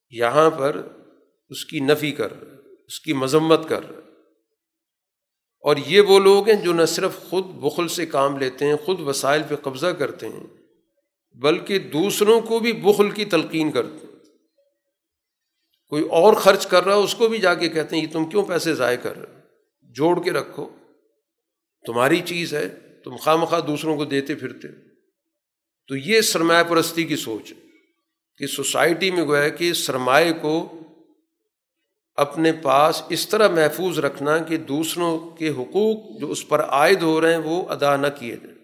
یہاں 0.09 0.49
پر 0.49 0.87
اس 1.49 1.65
کی 1.65 1.79
نفی 1.79 2.11
کر 2.11 2.41
رہا 2.41 2.57
اس 2.87 2.99
کی 2.99 3.13
مذمت 3.13 3.69
کر 3.69 3.89
رہا 3.89 4.00
اور 5.61 5.75
یہ 5.85 6.01
وہ 6.01 6.19
لوگ 6.19 6.49
ہیں 6.49 6.61
جو 6.61 6.73
نہ 6.73 6.85
صرف 6.85 7.11
خود 7.29 7.45
بخل 7.45 7.87
سے 7.87 8.05
کام 8.05 8.37
لیتے 8.37 8.65
ہیں، 8.65 8.75
خود 8.85 8.99
وسائل 8.99 9.41
پہ 9.49 9.55
قبضہ 9.55 9.87
کرتے 9.87 10.29
ہیں، 10.29 10.47
بلکہ 11.35 11.79
دوسروں 11.79 12.41
کو 12.41 12.59
بھی 12.59 12.73
بخل 12.73 13.11
کی 13.11 13.25
تلقین 13.25 13.71
کرتے 13.71 14.05
ہیں۔ 14.05 14.19
کوئی 15.89 16.07
اور 16.09 16.33
خرچ 16.33 16.67
کر 16.67 16.85
رہا 16.85 16.95
اس 16.95 17.15
کو 17.15 17.27
بھی 17.27 17.37
جا 17.37 17.53
کے 17.53 17.69
کہتے 17.69 17.95
ہیں، 17.95 18.03
یہ 18.03 18.13
تم 18.13 18.25
کیوں 18.25 18.43
پیسے 18.43 18.75
ضائع 18.75 18.97
کر 18.97 19.17
رہے 19.17 19.39
جوڑ 19.81 20.23
کے 20.23 20.31
رکھو۔ 20.31 20.69
تمہاری 21.85 22.21
چیز 22.25 22.53
ہے، 22.53 22.69
تم 23.03 23.15
خواہ 23.15 23.35
مخواہ 23.35 23.61
دوسروں 23.61 23.97
کو 23.97 24.05
دیتے 24.05 24.35
پھرتے 24.35 24.67
تو 25.87 25.95
یہ 25.95 26.21
سرمایہ 26.21 26.63
پرستی 26.63 27.03
کی 27.03 27.15
سوچ 27.15 27.51
ہے۔ 27.51 27.71
کہ 28.37 28.47
سوسائٹی 28.47 29.11
میں 29.11 29.25
گویا 29.25 29.49
کہ 29.49 29.73
سرمایہ 29.73 30.33
کو 30.41 30.80
اپنے 32.15 32.51
پاس 32.51 33.03
اس 33.09 33.27
طرح 33.29 33.47
محفوظ 33.47 33.99
رکھنا 33.99 34.37
کہ 34.37 34.57
دوسروں 34.57 35.29
کے 35.29 35.49
حقوق 35.49 36.21
جو 36.21 36.31
اس 36.31 36.47
پر 36.47 36.61
عائد 36.61 37.01
ہو 37.01 37.21
رہے 37.21 37.31
ہیں 37.31 37.41
وہ 37.41 37.69
ادا 37.69 37.95
نہ 37.95 38.07
کیے 38.19 38.35
جائیں۔ 38.35 38.57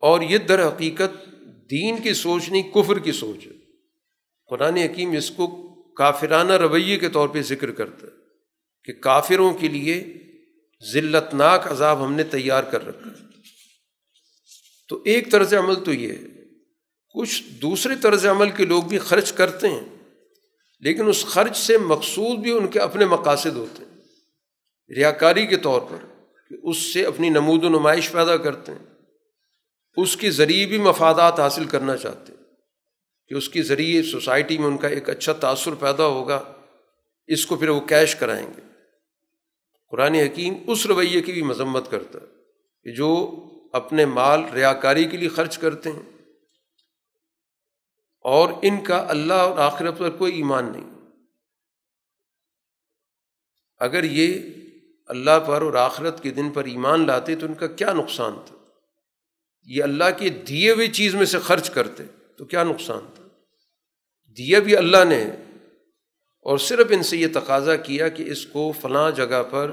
اور 0.00 0.20
یہ 0.20 0.38
در 0.38 0.68
حقیقت 0.68 1.30
دین 1.70 2.02
کی 2.02 2.14
سوچ 2.14 2.48
نہیں، 2.48 2.62
کفر 2.62 2.98
کی 2.98 3.12
سوچ 3.12 3.46
ہے۔ 3.46 3.52
قرآن 4.46 4.76
حکیم 4.76 5.10
اس 5.10 5.30
کو 5.30 5.46
کافرانہ 5.92 6.52
رویے 6.52 6.98
کے 6.98 7.08
طور 7.08 7.28
پہ 7.28 7.42
ذکر 7.42 7.70
کرتا 7.70 8.06
ہے 8.06 8.12
کہ 8.84 8.92
کافروں 8.92 9.54
کے 9.54 9.68
لیے 9.68 10.22
ذلت 10.92 11.34
ناک 11.34 11.72
عذاب 11.72 12.04
ہم 12.04 12.14
نے 12.14 12.22
تیار 12.22 12.64
کر 12.64 12.86
رکھا 12.86 13.10
تو 14.88 15.02
ایک 15.04 15.32
طرز 15.32 15.54
عمل 15.54 15.84
تو 15.84 15.92
یہ 15.92 16.12
ہے، 16.12 16.42
کچھ 17.14 17.42
دوسرے 17.62 17.94
طرز 18.02 18.26
عمل 18.26 18.50
کے 18.50 18.64
لوگ 18.64 18.82
بھی 18.82 18.98
خرچ 18.98 19.32
کرتے 19.32 19.68
ہیں۔ 19.68 19.91
لیکن 20.82 21.08
اس 21.08 21.24
خرچ 21.24 21.56
سے 21.56 21.78
مقصود 21.78 22.38
بھی 22.38 22.50
ان 22.50 22.68
کے 22.68 22.78
اپنے 22.78 23.04
مقاصد 23.04 23.56
ہوتے 23.56 23.84
ہیں۔ 23.84 23.98
ریاکاری 24.96 25.46
کے 25.46 25.56
طور 25.56 25.80
پر 25.80 25.96
کہ 26.48 26.56
اس 26.62 26.76
سے 26.76 27.06
اپنی 27.06 27.28
نمود 27.28 27.64
و 27.64 27.68
نمائش 27.68 28.12
پیدا 28.12 28.36
کرتے 28.36 28.72
ہیں۔ 28.72 28.86
اس 29.96 30.16
کے 30.16 30.30
ذریعے 30.30 30.66
بھی 30.66 30.78
مفادات 30.78 31.40
حاصل 31.40 31.64
کرنا 31.64 31.96
چاہتے 31.96 32.32
ہیں۔ 32.32 32.44
کہ 33.28 33.34
اس 33.34 33.48
کے 33.48 33.62
ذریعے 33.62 34.02
سوسائٹی 34.02 34.58
میں 34.58 34.66
ان 34.66 34.78
کا 34.78 34.88
ایک 34.88 35.10
اچھا 35.10 35.32
تأثر 35.32 35.74
پیدا 35.74 36.06
ہوگا۔ 36.06 36.44
اس 37.26 37.46
کو 37.46 37.56
پھر 37.56 37.68
وہ 37.68 37.80
کیش 37.80 38.16
کرائیں 38.16 38.46
گے۔ 38.46 38.60
قرآن 39.90 40.14
حکیم 40.14 40.54
اس 40.66 40.86
رویے 40.86 41.20
کی 41.20 41.32
بھی 41.32 41.42
مذمت 41.42 41.90
کرتا 41.90 42.18
ہے 42.22 42.26
کہ 42.84 42.94
جو 42.94 43.34
اپنے 43.72 44.06
مال 44.06 44.44
ریاکاری 44.54 45.04
کے 45.04 45.16
لیے 45.16 45.28
خرچ 45.28 45.58
کرتے 45.58 45.90
ہیں۔ 45.90 46.11
اور 48.22 48.52
ان 48.62 48.84
کا 48.84 49.06
اللہ 49.08 49.32
اور 49.32 49.58
آخرت 49.58 49.98
پر 49.98 50.10
کوئی 50.10 50.36
ایمان 50.36 50.72
نہیں۔ 50.72 50.90
اگر 53.78 54.04
یہ 54.04 54.38
اللہ 55.06 55.40
پر 55.46 55.62
اور 55.62 55.74
آخرت 55.74 56.22
کے 56.22 56.30
دن 56.30 56.50
پر 56.50 56.64
ایمان 56.64 57.06
لاتے 57.06 57.36
تو 57.36 57.46
ان 57.46 57.54
کا 57.54 57.66
کیا 57.66 57.92
نقصان 57.92 58.32
تھا؟ 58.46 58.56
یہ 59.64 59.82
اللہ 59.82 60.04
کے 60.18 60.28
دیے 60.28 60.72
ہوئے 60.72 60.88
چیز 60.88 61.14
میں 61.14 61.24
سے 61.24 61.38
خرچ 61.38 61.70
کرتے 61.70 62.04
تو 62.38 62.44
کیا 62.44 62.62
نقصان 62.62 63.00
تھا؟ 63.14 63.24
دیا 64.38 64.58
بھی 64.58 64.76
اللہ 64.76 65.04
نے 65.04 65.24
اور 66.40 66.58
صرف 66.58 66.86
ان 66.90 67.02
سے 67.02 67.16
یہ 67.16 67.26
تقاضا 67.34 67.76
کیا 67.76 68.08
کہ 68.08 68.22
اس 68.22 68.46
کو 68.46 68.72
فلاں 68.80 69.10
جگہ 69.10 69.42
پر 69.50 69.70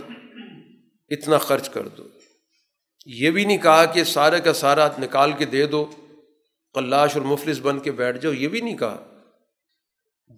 اتنا 1.09 1.37
خرچ 1.37 1.69
کر 1.69 1.87
دو۔ 1.87 2.03
یہ 3.05 3.31
بھی 3.31 3.45
نہیں 3.45 3.57
کہا 3.57 3.85
کہ 3.85 4.03
سارے 4.03 4.39
کا 4.39 4.53
سارا 4.53 4.87
نکال 4.99 5.31
کے 5.31 5.45
دے 5.45 5.65
دو۔ 5.65 5.91
قلاش 6.79 7.17
اور 7.17 7.21
مفلس 7.21 7.59
بن 7.59 7.79
کے 7.79 7.91
بیٹھ 7.91 8.17
جاؤ، 8.17 8.33
یہ 8.33 8.47
بھی 8.47 8.61
نہیں 8.61 8.77
کہا۔ 8.77 9.21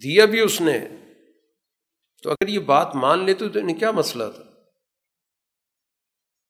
دیا 0.02 0.24
بھی 0.24 0.40
اس 0.40 0.60
نے۔ 0.60 0.88
تو 2.22 2.30
اگر 2.30 2.48
یہ 2.48 2.58
بات 2.58 2.94
مان 2.94 3.24
لیتے 3.24 3.48
تو 3.48 3.58
انہیں 3.58 3.78
کیا 3.78 3.90
مسئلہ 3.90 4.24
تھا؟ 4.34 4.42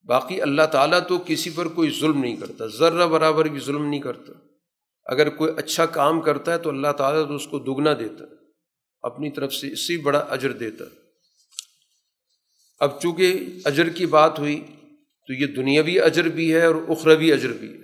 باقی 0.03 0.41
اللہ 0.41 0.61
تعالیٰ 0.71 0.99
تو 1.07 1.23
کسی 1.25 1.49
پر 1.55 1.67
کوئی 1.67 1.97
ظلم 1.99 2.19
نہیں 2.19 2.35
کرتا، 2.35 2.67
ذرہ 2.67 3.07
برابر 3.07 3.45
بھی 3.45 3.59
ظلم 3.59 3.85
نہیں 3.85 4.01
کرتا۔ 4.01 4.33
اگر 5.05 5.29
کوئی 5.29 5.53
اچھا 5.57 5.85
کام 5.85 6.21
کرتا 6.21 6.53
ہے 6.53 6.57
تو 6.57 6.69
اللہ 6.69 6.91
تعالیٰ 6.97 7.27
تو 7.27 7.35
اس 7.35 7.47
کو 7.47 7.59
دگنا 7.59 7.93
دیتا، 7.93 8.23
اپنی 9.01 9.31
طرف 9.31 9.53
سے 9.53 9.71
اس 9.71 9.87
سے 9.87 9.97
بڑا 9.97 10.19
اجر 10.19 10.51
دیتا۔ 10.51 10.85
اب 12.79 13.01
چونکہ 13.01 13.45
اجر 13.65 13.89
کی 13.89 14.05
بات 14.05 14.39
ہوئی 14.39 14.65
تو 15.27 15.33
یہ 15.33 15.47
دنیاوی 15.47 15.99
اجر 15.99 16.23
بھی 16.23 16.55
ہے 16.55 16.65
اور 16.65 16.75
اخروی 16.75 17.33
اجر 17.33 17.49
بھی 17.49 17.73
ہے۔ 17.73 17.82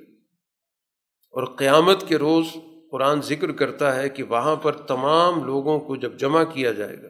اور 1.29 1.55
قیامت 1.55 2.07
کے 2.07 2.17
روز 2.17 2.45
قرآن 2.91 3.21
ذکر 3.21 3.51
کرتا 3.51 3.95
ہے 3.95 4.09
کہ 4.09 4.23
وہاں 4.23 4.55
پر 4.55 4.71
تمام 4.71 5.43
لوگوں 5.43 5.79
کو 5.79 5.95
جب 5.95 6.19
جمع 6.19 6.43
کیا 6.43 6.71
جائے 6.71 6.97
گا، 7.03 7.07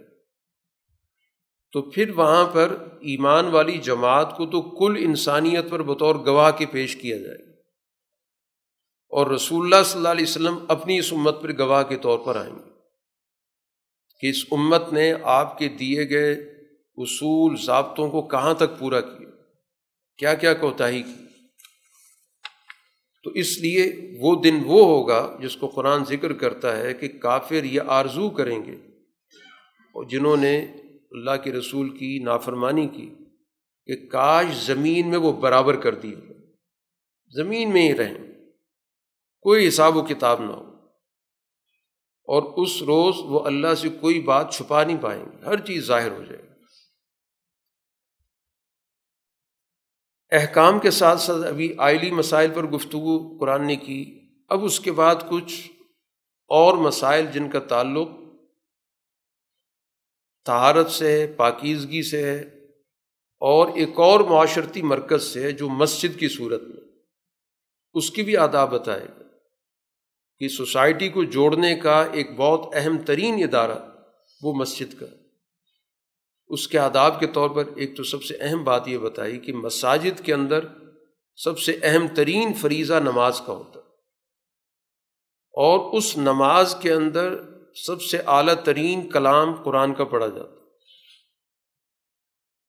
تو 1.71 1.81
پھر 1.81 2.09
وہاں 2.09 2.45
پر 2.53 2.77
ایمان 3.01 3.45
والی 3.45 3.77
جماعت 3.77 4.37
کو 4.37 4.45
تو 4.45 4.61
کل 4.61 4.95
انسانیت 4.99 5.69
پر 5.69 5.83
بطور 5.83 6.15
گواہ 6.15 6.51
کے 6.51 6.65
پیش 6.65 6.95
کیا 6.95 7.17
جائے 7.17 7.45
گا۔ 7.45 7.49
اور 9.09 9.27
رسول 9.27 9.63
اللہ 9.65 9.83
صلی 9.85 9.99
اللہ 9.99 10.09
علیہ 10.09 10.23
وسلم 10.23 10.57
اپنی 10.67 10.99
اس 10.99 11.13
امت 11.13 11.41
پر 11.41 11.57
گواہ 11.57 11.83
کے 11.83 11.97
طور 11.97 12.19
پر 12.19 12.35
آئیں 12.35 12.55
گے 12.55 12.69
کہ 14.19 14.27
اس 14.27 14.45
امت 14.51 14.93
نے 14.93 15.13
آپ 15.23 15.57
کے 15.57 15.69
دیے 15.69 16.09
گئے 16.09 16.33
اصول، 16.97 17.55
ضابطوں 17.57 18.09
کو 18.09 18.21
کہاں 18.21 18.53
تک 18.53 18.79
پورا 18.79 19.01
کیا؟ 19.01 19.29
کیا 20.17 20.33
کیا 20.33 20.53
کوتاہی 20.53 21.03
کی؟ 21.03 21.28
تو 23.29 23.33
اس 23.35 23.59
لیے 23.59 24.11
وہ 24.19 24.41
دن 24.41 24.55
وہ 24.65 24.85
ہوگا 24.85 25.37
جس 25.41 25.55
کو 25.55 25.67
قرآن 25.67 26.05
ذکر 26.05 26.33
کرتا 26.33 26.77
ہے 26.77 26.93
کہ 26.93 27.07
کافر 27.07 27.63
یہ 27.63 27.81
آرزو 27.87 28.29
کریں 28.29 28.65
گے۔ 28.65 28.75
اور 29.75 30.03
جنہوں 30.03 30.37
نے 30.37 30.59
اللہ 31.11 31.31
کے 31.43 31.51
رسول 31.51 31.97
کی 31.97 32.19
نافرمانی 32.19 32.87
کی 32.87 33.13
کہ 33.85 34.07
کاش 34.07 34.45
زمین 34.65 35.09
میں 35.09 35.17
وہ 35.17 35.33
برابر 35.33 35.75
کر 35.75 35.95
دی 35.95 36.13
زمین 37.35 37.73
میں 37.73 37.81
ہی 37.81 37.97
رہیں۔ 37.97 38.17
کوئی 39.41 39.67
حساب 39.67 39.97
و 39.97 40.01
کتاب 40.01 40.41
نہ 40.41 40.51
ہو۔ 40.51 40.75
اور 42.23 42.63
اس 42.63 42.81
روز 42.81 43.15
وہ 43.19 43.39
اللہ 43.39 43.75
سے 43.75 43.89
کوئی 43.89 44.19
بات 44.19 44.53
چھپا 44.53 44.83
نہیں 44.83 45.01
پائیں 45.01 45.25
گے۔ 45.25 45.45
ہر 45.45 45.59
چیز 45.59 45.85
ظاہر 45.85 46.11
ہو 46.11 46.23
جائے۔ 46.29 46.41
گی 46.41 46.48
احکام 50.31 50.79
کے 50.79 50.91
ساتھ 50.91 51.21
ساتھ 51.21 51.47
ابھی 51.47 51.73
آئلی 51.77 52.11
مسائل 52.11 52.51
پر 52.55 52.63
گفتگو 52.63 53.37
قرآن 53.37 53.67
نے 53.67 53.75
کی۔ 53.75 54.19
اب 54.49 54.63
اس 54.63 54.79
کے 54.79 54.91
بعد 54.91 55.15
کچھ 55.29 55.71
اور 56.47 56.77
مسائل 56.77 57.25
جن 57.25 57.49
کا 57.49 57.59
تعلق 57.59 58.09
تہارت 60.45 60.89
سے 60.89 61.11
ہے، 61.11 61.27
پاکیزگی 61.27 62.03
سے 62.03 62.23
ہے 62.23 62.41
اور 63.41 63.67
ایک 63.67 63.99
اور 63.99 64.19
معاشرتی 64.19 64.81
مرکز 64.81 65.23
سے 65.23 65.43
ہے 65.43 65.51
جو 65.51 65.69
مسجد 65.69 66.19
کی 66.19 66.27
صورت 66.27 66.61
میں۔ 66.61 66.81
اس 67.93 68.11
کی 68.11 68.23
بھی 68.23 68.37
آداب 68.37 68.71
بتائے 68.71 69.05
گا 69.05 69.23
کہ 70.37 70.47
سوسائٹی 70.47 71.09
کو 71.09 71.23
جوڑنے 71.23 71.75
کا 71.75 72.03
ایک 72.11 72.35
بہت 72.35 72.75
اہم 72.75 72.97
ترین 72.97 73.43
ادارہ 73.43 73.89
وہ 74.41 74.53
مسجد 74.53 74.99
کا 74.99 75.05
اس 76.49 76.67
کے 76.67 76.79
آداب 76.79 77.19
کے 77.19 77.27
طور 77.27 77.49
پر 77.49 77.63
ایک 77.75 77.97
تو 77.97 78.03
سب 78.03 78.23
سے 78.23 78.37
اہم 78.41 78.63
بات 78.63 78.87
یہ 78.87 78.97
بتائی 78.97 79.39
کہ 79.39 79.53
مساجد 79.53 80.25
کے 80.25 80.33
اندر 80.33 80.65
سب 81.35 81.59
سے 81.59 81.79
اہم 81.83 82.07
ترین 82.15 82.53
فریضہ 82.53 82.93
نماز 82.93 83.41
کا 83.45 83.53
ہوتا 83.53 83.79
ہے۔ 83.79 83.85
اور 85.51 85.97
اس 85.97 86.17
نماز 86.17 86.75
کے 86.81 86.91
اندر 86.91 87.35
سب 87.75 88.01
سے 88.01 88.17
اعلیٰ 88.27 88.63
ترین 88.63 89.09
کلام 89.09 89.63
قرآن 89.63 89.93
کا 89.93 90.03
پڑھا 90.03 90.27
جاتا 90.27 90.53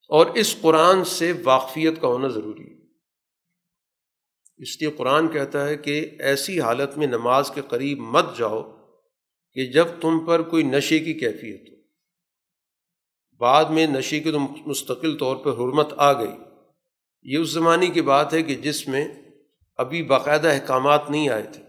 اور 0.08 0.26
اس 0.26 0.56
قرآن 0.60 1.04
سے 1.04 1.32
واقفیت 1.44 2.00
کا 2.00 2.08
ہونا 2.08 2.28
ضروری 2.28 2.64
ہے۔ 2.64 2.80
اس 4.56 4.82
لیے 4.82 4.90
قرآن 4.90 5.28
کہتا 5.28 5.68
ہے 5.68 5.76
کہ 5.76 6.10
ایسی 6.18 6.60
حالت 6.60 6.98
میں 6.98 7.06
نماز 7.06 7.50
کے 7.54 7.62
قریب 7.68 7.98
مت 7.98 8.24
جاؤ 8.38 8.62
کہ 9.52 9.72
جب 9.72 9.86
تم 10.00 10.26
پر 10.26 10.42
کوئی 10.42 10.64
نشے 10.64 10.98
کی 10.98 11.12
کیفیت 11.12 11.72
ہو۔ 11.72 11.79
بعد 13.40 13.64
میں 13.64 13.86
نشے 13.86 14.20
کی 14.20 14.32
تو 14.32 14.40
مستقل 14.40 15.16
طور 15.18 15.36
پر 15.36 15.50
حرمت 15.52 15.92
آ 15.96 16.12
گئی۔ 16.12 16.32
یہ 17.22 17.38
اس 17.38 17.48
زمانے 17.48 17.86
کی 17.86 18.02
بات 18.02 18.34
ہے 18.34 18.42
کہ 18.42 18.54
جس 18.54 18.88
میں 18.88 19.08
ابھی 19.76 20.02
باقاعدہ 20.02 20.48
احکامات 20.48 21.10
نہیں 21.10 21.28
آئے 21.28 21.42
تھے۔ 21.42 21.62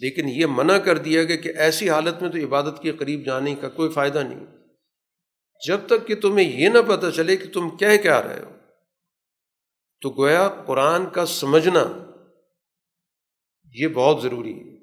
لیکن 0.00 0.28
یہ 0.28 0.46
منع 0.46 0.78
کر 0.78 0.98
دیا 0.98 1.24
گیا 1.24 1.36
کہ 1.36 1.52
ایسی 1.56 1.90
حالت 1.90 2.22
میں 2.22 2.30
تو 2.30 2.38
عبادت 2.38 2.82
کے 2.82 2.92
قریب 2.92 3.24
جانے 3.24 3.54
کا 3.54 3.68
کوئی 3.68 3.90
فائدہ 3.90 4.18
نہیں۔ 4.18 4.46
جب 5.66 5.80
تک 5.86 6.06
کہ 6.06 6.14
تمہیں 6.14 6.60
یہ 6.60 6.68
نہ 6.68 6.78
پتہ 6.88 7.06
چلے 7.16 7.36
کہ 7.36 7.52
تم 7.52 7.76
کہہ 7.76 7.96
کیا 8.02 8.22
رہے 8.22 8.44
ہو۔ 8.44 8.50
تو 10.00 10.10
گویا 10.10 10.48
قرآن 10.66 11.06
کا 11.06 11.26
سمجھنا 11.26 11.84
یہ 13.72 13.88
بہت 13.88 14.22
ضروری 14.22 14.54
ہے 14.54 14.76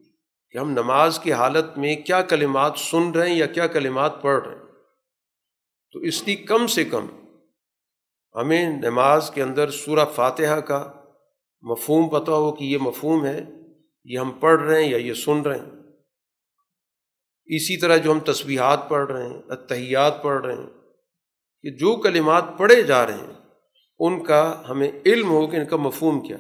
کہ 0.52 0.58
ہم 0.58 0.72
نماز 0.72 1.20
کی 1.20 1.34
حالت 1.34 1.78
میں 1.78 1.96
کیا 1.96 2.22
کلمات 2.22 2.74
سن 2.78 3.12
رہے 3.12 3.30
ہیں 3.30 3.38
یا 3.38 3.46
کیا 3.46 3.68
کلمات 3.68 4.22
پڑھ 4.22 4.48
رہے 4.48 4.56
ہیں۔ 4.56 4.65
تو 5.96 6.00
اس 6.00 6.24
لیے 6.24 6.36
کم 6.36 6.68
سے 6.68 6.84
کم 6.86 7.06
ہمیں 8.36 8.70
نماز 8.70 9.30
کے 9.34 9.42
اندر 9.42 9.70
سورہ 9.72 10.06
فاتحہ 10.16 10.60
کا 10.60 10.94
مفہوم 11.64 12.10
پتہ 12.10 12.32
ہو 12.32 12.52
کہ 12.52 12.64
یہ 12.64 12.78
مفہوم 12.78 13.26
ہے، 13.26 13.42
یہ 14.04 14.20
ہم 14.20 14.32
پڑھ 14.32 14.62
رہے 14.62 14.84
ہیں 14.84 14.90
یا 14.92 14.98
یہ 14.98 15.14
سن 15.14 15.42
رہے 15.42 15.58
ہیں۔ 15.58 15.72
اسی 17.46 17.78
طرح 17.78 17.98
جو 17.98 18.12
ہم 18.12 18.20
تسبیحات 18.20 18.90
پڑھ 18.90 19.12
رہے 19.12 19.28
ہیں 19.28 19.42
اتحیات 19.50 20.22
پڑھ 20.24 20.46
رہے 20.46 20.54
ہیں، 20.54 20.68
کہ 21.64 21.72
جو 21.72 21.96
کلمات 22.02 22.44
پڑھے 22.58 22.82
جا 22.82 23.06
رہے 23.08 23.14
ہیں، 23.14 23.34
ان 24.00 24.24
کا 24.24 24.64
ہمیں 24.70 24.92
علم 25.06 25.30
ہو 25.30 25.48
کہ 25.48 25.56
ان 25.56 25.66
کا 25.66 25.76
مفہوم 25.76 26.28
کیا۔ 26.28 26.38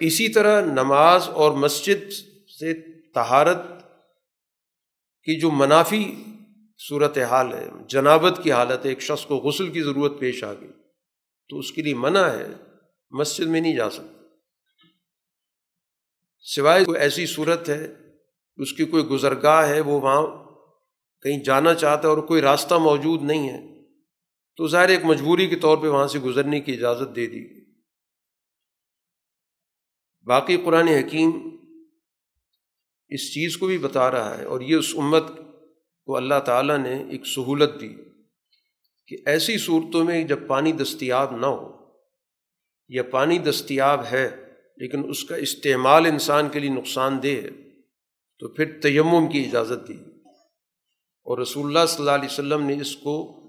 اسی 0.00 0.28
طرح 0.28 0.60
نماز 0.60 1.28
اور 1.28 1.52
مسجد 1.52 2.12
سے 2.50 2.72
تہارت 3.12 3.73
کی 5.26 5.38
جو 5.40 5.50
منافی 5.50 6.04
صورت 6.80 7.18
حال 7.30 7.52
ہے، 7.52 7.68
جنابت 7.88 8.40
کی 8.42 8.52
حالت 8.52 8.84
ہے، 8.84 8.90
ایک 8.90 9.00
شخص 9.00 9.24
کو 9.26 9.36
غسل 9.36 9.70
کی 9.72 9.82
ضرورت 9.82 10.18
پیش 10.20 10.44
آ 10.44 10.52
گئی، 10.52 10.70
تو 11.50 11.58
اس 11.58 11.72
کے 11.72 11.82
لیے 11.82 11.94
منع 11.94 12.24
ہے 12.28 12.46
مسجد 13.12 13.46
میں 13.46 13.60
نہیں 13.60 13.76
جا 13.76 13.90
سکتا 13.90 14.22
سوائے 16.46 16.84
کوئی 16.84 17.00
ایسی 17.00 17.26
صورت 17.26 17.68
ہے، 17.68 17.84
اس 18.58 18.72
کی 18.72 18.84
کوئی 18.84 19.04
گزرگاہ 19.04 19.66
ہے، 19.68 19.80
وہ 19.80 20.00
وہاں 20.00 20.22
کہیں 21.24 21.42
جانا 21.44 21.74
چاہتا 21.74 22.08
ہے 22.08 22.12
اور 22.12 22.22
کوئی 22.22 22.42
راستہ 22.42 22.74
موجود 22.74 23.22
نہیں 23.22 23.48
ہے، 23.48 23.60
تو 24.58 24.68
ظاہر 24.68 24.88
ایک 24.88 25.04
مجبوری 25.04 25.46
کے 25.48 25.56
طور 25.56 25.78
پہ 25.78 25.86
وہاں 25.86 26.06
سے 26.06 26.18
گزرنے 26.18 26.60
کی 26.60 26.72
اجازت 26.72 27.14
دے 27.16 27.26
دی 27.26 27.44
باقی 30.26 30.56
قرآن 30.56 30.88
حکیم 30.88 31.30
اس 33.14 33.32
چیز 33.34 33.56
کو 33.56 33.66
بھی 33.66 33.78
بتا 33.78 34.10
رہا 34.10 34.38
ہے 34.38 34.44
اور 34.44 34.60
یہ 34.60 34.76
اس 34.76 34.94
امت 34.96 35.24
کو 36.06 36.16
اللہ 36.16 36.40
تعالیٰ 36.46 36.78
نے 36.78 37.04
ایک 37.10 37.26
سہولت 37.26 37.80
دی 37.80 37.94
کہ 39.06 39.16
ایسی 39.26 39.58
صورتوں 39.58 40.04
میں 40.04 40.24
جب 40.24 40.46
پانی 40.46 40.72
دستیاب 40.72 41.36
نہ 41.36 41.46
ہو، 41.46 41.72
یا 42.88 43.02
پانی 43.02 43.38
دستیاب 43.38 44.00
ہے 44.12 44.30
لیکن 44.76 45.08
اس 45.08 45.24
کا 45.24 45.36
استعمال 45.36 46.06
انسان 46.06 46.48
کے 46.48 46.60
لیے 46.60 46.70
نقصان 46.70 47.22
دہ 47.22 47.28
ہے، 47.28 47.50
تو 48.38 48.48
پھر 48.48 48.80
تیمم 48.80 49.26
کی 49.26 49.40
اجازت 49.40 49.88
دی۔ 49.88 49.96
اور 51.26 51.38
رسول 51.38 51.66
اللہ 51.66 51.86
صلی 51.88 51.98
اللہ 51.98 52.10
علیہ 52.10 52.32
وسلم 52.32 52.66
نے 52.66 52.80
اس 52.80 52.96
کو 52.96 53.40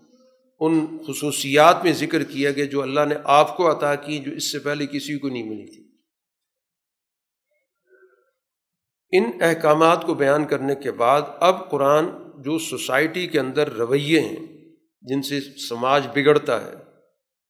ان 0.60 0.98
خصوصیات 1.08 1.84
میں 1.84 1.92
ذکر 1.92 2.24
کیا 2.24 2.52
گیا 2.52 2.66
جو 2.66 2.82
اللہ 2.82 3.06
نے 3.10 3.16
آپ 3.24 3.58
کو 3.58 3.72
عطا 3.72 3.96
کی 3.96 4.20
جو 4.20 4.32
اس 4.32 4.52
سے 4.52 4.60
پہلے 4.60 4.86
کسی 4.88 5.20
کو 5.20 5.30
نہیں 5.30 5.44
ملی 5.44 5.66
تھی۔ 5.66 5.85
ان 9.18 9.32
احکامات 9.42 10.06
کو 10.06 10.14
بیان 10.14 10.46
کرنے 10.46 10.76
کے 10.76 10.92
بعد 10.92 11.22
اب 11.40 11.70
قرآن 11.70 12.06
جو 12.42 12.58
سوسائٹی 12.58 13.28
کے 13.28 13.40
اندر 13.40 13.74
رویے 13.74 14.20
ہیں، 14.20 14.48
جن 15.02 15.22
سے 15.22 15.40
سماج 15.42 16.08
بگڑتا 16.16 16.66
ہے، 16.66 16.74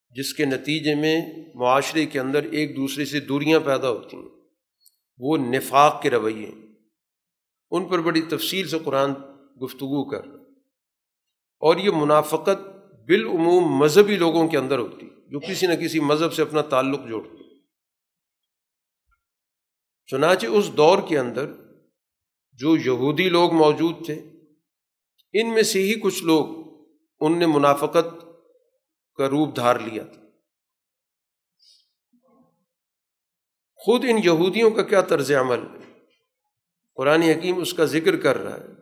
جس 0.09 0.34
کے 0.34 0.45
نتیجے 0.45 0.95
میں 0.95 1.22
معاشرے 1.55 2.05
کے 2.05 2.20
اندر 2.20 2.43
ایک 2.43 2.76
دوسرے 2.76 3.05
سے 3.05 3.20
دوریاں 3.20 3.59
پیدا 3.59 3.89
ہوتی 3.89 4.18
ہیں، 4.18 4.30
وہ 5.18 5.38
نفاق 5.38 6.01
کے 6.01 6.09
رویے 6.09 6.45
ہیں۔ 6.45 6.68
ان 7.72 7.86
پر 7.86 7.99
بڑی 7.99 8.22
تفصیل 8.22 8.68
سے 8.68 8.80
قرآن 8.84 9.11
گفتگو 9.63 10.09
کر۔ 10.09 10.22
اور 11.59 11.78
یہ 11.78 11.89
منافقت 11.95 12.68
بالعموم 13.07 13.78
مذہبی 13.78 14.16
لوگوں 14.16 14.47
کے 14.47 14.57
اندر 14.57 14.80
ہوتی، 14.80 15.09
جو 15.28 15.39
کسی 15.39 15.68
نہ 15.68 15.74
کسی 15.74 15.99
مذہب 15.99 16.34
سے 16.34 16.41
اپنا 16.41 16.61
تعلق 16.61 17.07
جوڑتی 17.07 17.44
چنانچہ 20.06 20.47
اس 20.47 20.78
دور 20.78 20.97
کے 21.10 21.20
اندر 21.20 21.51
جو 22.53 22.78
یہودی 22.78 23.30
لوگ 23.30 23.53
موجود 23.53 24.06
تھے، 24.06 24.22
ان 25.34 25.53
میں 25.53 25.64
سے 25.64 25.80
ہی 25.80 25.99
کچھ 25.99 26.24
لوگ 26.24 26.45
ان 27.20 27.39
نے 27.39 27.45
منافقت 27.45 28.26
کا 29.16 29.30
روپ 29.30 29.56
دھار 29.56 29.80
لیا 29.80 30.03
تھا۔ 30.03 30.22
خود 33.76 34.06
ان 34.10 34.18
یہودیوں 34.24 34.72
کا 34.72 34.84
کیا 34.84 35.01
طرز 35.01 35.32
عمل؟ 35.32 35.60
قرآن 36.95 37.22
حکیم 37.22 37.60
اس 37.60 37.74
کا 37.74 37.86
ذکر 37.86 38.16
کر 38.16 38.38
رہا 38.38 38.58
ہے 38.58 38.74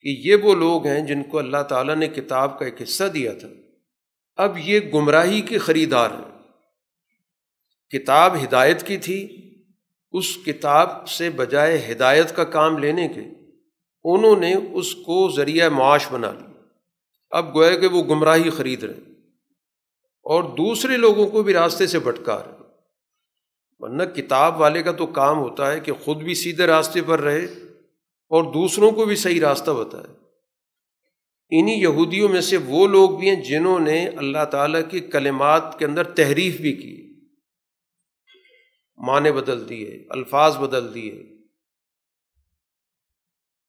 کہ 0.00 0.28
یہ 0.28 0.36
وہ 0.36 0.54
لوگ 0.54 0.86
ہیں 0.86 1.06
جن 1.06 1.22
کو 1.22 1.38
اللہ 1.38 1.62
تعالیٰ 1.62 1.96
نے 1.96 2.08
کتاب 2.08 2.58
کا 2.58 2.64
ایک 2.64 2.82
حصہ 2.82 3.04
دیا 3.04 3.32
تھا۔ 3.32 3.48
اب 4.36 4.58
یہ 4.58 4.80
گمراہی 4.94 5.40
کے 5.40 5.58
خریدار 5.58 6.10
ہیں۔ 6.10 6.38
کتاب 7.88 8.34
ہدایت 8.44 8.86
کی 8.86 8.96
تھی 8.96 9.42
اس 10.12 10.38
کتاب 10.46 11.08
سے 11.08 11.30
بجائے 11.30 11.92
ہدایت 11.92 12.36
کا 12.36 12.44
کام 12.44 12.78
لینے 12.78 13.08
کے، 13.08 13.20
انہوں 14.04 14.36
نے 14.36 14.54
اس 14.54 14.94
کو 14.94 15.30
ذریعہ 15.36 15.68
معاش 15.68 16.06
بنا 16.10 16.32
لیا۔ 16.32 16.46
اب 17.30 17.54
گویا 17.54 17.78
کہ 17.78 17.86
وہ 17.86 18.02
گمراہی 18.02 18.50
خرید 18.50 18.84
رہے 18.84 18.94
ہیں 18.94 19.12
اور 20.22 20.42
دوسرے 20.42 20.96
لوگوں 20.96 21.26
کو 21.26 21.42
بھی 21.42 21.52
راستے 21.52 21.86
سے 21.86 21.98
بھٹکا 21.98 22.38
رہے 22.38 22.56
ورنہ 23.78 24.02
کتاب 24.02 24.60
والے 24.60 24.82
کا 24.82 24.92
تو 24.92 25.06
کام 25.06 25.38
ہوتا 25.38 25.72
ہے 25.72 25.80
کہ 25.80 25.92
خود 25.92 26.16
بھی 26.16 26.34
سیدھے 26.34 26.66
راستے 26.66 27.02
پر 27.02 27.20
رہے 27.20 27.44
اور 28.28 28.52
دوسروں 28.52 28.90
کو 28.90 29.04
بھی 29.04 29.16
صحیح 29.16 29.40
راستہ 29.40 29.70
بتائے۔ 29.70 30.16
انہیں 31.50 31.76
یہودیوں 31.76 32.28
میں 32.28 32.40
سے 32.40 32.56
وہ 32.56 32.86
لوگ 32.86 33.10
بھی 33.10 33.28
ہیں 33.28 33.44
جنہوں 33.44 33.80
نے 33.80 34.08
اللہ 34.08 34.44
تعالیٰ 34.44 34.80
کی 34.90 35.00
کلمات 35.00 35.78
کے 35.78 35.84
اندر 35.84 36.04
تحریف 36.04 36.60
بھی 36.60 36.72
کی۔ 36.72 37.05
معنی 38.96 39.32
بدل 39.32 39.68
دیے، 39.68 40.06
الفاظ 40.10 40.56
بدل 40.56 40.94
دیے، 40.94 41.24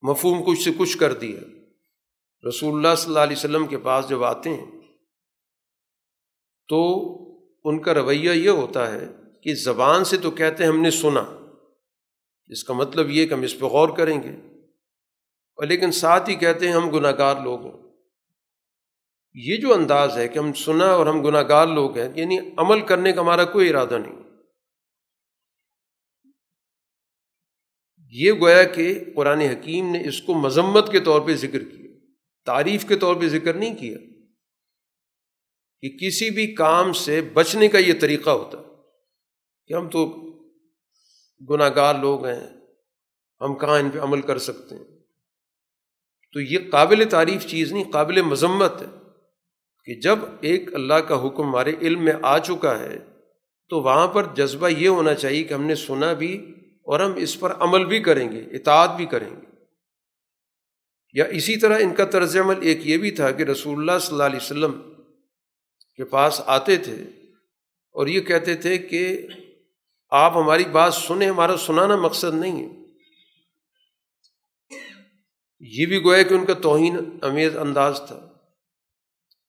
مفہوم 0.01 0.43
کچھ 0.47 0.59
سے 0.59 0.71
کچھ 0.78 0.97
کر 0.97 1.13
دیا 1.13 1.39
رسول 2.49 2.73
اللہ 2.75 2.95
صلی 2.95 3.07
اللہ 3.07 3.19
علیہ 3.19 3.38
وسلم 3.38 3.67
کے 3.67 3.78
پاس 3.78 4.09
جب 4.09 4.23
آتے 4.23 4.49
ہیں، 4.49 4.65
تو 6.67 6.78
ان 7.63 7.82
کا 7.82 7.93
رویہ 7.93 8.32
یہ 8.32 8.49
ہوتا 8.49 8.91
ہے 8.91 9.07
کہ 9.43 9.55
زبان 9.55 10.03
سے 10.03 10.17
تو 10.17 10.32
کہتے 10.32 10.63
ہیں 10.63 10.71
ہم 10.71 10.82
نے 10.82 10.91
سنا، 10.91 11.25
اس 12.47 12.63
کا 12.63 12.73
مطلب 12.73 13.09
یہ 13.09 13.28
کہ 13.28 13.34
ہم 13.34 13.41
اس 13.41 13.59
پہ 13.59 13.65
غور 13.65 13.97
کریں 13.97 14.23
گے۔ 14.23 14.30
اور 15.57 15.67
لیکن 15.67 15.91
ساتھ 15.91 16.30
ہی 16.30 16.36
کہتے 16.36 16.67
ہیں 16.67 16.73
ہم 16.73 16.89
گناہ 16.89 17.11
گار 17.17 17.41
لوگ 17.43 17.65
ہیں۔ 17.65 17.84
یہ 19.34 19.57
جو 19.57 19.73
انداز 19.73 20.17
ہے 20.17 20.28
کہ 20.28 20.39
ہم 20.39 20.53
سنا 20.53 20.86
اور 20.86 21.05
ہم 21.05 21.23
گناہ 21.23 21.43
گار 21.49 21.67
لوگ 21.67 21.97
ہیں 21.97 22.09
یعنی 22.15 22.38
عمل 22.57 22.86
کرنے 22.86 23.13
کا 23.13 23.21
ہمارا 23.21 23.45
کوئی 23.45 23.69
ارادہ 23.69 23.97
نہیں۔ 23.97 24.26
یہ 28.14 28.32
گویا 28.32 28.64
کہ 28.64 28.93
قرآن 29.16 29.41
حکیم 29.41 29.91
نے 29.91 30.01
اس 30.08 30.22
کو 30.22 30.34
مذمت 30.34 30.91
کے 30.91 30.99
طور 30.99 31.22
پہ 31.22 31.36
ذکر 31.36 31.64
کیا، 31.64 31.91
تعریف 32.47 32.88
کے 32.88 32.95
طور 32.95 33.16
پہ 33.16 33.28
ذکر 33.28 33.53
نہیں 33.53 33.76
کیا 33.76 33.97
کہ 35.84 35.89
کسی 35.97 36.30
بھی 36.30 36.45
کام 36.55 36.93
سے 36.93 37.22
بچنے 37.34 37.68
کا 37.68 37.78
یہ 37.78 37.93
طریقہ 38.01 38.30
ہوتا 38.30 38.58
کہ 39.70 39.74
ہم 39.74 39.89
تو 39.89 40.05
گناہ 41.41 41.70
گار 41.76 41.95
لوگ 41.95 42.26
ہیں، 42.26 42.39
ہم 43.41 43.55
کہاں 43.55 43.80
ان 43.80 43.89
پہ 43.89 43.99
عمل 43.99 44.22
کر 44.22 44.38
سکتے 44.39 44.76
ہیں؟ 44.76 44.84
تو 46.36 46.41
یہ 46.41 46.70
قابل 46.72 47.03
تعریف 47.10 47.45
چیز 47.45 47.72
نہیں، 47.72 47.91
قابل 47.91 48.22
مذمت 48.22 48.82
ہے 48.82 48.88
کہ 49.88 49.99
جب 50.01 50.20
ایک 50.41 50.74
اللہ 50.76 50.99
کا 51.08 51.16
حکم 51.26 51.43
ہمارے 51.43 51.74
علم 51.82 52.03
میں 52.05 52.14
آ 52.22 52.38
چکا 52.39 52.80
ہے 52.80 52.97
تو 53.72 53.82
وہاں 53.82 54.08
پر 54.08 54.34
جذبہ 54.34 54.68
یہ 54.68 54.88
ہونا 54.88 55.14
چاہیے 55.14 55.43
کہ 55.43 55.53
ہم 55.53 55.64
نے 55.64 55.76
سنا 55.76 56.14
بھی 56.14 56.32
اور 56.88 57.00
ہم 57.00 57.14
اس 57.16 57.40
پر 57.40 57.54
عمل 57.60 57.86
بھی 57.86 58.00
کریں 58.00 58.32
گے، 58.32 58.40
اطاعت 58.40 58.90
بھی 58.96 59.06
کریں 59.06 59.30
گے۔ 59.30 59.48
یا 61.14 61.26
اسی 61.26 61.58
طرح 61.58 61.80
ان 61.80 61.96
کا 61.96 62.06
طرز 62.06 62.38
عمل 62.38 62.56
ایک 62.62 62.88
یہ 62.88 62.98
بھی 62.98 63.12
تھا 63.12 63.32
کہ 63.32 63.44
رسول 63.44 63.80
اللہ 63.80 64.00
صلی 64.00 64.12
اللہ 64.12 64.24
علیہ 64.24 64.40
وسلم 64.42 64.94
کے 65.96 66.06
پاس 66.06 66.42
آتے 66.46 66.78
تھے 66.78 66.96
اور 67.92 68.08
یہ 68.08 68.22
کہتے 68.22 68.56
تھے 68.56 68.78
کہ 68.78 69.28
آپ 70.10 70.38
ہماری 70.38 70.64
بات 70.64 70.94
سنیں، 70.94 71.30
ہمارا 71.30 71.58
سنانا 71.58 71.96
مقصد 71.96 72.34
نہیں 72.34 72.64
ہے۔ 72.64 72.76
یہ 75.60 75.86
بھی 75.86 76.04
گویا 76.04 76.24
کہ 76.24 76.34
ان 76.34 76.46
کا 76.46 76.54
توہین 76.54 76.98
امیز 77.22 77.58
انداز 77.58 78.02
تھا۔ 78.08 78.28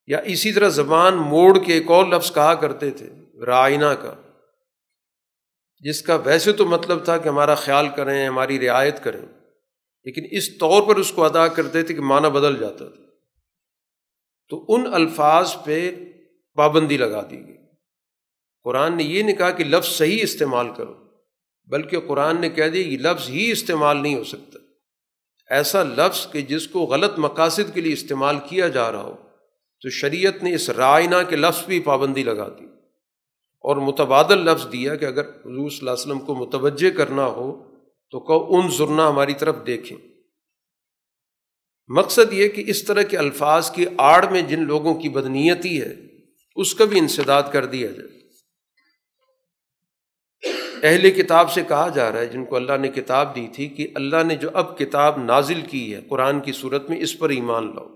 یا 0.07 0.17
اسی 0.17 0.51
طرح 0.51 0.67
زبان 0.67 1.15
موڑ 1.15 1.59
کے 1.59 1.73
ایک 1.73 1.91
اور 1.91 2.05
لفظ 2.05 2.33
کہا 2.33 2.53
کرتے 2.53 2.91
تھے، 2.91 3.09
رائنا 3.45 3.95
کا۔ 3.95 4.28
جس 5.79 6.01
کا 6.01 6.15
ویسے 6.15 6.51
تو 6.51 6.65
مطلب 6.65 7.05
تھا 7.05 7.17
کہ 7.17 7.29
ہمارا 7.29 7.55
خیال 7.55 7.87
کریں، 7.95 8.27
ہماری 8.27 8.67
رعایت 8.67 9.03
کریں، 9.03 9.21
لیکن 10.03 10.21
اس 10.31 10.57
طور 10.57 10.81
پر 10.81 10.95
اس 10.95 11.11
کو 11.11 11.23
ادا 11.23 11.47
کرتے 11.47 11.83
تھے 11.83 11.93
کہ 11.93 12.01
معنی 12.01 12.29
بدل 12.29 12.57
جاتا 12.57 12.89
تھا۔ 12.89 13.03
تو 14.49 14.65
ان 14.67 14.93
الفاظ 14.93 15.55
پہ 15.65 15.91
پابندی 16.55 16.97
لگا 16.97 17.27
دی 17.31 17.47
گئی۔ 17.47 17.57
قرآن 18.63 18.97
نے 18.97 19.03
یہ 19.03 19.23
نہیں 19.23 19.35
کہا 19.35 19.51
کہ 19.51 19.63
لفظ 19.63 19.89
صحیح 19.89 20.19
استعمال 20.21 20.67
کرو، 20.77 20.93
بلکہ 21.65 21.99
قرآن 21.99 22.41
نے 22.41 22.49
کہہ 22.49 22.67
دیا 22.67 22.87
یہ 22.87 22.97
لفظ 22.97 23.29
ہی 23.29 23.51
استعمال 23.51 23.97
نہیں 23.97 24.15
ہو 24.15 24.23
سکتا۔ 24.23 24.59
ایسا 25.49 25.83
لفظ 25.83 26.31
کہ 26.31 26.41
جس 26.41 26.67
کو 26.67 26.79
غلط 26.79 27.13
مقاصد 27.17 27.73
کے 27.73 27.81
لیے 27.81 27.93
استعمال 27.93 28.35
کیا 28.49 28.67
جا 28.67 28.91
رہا 28.91 29.01
ہو، 29.01 29.15
تو 29.81 29.89
شریعت 29.89 30.43
نے 30.43 30.55
اس 30.55 30.69
رائنا 30.69 31.23
کے 31.23 31.35
لفظ 31.35 31.65
بھی 31.65 31.79
پابندی 31.79 32.23
لگا 32.23 32.47
دی۔ 32.59 32.68
اور 33.61 33.77
متبادل 33.77 34.37
لفظ 34.37 34.71
دیا 34.71 34.95
کہ 34.95 35.05
اگر 35.05 35.21
حضور 35.21 35.69
صلی 35.69 35.79
اللہ 35.79 35.91
علیہ 35.91 36.01
وسلم 36.01 36.19
کو 36.19 36.35
متوجہ 36.35 36.89
کرنا 36.89 37.25
ہو 37.25 37.63
تو 38.11 38.19
کہ 38.19 38.55
ان 38.55 38.69
ضرنا 38.77 39.09
ہماری 39.09 39.33
طرف 39.33 39.55
دیکھیں۔ 39.67 39.97
مقصد 41.87 42.33
یہ 42.33 42.47
کہ 42.47 42.63
اس 42.67 42.83
طرح 42.83 43.01
کے 43.01 43.17
الفاظ 43.17 43.71
کی 43.71 43.85
آڑ 43.97 44.29
میں 44.29 44.41
جن 44.41 44.63
لوگوں 44.63 44.93
کی 44.93 45.09
بدنیتی 45.09 45.81
ہے، 45.81 45.95
اس 46.55 46.75
کا 46.75 46.85
بھی 46.85 46.99
انسداد 46.99 47.43
کر 47.51 47.65
دیا 47.65 47.87
جائے۔ 47.91 48.19
اہل 50.83 51.11
کتاب 51.11 51.51
سے 51.51 51.61
کہا 51.67 51.87
جا 51.87 52.11
رہا 52.11 52.19
ہے، 52.19 52.25
جن 52.25 52.45
کو 52.45 52.55
اللہ 52.55 52.77
نے 52.77 52.87
کتاب 52.87 53.35
دی 53.35 53.47
تھی، 53.53 53.67
کہ 53.67 53.87
اللہ 53.95 54.23
نے 54.27 54.35
جو 54.35 54.49
اب 54.53 54.77
کتاب 54.77 55.23
نازل 55.23 55.61
کی 55.61 55.95
ہے، 55.95 56.01
قرآن 56.09 56.39
کی 56.39 56.51
صورت 56.51 56.89
میں، 56.89 56.99
اس 56.99 57.19
پر 57.19 57.29
ایمان 57.29 57.75
لاؤ۔ 57.75 57.87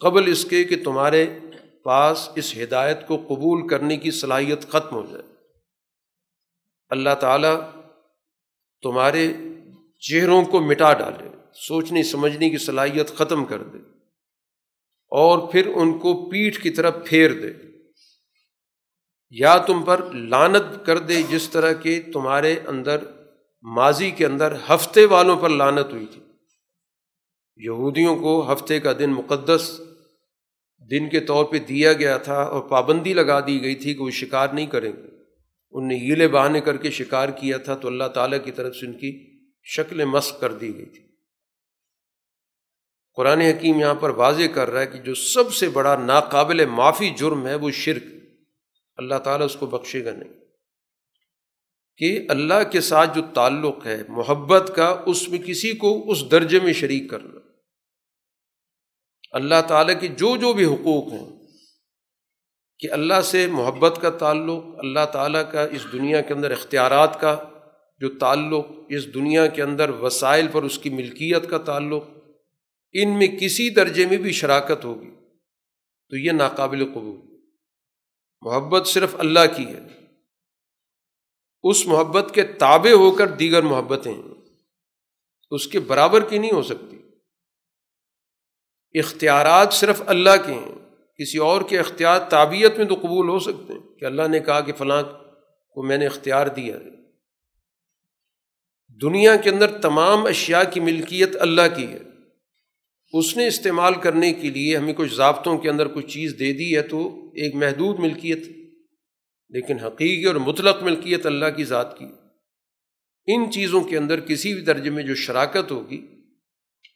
قبل 0.00 0.30
اس 0.32 0.44
کے 0.44 0.64
کہ 0.64 0.76
تمہارے 0.84 1.26
پاس 1.84 2.28
اس 2.34 2.56
ہدایت 2.62 3.06
کو 3.06 3.16
قبول 3.16 3.68
کرنے 3.68 3.96
کی 3.96 4.10
صلاحیت 4.10 4.68
ختم 4.68 4.94
ہو 4.94 5.06
جائے۔ 5.10 5.22
اللہ 6.88 7.14
تعالیٰ 7.20 7.60
تمہارے 8.82 9.32
چہروں 10.00 10.44
کو 10.44 10.60
مٹا 10.60 10.92
ڈالے، 10.92 11.28
سوچنے، 11.54 12.02
سمجھنے 12.02 12.50
کی 12.50 12.58
صلاحیت 12.58 13.16
ختم 13.16 13.44
کر 13.44 13.62
دے 13.62 13.78
اور 15.10 15.52
پھر 15.52 15.66
ان 15.66 15.98
کو 15.98 16.30
پیٹھ 16.30 16.62
کی 16.62 16.70
طرف 16.70 16.94
پھیر 17.06 17.40
دے۔ 17.40 17.52
یا 19.30 19.58
تم 19.58 19.82
پر 19.82 20.12
لانت 20.12 20.86
کر 20.86 20.98
دے 20.98 21.22
جس 21.22 21.48
طرح 21.48 21.72
کہ 21.72 22.02
تمہارے 22.12 22.60
اندر، 22.68 23.04
ماضی 23.62 24.10
کے 24.10 24.26
اندر 24.26 24.56
ہفتے 24.70 25.06
والوں 25.06 25.36
پر 25.36 25.48
لانت 25.48 25.92
ہوئی 25.92 26.06
تھی۔ 26.06 26.22
یہودیوں 27.56 28.16
کو 28.16 28.52
ہفتے 28.52 28.80
کا 28.80 28.92
دن 28.98 29.10
مقدس 29.10 29.80
دن 30.90 31.08
کے 31.08 31.20
طور 31.20 31.44
پہ 31.44 31.58
دیا 31.58 31.92
گیا 31.92 32.16
تھا 32.16 32.42
اور 32.42 32.60
پابندی 32.60 33.14
لگا 33.14 33.40
دی 33.46 33.62
گئی 33.62 33.74
تھی 33.74 33.94
کہ 33.94 34.00
وہ 34.00 34.10
شکار 34.10 34.48
نہیں 34.48 34.66
کریں 34.66 34.92
گے۔ 34.92 35.08
ان 35.70 35.88
نے 35.88 35.96
ہیلے 35.96 36.28
بہانے 36.28 36.60
کر 36.60 36.76
کے 36.76 36.90
شکار 36.90 37.28
کیا 37.28 37.56
تھا 37.56 37.74
تو 37.74 37.88
اللہ 37.88 38.04
تعالیٰ 38.04 38.38
کی 38.44 38.50
طرف 38.50 38.76
سے 38.76 38.86
ان 38.86 38.92
کی 38.92 39.40
شکل 39.64 40.04
مسق 40.04 40.40
کر 40.40 40.52
دی 40.52 40.76
گئی 40.76 40.86
تھی۔ 40.86 41.02
قرآن 43.14 43.40
حکیم 43.40 43.80
یہاں 43.80 43.94
پر 43.94 44.10
واضح 44.10 44.42
کر 44.54 44.70
رہا 44.70 44.80
ہے 44.80 44.86
کہ 44.86 44.98
جو 44.98 45.14
سب 45.14 45.52
سے 45.52 45.68
بڑا 45.68 45.96
ناقابل 45.96 46.66
معافی 46.66 47.10
جرم 47.10 47.46
ہے 47.46 47.54
وہ 47.54 47.70
شرک۔ 47.70 48.02
اللہ 48.96 49.14
تعالیٰ 49.14 49.46
اس 49.46 49.56
کو 49.56 49.66
بخشے 49.66 50.04
گا 50.04 50.10
نہیں۔ 50.10 50.28
کہ 51.96 52.26
اللہ 52.28 52.70
کے 52.72 52.80
ساتھ 52.80 53.14
جو 53.14 53.22
تعلق 53.34 53.86
ہے، 53.86 54.02
محبت 54.08 54.72
کا، 54.76 55.02
اس 55.06 55.28
میں 55.28 55.38
کسی 55.38 55.72
کو 55.72 56.10
اس 56.10 56.30
درجے 56.30 56.60
میں 56.60 56.72
شریک 56.72 57.10
کرنا۔ 57.10 57.51
اللہ 59.32 59.54
تعالیٰ 59.68 60.00
کے 60.00 60.08
جو 60.08 60.36
جو 60.36 60.52
بھی 60.52 60.64
حقوق 60.64 61.12
ہیں 61.12 61.28
کہ 62.78 62.90
اللہ 62.90 63.20
سے 63.20 63.46
محبت 63.46 63.98
کا 64.02 64.10
تعلق، 64.10 64.64
اللہ 64.78 65.06
تعالیٰ 65.12 65.52
کا 65.52 65.62
اس 65.62 65.92
دنیا 65.92 66.20
کے 66.20 66.34
اندر 66.34 66.50
اختیارات 66.50 67.20
کا 67.20 67.44
جو 67.98 68.18
تعلق، 68.18 68.66
اس 68.88 69.14
دنیا 69.14 69.46
کے 69.46 69.62
اندر 69.62 69.90
وسائل 69.90 70.48
پر 70.52 70.62
اس 70.62 70.78
کی 70.78 70.90
ملکیت 70.90 71.50
کا 71.50 71.58
تعلق، 71.58 72.04
ان 72.92 73.18
میں 73.18 73.26
کسی 73.26 73.70
درجے 73.70 74.06
میں 74.06 74.16
بھی 74.16 74.32
شراکت 74.32 74.84
ہوگی، 74.84 75.10
تو 76.10 76.16
یہ 76.16 76.32
ناقابل 76.32 76.92
قبول۔ 76.94 77.36
محبت 78.40 78.86
صرف 78.86 79.14
اللہ 79.18 79.56
کی 79.56 79.66
ہے۔ 79.66 79.80
اس 81.62 81.86
محبت 81.86 82.34
کے 82.34 82.42
تابع 82.42 82.92
ہو 82.92 83.10
کر 83.10 83.26
دیگر 83.26 83.62
محبتیں، 83.62 84.14
اس 85.50 85.66
کے 85.66 85.80
برابر 85.80 86.20
کی 86.20 86.38
نہیں 86.38 86.52
ہو 86.52 86.62
سکتی۔ 86.62 87.01
اختیارات 88.94 89.72
صرف 89.72 90.02
اللہ 90.06 90.30
کے 90.46 90.52
ہیں۔ 90.52 90.72
کسی 91.18 91.38
اور 91.38 91.62
کے 91.62 91.78
اختیار 91.78 92.18
تعبیت 92.18 92.78
میں 92.78 92.86
تو 92.86 92.94
قبول 92.94 93.28
ہو 93.28 93.38
سکتے 93.38 93.72
ہیں 93.72 93.80
کہ 93.80 94.04
اللہ 94.04 94.28
نے 94.28 94.40
کہا 94.40 94.60
کہ 94.60 94.72
فلاں 94.72 95.02
کو 95.74 95.82
میں 95.82 95.98
نے 95.98 96.06
اختیار 96.06 96.46
دیا 96.46 96.76
ہے۔ 96.76 96.90
دنیا 99.02 99.36
کے 99.36 99.50
اندر 99.50 99.78
تمام 99.78 100.26
اشیاء 100.26 100.62
کی 100.72 100.80
ملکیت 100.80 101.36
اللہ 101.40 101.76
کی 101.76 101.86
ہے۔ 101.86 101.98
اس 103.12 103.36
نے 103.36 103.46
استعمال 103.46 103.94
کرنے 103.94 104.32
کے 104.32 104.50
لیے 104.50 104.76
ہمیں 104.76 104.94
کچھ 104.94 105.14
ضابطوں 105.14 105.58
کے 105.58 105.70
اندر 105.70 105.88
کچھ 105.88 106.06
چیز 106.06 106.34
دے 106.38 106.52
دی 106.52 106.76
ہے 106.76 106.82
تو 106.82 107.30
ایک 107.34 107.54
محدود 107.54 107.98
ملکیت، 107.98 108.38
لیکن 109.48 109.78
حقیقی 109.78 110.24
اور 110.24 110.34
مطلق 110.34 110.82
ملکیت 110.82 111.26
اللہ 111.26 111.46
کی 111.56 111.64
ذات 111.64 111.98
کی۔ 111.98 112.04
ان 113.26 113.50
چیزوں 113.50 113.80
کے 113.80 113.98
اندر 113.98 114.20
کسی 114.20 114.54
بھی 114.54 114.62
درجے 114.62 114.90
میں 114.90 115.02
جو 115.02 115.14
شراکت 115.14 115.70
ہوگی 115.70 116.06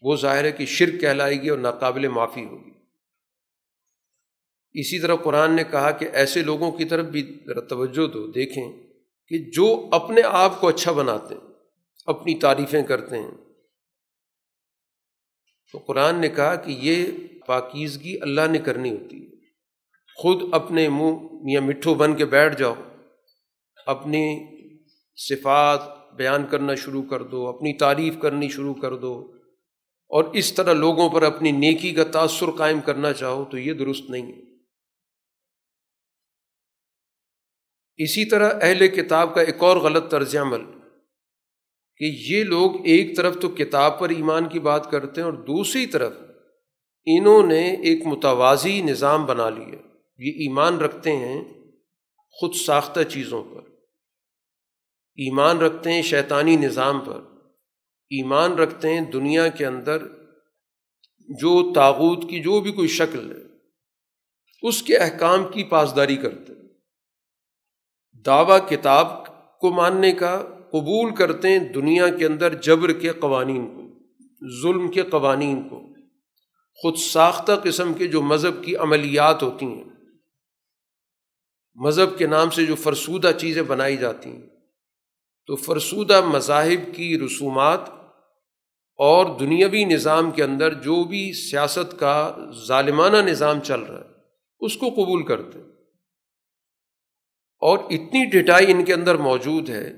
وہ 0.06 0.16
ظاہر 0.16 0.44
ہے 0.44 0.52
کہ 0.52 0.66
شرک 0.66 1.00
کہلائے 1.00 1.42
گی 1.42 1.48
اور 1.48 1.58
ناقابل 1.58 2.08
معافی 2.08 2.44
ہوگی۔ 2.44 2.70
اسی 4.80 4.98
طرح 4.98 5.16
قرآن 5.16 5.56
نے 5.56 5.64
کہا 5.64 5.90
کہ 5.90 6.08
ایسے 6.12 6.42
لوگوں 6.42 6.72
کی 6.72 6.84
طرف 6.84 7.06
بھی 7.06 7.42
ذرا 7.46 7.60
توجہ 7.60 8.06
دو، 8.06 8.26
دیکھیں 8.26 8.72
کہ 9.28 9.38
جو 9.38 9.88
اپنے 9.92 10.20
آپ 10.24 10.60
کو 10.60 10.68
اچھا 10.68 10.92
بناتے 10.92 11.34
ہیں، 11.34 11.40
اپنی 12.06 12.34
تعریفیں 12.34 12.82
کرتے 12.82 13.18
ہیں۔ 13.18 13.30
تو 15.72 15.78
قرآن 15.78 16.20
نے 16.20 16.28
کہا 16.28 16.54
کہ 16.54 16.70
یہ 16.70 17.06
پاکیزگی 17.46 18.18
اللہ 18.20 18.46
نے 18.50 18.58
کرنی 18.58 18.90
ہوتی 18.90 19.22
ہے۔ 19.22 19.36
خود 20.16 20.42
اپنے 20.52 20.88
منہ 20.88 21.28
یا 21.50 21.60
مٹھو 21.60 21.94
بن 21.94 22.16
کے 22.16 22.24
بیٹھ 22.24 22.58
جاؤ، 22.58 22.74
اپنی 23.86 24.46
صفات 25.16 25.80
بیان 26.14 26.46
کرنا 26.46 26.74
شروع 26.74 27.02
کر 27.10 27.22
دو، 27.22 27.48
اپنی 27.48 27.72
تعریف 27.72 28.14
کرنی 28.22 28.48
شروع 28.48 28.74
کر 28.74 28.96
دو۔ 28.96 29.35
اور 30.08 30.24
اس 30.24 30.52
طرح 30.52 30.72
لوگوں 30.72 31.10
پر 31.10 31.22
اپنی 31.22 31.50
نیکی 31.50 31.92
کا 31.92 32.04
تأثر 32.04 32.50
قائم 32.50 32.80
کرنا 32.80 33.12
چاہو 33.12 33.44
تو 33.44 33.58
یہ 33.58 33.72
درست 33.72 34.10
نہیں 34.10 34.32
ہے۔ 34.32 34.46
اسی 37.96 38.24
طرح 38.24 38.52
اہل 38.62 38.88
کتاب 38.88 39.34
کا 39.34 39.40
ایک 39.40 39.56
اور 39.58 39.76
غلط 39.76 40.10
طرز 40.10 40.36
عمل 40.36 40.60
کہ 41.96 42.04
یہ 42.28 42.44
لوگ 42.44 42.86
ایک 42.86 43.16
طرف 43.16 43.36
تو 43.40 43.48
کتاب 43.48 44.00
پر 44.00 44.08
ایمان 44.08 44.48
کی 44.48 44.60
بات 44.60 44.90
کرتے 44.90 45.20
ہیں 45.20 45.28
اور 45.28 45.32
دوسری 45.32 45.86
طرف 45.86 46.12
انہوں 47.04 47.46
نے 47.46 47.70
ایک 47.70 48.06
متوازی 48.06 48.82
نظام 48.82 49.26
بنا 49.26 49.50
لیا۔ 49.50 49.76
یہ 50.18 50.30
ایمان 50.30 50.78
رکھتے 50.78 51.16
ہیں 51.16 51.44
خود 52.30 52.54
ساختہ 52.54 53.02
چیزوں 53.02 53.44
پر۔ 53.44 53.60
ایمان 55.14 55.58
رکھتے 55.58 55.92
ہیں 55.92 56.02
شیطانی 56.02 56.56
نظام 56.56 57.00
پر۔ 57.00 57.35
ایمان 58.10 58.52
رکھتے 58.52 58.94
ہیں 58.94 59.00
دنیا 59.00 59.48
کے 59.48 59.66
اندر، 59.66 60.06
جو 61.28 61.72
تاغوت 61.72 62.22
کی 62.30 62.40
جو 62.42 62.60
بھی 62.60 62.72
کوئی 62.72 62.88
شکل 62.88 63.30
ہے، 63.32 63.44
اس 64.62 64.82
کے 64.82 64.96
احکام 64.96 65.44
کی 65.52 65.64
پاسداری 65.64 66.16
کرتے 66.16 66.52
دعویٰ 68.26 68.58
کتاب 68.68 69.26
کو 69.60 69.70
ماننے 69.70 70.12
کا 70.12 70.42
قبول 70.70 71.14
کرتے 71.14 71.48
ہیں 71.48 71.58
دنیا 71.58 72.08
کے 72.08 72.26
اندر 72.26 72.54
جبر 72.54 72.92
کے 72.92 73.10
قوانین 73.10 73.66
کو، 73.66 73.82
ظلم 74.62 74.90
کے 74.90 75.02
قوانین 75.02 75.68
کو۔ 75.68 75.82
خود 76.78 76.96
ساختہ 76.96 77.52
قسم 77.64 77.94
کے 77.94 78.06
جو 78.06 78.22
مذہب 78.22 78.64
کی 78.64 78.76
عملیات 78.76 79.42
ہوتی 79.42 79.66
ہیں، 79.66 79.84
مذہب 81.74 82.18
کے 82.18 82.26
نام 82.26 82.50
سے 82.50 82.66
جو 82.66 82.74
فرسودہ 82.74 83.32
چیزیں 83.38 83.62
بنائی 83.62 83.96
جاتی 83.96 84.30
ہیں، 84.30 84.46
تو 85.46 85.56
فرسودہ 85.56 86.20
مذاہب 86.26 86.94
کی 86.94 87.18
رسومات 87.18 87.95
اور 88.96 89.38
دنیاوی 89.38 89.84
نظام 89.84 90.30
کے 90.30 90.42
اندر 90.42 90.74
جو 90.74 91.04
بھی 91.04 91.32
سیاست 91.32 91.98
کا 91.98 92.36
ظالمانہ 92.66 93.16
نظام 93.16 93.60
چل 93.60 93.80
رہا 93.80 93.98
ہے، 93.98 94.08
اس 94.60 94.76
کو 94.76 94.88
قبول 94.88 95.22
کرتے 95.22 95.58
ہیں۔ 95.58 95.66
اور 97.58 97.78
اتنی 97.78 98.24
ڈٹائی 98.24 98.72
ان 98.72 98.84
کے 98.84 98.94
اندر 98.94 99.14
موجود 99.14 99.70
ہے 99.70 99.92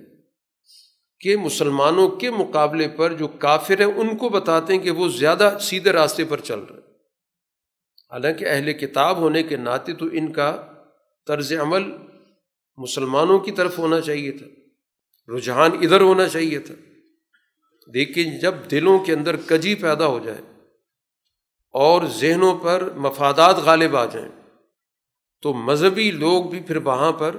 کہ 1.20 1.36
مسلمانوں 1.36 2.08
کے 2.08 2.30
مقابلے 2.30 2.88
پر 2.88 3.12
جو 3.12 3.28
کافر 3.28 3.78
ہیں، 3.78 3.94
ان 3.94 4.16
کو 4.16 4.28
بتاتے 4.28 4.72
ہیں 4.72 4.80
کہ 4.80 4.90
وہ 4.90 5.08
زیادہ 5.08 5.56
سیدھے 5.60 5.92
راستے 5.92 6.24
پر 6.24 6.40
چل 6.40 6.58
رہے 6.58 6.74
ہیں۔ 6.74 6.88
حالانکہ 8.12 8.44
اہل 8.48 8.72
کتاب 8.72 9.16
ہونے 9.16 9.42
کے 9.42 9.56
ناطے 9.56 9.92
تو 9.92 10.06
ان 10.12 10.32
کا 10.32 10.72
طرز 11.26 11.52
عمل 11.52 11.82
مسلمانوں 12.76 13.38
کی 13.38 13.52
طرف 13.52 13.78
ہونا 13.78 14.00
چاہیے 14.00 14.32
تھا۔ 14.32 14.46
رجحان 15.36 15.70
ادھر 15.72 16.00
ہونا 16.00 16.28
چاہیے 16.28 16.58
تھا۔ 16.58 16.74
لیکن 17.88 18.38
جب 18.38 18.54
دلوں 18.70 18.98
کے 18.98 19.12
اندر 19.12 19.36
کجی 19.36 19.74
پیدا 19.74 20.06
ہو 20.06 20.18
جائے 20.18 20.38
اور 21.74 22.06
ذہنوں 22.06 22.58
پر 22.58 22.90
مفادات 22.94 23.56
غالب 23.56 23.96
آ 23.96 24.04
جائیں، 24.04 24.28
تو 25.42 25.52
مذہبی 25.52 26.10
لوگ 26.10 26.44
بھی 26.44 26.60
پھر 26.60 26.76
وہاں 26.76 27.12
پر 27.12 27.36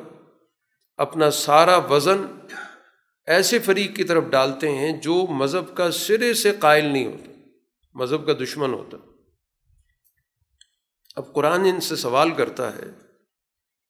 اپنا 0.98 1.32
سارا 1.32 1.78
وزن 1.78 2.26
ایسے 3.26 3.60
فریق 3.60 3.96
کی 3.96 4.04
طرف 4.04 4.24
ڈالتے 4.24 4.72
ہیں 4.72 4.92
جو 5.02 5.26
مذہب 5.30 5.78
کا 5.78 5.92
سرے 5.92 6.34
سے 6.34 6.52
قائل 6.60 6.86
نہیں 6.86 7.06
ہوتا 7.06 7.32
مذہب 7.94 8.26
کا 8.26 8.34
دشمن 8.34 8.74
ہوتا۔ 8.74 8.98
اب 11.16 11.34
قرآن 11.34 11.66
ان 11.66 11.80
سے 11.80 11.96
سوال 11.96 12.32
کرتا 12.32 12.76
ہے 12.76 12.92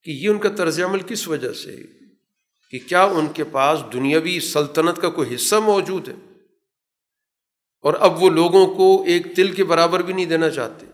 کہ 0.03 0.11
یہ 0.11 0.29
ان 0.29 0.39
کا 0.39 0.49
طرز 0.49 0.81
عمل 0.81 0.99
کس 0.99 1.27
وجہ 1.27 1.53
سے 1.53 1.75
کہ 2.69 2.79
کیا 2.87 3.03
ان 3.03 3.27
کے 3.27 3.43
پاس 3.43 3.79
دنیاوی 3.93 4.39
سلطنت 4.39 5.01
کا 5.01 5.09
کوئی 5.09 5.35
حصہ 5.35 5.55
موجود 5.55 6.07
ہے؟ 6.07 6.28
اور 7.79 7.93
اب 7.99 8.23
وہ 8.23 8.29
لوگوں 8.29 8.75
کو 8.75 9.03
ایک 9.07 9.35
تل 9.35 9.51
کے 9.51 9.63
برابر 9.63 9.99
بھی 9.99 10.13
نہیں 10.13 10.25
دینا 10.25 10.49
چاہتے۔ 10.49 10.85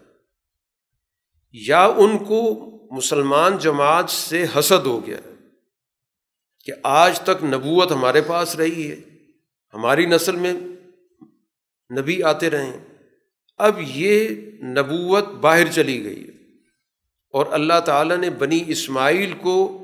یا 1.51 1.85
ان 1.85 2.17
کو 2.17 2.71
مسلمان 2.91 3.57
جماعت 3.57 4.09
سے 4.09 4.45
حسد 4.59 4.85
ہو 4.85 5.07
گیا 5.07 5.17
کہ 6.65 6.73
آج 6.83 7.19
تک 7.19 7.43
نبوت 7.43 7.91
ہمارے 7.91 8.21
پاس 8.21 8.55
رہی 8.55 8.91
ہے، 8.91 8.95
ہماری 9.73 10.05
نسل 10.05 10.35
میں 10.35 10.53
نبی 11.99 12.23
آتے 12.23 12.49
رہے 12.49 12.65
ہیں۔ 12.65 12.79
اب 13.57 13.79
یہ 13.81 14.29
نبوت 14.63 15.27
باہر 15.27 15.71
چلی 15.71 16.03
گئی 16.03 16.23
ہے۔ 16.23 16.31
اور 17.31 17.45
اللہ 17.49 17.79
تعالیٰ 17.85 18.17
نے 18.17 18.29
بنی 18.29 18.63
اسماعیل 18.67 19.33
کو 19.41 19.81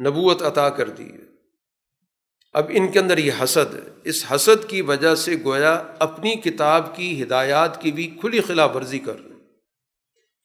نبوت 0.00 0.42
عطا 0.42 0.68
کر 0.68 0.88
دی 0.88 1.12
ہے۔ 1.12 1.31
اب 2.52 2.66
ان 2.68 2.92
کے 2.92 2.98
اندر 2.98 3.18
یہ 3.18 3.32
حسد 3.42 3.74
ہے۔ 3.74 3.80
اس 4.04 4.24
حسد 4.34 4.68
کی 4.68 4.82
وجہ 4.82 5.14
سے 5.14 5.36
گویا 5.44 5.82
اپنی 5.98 6.34
کتاب 6.34 6.96
کی 6.96 7.22
ہدایات 7.22 7.82
کی 7.82 7.92
بھی 7.92 8.06
کھلی 8.20 8.40
خلاف 8.40 8.76
ورزی 8.76 8.98
کر 8.98 9.24
رہے 9.24 9.34
ہیں۔ 9.34 9.40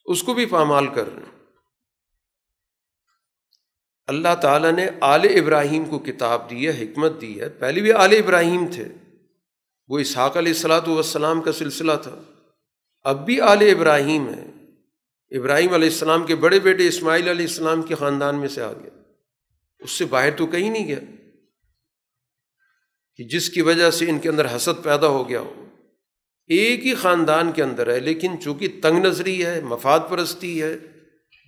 اس 0.05 0.23
کو 0.23 0.33
بھی 0.33 0.45
پامال 0.45 0.87
کر 0.87 1.13
رہے 1.13 1.23
ہیں۔ 1.23 1.45
اللہ 4.07 4.35
تعالیٰ 4.41 4.71
نے 4.71 4.87
آل 5.01 5.21
ابراہیم 5.23 5.85
کو 5.85 5.99
کتاب 5.99 6.49
دی 6.49 6.67
ہے، 6.67 6.83
حکمت 6.83 7.21
دی 7.21 7.41
ہے۔ 7.41 7.49
پہلے 7.49 7.81
بھی 7.81 7.91
آل 7.91 8.11
ابراہیم 8.11 8.65
تھے۔ 8.73 8.85
وہ 9.87 9.99
اسحاق 9.99 10.37
علیہ 10.37 10.51
السلاۃ 10.51 10.87
والسلام 10.87 11.41
کا 11.41 11.51
سلسلہ 11.51 11.91
تھا۔ 12.03 12.15
اب 13.03 13.25
بھی 13.25 13.41
آل 13.41 13.57
ابراہیم 13.61 14.29
ہے 14.29 14.45
ابراہیم 15.37 15.73
علیہ 15.73 15.89
السلام 15.89 16.23
کے 16.23 16.35
بڑے 16.35 16.59
بیٹے 16.59 16.87
اسماعیل 16.87 17.27
علیہ 17.27 17.45
السلام 17.45 17.81
کے 17.81 17.95
خاندان 17.95 18.39
میں 18.39 18.47
سے 18.47 18.61
آ 18.61 18.73
گیا 18.73 19.01
اس 19.79 19.91
سے 19.91 20.05
باہر 20.05 20.31
تو 20.31 20.45
کہیں 20.45 20.69
نہیں 20.69 20.87
گیا۔ 20.87 21.16
کہ 23.17 23.23
جس 23.23 23.49
کی 23.49 23.61
وجہ 23.61 23.91
سے 23.91 24.09
ان 24.09 24.19
کے 24.19 24.29
اندر 24.29 24.55
حسد 24.55 24.83
پیدا 24.83 25.07
ہو 25.07 25.29
گیا 25.29 25.39
ہو۔ 25.39 25.65
ایک 26.47 26.85
ہی 26.85 26.95
خاندان 26.95 27.51
کے 27.51 27.63
اندر 27.63 27.93
ہے، 27.93 27.99
لیکن 27.99 28.41
چونکہ 28.43 28.67
تنگ 28.81 29.05
نظری 29.05 29.45
ہے، 29.45 29.61
مفاد 29.61 29.99
پرستی 30.09 30.61
ہے، 30.61 30.77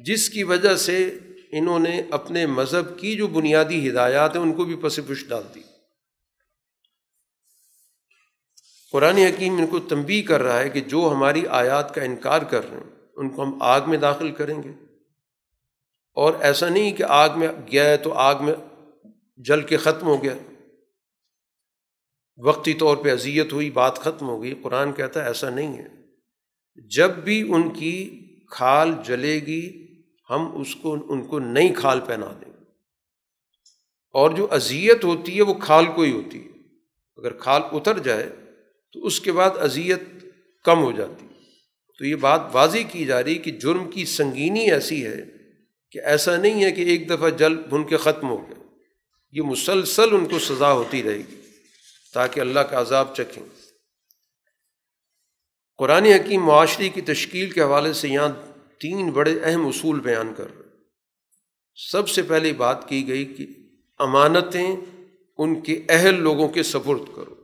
جس 0.05 0.29
کی 0.29 0.43
وجہ 0.43 0.75
سے 0.75 1.19
انہوں 1.51 1.79
نے 1.79 2.01
اپنے 2.11 2.45
مذہب 2.45 2.99
کی 2.99 3.15
جو 3.15 3.27
بنیادی 3.27 3.89
ہدایات 3.89 4.35
ہیں، 4.35 4.43
ان 4.43 4.53
کو 4.53 4.63
بھی 4.65 4.75
پس 4.75 4.99
پش 5.07 5.25
ڈال 5.27 5.43
دی۔ 5.55 5.61
قرآن 8.91 9.17
حکیم 9.17 9.57
ان 9.57 9.67
کو 9.67 9.79
تنبی 9.79 10.21
کر 10.21 10.41
رہا 10.41 10.59
ہے 10.59 10.69
کہ 10.69 10.81
جو 10.81 11.13
ہماری 11.15 11.47
آیات 11.47 11.95
کا 11.95 12.01
انکار 12.01 12.41
کر 12.41 12.69
رہے 12.69 12.77
ہیں، 12.77 13.05
ان 13.15 13.29
کو 13.29 13.43
ہم 13.43 13.61
آگ 13.61 13.81
میں 13.87 13.97
داخل 13.97 14.31
کریں 14.31 14.63
گے۔ 14.63 14.71
اور 16.13 16.33
ایسا 16.39 16.69
نہیں 16.69 16.91
کہ 16.91 17.03
آگ 17.03 17.29
میں 17.35 17.47
گیا 17.71 17.83
ہے 17.83 17.97
تو 17.97 18.13
آگ 18.13 18.45
میں 18.45 18.53
جل 19.37 19.61
کے 19.61 19.77
ختم 19.77 20.07
ہو 20.07 20.23
گیا۔ 20.23 20.33
وقتی 22.39 22.73
طور 22.73 22.97
پہ 22.97 23.11
اذیت 23.11 23.53
ہوئی، 23.53 23.69
بات 23.69 23.99
ختم 23.99 24.27
ہو 24.27 24.43
گئی۔ 24.43 24.53
قرآن 24.63 24.93
کہتا 24.93 25.21
ہے 25.21 25.27
ایسا 25.27 25.49
نہیں 25.49 25.77
ہے۔ 25.77 25.87
جب 26.95 27.09
بھی 27.09 27.53
ان 27.53 27.69
کی 27.69 28.25
کھال 28.49 28.93
جلے 29.05 29.35
گی، 29.35 29.87
ہم 30.29 30.61
اس 30.61 30.75
کو، 30.75 30.97
ان 31.09 31.27
کو 31.27 31.39
نئی 31.39 31.69
کھال 31.69 31.99
پہنا 31.99 32.25
دیں 32.41 32.51
گے۔ 32.51 32.63
اور 34.13 34.29
جو 34.29 34.47
اذیت 34.51 35.03
ہوتی 35.03 35.37
ہے، 35.37 35.41
وہ 35.41 35.53
کھال 35.53 35.85
کو 35.95 36.01
ہی 36.01 36.11
ہوتی 36.11 36.43
ہے۔ 36.43 36.49
اگر 37.17 37.33
کھال 37.33 37.61
اتر 37.71 37.99
جائے، 37.99 38.29
تو 38.93 39.05
اس 39.05 39.19
کے 39.19 39.31
بعد 39.31 39.49
اذیت 39.57 39.99
کم 40.63 40.83
ہو 40.83 40.91
جاتی 40.91 41.27
تو 41.97 42.05
یہ 42.05 42.15
بات 42.15 42.41
واضح 42.53 42.77
کی 42.91 43.05
جا 43.05 43.23
رہی 43.23 43.35
کہ 43.35 43.51
جرم 43.51 43.91
کی 43.91 44.05
سنگینی 44.05 44.71
ایسی 44.71 45.05
ہے 45.05 45.21
کہ 45.91 45.99
ایسا 45.99 46.35
نہیں 46.35 46.63
ہے 46.63 46.71
کہ 46.71 46.81
ایک 46.81 47.09
دفعہ 47.09 47.29
جل 47.29 47.57
بھن 47.57 47.83
کے 47.83 47.97
ختم 47.97 48.29
ہو 48.29 48.37
گیا 48.37 48.63
یہ 49.31 49.41
مسلسل 49.41 50.15
ان 50.15 50.25
کو 50.25 50.39
سزا 50.39 50.71
ہوتی 50.71 51.03
رہے 51.03 51.17
گی۔ 51.17 51.38
تاکہ 52.13 52.39
اللہ 52.39 52.59
کا 52.59 52.81
عذاب 52.81 53.15
چکھیں۔ 53.15 53.43
قرآن 55.77 56.05
حکیم 56.05 56.43
معاشرے 56.43 56.89
کی 56.89 57.01
تشکیل 57.01 57.49
کے 57.49 57.61
حوالے 57.61 57.93
سے 57.93 58.09
یہاں 58.09 58.29
تین 58.79 59.11
بڑے 59.11 59.39
اہم 59.43 59.67
اصول 59.67 59.99
بیان 59.99 60.33
کر 60.33 60.57
رہے 60.57 60.69
سب 61.91 62.09
سے 62.09 62.21
پہلے 62.21 62.53
بات 62.53 62.89
کی 62.89 63.07
گئی 63.07 63.25
کہ 63.25 63.47
امانتیں 63.99 64.75
ان 65.37 65.61
کے 65.61 65.81
اہل 65.89 66.13
لوگوں 66.13 66.47
کے 66.47 66.63
سپرد 66.63 67.15
کرو۔ 67.15 67.35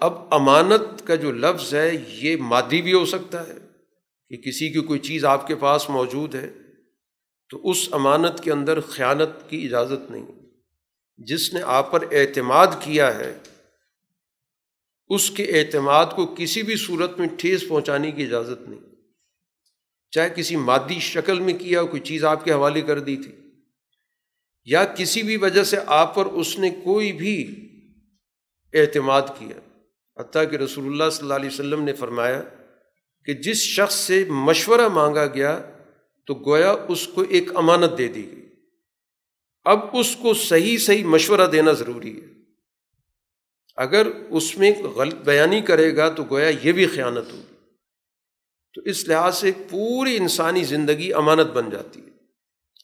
اب 0.00 0.34
امانت 0.34 1.06
کا 1.06 1.14
جو 1.14 1.32
لفظ 1.32 1.74
ہے، 1.74 2.04
یہ 2.08 2.36
مادی 2.36 2.82
بھی 2.82 2.92
ہو 2.92 3.04
سکتا 3.04 3.48
ہے 3.48 3.54
کہ 4.28 4.36
کسی 4.36 4.68
کی 4.68 4.80
کوئی 4.80 5.00
چیز 5.00 5.24
آپ 5.24 5.46
کے 5.46 5.54
پاس 5.54 5.90
موجود 5.90 6.34
ہے 6.34 6.50
تو 7.50 7.70
اس 7.70 7.88
امانت 7.92 8.44
کے 8.44 8.52
اندر 8.52 8.80
خیانت 8.80 9.50
کی 9.50 9.64
اجازت 9.64 10.10
نہیں۔ 10.10 10.45
جس 11.18 11.52
نے 11.54 11.60
آپ 11.64 11.90
پر 11.92 12.04
اعتماد 12.12 12.66
کیا 12.80 13.14
ہے، 13.18 13.32
اس 15.10 15.30
کے 15.30 15.44
اعتماد 15.60 16.06
کو 16.16 16.26
کسی 16.38 16.62
بھی 16.62 16.76
صورت 16.76 17.18
میں 17.18 17.28
ٹھیس 17.38 17.64
پہنچانے 17.68 18.10
کی 18.10 18.24
اجازت 18.24 18.68
نہیں۔ 18.68 18.80
چاہے 20.12 20.30
کسی 20.36 20.56
مادی 20.56 20.98
شکل 21.00 21.40
میں 21.40 21.54
کیا 21.54 21.82
کوئی 21.82 22.02
چیز 22.02 22.24
آپ 22.24 22.44
کے 22.44 22.52
حوالے 22.52 22.80
کر 22.80 23.00
دی 23.00 23.16
تھی، 23.16 23.32
یا 24.66 24.84
کسی 24.84 25.22
بھی 25.22 25.36
وجہ 25.36 25.64
سے 25.64 25.76
آپ 25.86 26.14
پر 26.14 26.26
اس 26.26 26.58
نے 26.58 26.70
کوئی 26.84 27.12
بھی 27.12 27.36
اعتماد 28.72 29.22
کیا۔ 29.38 29.58
حتیٰ 30.16 30.50
کہ 30.50 30.56
رسول 30.56 30.86
اللہ 30.86 31.10
صلی 31.10 31.22
اللہ 31.22 31.34
علیہ 31.34 31.50
وسلم 31.50 31.82
نے 31.84 31.92
فرمایا 31.92 32.42
کہ 33.26 33.34
جس 33.34 33.58
شخص 33.58 33.94
سے 33.94 34.24
مشورہ 34.28 34.88
مانگا 34.88 35.26
گیا 35.26 35.58
تو 36.28 36.34
گویا 36.46 36.74
اس 36.88 37.06
کو 37.06 37.24
ایک 37.28 37.56
امانت 37.56 37.98
دے 37.98 38.08
دی 38.08 38.26
گئی۔ 38.32 38.45
اب 39.66 39.78
اس 39.92 40.16
کو 40.16 40.34
صحیح 40.34 40.78
صحیح 40.78 41.04
مشورہ 41.04 41.46
دینا 41.46 41.72
ضروری 41.72 42.22
ہے۔ 42.22 42.26
اگر 43.76 44.06
اس 44.28 44.58
میں 44.58 44.72
غلط 44.82 45.14
بیانی 45.14 45.60
کرے 45.60 45.96
گا 45.96 46.08
تو 46.08 46.24
گویا 46.30 46.50
یہ 46.62 46.72
بھی 46.72 46.86
خیانت 46.86 47.32
ہوگی۔ 47.32 47.54
تو 48.74 48.80
اس 48.84 49.08
لحاظ 49.08 49.36
سے 49.38 49.52
پوری 49.70 50.16
انسانی 50.16 50.64
زندگی 50.64 51.12
امانت 51.12 51.46
بن 51.46 51.70
جاتی 51.70 52.00
ہے۔ 52.00 52.10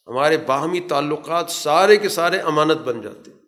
ہمارے 0.07 0.37
باہمی 0.37 0.81
تعلقات 0.81 1.51
سارے 1.51 1.97
کے 1.97 2.09
سارے 2.09 2.39
امانت 2.39 2.79
بن 2.79 3.03
جاتے 3.03 3.31
ہیں۔ 3.31 3.39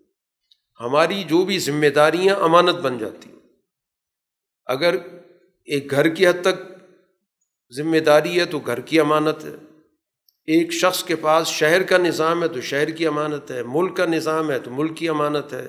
ہماری 0.81 1.25
جو 1.25 1.45
بھی 1.45 1.59
ذمہ 1.59 1.87
داریاں 1.87 2.37
امانت 2.37 2.75
بن 2.75 2.99
جاتی 2.99 3.29
ہیں۔ 3.29 3.39
اگر 4.67 4.95
ایک 5.65 5.91
گھر 5.91 6.09
کی 6.09 6.27
حد 6.27 6.43
تک 6.43 6.73
ذمہ 7.77 7.99
داری 7.99 8.41
ہے 8.41 8.45
تو 8.45 8.59
گھر 8.59 8.81
کی 8.81 9.01
امانت 9.01 9.45
ہے۔ 9.45 9.74
ایک 10.47 10.73
شخص 10.73 11.05
کے 11.05 11.17
پاس 11.17 11.49
شہر 11.49 11.83
کا 11.83 11.99
نظام 11.99 12.43
ہے 12.43 12.49
تو 12.49 12.61
شہر 12.61 12.91
کی 12.91 13.07
امانت 13.07 13.51
ہے، 13.51 13.63
ملک 13.63 13.97
کا 13.97 14.07
نظام 14.07 14.51
ہے 14.51 14.59
تو 14.59 14.71
ملک 14.71 14.97
کی 14.97 15.09
امانت 15.09 15.53
ہے۔ 15.53 15.69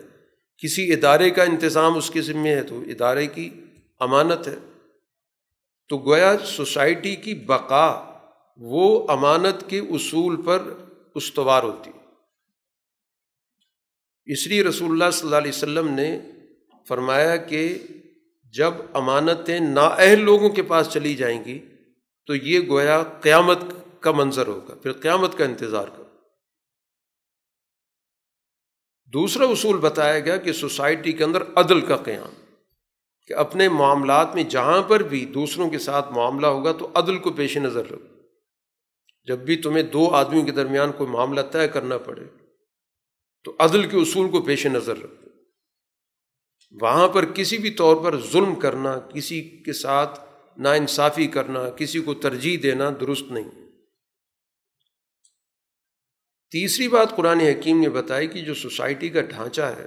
کسی 0.57 0.93
ادارے 0.93 1.30
کا 1.30 1.43
انتظام 1.43 1.97
اس 1.97 2.10
کے 2.10 2.22
ذمے 2.22 2.56
ہے 2.56 2.64
تو 2.64 2.84
ادارے 2.88 3.27
کی 3.27 3.49
امانت 3.99 4.47
ہے۔ 4.47 4.56
تو 5.89 5.97
گویا 5.97 6.38
سوسائٹی 6.45 7.15
کی 7.15 7.34
بقا 7.34 8.15
وہ 8.57 9.07
امانت 9.10 9.69
کے 9.69 9.80
اصول 9.80 10.41
پر 10.41 10.61
استوار 11.15 11.64
ہوتی 11.64 11.91
اس 14.26 14.47
لیے 14.47 14.64
رسول 14.64 14.91
اللہ 14.91 15.11
صلی 15.11 15.27
اللہ 15.27 15.35
علیہ 15.35 15.52
وسلم 15.52 15.88
نے 15.88 16.19
فرمایا 16.88 17.35
کہ 17.35 17.77
جب 18.53 18.73
امانتیں 18.93 19.60
نااہل 19.60 20.22
لوگوں 20.22 20.49
کے 20.49 20.64
پاس 20.64 20.88
چلی 20.89 21.15
جائیں 21.15 21.45
گی 21.45 21.60
تو 22.27 22.35
یہ 22.35 22.60
گویا 22.68 23.03
قیامت 23.03 23.57
کا 24.06 24.11
منظر 24.11 24.48
ہوگا، 24.48 24.76
پھر 24.76 24.91
قیامت 24.91 25.38
کا 25.38 25.45
انتظار 25.45 25.88
کرو۔ 25.88 26.03
دوسرا 29.14 29.45
اصول 29.45 29.77
بتایا 29.77 30.19
گیا 30.19 30.38
کہ 30.38 30.52
سوسائٹی 30.53 31.11
کے 31.11 31.23
اندر 31.23 31.44
عدل 31.56 31.82
کا 31.82 31.95
قیام، 31.98 32.34
کہ 33.27 33.34
اپنے 33.34 33.69
معاملات 33.69 34.36
میں 34.36 34.44
جہاں 34.44 34.82
پر 34.82 35.03
بھی 35.03 35.26
دوسروں 35.26 35.69
کے 35.69 35.80
ساتھ 35.80 36.11
معاملہ 36.11 36.48
ہوگا 36.48 36.72
تو 36.72 36.91
عدل 36.94 37.18
کو 37.18 37.32
پیش 37.32 37.57
نظر 37.57 37.86
رکھو۔ 37.86 38.14
جب 39.27 39.40
بھی 39.40 39.56
تمہیں 39.56 39.84
دو 39.84 40.10
آدمیوں 40.10 40.45
کے 40.45 40.52
درمیان 40.52 40.91
کوئی 40.91 41.10
معاملہ 41.10 41.41
طے 41.41 41.68
کرنا 41.68 41.98
پڑے، 41.98 42.23
تو 43.44 43.56
عدل 43.60 43.90
کے 43.90 43.98
اصول 43.98 44.30
کو 44.32 44.41
پیش 44.41 44.65
نظر 44.65 44.98
رکھو۔ 44.98 45.30
وہاں 46.82 47.07
پر 47.07 47.26
کسی 47.26 47.57
بھی 47.57 47.69
طور 47.69 47.95
پر 47.95 48.19
ظلم 48.22 48.56
کرنا، 48.56 48.99
کسی 48.99 49.41
کے 49.65 49.73
ساتھ 49.73 50.19
ناانصافی 50.57 51.27
کرنا، 51.27 51.69
کسی 51.69 51.99
کو 51.99 52.14
ترجیح 52.14 52.57
دینا 52.64 52.90
درست 53.02 53.32
نہیں۔ 53.32 53.65
تیسری 56.56 56.88
بات 56.88 57.15
قرآن 57.15 57.40
حکیم 57.40 57.82
نے 57.82 57.90
بتائی 57.90 58.27
کہ 58.27 58.41
جو 58.41 58.53
سوسائٹی 58.53 59.10
کا 59.10 59.22
ڈھانچہ 59.22 59.61
ہے، 59.61 59.86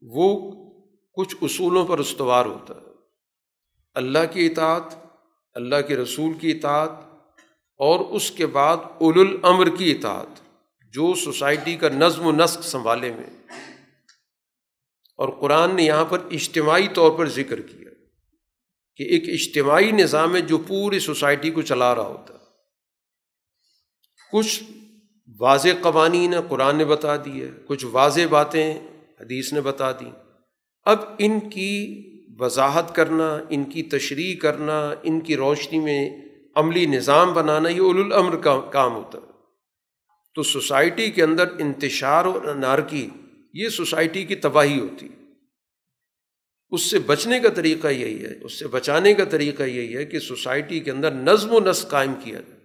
وہ 0.00 0.52
کچھ 1.12 1.36
اصولوں 1.42 1.86
پر 1.86 1.98
استوار 1.98 2.46
ہوتا 2.46 2.74
ہے۔ 2.74 2.80
اللہ 3.94 4.18
کی 4.32 4.46
اطاعت، 4.46 4.82
اللہ 5.54 5.76
کے 5.88 5.96
رسول 5.96 6.38
کی 6.38 6.50
اطاعت 6.50 6.90
اور 7.76 8.00
اس 8.00 8.30
کے 8.30 8.46
بعد 8.46 8.76
اول 9.00 9.20
الامر 9.20 9.76
کی 9.76 9.90
اطاعت، 9.90 10.40
جو 10.82 11.14
سوسائٹی 11.14 11.76
کا 11.76 11.88
نظم 11.88 12.26
و 12.26 12.32
نسق 12.32 12.64
سنبھالے 12.64 13.12
میں۔ 13.12 13.46
اور 15.16 15.28
قرآن 15.40 15.76
نے 15.76 15.82
یہاں 15.82 16.04
پر 16.04 16.18
اجتماعی 16.30 16.88
طور 16.88 17.18
پر 17.18 17.28
ذکر 17.28 17.60
کیا 17.60 17.90
کہ 18.96 19.02
ایک 19.02 19.22
اجتماعی 19.28 19.90
نظام 19.90 20.36
ہے 20.36 20.40
جو 20.40 20.58
پوری 20.58 20.98
سوسائٹی 20.98 21.50
کو 21.50 21.62
چلا 21.62 21.94
رہا 21.94 22.06
ہوتا 22.06 22.34
ہے۔ 22.34 22.37
کچھ 24.32 24.62
واضح 25.40 25.68
قوانین 25.82 26.40
قرآن 26.40 26.76
نے 26.76 26.84
بتا 26.84 27.16
دی 27.16 27.42
ہے، 27.42 27.50
کچھ 27.66 27.86
واضح 27.92 28.20
باتیں 28.30 28.74
حدیث 29.20 29.52
نے 29.52 29.60
بتا 29.60 29.92
دی۔ 29.92 30.10
اب 30.84 30.98
ان 31.18 31.40
کی 31.40 32.02
وضاحت 32.38 32.94
کرنا، 32.94 33.38
ان 33.48 33.64
کی 33.64 33.82
تشریح 33.82 34.36
کرنا، 34.36 34.94
ان 35.02 35.20
کی 35.20 35.36
روشنی 35.36 35.78
میں 35.78 36.10
عملی 36.56 36.86
نظام 36.86 37.34
بنانا، 37.34 37.68
یہ 37.68 37.80
اول 37.80 38.04
الامر 38.04 38.36
کا 38.36 38.60
کام 38.60 38.94
ہوتا 38.94 39.18
ہے۔ 39.18 39.28
تو 40.34 40.42
سوسائٹی 40.42 41.10
کے 41.10 41.22
اندر 41.22 41.44
انتشار 41.58 42.24
اور 42.24 42.54
نارکی 42.54 43.08
یہ 43.54 43.68
سوسائٹی 43.68 44.24
کی 44.24 44.34
تباہی 44.34 44.80
ہوتی 44.80 45.08
اس 46.70 46.90
سے 46.90 46.98
بچنے 46.98 47.40
کا 47.40 47.48
طریقہ 47.48 47.88
یہی 47.88 48.24
ہے، 48.24 48.44
اس 48.44 48.58
سے 48.58 48.66
بچانے 48.66 49.14
کا 49.14 49.24
طریقہ 49.24 49.62
یہی 49.62 49.96
ہے 49.96 50.04
کہ 50.04 50.18
سوسائٹی 50.18 50.80
کے 50.80 50.90
اندر 50.90 51.10
نظم 51.10 51.52
و 51.52 51.60
نسق 51.60 51.90
قائم 51.90 52.12
کیا 52.24 52.40
جائے۔ 52.40 52.57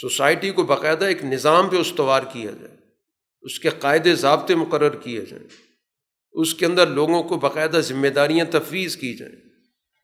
سوسائٹی 0.00 0.50
کو 0.50 0.62
باقاعدہ 0.62 1.04
ایک 1.04 1.24
نظام 1.24 1.68
پہ 1.68 1.76
استوار 1.76 2.22
کیا 2.32 2.50
جائے، 2.50 2.76
اس 3.42 3.58
کے 3.58 3.68
قاعدے 3.68 4.14
ضابطے 4.14 4.54
مقرر 4.54 4.96
کیے 4.96 5.20
جائیں، 5.20 5.48
اس 6.32 6.54
کے 6.54 6.66
اندر 6.66 6.86
لوگوں 6.86 7.22
کو 7.22 7.36
باقاعدہ 7.36 7.76
ذمہ 7.76 8.08
داریاں 8.08 8.44
تفویض 8.50 8.96
کی 8.96 9.14
جائیں، 9.14 9.36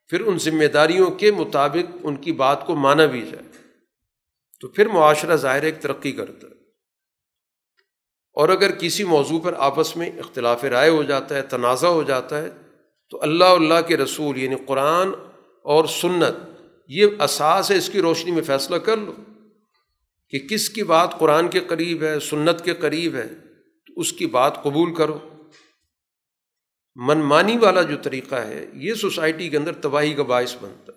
پھر 0.07 0.21
ان 0.21 0.39
ذمہ 0.39 0.65
داریوں 0.65 1.11
کے 1.11 1.31
مطابق 1.31 1.97
ان 2.03 2.15
کی 2.15 2.31
بات 2.31 2.65
کو 2.65 2.75
مانا 2.75 3.05
بھی 3.05 3.21
جائے۔ 3.21 3.65
تو 4.61 4.67
پھر 4.67 4.87
معاشرہ 4.87 5.35
ظاہر 5.35 5.63
ایک 5.63 5.81
ترقی 5.81 6.11
کرتا 6.11 6.47
ہے۔ 6.47 6.53
اور 8.33 8.49
اگر 8.49 8.71
کسی 8.71 9.03
موضوع 9.03 9.39
پر 9.39 9.53
آپس 9.57 9.97
میں 9.97 10.09
اختلاف 10.09 10.63
رائے 10.63 10.89
ہو 10.89 11.03
جاتا 11.03 11.35
ہے، 11.35 11.41
تنازع 11.41 11.87
ہو 11.87 12.03
جاتا 12.03 12.41
ہے، 12.41 12.49
تو 13.09 13.21
اللہ 13.21 13.43
اللہ 13.43 13.81
کے 13.87 13.97
رسول 13.97 14.37
یعنی 14.37 14.55
قرآن 14.67 15.07
اور 15.63 15.85
سنت، 15.85 16.61
یہ 16.87 17.05
اساس 17.19 17.71
ہے، 17.71 17.77
اس 17.77 17.89
کی 17.89 18.01
روشنی 18.01 18.31
میں 18.31 18.43
فیصلہ 18.43 18.75
کر 18.75 18.97
لو۔ 18.97 19.13
کہ 20.29 20.39
کس 20.39 20.69
کی 20.69 20.83
بات 20.83 21.19
قرآن 21.19 21.47
کے 21.47 21.59
قریب 21.59 22.03
ہے، 22.03 22.19
سنت 22.19 22.65
کے 22.65 22.73
قریب 22.73 23.15
ہے، 23.15 23.27
تو 23.85 23.93
اس 23.95 24.13
کی 24.13 24.25
بات 24.25 24.63
قبول 24.63 24.95
کرو۔ 24.95 25.19
من 26.95 27.17
مانی 27.17 27.57
والا 27.57 27.81
جو 27.81 27.97
طریقہ 27.97 28.35
ہے، 28.35 28.65
یہ 28.73 28.93
سوسائٹی 28.93 29.49
کے 29.49 29.57
اندر 29.57 29.73
تباہی 29.73 30.13
کا 30.13 30.23
باعث 30.23 30.55
بنتا۔ 30.61 30.91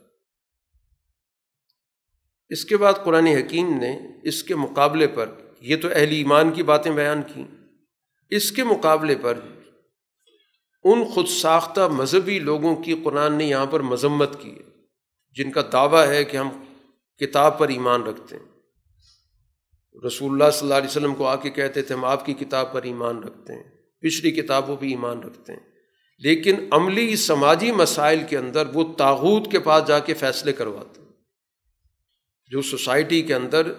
اس 2.48 2.64
کے 2.64 2.76
بعد 2.76 2.92
قرآن 3.04 3.26
حکیم 3.26 3.78
نے 3.78 3.98
اس 4.28 4.42
کے 4.42 4.54
مقابلے 4.54 5.06
پر، 5.06 5.30
یہ 5.60 5.76
تو 5.76 5.88
اہل 5.88 6.10
ایمان 6.10 6.50
کی 6.50 6.62
باتیں 6.62 6.92
بیان 6.92 7.22
کیں۔ 7.34 7.44
اس 8.30 8.52
کے 8.52 8.64
مقابلے 8.64 9.14
پر 9.22 9.38
ان 10.84 11.04
خود 11.04 11.26
ساختہ 11.26 11.88
مذہبی 11.92 12.38
لوگوں 12.38 12.76
کی 12.76 12.94
قرآن 13.04 13.34
نے 13.34 13.44
یہاں 13.44 13.66
پر 13.66 13.80
مذمت 13.80 14.42
کی 14.42 14.50
ہے، 14.50 14.70
جن 15.34 15.52
کا 15.52 15.62
دعویٰ 15.72 16.06
ہے 16.06 16.24
کہ 16.24 16.36
ہم 16.36 16.48
کتاب 17.20 17.58
پر 17.58 17.68
ایمان 17.68 18.02
رکھتے 18.02 18.36
ہیں۔ 18.36 18.49
رسول 20.06 20.32
اللہ 20.32 20.50
صلی 20.50 20.60
اللہ 20.62 20.74
علیہ 20.74 20.88
وسلم 20.88 21.14
کو 21.14 21.26
آ 21.26 21.36
کے 21.36 21.50
کہتے 21.50 21.82
تھے، 21.82 21.94
ہم 21.94 22.04
آپ 22.04 22.26
کی 22.26 22.34
کتاب 22.34 22.72
پر 22.72 22.82
ایمان 22.82 23.22
رکھتے 23.22 23.52
ہیں، 23.52 23.62
پچھلی 24.00 24.30
کتابوں 24.30 24.76
پہ 24.76 24.86
ایمان 24.86 25.20
رکھتے 25.20 25.52
ہیں۔ 25.52 25.60
لیکن 26.18 26.54
عملی 26.70 27.16
سماجی 27.16 27.72
مسائل 27.72 28.20
کے 28.28 28.38
اندر 28.38 28.66
وہ 28.74 28.92
تاغوت 28.98 29.50
کے 29.50 29.58
پاس 29.58 29.88
جا 29.88 29.98
کے 29.98 30.14
فیصلے 30.14 30.52
کرواتے 30.52 31.00
ہیں۔ 31.00 31.08
جو 32.46 32.62
سوسائٹی 32.62 33.22
کے 33.22 33.34
اندر 33.34 33.72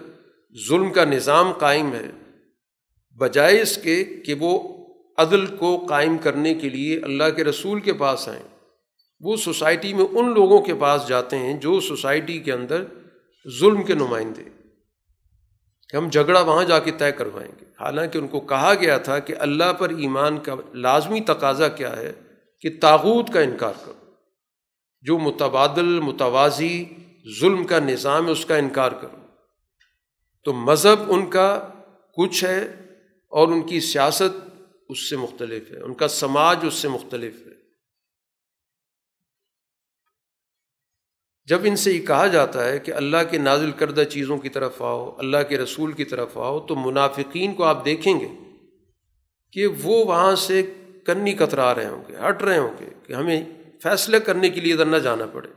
ظلم 0.68 0.92
کا 0.92 1.04
نظام 1.04 1.52
قائم 1.52 1.92
ہے، 1.92 2.10
بجائے 3.18 3.60
اس 3.60 3.76
کے 3.76 4.04
کہ 4.04 4.34
وہ 4.34 4.84
عدل 5.18 5.46
کو 5.46 5.86
قائم 5.88 6.18
کرنے 6.18 6.54
کے 6.54 6.68
لیے 6.68 7.00
اللہ 7.00 7.30
کے 7.36 7.44
رسول 7.44 7.80
کے 7.80 7.92
پاس 7.92 8.28
آئیں۔ 8.28 8.48
وہ 9.20 9.36
سوسائٹی 9.36 9.94
میں 9.94 10.04
ان 10.04 10.34
لوگوں 10.34 10.60
کے 10.60 10.74
پاس 10.74 11.08
جاتے 11.08 11.38
ہیں 11.38 11.60
جو 11.60 11.80
سوسائٹی 11.80 12.38
کے 12.38 12.52
اندر 12.52 12.84
ظلم 13.60 13.82
کے 13.82 13.94
نمائندے۔ 13.94 14.61
کہ 15.92 15.96
ہم 15.96 16.08
جھگڑا 16.08 16.40
وہاں 16.40 16.64
جا 16.64 16.78
کے 16.78 16.90
طے 16.90 17.12
کروائیں 17.12 17.52
گے۔ 17.60 17.64
حالانکہ 17.80 18.18
ان 18.18 18.28
کو 18.28 18.40
کہا 18.40 18.74
گیا 18.80 18.98
تھا 18.98 19.18
کہ 19.18 19.34
اللہ 19.38 19.72
پر 19.72 19.88
ایمان 19.88 20.38
کا 20.38 20.54
لازمی 20.74 21.20
تقاضا 21.20 21.68
کیا 21.68 21.96
ہے 21.96 22.12
کہ 22.60 22.70
تاغوت 22.80 23.28
کا 23.32 23.40
انکار 23.40 23.72
کرو۔ 23.84 24.10
جو 25.02 25.18
متبادل، 25.18 26.00
متوازی 26.00 26.84
ظلم 27.40 27.64
کا 27.64 27.78
نظام 27.78 28.26
ہے 28.26 28.30
اس 28.30 28.46
کا 28.46 28.56
انکار 28.56 28.92
کرو۔ 28.92 29.16
تو 30.44 30.52
مذہب 30.52 31.12
ان 31.12 31.26
کا 31.26 31.68
کچھ 32.16 32.44
ہے 32.44 32.60
اور 33.28 33.48
ان 33.48 33.62
کی 33.62 33.80
سیاست 33.80 34.60
اس 34.88 35.10
سے 35.10 35.16
مختلف 35.16 35.70
ہے، 35.70 35.80
ان 35.80 35.94
کا 35.94 36.08
سماج 36.08 36.58
اس 36.62 36.74
سے 36.74 36.88
مختلف 36.88 37.46
ہے۔ 37.46 37.51
جب 41.52 41.60
ان 41.64 41.76
سے 41.76 41.92
یہ 41.92 42.06
کہا 42.06 42.26
جاتا 42.26 42.68
ہے 42.68 42.78
کہ 42.78 42.92
اللہ 42.92 43.16
کے 43.30 43.38
نازل 43.38 43.70
کردہ 43.70 44.04
چیزوں 44.04 44.38
کی 44.38 44.48
طرف 44.48 44.82
آؤ، 44.82 45.16
اللہ 45.18 45.36
کے 45.48 45.58
رسول 45.58 45.92
کی 45.92 46.04
طرف 46.04 46.38
آؤ، 46.38 46.60
تو 46.60 46.76
منافقین 46.76 47.54
کو 47.54 47.64
آپ 47.64 47.84
دیکھیں 47.84 48.20
گے 48.20 48.28
کہ 49.52 49.66
وہ 49.66 50.04
وہاں 50.04 50.36
سے 50.36 50.62
کنی 51.06 51.32
کترا 51.32 51.74
رہے 51.74 51.86
ہوں 51.86 52.02
گے، 52.08 52.16
ہٹ 52.28 52.42
رہے 52.42 52.58
ہوں 52.58 52.70
گے 52.80 52.90
کہ 53.06 53.12
ہمیں 53.12 53.44
فیصلے 53.82 54.20
کرنے 54.20 54.50
کے 54.50 54.60
لیے 54.60 54.72
ادھر 54.72 54.84
نہ 54.84 54.96
جانا 54.96 55.26
پڑے۔ 55.26 55.48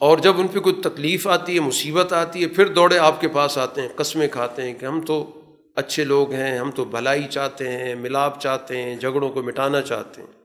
اور 0.00 0.18
جب 0.18 0.40
ان 0.40 0.48
پہ 0.48 0.60
کوئی 0.60 0.74
تکلیف 0.74 1.26
آتی 1.26 1.54
ہے، 1.54 1.60
مصیبت 1.60 2.12
آتی 2.12 2.42
ہے، 2.42 2.48
پھر 2.48 2.66
دوڑے 2.66 2.98
آپ 2.98 3.20
کے 3.20 3.28
پاس 3.28 3.58
آتے 3.58 3.82
ہیں، 3.82 3.88
قسمیں 3.96 4.28
کھاتے 4.28 4.62
ہیں 4.62 4.74
کہ 4.74 4.86
ہم 4.86 5.00
تو 5.00 5.40
اچھے 5.76 6.04
لوگ 6.04 6.32
ہیں، 6.32 6.58
ہم 6.58 6.70
تو 6.70 6.84
بھلائی 6.84 7.26
چاہتے 7.30 7.72
ہیں، 7.72 7.94
ملاپ 7.94 8.40
چاہتے 8.40 8.82
ہیں، 8.82 8.96
جھگڑوں 8.96 9.30
کو 9.30 9.42
مٹانا 9.42 9.82
چاہتے 9.82 10.22
ہیں۔ 10.22 10.35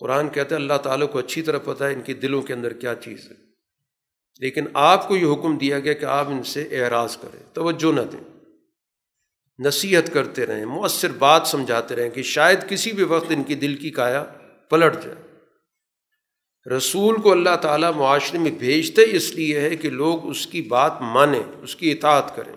قرآن 0.00 0.28
کہتے 0.28 0.54
ہیں 0.54 0.62
اللہ 0.62 0.76
تعالیٰ 0.82 1.12
کو 1.12 1.18
اچھی 1.18 1.42
طرح 1.42 1.58
پتہ 1.64 1.84
ہے 1.84 1.92
ان 1.92 2.00
کے 2.00 2.14
دلوں 2.14 2.42
کے 2.42 2.52
اندر 2.52 2.72
کیا 2.72 2.94
چیز 2.94 3.30
ہے۔ 3.30 3.34
لیکن 4.38 4.64
آپ 4.74 5.08
کو 5.08 5.16
یہ 5.16 5.32
حکم 5.32 5.58
دیا 5.58 5.80
گیا 5.80 5.92
کہ 5.92 6.04
آپ 6.04 6.28
ان 6.28 6.42
سے 6.42 6.62
اعراض 6.62 7.16
کریں، 7.16 7.42
توجہ 7.52 7.92
نہ 7.92 8.00
دیں۔ 8.00 8.40
نصیحت 9.58 10.12
کرتے 10.12 10.46
رہیں، 10.46 10.64
مؤثر 10.64 11.12
بات 11.12 11.42
سمجھاتے 11.46 11.96
رہیں 11.96 12.10
کہ 12.10 12.22
شاید 12.22 12.68
کسی 12.68 12.92
بھی 12.92 13.02
وقت 13.02 13.26
ان 13.30 13.42
کی 13.42 13.54
دل 13.54 13.74
کی 13.74 13.90
کایا 13.90 14.24
پلٹ 14.70 14.94
جائے۔ 14.94 15.30
رسول 16.76 17.20
کو 17.20 17.32
اللہ 17.32 17.56
تعالیٰ 17.56 17.92
معاشرے 17.94 18.38
میں 18.38 18.50
بھیجتے 18.50 19.02
اس 19.10 19.30
لیے 19.30 19.60
ہے 19.60 19.76
کہ 19.76 19.90
لوگ 19.90 20.30
اس 20.30 20.46
کی 20.46 20.62
بات 20.62 20.92
مانیں، 21.00 21.42
اس 21.62 21.76
کی 21.76 21.92
اطاعت 21.92 22.36
کریں۔ 22.36 22.56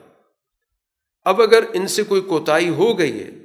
اب 1.26 1.42
اگر 1.42 1.64
ان 1.74 1.88
سے 1.88 2.04
کوئی 2.04 2.22
کوتاہی 2.22 2.70
ہو 2.70 3.00
گئی 3.00 3.24
ہے 3.24 3.43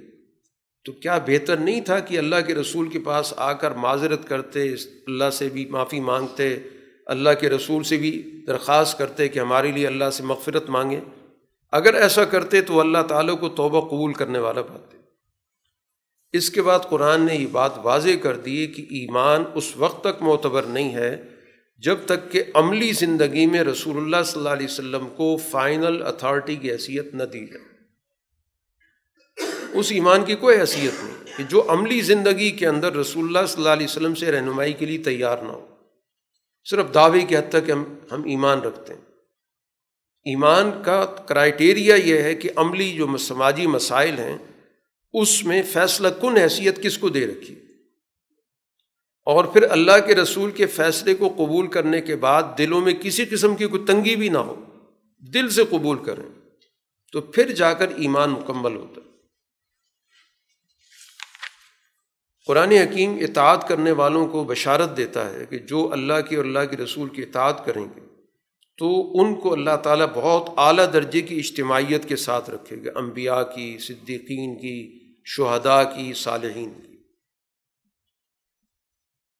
تو 0.88 0.92
کیا 0.92 1.18
بہتر 1.26 1.56
نہیں 1.56 1.80
تھا 1.80 2.00
کہ 2.00 2.18
اللہ 2.18 2.36
کے 2.46 2.54
رسول 2.54 2.88
کے 2.88 2.98
پاس 2.98 3.34
آ 3.36 3.52
کر 3.52 3.70
معذرت 3.70 4.28
کرتے، 4.28 4.72
اللہ 5.06 5.30
سے 5.30 5.48
بھی 5.48 5.66
معافی 5.66 6.00
مانگتے، 6.00 6.58
اللہ 7.06 7.30
کے 7.40 7.50
رسول 7.50 7.82
سے 7.82 7.96
بھی 7.96 8.40
درخواست 8.46 8.98
کرتے 8.98 9.28
کہ 9.28 9.38
ہمارے 9.38 9.72
لیے 9.72 9.86
اللہ 9.86 10.10
سے 10.12 10.22
مغفرت 10.22 10.70
مانگیں؟ 10.70 11.00
اگر 11.72 11.94
ایسا 11.94 12.24
کرتے 12.24 12.60
تو 12.60 12.80
اللہ 12.80 13.02
تعالیٰ 13.08 13.40
کو 13.40 13.48
توبہ 13.48 13.80
قبول 13.80 14.12
کرنے 14.12 14.38
والا 14.38 14.62
پاتے 14.62 14.96
اس 16.32 16.50
کے 16.50 16.62
بعد 16.62 16.78
قرآن 16.88 17.20
نے 17.20 17.34
یہ 17.34 17.46
بات 17.46 17.78
واضح 17.82 18.16
کر 18.22 18.36
دی 18.36 18.66
کہ 18.66 18.82
ایمان 18.82 19.44
اس 19.54 19.76
وقت 19.76 20.04
تک 20.04 20.22
معتبر 20.22 20.62
نہیں 20.62 20.94
ہے 20.94 21.22
جب 21.78 21.96
تک 22.06 22.32
کہ 22.32 22.42
عملی 22.54 22.92
زندگی 22.92 23.46
میں 23.46 23.60
رسول 23.60 23.96
اللہ 23.96 24.22
صلی 24.24 24.40
اللہ 24.40 24.48
علیہ 24.48 24.66
وسلم 24.66 25.08
کو 25.16 25.36
فائنل 25.36 26.02
اتھارٹی 26.06 26.56
کی 26.56 26.72
حیثیت 26.72 27.14
نہ 27.14 27.22
دی 27.22 27.46
جائے۔ 27.46 27.77
اس 29.72 29.92
ایمان 29.92 30.24
کی 30.24 30.34
کوئی 30.34 30.60
حیثیت 30.60 31.04
نہیں 31.04 31.36
کہ 31.36 31.44
جو 31.44 31.64
عملی 31.68 32.00
زندگی 32.00 32.50
کے 32.50 32.66
اندر 32.66 32.96
رسول 32.96 33.24
اللہ 33.24 33.46
صلی 33.46 33.60
اللہ 33.60 33.72
علیہ 33.72 33.86
وسلم 33.86 34.14
سے 34.14 34.32
رہنمائی 34.32 34.72
کے 34.72 34.86
لیے 34.86 34.98
تیار 34.98 35.38
نہ 35.38 35.48
ہو۔ 35.48 35.66
صرف 36.64 36.86
دعوے 36.94 37.20
کے 37.20 37.36
حد 37.36 37.52
تک 37.52 37.70
ہم 37.70 37.84
ہم 38.12 38.24
ایمان 38.24 38.60
رکھتے 38.60 38.94
ہیں۔ 38.94 39.00
ایمان 40.24 40.70
کا 40.84 41.04
کرائٹیریا 41.04 41.94
یہ 41.94 42.22
ہے 42.22 42.34
کہ 42.34 42.50
عملی 42.56 42.92
جو 42.92 43.16
سماجی 43.16 43.66
مسائل 43.66 44.18
ہیں، 44.18 44.38
اس 45.12 45.44
میں 45.44 45.62
فیصلہ 45.62 46.08
کن 46.08 46.36
حیثیت 46.36 46.82
کس 46.82 46.98
کو 46.98 47.08
دے 47.08 47.26
رکھی۔ 47.26 47.54
اور 49.24 49.44
پھر 49.44 49.62
اللہ 49.70 50.06
کے 50.06 50.14
رسول 50.14 50.50
کے 50.50 50.66
فیصلے 50.66 51.14
کو 51.14 51.28
قبول 51.28 51.66
کرنے 51.66 52.00
کے 52.00 52.16
بعد 52.16 52.42
دلوں 52.58 52.80
میں 52.80 52.92
کسی 52.92 53.24
قسم 53.24 53.56
کی 53.56 53.66
کوئی 53.66 53.84
تنگی 53.84 54.16
بھی 54.16 54.28
نہ 54.28 54.38
ہو۔ 54.38 54.64
دل 55.34 55.50
سے 55.50 55.64
قبول 55.64 56.04
کریں 56.04 56.50
تو 57.12 57.20
پھر 57.20 57.50
جا 57.50 57.72
کر 57.72 57.88
ایمان 57.88 58.30
مکمل 58.30 58.76
ہوتا 58.76 59.00
ہے۔ 59.00 59.07
قرآن 62.48 62.72
حکیم 62.72 63.18
اطاعت 63.20 63.68
کرنے 63.68 63.92
والوں 63.92 64.28
کو 64.28 64.44
بشارت 64.44 64.96
دیتا 64.96 65.34
ہے 65.34 65.46
کہ 65.50 65.58
جو 65.58 65.92
اللہ 65.92 66.14
کی 66.28 66.36
اور 66.36 66.44
اللہ 66.44 66.64
کے 66.70 66.76
رسول 66.76 67.08
کی 67.08 67.22
اطاعت 67.22 67.66
کریں 67.66 67.84
گے، 67.84 68.00
تو 68.78 69.10
ان 69.20 69.34
کو 69.34 69.52
اللہ 69.52 69.76
تعالیٰ 69.82 70.06
بہت 70.14 70.50
اعلیٰ 70.56 70.92
درجے 70.92 71.20
کی 71.20 71.36
اجتماعیت 71.36 72.08
کے 72.08 72.16
ساتھ 72.16 72.50
رکھے 72.50 72.76
گا، 72.84 72.98
انبیاء 72.98 73.42
کی، 73.42 73.78
صدیقین 73.78 74.58
کی، 74.58 74.98
شہداء 75.24 75.82
کی، 75.82 76.12
صالحین 76.12 76.70
کی۔ 76.70 76.96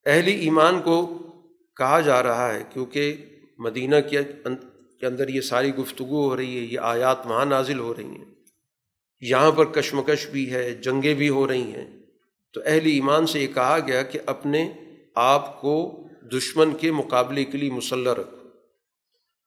اہل 0.07 0.27
ایمان 0.27 0.81
کو 0.81 1.19
کہا 1.77 2.01
جا 2.01 2.23
رہا 2.23 2.55
ہے، 2.55 2.63
کیونکہ 2.73 3.17
مدینہ 3.59 3.97
کے 4.11 4.19
اندر 5.07 5.29
یہ 5.29 5.41
ساری 5.41 5.75
گفتگو 5.75 6.29
ہو 6.29 6.37
رہی 6.37 6.59
ہے، 6.59 6.65
یہ 6.65 6.79
آیات 6.79 7.27
وہاں 7.27 7.45
نازل 7.45 7.79
ہو 7.79 7.95
رہی 7.95 8.05
ہیں۔ 8.05 8.35
یہاں 9.21 9.53
پر 9.53 9.65
کشمکش 9.65 10.27
بھی 10.27 10.53
ہے، 10.53 10.75
جنگیں 10.75 11.15
بھی 11.15 11.29
ہو 11.29 11.49
رہی 11.49 11.73
ہیں۔ 11.73 11.98
تو 12.59 12.63
اہل 12.67 12.87
ایمان 12.87 13.27
سے 13.27 13.41
یہ 13.41 13.47
کہا 13.47 13.79
گیا 13.87 14.03
کہ 14.03 14.19
اپنے 14.27 14.73
آپ 15.15 15.61
کو 15.61 16.05
دشمن 16.33 16.75
کے 16.75 16.93
مقابلے 16.93 17.45
کے 17.45 17.59
لیے 17.59 17.71
مسلح 17.71 18.13
رکھو۔ 18.13 18.49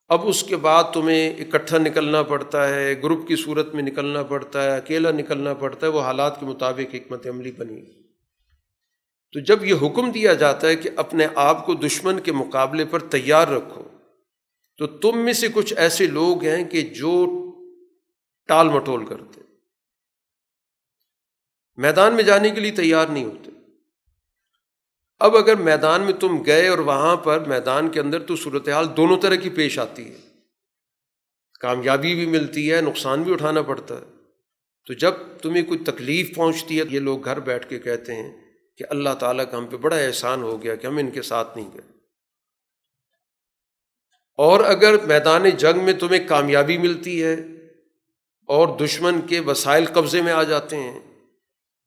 اب 0.08 0.28
اس 0.28 0.44
کے 0.44 0.56
بعد 0.56 0.84
تمہیں 0.94 1.30
اکٹھا 1.30 1.78
نکلنا 1.78 2.24
پڑتا 2.24 2.70
ہے، 2.70 2.96
گروپ 3.04 3.28
کی 3.28 3.36
صورت 3.36 3.74
میں 3.74 3.84
نکلنا 3.84 4.24
پڑتا 4.24 4.64
ہے، 4.64 4.78
اکیلا 4.78 5.12
نکلنا 5.12 5.54
پڑتا 5.54 5.88
ہے، 5.88 5.92
وہ 5.92 6.02
حالات 6.02 6.40
کے 6.40 6.46
مطابق 6.46 6.96
حکمت 6.96 7.28
عملی 7.28 7.52
بنی۔ 7.52 7.82
تو 9.32 9.40
جب 9.40 9.66
یہ 9.66 9.76
حکم 9.82 10.12
دیا 10.12 10.34
جاتا 10.34 10.68
ہے 10.68 10.76
کہ 10.76 10.90
اپنے 10.96 11.28
آپ 11.36 11.66
کو 11.66 11.74
دشمن 11.74 12.20
کے 12.20 12.32
مقابلے 12.32 12.86
پر 12.86 13.00
تیار 13.00 13.48
رکھو، 13.48 13.84
تو 14.78 14.88
تم 14.88 15.18
میں 15.18 15.34
سے 15.34 15.48
کچھ 15.54 15.74
ایسے 15.78 16.08
لوگ 16.08 16.44
ہیں 16.44 16.64
کہ 16.64 16.82
جو 16.82 17.28
ٹال 18.48 18.70
مٹول 18.70 19.06
کرتے 19.06 19.31
میدان 21.82 22.14
میں 22.14 22.24
جانے 22.24 22.50
کے 22.50 22.60
لیے 22.60 22.72
تیار 22.72 23.08
نہیں 23.08 23.26
ہوتے۔ 23.26 23.52
اب 25.20 25.38
اگر 25.38 25.56
میدان 25.56 26.02
میں 26.02 26.14
تم 26.14 26.46
گئے 26.46 26.68
اور 26.68 26.78
وہاں 26.78 27.16
پر 27.16 27.40
میدان 27.40 27.90
کے 27.90 28.00
اندر 28.00 28.20
تو 28.20 28.36
صورتحال 28.36 28.98
دونوں 28.98 29.22
طرح 29.22 29.36
کی 29.36 29.50
پیش 29.50 29.80
آتی 29.80 30.12
ہے۔ 30.12 30.18
کامیابی 31.60 32.16
بھی 32.16 32.26
ملتی 32.26 32.74
ہے، 32.74 32.82
نقصان 32.82 33.24
بھی 33.24 33.34
اٹھانا 33.34 33.62
پڑتا 33.62 33.96
ہے۔ 33.96 34.06
تو 34.88 34.94
جب 34.94 35.14
تمہیں 35.42 35.64
کوئی 35.64 35.80
تکلیف 35.80 36.36
پہنچتی 36.36 36.80
ہے، 36.80 36.84
یہ 36.90 37.00
لوگ 37.00 37.26
گھر 37.26 37.40
بیٹھ 37.40 37.70
کے 37.70 37.80
کہتے 37.80 38.16
ہیں 38.16 38.42
کہ 38.78 38.86
اللہ 38.90 39.10
تعالیٰ 39.20 39.52
کا 39.52 39.58
ہم 39.58 39.68
پہ 39.68 39.78
بڑا 39.78 39.96
احسان 39.96 40.42
ہو 40.42 40.64
گیا 40.64 40.76
کہ 40.76 40.88
ہم 40.88 40.98
ان 40.98 41.12
کے 41.12 41.22
ساتھ 41.22 41.58
نہیں 41.58 41.70
گئے۔ 41.74 41.92
اور 44.38 44.60
اگر 44.60 45.06
میدان 45.06 45.50
جنگ 45.50 45.84
میں 45.84 45.94
تمہیں 45.94 46.28
کامیابی 46.28 46.78
ملتی 46.78 47.24
ہے 47.24 47.34
اور 48.48 48.80
دشمن 48.80 49.22
کے 49.22 49.40
وسائل 49.40 49.86
قبضے 49.86 50.22
میں 50.22 50.34
آ 50.34 50.44
جاتے 50.44 50.76
ہیں 50.76 51.11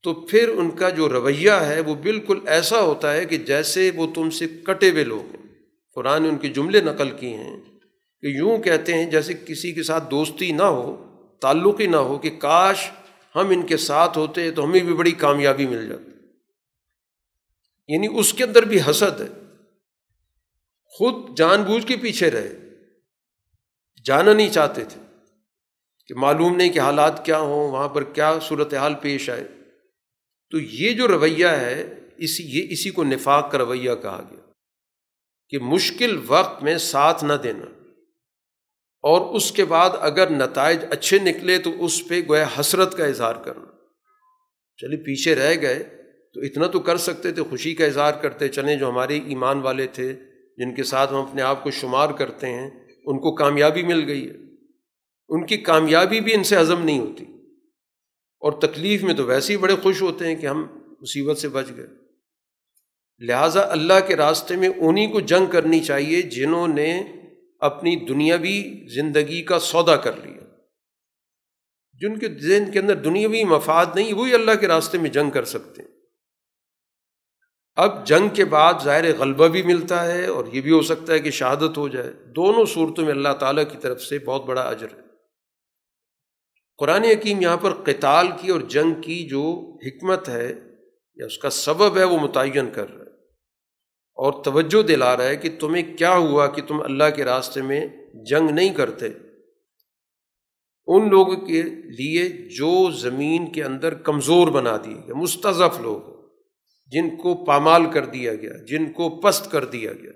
تو 0.04 0.14
پھر 0.14 0.48
ان 0.48 0.70
کا 0.70 0.88
جو 0.88 1.08
رویہ 1.08 1.50
ہے 1.50 1.80
وہ 1.80 1.94
بالکل 1.94 2.38
ایسا 2.46 2.80
ہوتا 2.80 3.12
ہے 3.12 3.24
کہ 3.24 3.36
جیسے 3.36 3.90
وہ 3.94 4.06
تم 4.14 4.30
سے 4.30 4.46
کٹے 4.48 4.90
ہوئے 4.90 5.04
لوگ 5.04 5.20
ہیں۔ 5.20 5.54
قرآن 5.94 6.22
نے 6.22 6.28
ان 6.28 6.38
کے 6.38 6.48
جملے 6.48 6.80
نقل 6.80 7.10
کیے 7.10 7.36
ہیں 7.36 7.60
کہ 8.20 8.26
یوں 8.26 8.58
کہتے 8.58 8.94
ہیں 8.94 9.10
جیسے 9.10 9.34
کسی 9.34 9.72
کے 9.72 9.82
ساتھ 9.82 10.10
دوستی 10.10 10.52
نہ 10.52 10.62
ہو 10.62 11.16
تعلق 11.40 11.80
ہی 11.80 11.86
نہ 11.86 11.96
ہو 11.96 12.18
کہ 12.18 12.30
کاش 12.30 12.90
ہم 13.36 13.48
ان 13.48 13.66
کے 13.66 13.76
ساتھ 13.76 14.18
ہوتے 14.18 14.50
تو 14.50 14.64
ہمیں 14.64 14.80
بھی 14.80 14.94
بڑی 14.94 15.12
کامیابی 15.12 15.66
مل 15.66 15.88
جاتی۔ 15.88 16.10
یعنی 17.88 18.06
اس 18.18 18.32
کے 18.32 18.44
اندر 18.44 18.62
بھی 18.62 18.78
حسد 18.90 19.20
ہے۔ 19.20 19.28
خود 20.84 21.38
جان 21.38 21.62
بوجھ 21.62 21.86
کے 21.86 21.96
پیچھے 21.96 22.30
رہے۔ 22.30 22.54
جانا 24.04 24.32
نہیں 24.32 24.50
چاہتے 24.50 24.84
تھے 24.84 25.00
کہ 26.06 26.14
معلوم 26.14 26.56
نہیں 26.56 26.72
کہ 26.72 26.78
حالات 26.78 27.26
کیا 27.26 27.38
ہوں، 27.38 27.70
وہاں 27.70 27.88
پر 27.88 28.04
کیا 28.04 28.38
صورت 28.42 28.74
حال 28.74 28.94
پیش 28.94 29.30
آئے۔ 29.30 29.63
تو 30.54 30.60
یہ 30.60 30.92
جو 30.92 31.08
رویہ 31.08 31.46
ہے، 31.46 32.00
اسی، 32.16 32.44
یہ 32.46 32.66
اسی 32.70 32.90
کو 32.90 33.04
نفاق 33.04 33.52
کا 33.52 33.58
رویہ 33.58 33.90
کہا 34.02 34.28
گیا 34.30 34.40
کہ 35.48 35.58
مشکل 35.58 36.20
وقت 36.26 36.62
میں 36.62 36.78
ساتھ 36.78 37.24
نہ 37.24 37.32
دینا۔ 37.32 37.64
اور 39.02 39.34
اس 39.34 39.52
کے 39.52 39.64
بعد 39.64 39.90
اگر 39.98 40.30
نتائج 40.30 40.78
اچھے 40.90 41.18
نکلے 41.18 41.58
تو 41.58 41.84
اس 41.84 42.08
پہ 42.08 42.20
گویا 42.28 42.46
حسرت 42.60 42.96
کا 42.96 43.04
اظہار 43.04 43.34
کرنا۔ 43.34 43.64
چلیے، 44.76 44.96
پیچھے 44.96 45.34
رہ 45.34 45.54
گئے 45.62 45.82
تو 46.34 46.40
اتنا 46.40 46.66
تو 46.66 46.80
کر 46.80 46.96
سکتے 46.96 47.32
تھے، 47.32 47.42
خوشی 47.42 47.74
کا 47.74 47.84
اظہار 47.84 48.12
کرتے۔ 48.12 48.48
چلیں، 48.48 48.76
جو 48.76 48.90
ہمارے 48.90 49.18
ایمان 49.18 49.58
والے 49.58 49.86
تھے، 49.86 50.12
جن 50.56 50.74
کے 50.74 50.82
ساتھ 50.82 51.12
ہم 51.12 51.18
اپنے 51.18 51.42
آپ 51.42 51.64
کو 51.64 51.70
شمار 51.70 52.08
کرتے 52.08 52.46
ہیں، 52.46 52.70
ان 53.04 53.18
کو 53.18 53.34
کامیابی 53.34 53.82
مل 53.82 54.04
گئی 54.06 54.28
ہے۔ 54.28 54.34
ان 55.28 55.46
کی 55.46 55.56
کامیابی 55.56 56.20
بھی 56.20 56.34
ان 56.34 56.44
سے 56.44 56.56
ہضم 56.56 56.84
نہیں 56.84 56.98
ہوتی۔ 56.98 57.24
اور 58.44 58.52
تکلیف 58.52 59.02
میں 59.02 59.14
تو 59.14 59.24
ویسے 59.24 59.52
ہی 59.52 59.58
بڑے 59.58 59.74
خوش 59.82 60.02
ہوتے 60.02 60.26
ہیں 60.26 60.34
کہ 60.34 60.46
ہم 60.46 60.66
مصیبت 61.00 61.38
سے 61.38 61.48
بچ 61.48 61.64
گئے۔ 61.76 61.86
لہٰذا 63.18 63.60
اللہ 63.60 63.92
کے 64.06 64.16
راستے 64.16 64.56
میں 64.56 64.68
انہیں 64.76 65.12
کو 65.12 65.20
جنگ 65.20 65.46
کرنی 65.46 65.80
چاہیے 65.80 66.22
جنہوں 66.22 66.68
نے 66.68 67.02
اپنی 67.60 67.96
دنیاوی 67.96 68.86
زندگی 68.94 69.42
کا 69.42 69.58
سودا 69.58 69.96
کر 69.96 70.16
لیا۔ 70.16 70.44
جن 71.92 72.18
کے 72.18 72.28
ذہن 72.28 72.70
کے 72.70 72.78
اندر 72.78 72.94
دنیاوی 72.94 73.44
مفاد 73.44 73.86
نہیں، 73.94 74.12
وہی 74.12 74.34
اللہ 74.34 74.52
کے 74.60 74.68
راستے 74.68 74.98
میں 74.98 75.10
جنگ 75.10 75.30
کر 75.30 75.44
سکتے 75.44 75.82
ہیں۔ 75.82 75.88
اب 77.76 78.06
جنگ 78.06 78.28
کے 78.28 78.44
بعد 78.44 78.74
ظاہر 78.84 79.18
غلبہ 79.18 79.48
بھی 79.48 79.62
ملتا 79.62 80.04
ہے 80.04 80.26
اور 80.26 80.44
یہ 80.52 80.60
بھی 80.60 80.70
ہو 80.70 80.82
سکتا 80.82 81.12
ہے 81.12 81.18
کہ 81.18 81.30
شہادت 81.30 81.78
ہو 81.78 81.88
جائے۔ 81.88 82.12
دونوں 82.12 82.66
صورتوں 82.66 83.04
میں 83.04 83.12
اللہ 83.12 83.32
تعالیٰ 83.40 83.64
کی 83.72 83.78
طرف 83.80 84.02
سے 84.02 84.18
بہت 84.18 84.44
بڑا 84.44 84.62
اجر 84.62 84.86
ہے۔ 84.92 85.13
قرآن 86.78 87.04
حکیم 87.04 87.40
یہاں 87.40 87.56
پر 87.56 87.72
قتال 87.74 88.26
کی 88.40 88.50
اور 88.50 88.60
جنگ 88.60 89.02
کی 89.02 89.28
جو 89.28 89.76
حکمت 89.86 90.28
ہے 90.28 90.52
یا 91.14 91.26
اس 91.26 91.38
کا 91.38 91.50
سبب 91.50 91.96
ہے 91.96 92.04
وہ 92.04 92.18
متعین 92.18 92.70
کر 92.72 92.94
رہا 92.94 93.04
ہے 93.04 93.10
اور 94.14 94.44
توجہ 94.44 94.82
دلا 94.82 95.16
رہا 95.16 95.24
ہے 95.24 95.36
کہ 95.36 95.50
تمہیں 95.60 95.96
کیا 95.96 96.16
ہوا 96.16 96.46
کہ 96.46 96.62
تم 96.62 96.82
اللہ 96.82 97.04
کے 97.16 97.24
راستے 97.24 97.62
میں 97.62 97.86
جنگ 98.14 98.50
نہیں 98.50 98.74
کرتے۔ 98.74 99.06
ان 100.86 101.10
لوگوں 101.10 101.36
کے 101.36 101.62
لیے 101.62 102.28
جو 102.28 102.90
زمین 102.90 103.52
کے 103.52 103.64
اندر 103.64 103.94
کمزور 103.94 104.48
بنا 104.48 104.76
دیے 104.76 104.94
گئے 104.94 105.14
مستضف 105.14 105.80
لوگ 105.80 106.28
جن 106.86 107.16
کو 107.16 107.44
پامال 107.44 107.90
کر 107.90 108.06
دیا 108.06 108.34
گیا، 108.34 108.52
جن 108.68 108.92
کو 108.92 109.20
پست 109.20 109.50
کر 109.50 109.64
دیا 109.64 109.92
گیا۔ 109.92 110.12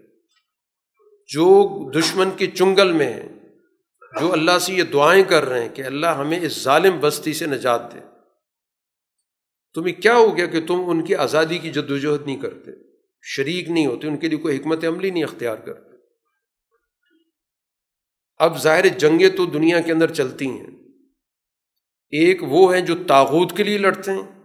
جو 1.27 1.79
دشمن 1.91 2.29
کے 2.37 2.47
چنگل 2.47 2.93
میں 2.93 3.13
ہیں 3.13 3.38
جو 4.21 4.33
اللہ 4.33 4.59
سے 4.61 4.73
یہ 4.73 4.83
دعائیں 4.83 5.25
کر 5.25 5.45
رہے 5.45 5.63
ہیں 5.63 5.75
کہ 5.75 5.83
اللہ 5.83 6.07
ہمیں 6.07 6.41
اس 6.41 6.63
ظالم 6.63 7.01
بستی 7.01 7.33
سے 7.33 7.47
نجات 7.47 7.95
دے۔ 7.95 7.99
تمہیں 9.75 10.03
کیا 10.03 10.17
ہو 10.17 10.37
گیا 10.37 10.47
کہ 10.47 10.67
تم 10.67 10.83
ان 10.87 11.05
کی 11.05 11.15
آزادی 11.15 11.59
کی 11.59 11.71
جدوجہد 11.71 12.27
نہیں 12.27 12.37
کرتے؟ 12.37 12.71
شریک 13.23 13.71
نہیں 13.71 13.87
ہوتے، 13.87 14.09
ان 14.09 14.17
کے 14.17 14.29
لیے 14.29 14.39
کوئی 14.39 14.57
حکمت 14.57 14.85
عملی 14.85 15.11
نہیں 15.11 15.25
اختیار 15.25 15.57
کرتے۔ 15.57 15.97
اب 18.39 18.63
ظاہر 18.63 18.89
جنگیں 18.89 19.29
تو 19.29 19.45
دنیا 19.45 19.81
کے 19.81 19.93
اندر 19.93 20.13
چلتی 20.13 20.47
ہیں۔ 20.47 20.67
ایک 22.11 22.43
وہ 22.43 22.75
ہیں 22.75 22.81
جو 22.81 22.95
تاغوت 23.07 23.57
کے 23.57 23.65
لیے 23.65 23.79
لڑتے 23.79 24.13
ہیں، 24.13 24.43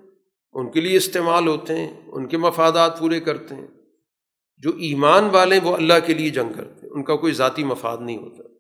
ان 0.54 0.72
کے 0.72 0.82
لیے 0.82 0.98
استعمال 0.98 1.48
ہوتے 1.48 1.76
ہیں، 1.76 2.02
ان 2.08 2.28
کے 2.28 2.38
مفادات 2.38 3.00
پورے 3.00 3.20
کرتے 3.20 3.56
ہیں۔ 3.56 3.68
جو 4.58 4.70
ایمان 4.70 5.26
والے 5.26 5.60
وہ 5.64 5.76
اللہ 5.76 5.94
کے 6.06 6.14
لیے 6.14 6.30
جنگ 6.30 6.54
کرتے 6.54 6.88
ہیں، 6.88 6.94
ان 6.94 7.04
کا 7.04 7.16
کوئی 7.16 7.34
ذاتی 7.34 7.64
مفاد 7.64 7.98
نہیں 8.02 8.18
ہوتا۔ 8.18 8.53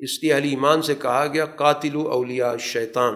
اس 0.00 0.22
لیے 0.22 0.36
علی 0.36 0.50
ایمان 0.50 0.82
سے 0.82 0.94
کہا 0.94 1.26
گیا 1.26 1.46
قاتل 1.46 1.96
و 1.96 2.00
اولیا 2.00 2.56
شیطان۔ 2.56 3.14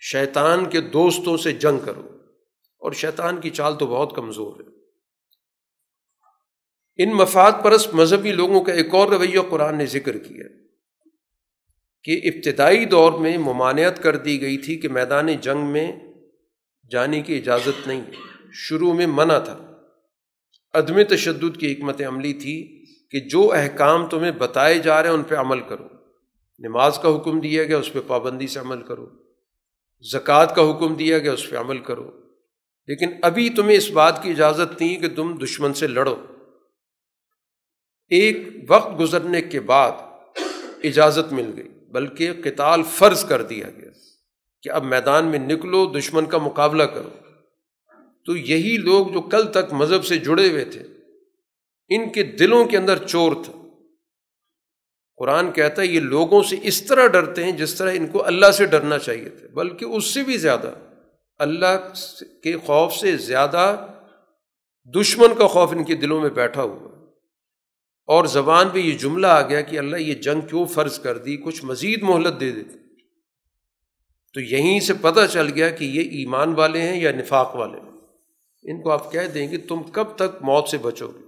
شیطان 0.00 0.70
کے 0.70 0.80
دوستوں 0.80 1.36
سے 1.36 1.52
جنگ 1.52 1.78
کرو۔ 1.78 2.02
اور 2.78 2.92
شیطان 2.92 3.40
کی 3.40 3.50
چال 3.50 3.78
تو 3.78 3.86
بہت 3.86 4.16
کمزور 4.16 4.60
ہے۔ 4.60 4.74
ان 6.96 7.12
مفاد 7.12 7.52
پرست 7.62 7.94
مذہبی 7.94 8.32
لوگوں 8.32 8.64
کا 8.64 8.72
ایک 8.72 8.94
اور 8.94 9.08
رویہ 9.08 9.38
قرآن 9.50 9.78
نے 9.78 9.86
ذکر 9.86 10.18
کیا 10.18 10.46
کہ 12.04 12.20
ابتدائی 12.24 12.84
دور 12.84 13.12
میں 13.12 13.38
ممانعت 13.38 14.02
کر 14.02 14.16
دی 14.16 14.40
گئی 14.40 14.58
تھی 14.58 14.76
کہ 14.76 14.88
میدان 14.88 15.26
جنگ 15.26 15.66
میں 15.66 15.92
جانے 16.90 17.22
کی 17.22 17.36
اجازت 17.36 17.86
نہیں 17.86 18.04
شروع 18.52 18.94
میں 18.94 19.06
منع 19.06 19.38
تھا۔ 19.38 19.72
عدم 20.74 21.02
تشدد 21.02 21.56
کی 21.60 21.72
حکمت 21.72 22.02
عملی 22.02 22.32
تھی 22.32 22.84
کہ 23.10 23.20
جو 23.20 23.52
احکام 23.52 24.06
تمہیں 24.06 24.32
بتائے 24.32 24.78
جا 24.78 25.02
رہے 25.02 25.08
ہیں 25.08 25.16
ان 25.16 25.22
پہ 25.22 25.34
عمل 25.34 25.60
کرو۔ 25.60 26.03
نماز 26.58 26.98
کا 26.98 27.16
حکم 27.16 27.40
دیا 27.40 27.64
گیا، 27.64 27.78
اس 27.78 27.92
پہ 27.92 27.98
پابندی 28.06 28.46
سے 28.46 28.60
عمل 28.60 28.82
کرو۔ 28.82 29.06
زکوٰۃ 30.12 30.54
کا 30.54 30.70
حکم 30.70 30.94
دیا 30.94 31.18
گیا، 31.18 31.32
اس 31.32 31.50
پہ 31.50 31.56
عمل 31.56 31.78
کرو۔ 31.78 32.10
لیکن 32.86 33.10
ابھی 33.22 33.50
تمہیں 33.50 33.76
اس 33.76 33.90
بات 33.90 34.22
کی 34.22 34.30
اجازت 34.30 34.80
نہیں 34.80 34.96
کہ 34.96 35.08
تم 35.08 35.38
دشمن 35.44 35.74
سے 35.74 35.86
لڑو۔ 35.86 36.16
ایک 38.08 38.38
وقت 38.68 39.00
گزرنے 39.00 39.42
کے 39.42 39.60
بعد 39.60 39.92
اجازت 40.84 41.32
مل 41.32 41.52
گئی، 41.56 41.68
بلکہ 41.68 42.30
قتال 42.44 42.82
فرض 42.82 43.24
کر 43.24 43.42
دیا 43.42 43.66
گیا 43.76 43.90
کہ 44.62 44.68
اب 44.68 44.84
میدان 44.84 45.26
میں 45.26 45.38
نکلو، 45.38 45.86
دشمن 45.86 46.26
کا 46.26 46.38
مقابلہ 46.38 46.82
کرو۔ 46.82 47.10
تو 48.26 48.36
یہی 48.36 48.76
لوگ 48.76 49.06
جو 49.06 49.20
کل 49.20 49.52
تک 49.52 49.72
مذہب 49.72 50.04
سے 50.04 50.18
جڑے 50.18 50.50
ہوئے 50.50 50.64
تھے، 50.64 50.82
ان 51.88 52.12
کے 52.12 52.22
دلوں 52.22 52.64
کے 52.64 52.76
اندر 52.76 53.06
چور 53.06 53.32
تھا۔ 53.44 53.63
قرآن 55.16 55.52
کہتا 55.52 55.82
ہے 55.82 55.86
یہ 55.86 56.00
لوگوں 56.00 56.42
سے 56.42 56.56
اس 56.62 56.82
طرح 56.82 57.06
ڈرتے 57.06 57.44
ہیں 57.44 57.52
جس 57.52 57.74
طرح 57.74 57.92
ان 57.94 58.06
کو 58.06 58.26
اللہ 58.26 58.50
سے 58.50 58.64
ڈرنا 58.64 58.98
چاہیے 58.98 59.28
تھے، 59.28 59.48
بلکہ 59.48 59.84
اس 59.84 60.04
سے 60.04 60.22
بھی 60.22 60.36
زیادہ۔ 60.36 60.72
اللہ 61.38 61.92
کے 62.42 62.56
خوف 62.56 62.92
سے 62.92 63.16
زیادہ 63.16 63.86
دشمن 64.84 65.34
کا 65.38 65.46
خوف 65.46 65.72
ان 65.72 65.84
کے 65.84 65.94
دلوں 65.94 66.20
میں 66.20 66.30
بیٹھا 66.30 66.62
ہوا۔ 66.62 67.06
اور 68.06 68.24
زبان 68.24 68.68
پہ 68.68 68.78
یہ 68.78 68.98
جملہ 68.98 69.26
آ 69.26 69.48
گیا 69.48 69.60
کہ 69.60 69.78
اللہ 69.78 69.96
یہ 69.96 70.14
جنگ 70.14 70.40
کیوں 70.40 70.64
فرض 70.66 70.98
کر 70.98 71.18
دی، 71.18 71.36
کچھ 71.36 71.64
مزید 71.64 72.02
مہلت 72.02 72.40
دے 72.40 72.52
دیتے۔ 72.52 72.78
تو 74.34 74.40
یہیں 74.40 74.80
سے 74.80 74.94
پتہ 75.00 75.20
چل 75.32 75.46
گیا 75.54 75.68
کہ 75.68 75.84
یہ 75.84 76.00
ایمان 76.00 76.54
والے 76.54 76.80
ہیں 76.80 77.00
یا 77.00 77.12
نفاق 77.12 77.56
والے 77.56 77.80
ہیں۔ 77.80 77.90
ان 78.62 78.82
کو 78.82 78.90
آپ 78.90 79.12
کہہ 79.12 79.26
دیں 79.34 79.48
کہ 79.48 79.58
تم 79.68 79.82
کب 79.82 80.04
تک 80.14 80.42
موت 80.42 80.68
سے 80.68 80.78
بچو 80.78 81.08
گے؟ 81.08 81.23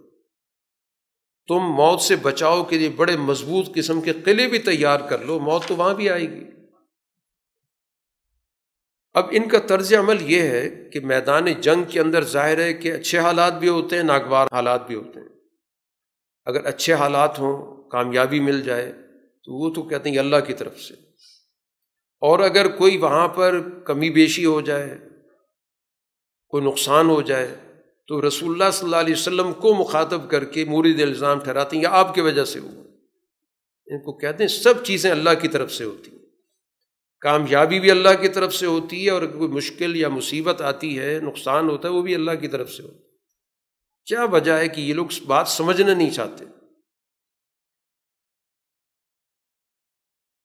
تم 1.48 1.58
موت 1.58 2.00
سے 2.00 2.16
بچاؤ 2.16 2.64
کے 2.64 2.78
لیے 2.78 2.88
بڑے 2.88 3.16
مضبوط 3.16 3.74
قسم 3.74 4.00
کے 4.00 4.12
قلعے 4.12 4.48
بھی 4.48 4.58
تیار 4.58 5.00
کر 5.00 5.18
لو، 5.18 5.40
موت 5.40 5.64
تو 5.66 5.76
وہاں 5.76 5.94
بھی 5.94 6.10
آئے 6.10 6.30
گی۔ 6.30 6.44
اب 9.14 9.26
ان 9.30 9.48
کا 9.48 9.58
طرز 9.58 9.94
عمل 9.94 10.30
یہ 10.30 10.40
ہے 10.40 10.70
کہ 10.92 11.00
میدان 11.00 11.44
جنگ 11.44 11.84
کے 11.84 12.00
اندر 12.00 12.24
ظاہر 12.24 12.58
ہے 12.58 12.72
کہ 12.72 12.92
اچھے 12.92 13.18
حالات 13.18 13.58
بھی 13.58 13.68
ہوتے 13.68 13.96
ہیں، 13.96 14.02
ناگوار 14.02 14.46
حالات 14.52 14.86
بھی 14.86 14.94
ہوتے 14.94 15.20
ہیں۔ 15.20 15.28
اگر 16.44 16.66
اچھے 16.66 16.94
حالات 16.94 17.38
ہوں، 17.38 17.88
کامیابی 17.88 18.40
مل 18.40 18.62
جائے، 18.62 18.92
تو 19.44 19.52
وہ 19.52 19.74
تو 19.74 19.82
کہتے 19.82 20.10
ہیں 20.10 20.18
اللہ 20.18 20.36
کی 20.46 20.54
طرف 20.54 20.80
سے۔ 20.80 20.94
اور 22.20 22.38
اگر 22.38 22.76
کوئی 22.76 22.96
وہاں 22.96 23.28
پر 23.28 23.60
کمی 23.84 24.10
بیشی 24.10 24.44
ہو 24.44 24.60
جائے، 24.60 24.98
کوئی 26.48 26.64
نقصان 26.64 27.10
ہو 27.10 27.22
جائے 27.22 27.56
تو 28.06 28.28
رسول 28.28 28.52
اللہ 28.52 28.70
صلی 28.72 28.86
اللہ 28.86 28.96
علیہ 28.96 29.14
وسلم 29.14 29.52
کو 29.52 29.74
مخاطب 29.74 30.30
کر 30.30 30.44
کے 30.44 30.64
مورد 30.64 31.00
الزام 31.00 31.40
ٹھہراتے 31.40 31.76
ہیں 31.76 31.82
یا 31.82 31.90
آپ 31.90 32.14
کی 32.14 32.20
وجہ 32.20 32.44
سے 32.44 32.58
ہوا؟ 32.58 32.82
ان 33.86 34.02
کو 34.02 34.12
کہتے 34.12 34.44
ہیں 34.44 34.48
سب 34.48 34.84
چیزیں 34.84 35.10
اللہ 35.10 35.30
کی 35.42 35.48
طرف 35.48 35.72
سے 35.72 35.84
ہوتی 35.84 36.10
ہیں۔ 36.10 36.18
کامیابی 37.20 37.80
بھی 37.80 37.90
اللہ 37.90 38.08
کی 38.20 38.28
طرف 38.28 38.54
سے 38.54 38.66
ہوتی 38.66 39.06
ہے 39.06 39.10
اور 39.10 39.22
کوئی 39.22 39.48
مشکل 39.48 39.96
یا 39.96 40.08
مصیبت 40.08 40.60
آتی 40.60 40.98
ہے، 40.98 41.18
نقصان 41.22 41.68
ہوتا 41.68 41.88
ہے، 41.88 41.92
وہ 41.92 42.02
بھی 42.02 42.14
اللہ 42.14 42.30
کی 42.40 42.48
طرف 42.48 42.72
سے 42.72 42.82
ہوتا 42.82 42.94
ہے۔ 42.94 43.00
کیا 44.06 44.24
وجہ 44.24 44.52
ہے 44.52 44.68
کہ 44.68 44.80
یہ 44.80 44.94
لوگ 44.94 45.06
بات 45.26 45.48
سمجھنا 45.48 45.94
نہیں 45.94 46.10
چاہتے؟ 46.10 46.44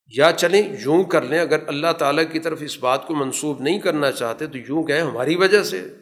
یا 0.08 0.32
چلیں 0.38 0.76
یوں 0.86 1.04
کر 1.04 1.22
لیں، 1.22 1.40
اگر 1.40 1.68
اللہ 1.68 1.94
تعالیٰ 2.00 2.24
کی 2.32 2.40
طرف 2.40 2.60
اس 2.62 2.80
بات 2.80 3.08
کو 3.08 3.16
منسوب 3.16 3.62
نہیں 3.62 3.80
کرنا 3.80 4.12
چاہتے 4.12 4.48
تو 4.48 4.58
یوں 4.58 4.84
کہیں 4.84 5.02
ہماری 5.02 5.36
وجہ 5.36 5.64
سے۔ 5.64 5.96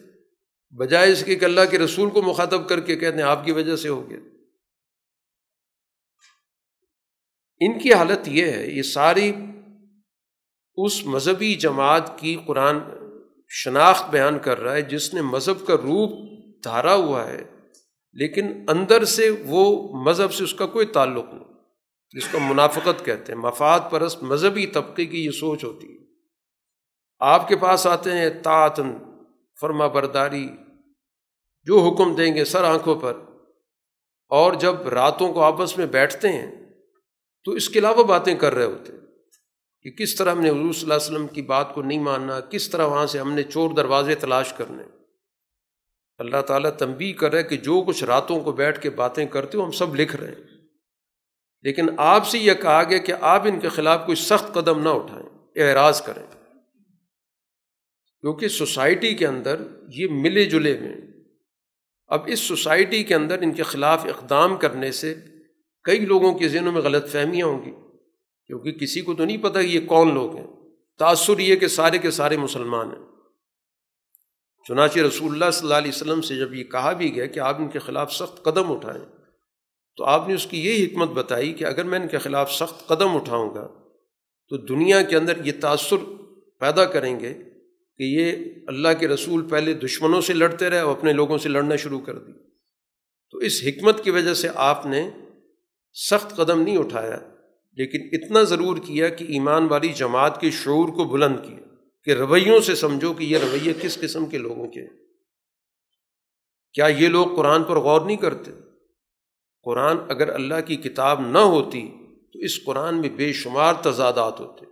بجائے 0.70 1.12
اس 1.12 1.24
کے 1.24 1.34
کہ 1.34 1.44
اللہ 1.44 1.60
کے 1.70 1.78
رسول 1.78 2.10
کو 2.10 2.22
مخاطب 2.22 2.68
کر 2.68 2.80
کے 2.80 2.96
کہتے 2.96 3.16
ہیں 3.16 3.22
آپ 3.22 3.44
کی 3.44 3.52
وجہ 3.52 3.76
سے 3.76 3.88
ہو 3.88 4.10
گیا۔ 4.10 4.18
ان 7.60 7.78
کی 7.78 7.92
حالت 7.92 8.28
یہ 8.28 8.44
ہے، 8.44 8.66
یہ 8.66 8.82
ساری 8.82 9.32
اس 10.76 11.06
مذہبی 11.06 11.54
جماعت 11.54 12.18
کی 12.18 12.38
قرآن 12.46 12.78
شناخت 13.48 14.10
بیان 14.10 14.38
کر 14.38 14.60
رہا 14.60 14.72
ہے، 14.72 14.82
جس 14.82 15.14
نے 15.14 15.22
مذہب 15.22 15.66
کا 15.66 15.74
روپ 15.74 16.30
دھارا 16.64 16.94
ہوا 16.94 17.26
ہے، 17.26 17.44
لیکن 18.12 18.64
اندر 18.68 19.04
سے 19.04 19.30
وہ 19.30 19.92
مذہب 20.04 20.32
سے 20.32 20.44
اس 20.44 20.54
کا 20.54 20.66
کوئی 20.66 20.86
تعلق 20.86 21.24
نہیں۔ 21.34 21.44
جس 22.10 22.28
کو 22.32 22.40
منافقت 22.40 23.04
کہتے 23.04 23.32
ہیں، 23.32 23.40
مفاد 23.40 23.80
پرست 23.90 24.22
مذہبی 24.22 24.66
طبقے 24.66 25.06
کی 25.06 25.24
یہ 25.24 25.30
سوچ 25.30 25.64
ہوتی 25.64 25.86
ہے۔ 25.92 26.04
آپ 27.20 27.48
کے 27.48 27.56
پاس 27.56 27.86
آتے 27.86 28.12
ہیں 28.12 28.30
تعتن 28.42 28.92
فرما 29.60 29.86
برداری، 29.86 30.48
جو 31.62 31.78
حکم 31.78 32.14
دیں 32.14 32.34
گے 32.34 32.44
سر 32.44 32.64
آنکھوں 32.64 32.94
پر۔ 32.94 33.12
اور 34.28 34.52
جب 34.52 34.88
راتوں 34.88 35.32
کو 35.32 35.42
آپس 35.42 35.78
میں 35.78 35.86
بیٹھتے 35.86 36.28
ہیں، 36.28 36.54
تو 37.44 37.52
اس 37.52 37.68
کے 37.68 37.78
علاوہ 37.78 38.04
باتیں 38.04 38.34
کر 38.34 38.54
رہے 38.54 38.64
ہوتے 38.64 38.92
ہیں 38.92 39.00
کہ 39.82 39.90
کس 39.90 40.14
طرح 40.14 40.30
ہم 40.30 40.40
نے 40.40 40.50
حضور 40.50 40.72
صلی 40.72 40.82
اللہ 40.82 40.94
علیہ 40.94 41.06
وسلم 41.06 41.26
کی 41.26 41.42
بات 41.42 41.74
کو 41.74 41.82
نہیں 41.82 41.98
ماننا، 41.98 42.40
کس 42.40 42.70
طرح 42.70 42.86
وہاں 42.86 43.06
سے 43.06 43.18
ہم 43.18 43.32
نے 43.32 43.42
چور 43.42 43.70
دروازے 43.70 44.14
تلاش 44.14 44.52
کرنے۔ 44.52 44.82
اللہ 46.18 46.40
تعالیٰ 46.40 46.70
تنبی 46.70 47.12
کرے 47.12 47.42
کہ 47.42 47.56
جو 47.56 47.82
کچھ 47.86 48.04
راتوں 48.04 48.40
کو 48.40 48.52
بیٹھ 48.52 48.80
کے 48.80 48.90
باتیں 48.90 49.26
کرتے 49.26 49.58
ہو، 49.58 49.64
ہم 49.64 49.70
سب 49.70 49.94
لکھ 49.94 50.16
رہے 50.16 50.28
ہیں۔ 50.28 50.44
لیکن 51.62 51.86
آپ 51.96 52.26
سے 52.26 52.38
یہ 52.38 52.54
کہا 52.54 52.82
گیا 52.82 52.98
کہ 52.98 53.12
آپ 53.20 53.42
ان 53.44 53.60
کے 53.60 53.68
خلاف 53.68 54.06
کوئی 54.06 54.16
سخت 54.16 54.54
قدم 54.54 54.82
نہ 54.82 54.88
اٹھائیں، 54.88 55.28
اعراض 55.56 56.02
کریں۔ 56.02 56.39
کیونکہ 58.20 58.48
سوسائٹی 58.48 59.14
کے 59.14 59.26
اندر 59.26 59.62
یہ 59.88 60.06
ملے 60.10 60.44
جلے 60.44 60.78
ہوئے 60.78 60.94
اب 62.06 62.20
اس 62.26 62.40
سوسائٹی 62.40 63.04
کے 63.04 63.14
اندر 63.14 63.38
ان 63.42 63.52
کے 63.52 63.62
خلاف 63.62 64.04
اقدام 64.04 64.56
کرنے 64.56 64.92
سے 64.92 65.14
کئی 65.84 65.98
لوگوں 65.98 66.34
کے 66.34 66.48
ذہنوں 66.48 66.72
میں 66.72 66.82
غلط 66.82 67.08
فہمیاں 67.08 67.46
ہوں 67.46 67.64
گی۔ 67.64 67.70
کیونکہ 68.46 68.72
کسی 68.72 69.00
کو 69.00 69.14
تو 69.14 69.24
نہیں 69.24 69.36
پتہ 69.36 69.58
یہ 69.58 69.86
کون 69.86 70.14
لوگ 70.14 70.36
ہیں۔ 70.36 70.46
تأثر 70.98 71.38
یہ 71.38 71.56
کہ 71.56 71.68
سارے 71.68 71.98
کے 71.98 72.10
سارے 72.10 72.36
مسلمان 72.36 72.86
ہیں۔ 72.86 73.06
چنانچہ 74.68 74.98
رسول 74.98 75.32
اللہ 75.32 75.50
صلی 75.52 75.66
اللہ 75.66 75.74
علیہ 75.74 75.90
وسلم 75.94 76.20
سے 76.20 76.36
جب 76.36 76.54
یہ 76.54 76.64
کہا 76.64 76.92
بھی 76.92 77.14
گیا 77.14 77.26
کہ 77.26 77.40
آپ 77.40 77.56
ان 77.60 77.68
کے 77.68 77.78
خلاف 77.78 78.12
سخت 78.12 78.42
قدم 78.44 78.72
اٹھائیں، 78.72 79.04
تو 79.96 80.04
آپ 80.04 80.28
نے 80.28 80.34
اس 80.34 80.46
کی 80.46 80.60
یہ 80.60 80.86
حکمت 80.86 81.08
بتائی 81.08 81.52
کہ 81.52 81.64
اگر 81.64 81.84
میں 81.84 81.98
ان 81.98 82.08
کے 82.08 82.18
خلاف 82.18 82.52
سخت 82.52 82.86
قدم 82.86 83.16
اٹھاؤں 83.16 83.54
گا 83.54 83.68
تو 84.48 84.56
دنیا 84.56 85.02
کے 85.02 85.16
اندر 85.16 85.44
یہ 85.44 85.52
تأثر 85.60 85.96
پیدا 86.58 86.84
کریں 86.84 87.20
گے۔ 87.20 87.49
کہ 88.00 88.04
یہ 88.04 88.32
اللہ 88.66 88.88
کے 89.00 89.08
رسول 89.08 89.48
پہلے 89.48 89.74
دشمنوں 89.74 90.20
سے 90.20 90.32
لڑتے 90.32 90.70
رہے 90.70 90.80
اور 90.80 90.96
اپنے 90.96 91.12
لوگوں 91.12 91.38
سے 91.38 91.48
لڑنا 91.48 91.76
شروع 91.76 92.00
کر 92.00 92.18
دی۔ 92.18 92.32
تو 93.30 93.38
اس 93.38 93.62
حکمت 93.66 94.04
کی 94.04 94.10
وجہ 94.10 94.34
سے 94.34 94.48
آپ 94.54 94.86
نے 94.86 95.10
سخت 95.92 96.36
قدم 96.36 96.62
نہیں 96.62 96.76
اٹھایا، 96.76 97.18
لیکن 97.72 98.08
اتنا 98.12 98.42
ضرور 98.42 98.76
کیا 98.76 99.08
کہ 99.08 99.24
ایمان 99.24 99.66
والی 99.68 99.88
جماعت 99.88 100.40
کے 100.40 100.50
شعور 100.50 100.88
کو 100.88 101.04
بلند 101.04 101.36
کیا 101.36 101.74
کہ 102.04 102.10
رویوں 102.10 102.60
سے 102.60 102.74
سمجھو 102.74 103.12
کہ 103.12 103.24
یہ 103.24 103.38
رویے 103.38 103.72
کس 103.82 103.98
قسم 104.00 104.26
کے 104.26 104.38
لوگوں 104.38 104.68
کے 104.68 104.80
ہیں۔ 104.80 104.96
کیا 106.72 106.86
یہ 106.86 107.08
لوگ 107.08 107.26
قرآن 107.36 107.64
پر 107.64 107.76
غور 107.76 108.00
نہیں 108.00 108.16
کرتے؟ 108.16 108.50
قرآن 109.62 109.96
اگر 110.08 110.34
اللہ 110.34 110.60
کی 110.66 110.76
کتاب 110.76 111.20
نہ 111.20 111.38
ہوتی 111.38 111.88
تو 112.32 112.38
اس 112.38 112.64
قرآن 112.64 113.00
میں 113.00 113.08
بے 113.08 113.32
شمار 113.32 113.74
تضادات 113.74 114.40
ہوتے۔ 114.40 114.69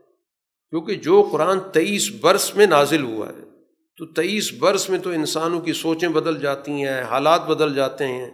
کیونکہ 0.71 0.95
جو 0.95 1.29
قرآن 1.33 1.61
تیئیس 1.73 2.11
برس 2.21 2.55
میں 2.55 2.67
نازل 2.67 3.03
ہوا 3.03 3.29
ہے، 3.29 3.45
تو 3.97 4.07
تیئیس 4.07 4.53
برس 4.53 4.91
میں 4.91 4.99
تو 4.99 5.11
انسانوں 5.11 5.61
کی 5.61 5.73
سوچیں 5.73 6.09
بدل 6.09 6.41
جاتی 6.41 6.73
ہیں، 6.73 7.03
حالات 7.03 7.47
بدل 7.47 7.75
جاتے 7.75 8.07
ہیں۔ 8.07 8.31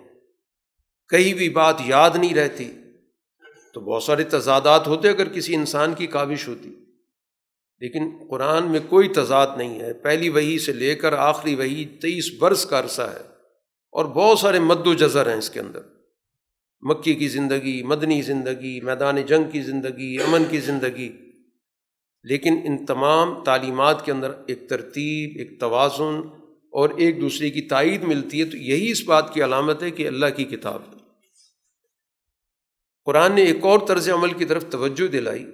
کہیں 1.08 1.34
بھی 1.34 1.48
بات 1.48 1.76
یاد 1.86 2.10
نہیں 2.14 2.34
رہتی۔ 2.34 2.72
تو 3.74 3.80
بہت 3.80 4.02
سارے 4.02 4.24
تضادات 4.24 4.86
ہوتے 4.86 5.08
اگر 5.08 5.28
کسی 5.28 5.54
انسان 5.54 5.94
کی 5.94 6.06
کاوش 6.06 6.48
ہوتی۔ 6.48 6.68
لیکن 7.78 8.16
قرآن 8.30 8.70
میں 8.70 8.80
کوئی 8.88 9.08
تضاد 9.08 9.46
نہیں 9.56 9.80
ہے۔ 9.80 9.92
پہلی 9.92 10.28
وہی 10.28 10.58
سے 10.58 10.72
لے 10.72 10.94
کر 10.94 11.12
آخری 11.12 11.54
وہی 11.54 11.84
تیئیس 11.84 12.30
برس 12.38 12.66
کا 12.66 12.80
عرصہ 12.80 13.02
ہے۔ 13.02 13.22
اور 13.92 14.04
بہت 14.04 14.38
سارے 14.38 14.58
مد 14.58 14.86
و 14.86 14.94
جذر 14.94 15.28
ہیں 15.28 15.38
اس 15.38 15.50
کے 15.50 15.60
اندر۔ 15.60 15.80
مکی 16.80 17.14
کی 17.14 17.28
زندگی، 17.28 17.82
مدنی 17.82 18.22
زندگی، 18.22 18.80
میدان 18.80 19.22
جنگ 19.22 19.50
کی 19.50 19.62
زندگی، 19.62 20.18
امن 20.20 20.44
کی 20.50 20.60
زندگی۔ 20.60 21.23
لیکن 22.24 22.60
ان 22.64 22.86
تمام 22.86 23.44
تعلیمات 23.44 24.04
کے 24.04 24.12
اندر 24.12 24.30
ایک 24.46 24.68
ترتیب، 24.68 25.38
ایک 25.38 25.60
توازن 25.60 26.20
اور 26.72 26.90
ایک 26.96 27.20
دوسرے 27.20 27.50
کی 27.50 27.60
تائید 27.60 28.02
ملتی 28.02 28.40
ہے، 28.40 28.44
تو 28.44 28.56
یہی 28.56 28.90
اس 28.90 29.04
بات 29.04 29.34
کی 29.34 29.44
علامت 29.44 29.82
ہے 29.82 29.90
کہ 29.90 30.06
اللہ 30.06 30.26
کی 30.36 30.44
کتاب 30.44 30.82
ہے۔ 30.82 30.98
قرآن 33.04 33.34
نے 33.34 33.42
ایک 33.42 33.64
اور 33.64 33.78
طرز 33.88 34.10
عمل 34.10 34.32
کی 34.32 34.44
طرف 34.44 34.64
توجہ 34.70 35.06
دلائی۔ 35.06 35.46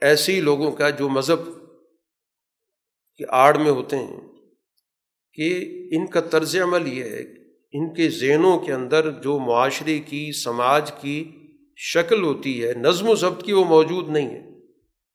ایسے 0.00 0.32
ہی 0.32 0.40
لوگوں 0.40 0.72
کا 0.72 0.90
جو 0.90 1.08
مذہب 1.08 1.38
کی 3.16 3.24
آڑ 3.28 3.58
میں 3.58 3.70
ہوتے 3.70 3.96
ہیں 3.96 4.20
کہ 5.32 5.70
ان 5.92 6.06
کا 6.06 6.20
طرز 6.20 6.56
عمل 6.56 6.92
یہ 6.92 7.04
ہے، 7.04 7.22
ان 7.72 7.94
کے 7.94 8.08
ذہنوں 8.08 8.58
کے 8.58 8.72
اندر 8.72 9.10
جو 9.10 9.38
معاشرے 9.38 9.98
کی، 9.98 10.32
سماج 10.32 10.92
کی 11.00 11.30
شکل 11.76 12.22
ہوتی 12.22 12.64
ہے، 12.64 12.72
نظم 12.72 13.08
و 13.08 13.14
ضبط 13.14 13.44
کی 13.44 13.52
وہ 13.52 13.64
موجود 13.64 14.08
نہیں 14.08 14.28
ہے۔ 14.28 14.53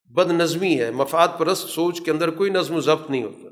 بد 0.09 0.31
نظمی 0.31 0.79
ہے، 0.79 0.91
مفاد 0.91 1.27
پرست 1.37 1.69
سوچ 1.69 2.01
کے 2.01 2.11
اندر 2.11 2.29
کوئی 2.29 2.51
نظم 2.51 2.75
و 2.75 2.81
ضبط 2.81 3.11
نہیں 3.11 3.23
ہوتا۔ 3.23 3.47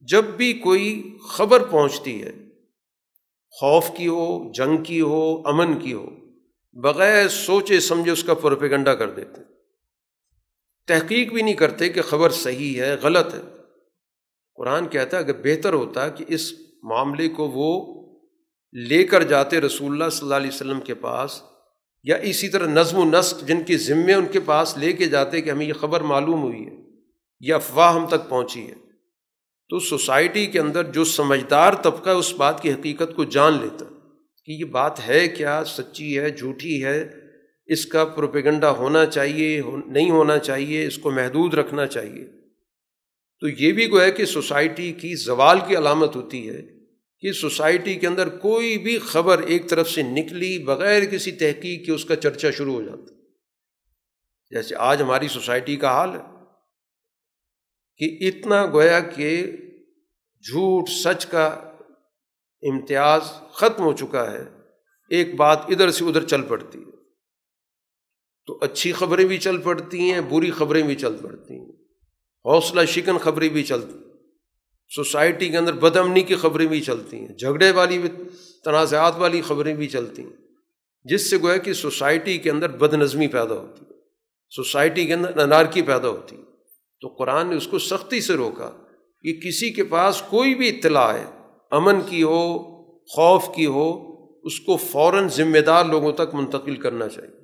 جب 0.00 0.24
بھی 0.24 0.52
کوئی 0.52 1.16
خبر 1.28 1.64
پہنچتی 1.64 2.22
ہے، 2.22 2.32
خوف 3.50 3.90
کی 3.96 4.08
ہو، 4.08 4.52
جنگ 4.52 4.82
کی 4.82 5.00
ہو، 5.00 5.42
امن 5.44 5.78
کی 5.78 5.92
ہو، 5.92 6.06
بغیر 6.72 7.28
سوچے 7.28 7.80
سمجھے 7.80 8.10
اس 8.10 8.24
کا 8.24 8.34
پروپیگنڈا 8.34 8.94
کر 8.94 9.10
دیتے۔ 9.10 9.40
تحقیق 10.86 11.32
بھی 11.32 11.42
نہیں 11.42 11.54
کرتے 11.54 11.88
کہ 11.88 12.02
خبر 12.02 12.30
صحیح 12.30 12.80
ہے، 12.80 12.94
غلط 12.94 13.34
ہے۔ 13.34 13.40
قرآن 14.54 14.88
کہتا 14.88 15.16
ہے، 15.16 15.22
اگر 15.22 15.40
بہتر 15.42 15.72
ہوتا 15.72 16.08
کہ 16.08 16.24
اس 16.28 16.52
معاملے 16.82 17.28
کو 17.28 17.48
وہ 17.48 17.96
لے 18.72 19.04
کر 19.04 19.22
جاتے 19.22 19.60
رسول 19.60 19.92
اللہ 19.92 20.10
صلی 20.10 20.26
اللہ 20.26 20.34
علیہ 20.34 20.48
وسلم 20.48 20.80
کے 20.80 20.94
پاس 20.94 21.42
یا 22.06 22.16
اسی 22.16 22.48
طرح 22.48 22.66
نظم 22.66 22.98
و 22.98 23.04
نسق 23.04 23.48
جن 23.48 23.62
کے 23.62 23.76
ذمے 23.76 24.14
ان 24.14 24.26
کے 24.26 24.40
پاس 24.40 24.78
لے 24.78 24.92
کے 24.92 25.06
جاتے 25.06 25.40
کہ 25.40 25.50
ہمیں 25.50 25.66
یہ 25.66 25.72
خبر 25.72 26.00
معلوم 26.00 26.42
ہوئی 26.42 26.66
ہے 26.66 26.76
یا 27.40 27.56
افواہ 27.56 27.94
ہم 27.94 28.06
تک 28.06 28.28
پہنچی 28.28 28.66
ہے۔ 28.66 28.74
تو 29.68 29.78
سوسائٹی 29.78 30.46
کے 30.46 30.60
اندر 30.60 30.84
جو 30.84 31.04
سمجھدار 31.04 31.72
طبقہ 31.72 32.10
اس 32.10 32.34
بات 32.34 32.62
کی 32.62 32.72
حقیقت 32.72 33.16
کو 33.16 33.24
جان 33.24 33.52
لیتا 33.52 33.84
کہ 34.44 34.52
یہ 34.52 34.64
بات 34.64 35.08
ہے 35.08 35.28
کیا، 35.28 35.64
سچی 35.66 36.18
ہے 36.18 36.30
جھوٹی 36.30 36.84
ہے، 36.84 37.08
اس 37.66 37.86
کا 37.86 38.04
پروپیگنڈا 38.04 38.70
ہونا 38.70 39.06
چاہیے 39.06 39.62
نہیں 39.86 40.10
ہونا 40.10 40.38
چاہیے، 40.38 40.86
اس 40.86 40.98
کو 40.98 41.10
محدود 41.10 41.54
رکھنا 41.54 41.86
چاہیے۔ 41.86 42.24
تو 43.40 43.48
یہ 43.48 43.72
بھی 43.72 43.90
گویا 43.90 44.08
کہ 44.08 44.24
سوسائٹی 44.24 44.92
کی 44.92 45.14
زوال 45.14 45.58
کی 45.68 45.76
علامت 45.76 46.16
ہوتی 46.16 46.48
ہے 46.48 46.75
کہ 47.20 47.32
سوسائٹی 47.32 47.94
کے 47.94 48.06
اندر 48.06 48.28
کوئی 48.28 48.78
بھی 48.78 48.98
خبر 48.98 49.38
ایک 49.38 49.68
طرف 49.68 49.90
سے 49.90 50.02
نکلی 50.02 50.58
بغیر 50.58 51.04
کسی 51.04 51.32
تحقیق 51.32 51.86
کے 51.86 51.92
اس 51.92 52.04
کا 52.04 52.16
چرچا 52.16 52.50
شروع 52.50 52.74
ہو 52.74 52.82
جاتا 52.82 53.14
جیسے 54.50 54.76
آج 54.76 55.02
ہماری 55.02 55.28
سوسائٹی 55.28 55.76
کا 55.76 55.88
حال 55.88 56.10
ہے 56.10 56.20
کہ 57.98 58.28
اتنا 58.28 58.66
گویا 58.66 59.00
کہ 59.00 59.52
جھوٹ 60.42 60.88
سچ 60.88 61.26
کا 61.26 61.46
امتیاز 62.62 63.22
ختم 63.52 63.82
ہو 63.82 63.92
چکا 63.92 64.32
ہے، 64.32 64.44
ایک 65.10 65.34
بات 65.34 65.58
ادھر 65.68 65.90
سے 65.90 66.04
ادھر 66.04 66.24
چل 66.24 66.42
پڑتی 66.42 66.78
ہے۔ 66.78 66.90
تو 68.46 68.58
اچھی 68.62 68.92
خبریں 68.92 69.24
بھی 69.24 69.38
چل 69.38 69.60
پڑتی 69.60 70.12
ہیں، 70.12 70.20
بری 70.20 70.50
خبریں 70.50 70.82
بھی 70.82 70.94
چل 70.94 71.16
پڑتی 71.16 71.54
ہیں۔ 71.54 71.72
حوصلہ 72.44 72.84
شکن 72.84 73.18
خبریں 73.18 73.48
بھی 73.48 73.64
چلتی 73.64 74.05
سوسائٹی 74.94 75.48
کے 75.48 75.56
اندر 75.56 75.72
بد 75.72 75.96
امنی 75.96 76.22
کی 76.22 76.34
خبریں 76.34 76.66
بھی 76.66 76.80
چلتی 76.80 77.16
ہیں، 77.16 77.28
جھگڑے 77.28 77.70
والی 77.70 77.98
بھی، 77.98 78.08
تنازعات 78.64 79.14
والی 79.16 79.42
خبریں 79.42 79.74
بھی 79.74 79.88
چلتی 79.88 80.22
ہیں۔ 80.22 80.32
جس 81.04 81.30
سے 81.30 81.36
گویا 81.42 81.56
کہ 81.56 81.72
سوسائٹی 81.72 82.38
کے 82.38 82.50
اندر 82.50 82.70
بد 82.70 82.94
نظمی 82.94 83.28
پیدا 83.28 83.54
ہوتی 83.54 83.84
ہے۔ 83.84 83.90
سوسائٹی 84.50 85.06
کے 85.06 85.14
اندر 85.14 85.38
انارکی 85.38 85.82
پیدا 85.82 86.08
ہوتی 86.08 86.36
ہے۔ 86.36 86.42
تو 87.00 87.08
قرآن 87.08 87.50
نے 87.50 87.56
اس 87.56 87.66
کو 87.66 87.78
سختی 87.78 88.20
سے 88.20 88.34
روکا 88.34 88.70
کہ 89.22 89.40
کسی 89.40 89.70
کے 89.70 89.84
پاس 89.84 90.22
کوئی 90.30 90.54
بھی 90.54 90.68
اطلاع 90.68 91.12
ہے، 91.14 91.24
امن 91.70 92.00
کی 92.00 92.22
ہو، 92.22 92.58
خوف 93.04 93.44
کی 93.56 93.66
ہو، 93.66 94.16
اس 94.42 94.60
کو 94.60 94.76
فوراً 94.76 95.28
ذمہ 95.28 95.58
دار 95.58 95.84
لوگوں 95.84 96.12
تک 96.12 96.34
منتقل 96.34 96.76
کرنا 96.76 97.08
چاہیے۔ 97.08 97.36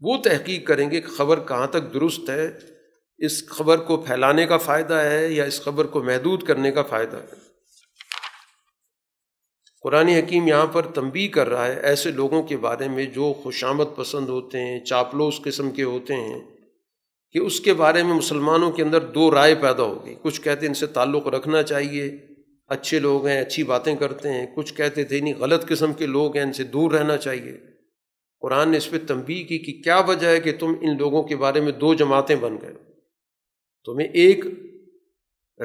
وہ 0.00 0.16
تحقیق 0.16 0.66
کریں 0.66 0.90
گے 0.90 1.00
کہ 1.00 1.08
خبر 1.08 1.40
کہاں 1.40 1.66
تک 1.66 1.94
درست 1.94 2.30
ہے 2.30 2.58
اس 3.18 3.48
خبر 3.48 3.76
کو 3.76 3.96
پھیلانے 3.96 4.46
کا 4.46 4.56
فائدہ 4.56 4.94
ہے 4.94 5.28
یا 5.28 5.44
اس 5.44 5.60
خبر 5.60 5.84
کو 5.84 6.02
محدود 6.02 6.42
کرنے 6.42 6.72
کا 6.72 6.82
فائدہ 6.82 7.16
ہے؟ 7.16 7.48
قرآن 9.82 10.08
حکیم 10.08 10.48
یہاں 10.48 10.66
پر 10.66 10.86
تنبی 10.86 11.28
کر 11.28 11.48
رہا 11.48 11.66
ہے 11.66 11.80
ایسے 11.80 12.10
لوگوں 12.10 12.42
کے 12.42 12.56
بارے 12.56 12.88
میں 12.88 13.06
جو 13.06 13.32
خوشامد 13.42 13.84
پسند 13.96 14.28
ہوتے 14.28 14.58
ہیں، 14.58 14.84
چاپلوس 14.84 15.40
قسم 15.44 15.70
کے 15.70 15.82
ہوتے 15.82 16.14
ہیں، 16.14 16.40
کہ 17.32 17.38
اس 17.38 17.60
کے 17.60 17.74
بارے 17.74 18.02
میں 18.02 18.14
مسلمانوں 18.14 18.72
کے 18.72 18.82
اندر 18.82 19.00
دو 19.00 19.30
رائے 19.30 19.54
پیدا 19.54 19.82
ہو 19.82 20.06
گئی۔ 20.06 20.14
کچھ 20.22 20.40
کہتے 20.40 20.60
ہیں 20.60 20.68
ان 20.68 20.74
سے 20.74 20.86
تعلق 20.86 21.26
رکھنا 21.26 21.62
چاہیے، 21.62 22.16
اچھے 22.66 22.98
لوگ 22.98 23.26
ہیں، 23.26 23.40
اچھی 23.40 23.62
باتیں 23.62 23.96
کرتے 23.96 24.32
ہیں۔ 24.32 24.46
کچھ 24.54 24.74
کہتے 24.74 25.04
تھے 25.04 25.20
نہیں، 25.20 25.34
غلط 25.34 25.68
قسم 25.68 25.92
کے 25.92 26.06
لوگ 26.06 26.36
ہیں، 26.36 26.44
ان 26.44 26.52
سے 26.52 26.64
دور 26.64 26.92
رہنا 26.92 27.16
چاہیے۔ 27.16 27.58
قرآن 28.40 28.68
نے 28.68 28.76
اس 28.76 28.90
پہ 28.90 28.96
تنبی 29.06 29.42
کی 29.42 29.58
کہ 29.58 29.82
کیا 29.82 29.98
وجہ 29.98 30.26
ہے 30.26 30.40
کہ 30.40 30.52
تم 30.60 30.74
ان 30.80 30.96
لوگوں 30.98 31.22
کے 31.22 31.36
بارے 31.36 31.60
میں 31.60 31.72
دو 31.72 31.94
جماعتیں 31.94 32.36
بن 32.36 32.56
گئے؟ 32.62 32.87
تمہیں 33.84 34.08
ایک 34.08 34.46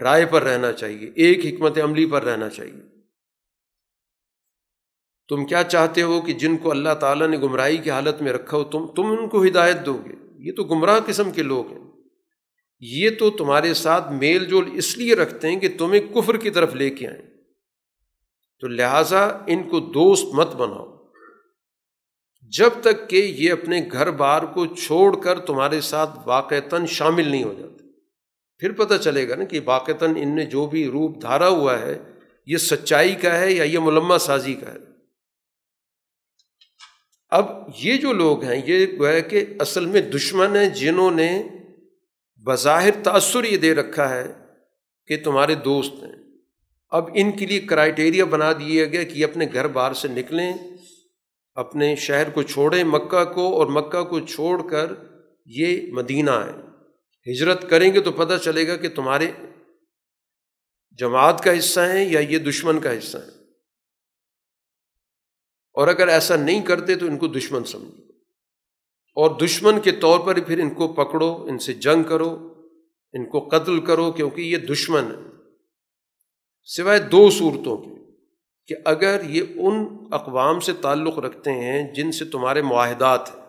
رائے 0.02 0.26
پر 0.26 0.42
رہنا 0.42 0.72
چاہیے، 0.72 1.12
ایک 1.16 1.46
حکمت 1.46 1.80
عملی 1.84 2.06
پر 2.06 2.24
رہنا 2.24 2.50
چاہیے۔ 2.50 2.82
تم 5.30 5.46
کیا 5.46 5.64
چاہتے 5.64 6.02
ہو 6.02 6.22
کہ 6.22 6.34
جن 6.34 6.58
کو 6.58 6.72
اللہ 6.72 6.94
تعالیٰ 7.00 7.28
نے 7.28 7.38
گمراہی 7.38 7.78
کی 7.78 7.92
حالت 7.92 8.22
میں 8.22 8.34
رکھا 8.34 8.58
ہو، 8.58 8.64
تم 8.64 8.88
تم 8.88 9.06
ان 9.06 9.30
کو 9.30 9.46
ہدایت 9.46 9.86
دو 9.86 10.02
گے۔ 10.06 10.12
یہ 10.36 10.52
تو 10.52 10.64
گمراہ 10.64 11.00
قسم 11.06 11.32
کے 11.32 11.44
لوگ 11.44 11.72
ہیں۔ 11.72 11.84
یہ 12.80 13.10
تو 13.20 13.30
تمہارے 13.30 13.74
ساتھ 13.74 14.12
میل 14.12 14.46
جول 14.46 14.70
اس 14.74 14.98
لیے 14.98 15.16
رکھتے 15.16 15.50
ہیں 15.50 15.60
کہ 15.60 15.70
تمہیں 15.78 16.02
کفر 16.02 16.38
کی 16.38 16.50
طرف 16.50 16.76
لے 16.76 16.90
کے 16.90 17.08
آئیں۔ 17.08 17.22
تو 18.60 18.68
لہٰذا 18.68 19.26
ان 19.26 19.70
کو 19.70 19.80
دوست 19.80 20.26
مت 20.34 20.56
بناؤ۔ 20.56 20.98
جب 22.58 22.70
تک 22.82 23.10
کہ 23.10 23.16
یہ 23.16 23.52
اپنے 23.52 23.82
گھر 23.92 24.12
بار 24.12 24.44
کو 24.44 24.66
چھوڑ 24.66 25.22
کر 25.22 25.40
تمہارے 25.40 25.82
ساتھ 25.82 26.20
واقعتاً 26.26 26.86
شامل 26.86 27.28
نہیں 27.28 27.44
ہو 27.44 27.54
جاتے۔ 27.54 27.83
پھر 28.60 28.72
پتہ 28.72 28.94
چلے 29.02 29.30
گا 29.30 29.36
نا 29.36 29.44
کہ 29.44 29.60
واقعتاً 29.66 30.14
ان 30.18 30.36
نے 30.36 30.46
جو 30.46 30.66
بھی 30.66 30.88
روپ 30.88 31.22
دھارا 31.22 31.48
ہوا 31.48 31.80
ہے، 31.80 32.00
یہ 32.46 32.58
سچائی 32.58 33.16
کا 33.16 33.40
ہے 33.40 33.52
یا 33.52 33.64
یہ 33.64 33.80
ملمہ 33.80 34.18
سازی 34.18 34.54
کا 34.54 34.72
ہے۔ 34.74 34.78
اب 37.30 37.46
یہ 37.80 37.98
جو 37.98 38.14
لوگ 38.14 38.44
ہیں، 38.44 38.62
یہ 38.66 38.86
گویا 39.00 39.20
کہ 39.20 39.46
اصل 39.60 39.86
میں 39.86 40.02
دشمن 40.02 40.56
ہیں 40.56 40.70
جنہوں 40.70 41.12
نے 41.12 41.44
بظاہر 42.46 42.90
تأثر 43.04 43.44
یہ 43.44 43.58
دے 43.58 43.76
رکھا 43.76 44.16
ہے 44.16 44.34
کہ 45.08 45.18
تمہارے 45.24 45.56
دوست 45.56 45.94
ہیں۔ 45.94 46.12
اب 46.90 47.10
ان 47.14 47.32
کے 47.32 47.46
لیے 47.46 47.60
کرائٹیریا 47.60 48.26
بنا 48.26 48.52
دیا 48.52 48.86
گیا 48.86 49.04
کہ 49.04 49.12
یہ 49.14 49.26
اپنے 49.26 49.46
گھر 49.54 49.68
بار 49.68 49.94
سے 49.94 50.08
نکلیں، 50.08 50.54
اپنے 51.56 51.96
شہر 51.96 52.30
کو 52.30 52.44
چھوڑیں، 52.44 52.84
مکہ 52.84 53.24
کو 53.24 53.54
اور 53.54 53.68
مکہ 53.68 54.04
کو 54.04 54.20
چھوڑ 54.20 54.70
کر 54.70 54.94
یہ 55.46 55.92
مدینہ 55.92 56.32
آئیں۔ 56.32 56.73
ہجرت 57.32 57.70
کریں 57.70 57.94
گے 57.94 58.02
تو 58.02 58.12
پتہ 58.12 58.34
چلے 58.44 58.68
گا 58.68 58.76
کہ 58.76 58.90
تمہارے 58.90 59.32
جماعت 60.92 61.44
کا 61.44 61.58
حصہ 61.58 61.80
ہیں 61.80 62.06
یا 62.06 62.20
یہ 62.20 62.38
دشمن 62.38 62.80
کا 62.80 62.98
حصہ 62.98 63.18
ہے 63.18 63.44
اور 65.74 65.88
اگر 65.88 66.08
ایسا 66.08 66.36
نہیں 66.36 66.66
کرتے 66.66 66.96
تو 66.96 67.06
ان 67.06 67.18
کو 67.18 67.28
دشمن 67.28 67.64
سمجھو۔ 67.64 68.04
اور 69.16 69.40
دشمن 69.40 69.82
کے 69.82 69.92
طور 69.92 70.20
پر 70.20 70.42
پھر 70.42 70.60
ان 70.60 70.74
کو 70.74 70.94
پکڑو، 70.94 71.46
ان 71.50 71.58
سے 71.58 71.74
جنگ 71.74 72.04
کرو، 72.04 72.54
ان 73.14 73.30
کو 73.30 73.40
قتل 73.40 73.86
کرو، 73.86 74.12
کیونکہ 74.12 74.42
یہ 74.42 74.58
دشمن 74.58 75.12
ہے 75.12 75.32
سوائے 76.64 77.00
دو 77.00 77.30
صورتوں 77.30 77.78
کے 77.78 78.12
کہ 78.68 78.76
اگر 78.86 79.22
یہ 79.26 79.44
ان 79.56 80.08
اقوام 80.12 80.60
سے 80.60 80.74
تعلق 80.74 81.20
رکھتے 81.20 81.52
ہیں 81.52 81.94
جن 81.94 82.12
سے 82.12 82.26
تمہارے 82.26 82.62
معاہدات 82.62 83.30
ہیں، 83.30 83.46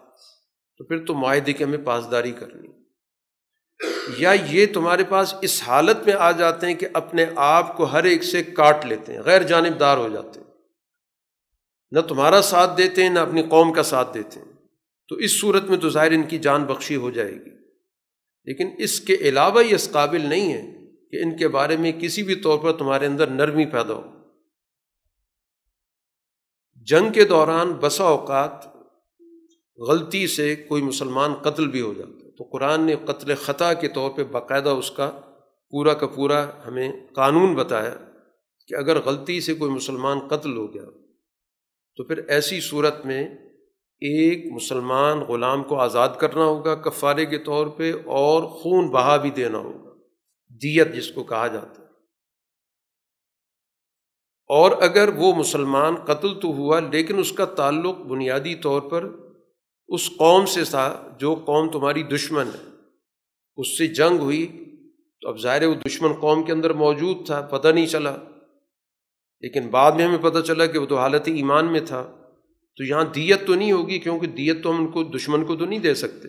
تو 0.79 0.85
پھر 0.85 1.07
تو 1.07 1.15
معاہدے 1.15 1.53
کی 1.53 1.65
ہمیں 1.65 1.79
پاسداری 1.79 2.33
کرنی۔ 2.33 2.84
یا 4.19 4.33
یہ 4.33 4.67
تمہارے 4.75 5.05
پاس 5.05 5.35
اس 5.43 5.63
حالت 5.63 5.97
میں 6.07 6.13
آ 6.13 6.31
جاتے 6.31 6.67
ہیں 6.67 6.75
کہ 6.75 6.87
اپنے 6.93 7.27
آپ 7.37 7.77
کو 7.77 7.85
ہر 7.85 8.05
ایک 8.05 8.25
سے 8.25 8.43
کاٹ 8.43 8.87
لیتے 8.87 9.13
ہیں، 9.13 9.21
غیر 9.21 9.43
جانبدار 9.43 9.97
ہو 9.97 10.09
جاتے 10.09 10.41
ہیں۔ 10.41 10.51
نہ 11.91 12.01
تمہارا 12.01 12.43
ساتھ 12.43 12.79
دیتے 12.79 13.03
ہیں، 13.03 13.11
نہ 13.11 13.19
اپنی 13.19 13.43
قوم 13.43 13.73
کا 13.73 13.83
ساتھ 13.83 14.15
دیتے 14.15 14.41
ہیں۔ 14.41 14.53
تو 15.09 15.15
اس 15.15 15.41
صورت 15.41 15.65
میں 15.65 15.79
تو 15.79 15.89
ظاہر 15.89 16.11
ان 16.11 16.23
کی 16.23 16.39
جان 16.39 16.65
بخشی 16.65 16.97
ہو 16.97 17.11
جائے 17.11 17.33
گی۔ 17.33 17.51
لیکن 18.45 18.71
اس 18.79 19.01
کے 19.01 19.15
علاوہ 19.15 19.65
یہ 19.65 19.75
اس 19.75 19.91
قابل 19.93 20.21
نہیں 20.21 20.53
ہے 20.53 20.67
کہ 21.11 21.17
ان 21.17 21.37
کے 21.37 21.49
بارے 21.49 21.77
میں 21.77 21.93
کسی 21.93 22.23
بھی 22.23 22.35
طور 22.35 22.59
پر 22.59 22.73
تمہارے 22.73 23.07
اندر 23.07 23.27
نرمی 23.27 23.67
پیدا 23.67 23.95
ہو۔ 23.95 24.03
جنگ 26.75 27.13
کے 27.13 27.25
دوران 27.25 27.73
بسا 27.73 28.05
اوقات 28.05 28.67
غلطی 29.79 30.27
سے 30.27 30.57
کوئی 30.57 30.83
مسلمان 30.83 31.35
قتل 31.35 31.69
بھی 31.69 31.81
ہو 31.81 31.95
جاتا 31.95 32.19
ہے۔ 32.19 32.24
تو 32.39 32.45
قرآن 32.45 32.81
نے 32.81 32.97
قتل 33.05 33.35
خطا 33.35 33.75
کے 33.75 33.89
طور 33.89 34.11
پہ 34.11 34.25
باقاعدہ 34.25 34.69
اس 34.69 34.91
کا 34.91 35.21
پورا 35.71 35.95
کا 35.95 36.07
پورا 36.07 36.47
ہمیں 36.67 36.93
قانون 37.15 37.55
بتایا 37.55 37.95
کہ 38.67 38.75
اگر 38.75 39.01
غلطی 39.01 39.41
سے 39.41 39.55
کوئی 39.55 39.71
مسلمان 39.71 40.29
قتل 40.29 40.57
ہو 40.57 40.75
گیا 40.75 40.85
تو 41.97 42.05
پھر 42.05 42.19
ایسی 42.29 42.61
صورت 42.61 43.07
میں 43.07 43.25
ایک 44.01 44.53
مسلمان 44.53 45.19
غلام 45.19 45.63
کو 45.63 45.81
آزاد 45.81 46.09
کرنا 46.19 46.45
ہوگا، 46.45 46.75
کفارے 46.75 47.27
کے 47.27 47.39
طور 47.39 47.67
پہ 47.67 47.93
اور 48.07 48.43
خون 48.43 48.89
بہا 48.89 49.17
بھی 49.17 49.31
دینا 49.31 49.59
ہوگا، 49.59 49.91
دیت 50.51 50.95
جس 50.95 51.11
کو 51.11 51.25
کہا 51.25 51.47
جاتا 51.47 51.83
ہے۔ 51.83 51.87
اور 54.49 54.83
اگر 54.83 55.09
وہ 55.09 55.35
مسلمان 55.35 55.95
قتل 55.95 56.41
تو 56.41 56.49
ہوا 56.49 56.81
لیکن 56.81 57.19
اس 57.19 57.33
کا 57.33 57.45
تعلق 57.45 57.97
بنیادی 57.99 58.55
طور 58.55 58.81
پر 58.81 59.24
اس 59.89 60.11
قوم 60.19 60.47
سے 60.47 60.65
تھا 60.65 61.17
جو 61.19 61.35
قوم 61.35 61.71
تمہاری 61.71 62.03
دشمن 62.03 62.47
ہے۔ 62.47 62.71
اس 63.57 63.79
سے 63.79 63.87
جنگ 63.87 64.19
ہوئی۔ 64.19 64.65
تو 65.21 65.29
اب 65.29 65.41
ظاہر 65.41 65.67
وہ 65.67 65.75
دشمن 65.75 66.13
قوم 66.13 66.43
کے 66.43 66.53
اندر 66.53 66.73
موجود 66.73 67.27
تھا، 67.27 67.41
پتہ 67.41 67.69
نہیں 67.69 67.87
چلا۔ 67.87 68.17
لیکن 69.41 69.69
بعد 69.69 69.93
میں 69.93 70.05
ہمیں 70.05 70.23
پتہ 70.23 70.39
چلا 70.39 70.67
کہ 70.67 70.79
وہ 70.79 70.87
تو 70.87 70.99
حالت 70.99 71.23
ایمان 71.27 71.73
میں 71.73 71.81
تھا۔ 71.81 72.17
تو 72.77 72.85
یہاں 72.85 73.05
دیت 73.05 73.47
تو 73.47 73.55
نہیں 73.55 73.73
ہوگی 73.73 73.99
کیونکہ 73.99 74.27
دیت 74.27 74.63
تو 74.63 74.71
ہم 74.71 74.77
ان 74.77 74.91
کو، 74.91 75.05
دشمن 75.05 75.45
کو 75.45 75.57
تو 75.57 75.65
نہیں 75.65 75.79
دے 75.79 75.95
سکتے۔ 75.95 76.29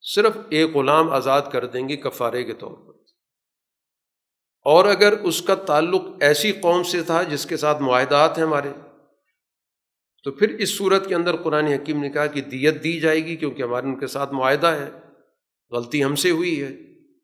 صرف 0.00 0.36
ایک 0.50 0.76
غلام 0.76 1.10
آزاد 1.10 1.42
کر 1.52 1.66
دیں 1.66 1.88
گے 1.88 1.96
کفارے 1.96 2.44
کے 2.44 2.52
طور 2.52 2.70
پر۔ 2.70 2.92
اور 4.64 4.84
اگر 4.84 5.12
اس 5.12 5.42
کا 5.42 5.54
تعلق 5.54 6.02
ایسی 6.20 6.52
قوم 6.52 6.82
سے 6.82 7.02
تھا 7.02 7.22
جس 7.22 7.46
کے 7.46 7.56
ساتھ 7.56 7.82
معاہدات 7.82 8.38
ہیں 8.38 8.44
ہمارے 8.44 8.68
تو 10.22 10.32
پھر 10.32 10.48
اس 10.48 10.76
صورت 10.76 11.08
کے 11.08 11.14
اندر 11.14 11.36
قرآن 11.36 11.64
حکیم 11.64 12.00
نے 12.00 12.10
کہا 12.10 12.26
کہ 12.26 12.40
دیت 12.40 12.84
دی 12.84 13.00
جائے 13.00 13.24
گی 13.24 13.36
کیونکہ 13.36 13.62
ہمارے 13.62 13.86
ان 13.86 13.98
کے 13.98 14.06
ساتھ 14.06 14.32
معاہدہ 14.32 14.66
ہے۔ 14.66 14.90
غلطی 15.70 16.04
ہم 16.04 16.14
سے 16.14 16.30
ہوئی 16.30 16.62
ہے۔ 16.62 16.76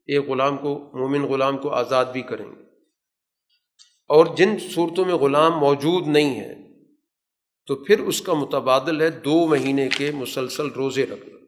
ایک 0.06 0.28
غلام 0.28 0.56
کو، 0.56 0.90
مومن 0.94 1.22
غلام 1.22 1.58
کو 1.58 1.68
آزاد 1.68 2.04
بھی 2.04 2.22
کریں 2.22 2.46
گے۔ 2.46 2.62
اور 4.08 4.26
جن 4.36 4.56
صورتوں 4.70 5.04
میں 5.04 5.14
غلام 5.14 5.52
موجود 5.52 6.06
نہیں 6.06 6.40
ہے، 6.40 6.54
تو 7.66 7.76
پھر 7.76 8.00
اس 8.00 8.22
کا 8.22 8.32
متبادل 8.34 9.00
ہے 9.00 9.10
دو 9.10 9.46
مہینے 9.46 9.88
کے 9.98 10.10
مسلسل 10.10 10.68
روزے 10.68 11.06
رکھنا۔ 11.06 11.38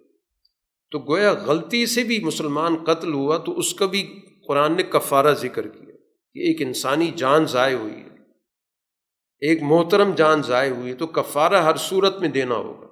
تو 0.91 0.99
گویا 0.99 1.33
غلطی 1.33 1.87
سے 1.87 2.05
بھی 2.05 2.19
مسلمان 2.19 2.77
قتل 2.77 3.13
ہوا 3.13 3.39
تو 3.39 3.59
اس 3.59 3.75
کا 3.75 3.87
بھی 3.87 4.21
قرآن 4.47 4.77
نے 4.77 4.83
کفارہ 4.83 5.35
ذکر 5.35 5.69
کیا 5.69 5.91
کہ 6.35 6.39
ایک 6.39 6.63
انسانی 6.63 7.11
جان 7.17 7.47
ضائع 7.47 7.77
ہوئی 7.77 7.95
ہے۔ 7.95 8.10
ایک 9.41 9.63
محترم 9.63 10.15
جان 10.15 10.43
ضائع 10.43 10.73
ہوئی 10.73 10.95
تو 10.95 11.07
کفارہ 11.07 11.63
ہر 11.63 11.77
صورت 11.77 12.21
میں 12.21 12.29
دینا 12.29 12.55
ہوگا۔ 12.55 12.87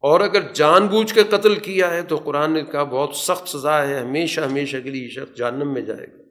اور 0.00 0.20
اگر 0.20 0.52
جان 0.52 0.86
بوجھ 0.86 1.14
کے 1.14 1.24
قتل 1.24 1.54
کیا 1.54 1.90
ہے 1.90 2.02
تو 2.02 2.16
قرآن 2.16 2.52
نے 2.52 2.62
کہا 2.62 2.82
بہت 2.82 3.16
سخت 3.16 3.48
سزا 3.48 3.88
ہے، 3.88 3.98
ہمیشہ 3.98 4.40
ہمیشہ 4.40 4.76
کے 4.84 4.90
لیے 4.90 5.08
شخص 5.08 5.36
جہنم 5.36 5.72
میں 5.72 5.82
جائے 5.82 6.06
گا۔ 6.12 6.22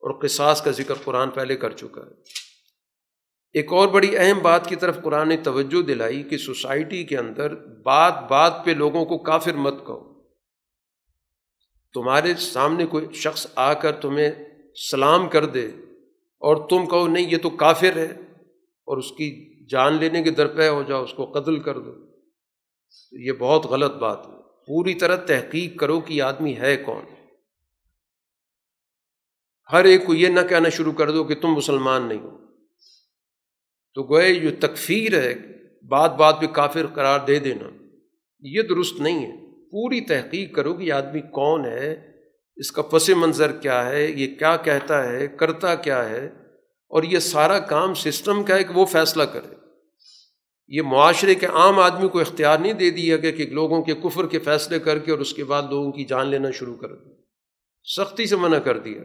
اور 0.00 0.10
قصاص 0.22 0.62
کا 0.62 0.70
ذکر 0.70 0.94
قرآن 1.04 1.30
پہلے 1.30 1.56
کر 1.56 1.70
چکا 1.70 2.00
ہے۔ 2.00 2.14
ایک 3.52 3.72
اور 3.72 3.88
بڑی 3.88 4.18
اہم 4.18 4.38
بات 4.42 4.68
کی 4.68 4.76
طرف 4.76 5.02
قرآن 5.02 5.28
نے 5.28 5.36
توجہ 5.36 5.82
دلائی 5.82 6.22
کہ 6.22 6.36
سوسائٹی 6.36 7.04
کے 7.04 7.18
اندر 7.18 7.54
بات 7.54 8.28
بات 8.28 8.64
پہ 8.64 8.70
لوگوں 8.70 9.04
کو 9.04 9.18
کافر 9.18 9.52
مت 9.52 9.74
کہو۔ 9.86 10.22
تمہارے 11.94 12.34
سامنے 12.34 12.86
کوئی 12.86 13.06
شخص 13.14 13.46
آ 13.54 13.72
کر 13.72 13.92
تمہیں 13.92 14.30
سلام 14.90 15.28
کر 15.28 15.46
دے 15.46 15.66
اور 16.38 16.68
تم 16.68 16.86
کہو 16.86 17.08
نہیں، 17.08 17.30
یہ 17.30 17.38
تو 17.38 17.50
کافر 17.50 17.96
ہے۔ 17.96 18.27
اور 18.88 18.98
اس 18.98 19.10
کی 19.10 19.58
جان 19.66 19.94
لینے 19.94 20.22
کے 20.22 20.30
درپے 20.30 20.68
ہو 20.68 20.82
جاؤ، 20.82 21.04
اس 21.04 21.14
کو 21.14 21.24
قتل 21.24 21.60
کر 21.60 21.78
دو۔ 21.78 21.94
یہ 23.12 23.32
بہت 23.32 23.66
غلط 23.66 23.94
بات 23.94 24.26
ہے۔ 24.26 24.32
پوری 24.66 24.94
طرح 24.94 25.16
تحقیق 25.16 25.78
کرو 25.78 26.00
کہ 26.00 26.12
یہ 26.12 26.22
آدمی 26.22 26.56
ہے 26.56 26.76
کون۔ 26.76 27.04
ہر 29.72 29.84
ایک 29.84 30.06
کو 30.06 30.14
یہ 30.14 30.28
نہ 30.28 30.40
کہنا 30.48 30.68
شروع 30.68 30.92
کر 30.92 31.10
دو 31.10 31.24
کہ 31.24 31.34
تم 31.34 31.48
مسلمان 31.48 32.08
نہیں 32.08 32.18
ہو۔ 32.18 32.38
تو 33.94 34.02
گوئے 34.02 34.34
جو 34.34 34.48
تکفیر 34.60 35.20
ہے، 35.20 35.34
بات 35.86 36.16
بات 36.16 36.40
پہ 36.40 36.46
کافر 36.46 36.86
قرار 36.94 37.20
دے 37.26 37.38
دینا۔ 37.38 37.70
یہ 38.40 38.62
درست 38.62 39.00
نہیں 39.00 39.26
ہے۔ 39.26 39.36
پوری 39.70 40.00
تحقیق 40.00 40.54
کرو 40.54 40.74
کہ 40.74 40.82
یہ 40.82 40.92
آدمی 40.92 41.20
کون 41.20 41.64
ہے۔ 41.64 42.10
اس 42.56 42.72
کا 42.72 42.82
پس 42.82 43.08
منظر 43.08 43.52
کیا 43.52 43.88
ہے؟ 43.88 44.10
یہ 44.10 44.38
کیا 44.38 44.56
کہتا 44.56 45.12
ہے؟ 45.12 45.26
کرتا 45.26 45.74
کیا 45.74 46.08
ہے؟ 46.08 46.30
اور 46.88 47.02
یہ 47.02 47.18
سارا 47.18 47.58
کام 47.58 47.94
سسٹم 47.94 48.42
کا 48.42 48.54
ہے 48.54 48.64
کہ 48.64 48.74
وہ 48.74 48.86
فیصلہ 48.86 49.22
کرے۔ 49.22 49.54
یہ 50.68 50.82
معاشرے 50.82 51.34
کے 51.34 51.46
عام 51.46 51.78
آدمی 51.78 52.08
کو 52.08 52.20
اختیار 52.20 52.58
نہیں 52.58 52.72
دے 52.72 52.90
دیا 52.90 53.16
گیا 53.16 53.30
کہ 53.30 53.46
لوگوں 53.46 53.82
کے 53.82 53.94
کفر 53.94 54.26
کے 54.26 54.38
فیصلے 54.38 54.78
کر 54.78 54.98
کے 54.98 55.10
اور 55.10 55.18
اس 55.18 55.34
کے 55.34 55.44
بعد 55.44 55.62
لوگوں 55.62 55.92
کی 55.92 56.04
جان 56.04 56.26
لینا 56.26 56.50
شروع 56.50 56.76
کر 56.76 56.88
دیں 56.88 57.14
سختی 57.96 58.26
سے 58.26 58.36
منع 58.36 58.58
کر 58.58 58.78
دیا۔ 58.78 59.02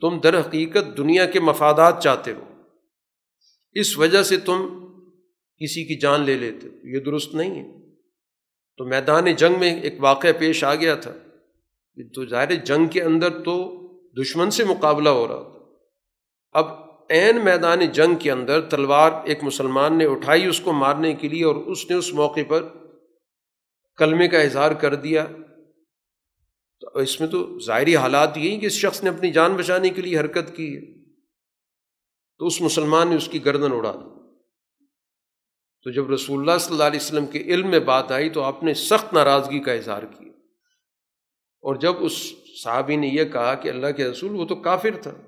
تم 0.00 0.20
در 0.20 0.40
حقیقت 0.40 0.96
دنیا 0.96 1.26
کے 1.26 1.40
مفادات 1.40 2.02
چاہتے 2.02 2.32
ہو۔ 2.32 2.62
اس 3.72 3.98
وجہ 3.98 4.22
سے 4.22 4.36
تم 4.36 4.84
کسی 5.58 5.84
کی 5.84 5.98
جان 5.98 6.20
لے 6.20 6.34
لیتے 6.34 6.68
ہو۔ 6.68 6.88
یہ 6.88 6.98
درست 6.98 7.34
نہیں 7.34 7.50
ہے۔ 7.50 7.94
تو 8.76 8.84
میدان 8.84 9.34
جنگ 9.34 9.58
میں 9.58 9.80
ایک 9.80 9.94
واقعہ 9.98 10.32
پیش 10.38 10.64
آ 10.64 10.74
گیا 10.74 10.94
تھا۔ 10.94 11.12
تو 12.14 12.26
ظاہر 12.26 12.54
جنگ 12.54 12.86
کے 12.86 13.02
اندر 13.02 13.42
تو 13.42 13.80
دشمن 14.22 14.50
سے 14.50 14.64
مقابلہ 14.64 15.08
ہو 15.08 15.28
رہا 15.28 15.42
تھا۔ 15.42 15.53
اب 16.54 16.66
عین 17.10 17.44
میدان 17.44 17.80
جنگ 17.80 18.14
کے 18.14 18.30
اندر 18.30 18.60
تلوار 18.60 19.12
ایک 19.24 19.42
مسلمان 19.42 19.98
نے 19.98 20.06
اٹھائی 20.06 20.46
اس 20.46 20.60
کو 20.60 20.72
مارنے 20.72 21.14
کے 21.14 21.28
لیے 21.28 21.44
اور 21.44 21.56
اس 21.56 21.90
نے 21.90 21.96
اس 21.96 22.12
موقع 22.12 22.40
پر 22.48 22.68
کلمے 23.96 24.28
کا 24.28 24.40
اظہار 24.40 24.70
کر 24.70 24.94
دیا۔ 24.94 25.26
تو 26.80 26.98
اس 26.98 27.20
میں 27.20 27.28
تو 27.28 27.58
ظاہری 27.60 27.96
حالات 27.96 28.36
یہی 28.36 28.60
کہ 28.60 28.66
اس 28.66 28.72
شخص 28.72 29.04
نے 29.04 29.10
اپنی 29.10 29.32
جان 29.32 29.54
بچانے 29.54 29.90
کے 29.90 30.02
لیے 30.02 30.18
حرکت 30.18 30.56
کی 30.56 30.76
ہے۔ 30.76 31.04
تو 32.38 32.46
اس 32.46 32.60
مسلمان 32.60 33.08
نے 33.08 33.16
اس 33.16 33.28
کی 33.28 33.44
گردن 33.44 33.72
اڑا 33.72 33.92
دی۔ 33.92 34.20
تو 35.82 35.90
جب 35.90 36.10
رسول 36.10 36.40
اللہ 36.40 36.58
صلی 36.58 36.72
اللہ 36.72 36.84
علیہ 36.84 37.00
وسلم 37.00 37.26
کے 37.26 37.38
علم 37.40 37.70
میں 37.70 37.80
بات 37.80 38.12
آئی 38.12 38.30
تو 38.30 38.42
آپ 38.42 38.62
نے 38.62 38.74
سخت 38.74 39.12
ناراضگی 39.12 39.60
کا 39.60 39.72
اظہار 39.72 40.02
کیا۔ 40.02 40.32
اور 41.62 41.74
جب 41.74 41.92
اس 42.00 42.32
صحابی 42.62 42.96
نے 42.96 43.06
یہ 43.06 43.24
کہا 43.24 43.54
کہ 43.54 43.68
اللہ 43.68 43.90
کے 43.96 44.04
رسول 44.04 44.30
وہ 44.30 44.44
تو 44.44 44.54
کافر 44.54 45.02
تھا۔ 45.02 45.23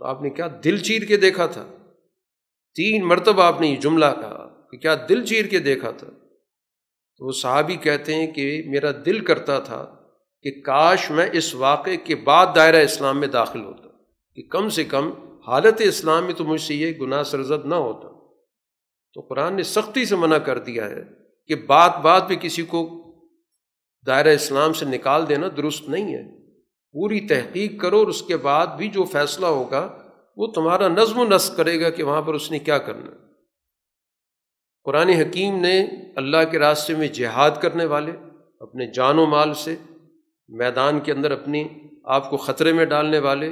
تو 0.00 0.06
آپ 0.06 0.22
نے 0.22 0.30
کیا 0.30 0.48
دل 0.64 0.78
چیر 0.78 1.02
کے 1.02 1.16
دیکھا 1.16 1.46
تھا؟ 1.46 1.66
تین 2.74 3.08
مرتبہ 3.08 3.42
آپ 3.42 3.60
نے 3.60 3.66
یہ 3.66 3.76
جملہ 3.76 4.06
کہا 4.20 4.66
کہ 4.70 4.78
کیا 4.78 4.94
دل 5.08 5.26
چیر 5.26 5.46
کے 5.46 5.58
دیکھا 5.58 5.90
تھا؟ 5.90 6.06
تو 7.16 7.26
وہ 7.26 7.32
صحابی 7.32 7.76
کہتے 7.76 8.14
ہیں 8.14 8.26
کہ 8.26 8.62
میرا 8.66 8.90
دل 9.06 9.24
کرتا 9.24 9.58
تھا 9.58 9.96
کہ 10.42 10.60
کاش 10.60 11.10
میں 11.10 11.30
اس 11.32 11.54
واقعے 11.54 11.96
کے 11.96 12.14
بعد 12.14 12.46
دائرہ 12.54 12.76
اسلام 12.76 13.20
میں 13.20 13.28
داخل 13.28 13.64
ہوتا، 13.64 13.88
کہ 14.34 14.42
کم 14.42 14.68
سے 14.68 14.84
کم 14.84 15.10
حالت 15.46 15.74
اسلام 15.78 16.24
میں 16.24 16.34
تو 16.34 16.44
مجھ 16.44 16.60
سے 16.60 16.74
یہ 16.74 16.92
گناہ 17.00 17.22
سرزد 17.22 17.66
نہ 17.66 17.74
ہوتا۔ 17.74 18.08
تو 19.14 19.20
قرآن 19.20 19.56
نے 19.56 19.62
سختی 19.62 20.04
سے 20.04 20.16
منع 20.16 20.38
کر 20.38 20.58
دیا 20.58 20.90
ہے 20.90 21.02
کہ 21.46 21.54
بات 21.54 21.96
بات 21.96 22.28
پہ 22.28 22.34
کسی 22.34 22.62
کو 22.62 23.04
دائرہ 24.06 24.28
اسلام 24.28 24.72
سے 24.72 24.86
نکال 24.86 25.28
دینا 25.28 25.46
درست 25.56 25.88
نہیں 25.88 26.14
ہے۔ 26.14 26.39
پوری 26.92 27.20
تحقیق 27.20 27.80
کرو 27.80 27.98
اور 27.98 28.06
اس 28.06 28.22
کے 28.22 28.36
بعد 28.36 28.66
بھی 28.66 28.88
جو 28.88 29.04
فیصلہ 29.04 29.46
ہوگا، 29.46 29.98
وہ 30.36 30.46
تمہارا 30.46 30.88
نظم 30.88 31.18
و 31.18 31.24
نسق 31.24 31.56
کرے 31.56 31.80
گا 31.80 31.90
کہ 31.90 32.02
وہاں 32.02 32.22
پر 32.22 32.34
اس 32.34 32.50
نے 32.50 32.58
کیا 32.58 32.78
کرنا۔ 32.78 33.10
قرآن 34.84 35.08
حکیم 35.08 35.60
نے 35.60 35.86
اللہ 36.16 36.50
کے 36.50 36.58
راستے 36.58 36.94
میں 36.94 37.08
جہاد 37.08 37.50
کرنے 37.62 37.84
والے، 37.84 38.12
اپنے 38.60 38.86
جان 38.92 39.18
و 39.18 39.26
مال 39.26 39.54
سے 39.54 39.76
میدان 40.48 41.00
کے 41.00 41.12
اندر 41.12 41.30
اپنی 41.30 41.64
آپ 42.04 42.30
کو 42.30 42.36
خطرے 42.36 42.72
میں 42.72 42.84
ڈالنے 42.84 43.18
والے 43.18 43.48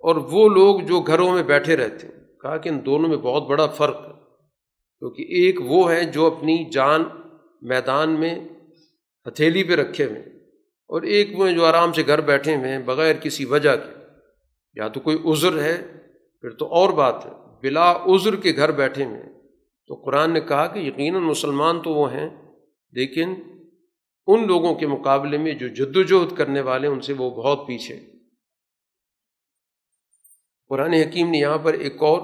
اور 0.00 0.16
وہ 0.16 0.48
لوگ 0.48 0.80
جو 0.80 1.00
گھروں 1.00 1.34
میں 1.34 1.42
بیٹھے 1.42 1.76
رہتے 1.76 2.06
ہیں۔ 2.06 2.14
کہا 2.40 2.56
کہ 2.56 2.68
ان 2.68 2.86
دونوں 2.86 3.08
میں 3.08 3.16
بہت 3.16 3.46
بڑا 3.46 3.66
فرق 3.66 4.00
ہے، 4.00 4.12
کیونکہ 4.98 5.22
ایک 5.22 5.60
وہ 5.64 5.92
ہے 5.92 6.04
جو 6.04 6.26
اپنی 6.26 6.70
جان 6.70 7.04
میدان 7.62 8.20
میں 8.20 8.34
ہتھیلی 9.26 9.64
پہ 9.64 9.74
رکھے 9.74 10.04
ہوئے 10.04 10.41
اور 10.92 11.02
ایک 11.02 11.38
وہ 11.38 11.48
ہیں 11.48 11.54
جو 11.54 11.64
آرام 11.64 11.92
سے 11.92 12.02
گھر 12.06 12.20
بیٹھے 12.20 12.56
ہوئے 12.56 12.68
ہیں 12.68 12.78
بغیر 12.78 13.16
کسی 13.16 13.44
وجہ 13.44 13.76
کے۔ 13.76 14.04
یا 14.74 14.88
تو 14.88 15.00
کوئی 15.00 15.18
عذر 15.32 15.62
ہے، 15.62 15.82
پھر 16.40 16.50
تو 16.50 16.66
اور 16.66 16.92
بات 16.92 17.26
ہے۔ 17.26 17.30
بلا 17.62 17.92
عذر 17.92 18.36
کے 18.36 18.52
گھر 18.56 18.70
بیٹھے 18.70 19.04
ہوئے 19.04 19.22
ہیں۔ 19.22 19.32
تو 19.86 19.94
قرآن 19.94 20.32
نے 20.32 20.40
کہا 20.40 20.66
کہ 20.66 20.78
یقیناً 20.78 21.22
مسلمان 21.22 21.82
تو 21.82 21.90
وہ 21.90 22.12
ہیں، 22.12 22.28
لیکن 22.92 23.34
ان 24.26 24.46
لوگوں 24.46 24.74
کے 24.74 24.86
مقابلے 24.86 25.38
میں 25.38 25.54
جو 25.54 25.68
جد 25.68 25.96
وجہد 25.96 26.36
کرنے 26.36 26.60
والے 26.60 26.86
ان 26.86 27.00
سے 27.00 27.12
وہ 27.12 27.30
بہت 27.30 27.66
پیچھے۔ 27.66 28.00
قرآن 30.68 30.92
حکیم 30.92 31.30
نے 31.30 31.38
یہاں 31.38 31.58
پر 31.58 31.72
ایک 31.72 32.02
اور 32.02 32.20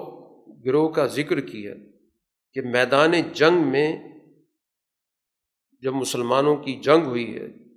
گروہ 0.67 0.89
کا 0.89 1.07
ذکر 1.07 1.41
کیا 1.41 1.75
کہ 2.53 2.61
میدان 2.61 3.13
جنگ 3.33 3.57
میں 3.57 3.97
جب 5.81 5.95
مسلمانوں 5.95 6.57
کی 6.57 6.75
جنگ 6.75 7.07
ہوئی 7.07 7.37
ہے 7.37 7.68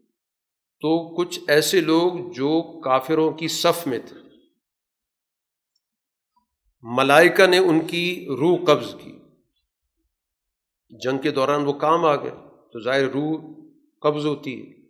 تو 0.82 1.16
کچھ 1.16 1.40
ایسے 1.48 1.82
لوگ 1.82 2.32
جو 2.32 2.82
کافروں 2.82 3.32
کی 3.32 3.48
صف 3.48 3.88
میں 3.88 4.00
تھے۔ 4.06 4.16
ملائکہ 6.82 7.48
نے 7.48 7.58
ان 7.58 7.88
کی 7.88 8.26
روح 8.40 8.58
قبض 8.68 8.96
کی۔ 9.04 9.12
جنگ 10.90 11.22
کے 11.22 11.32
دوران 11.32 11.66
وہ 11.66 11.74
کام 11.74 12.06
آ 12.06 12.16
گئے 12.16 12.32
تو 12.74 12.84
ظاہر 12.84 13.04
روح 13.04 13.42
قبض 14.02 14.26
ہوتی 14.26 14.62
ہے۔ 14.62 14.82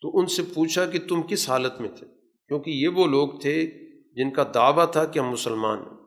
تو 0.00 0.18
ان 0.18 0.26
سے 0.26 0.42
پوچھا 0.54 0.86
کہ 0.86 0.98
تم 1.08 1.22
کس 1.22 1.50
حالت 1.50 1.80
میں 1.80 1.88
تھے؟ 1.88 2.06
کیونکہ 2.48 2.70
یہ 2.70 2.88
وہ 2.88 3.06
لوگ 3.06 3.28
تھے 3.28 3.66
جن 4.14 4.30
کا 4.30 4.44
دعویٰ 4.54 4.90
تھا 4.92 5.04
کہ 5.04 5.18
ہم 5.18 5.30
مسلمان 5.30 5.78
ہیں۔ 5.78 5.98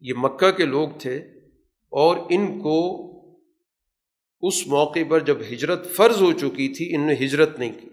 یہ 0.00 0.14
مکہ 0.16 0.50
کے 0.50 0.64
لوگ 0.64 0.88
تھے 0.98 1.16
اور 1.88 2.16
ان 2.30 2.58
کو 2.62 3.13
اس 4.46 4.66
موقع 4.66 4.98
پر 5.08 5.20
جب 5.20 5.40
ہجرت 5.40 5.94
فرض 5.94 6.22
ہو 6.22 6.32
چکی 6.32 6.68
تھی 6.68 6.94
ان 6.94 7.06
نے 7.06 7.14
ہجرت 7.14 7.58
نہیں 7.58 7.72
کی۔ 7.80 7.86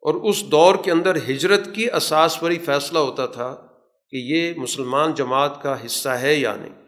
اور 0.00 0.14
اس 0.14 0.44
دور 0.50 0.74
کے 0.84 0.90
اندر 0.90 1.16
ہجرت 1.16 1.74
کی 1.74 1.90
اساس 1.90 2.40
پر 2.40 2.50
ہی 2.50 2.58
فیصلہ 2.58 2.98
ہوتا 2.98 3.26
تھا 3.26 3.66
کہ 4.10 4.16
یہ 4.16 4.54
مسلمان 4.56 5.14
جماعت 5.14 5.62
کا 5.62 5.86
حصہ 5.86 6.08
ہے 6.08 6.34
یا 6.34 6.56
نہیں۔ 6.56 6.84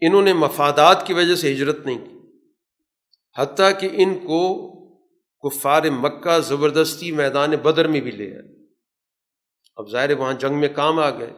انہوں 0.00 0.22
نے 0.22 0.32
مفادات 0.32 1.06
کی 1.06 1.12
وجہ 1.12 1.34
سے 1.34 1.52
ہجرت 1.52 1.86
نہیں 1.86 1.98
کی۔ 1.98 2.18
حتیٰ 3.38 3.80
کہ 3.80 3.88
ان 3.92 4.18
کو 4.18 4.68
کفار 5.48 5.82
مکہ 5.82 6.38
زبردستی 6.38 7.12
میدان 7.12 7.50
بدر 7.50 7.88
میں 7.88 8.00
بھی 8.00 8.10
لے 8.10 8.34
آئے۔ 8.34 8.66
اب 9.76 9.90
ظاہر 9.90 10.12
وہاں 10.12 10.32
جنگ 10.32 10.60
میں 10.60 10.68
کام 10.68 10.98
آ 10.98 11.10
گئے۔ 11.10 11.30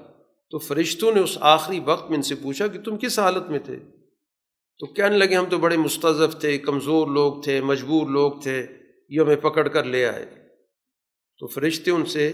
تو 0.51 0.59
فرشتوں 0.59 1.13
نے 1.13 1.21
اس 1.21 1.39
آخری 1.41 1.81
وقت 1.81 2.11
میں 2.11 2.17
ان 2.17 2.23
سے 2.23 2.35
پوچھا 2.35 2.67
کہ 2.67 2.81
تم 2.81 2.97
کس 2.99 3.19
حالت 3.19 3.51
میں 3.51 3.59
تھے؟ 3.59 3.98
تو 4.79 4.87
کہنے 4.87 5.17
لگے 5.17 5.35
ہم 5.35 5.45
تو 5.47 5.59
بڑے 5.59 5.77
مستضف 5.77 6.41
تھے، 6.41 6.59
کمزور 6.59 7.09
لوگ 7.09 7.43
تھے، 7.43 7.61
مجبور 7.61 8.09
لوگ 8.09 8.33
تھے، 8.43 8.67
یہ 9.09 9.21
ہمیں 9.21 9.37
پکڑ 9.37 9.69
کر 9.69 9.85
لے 9.85 10.07
آئے۔ 10.07 10.27
تو 11.39 11.47
فرشتے 11.47 11.91
ان 11.91 12.05
سے، 12.05 12.29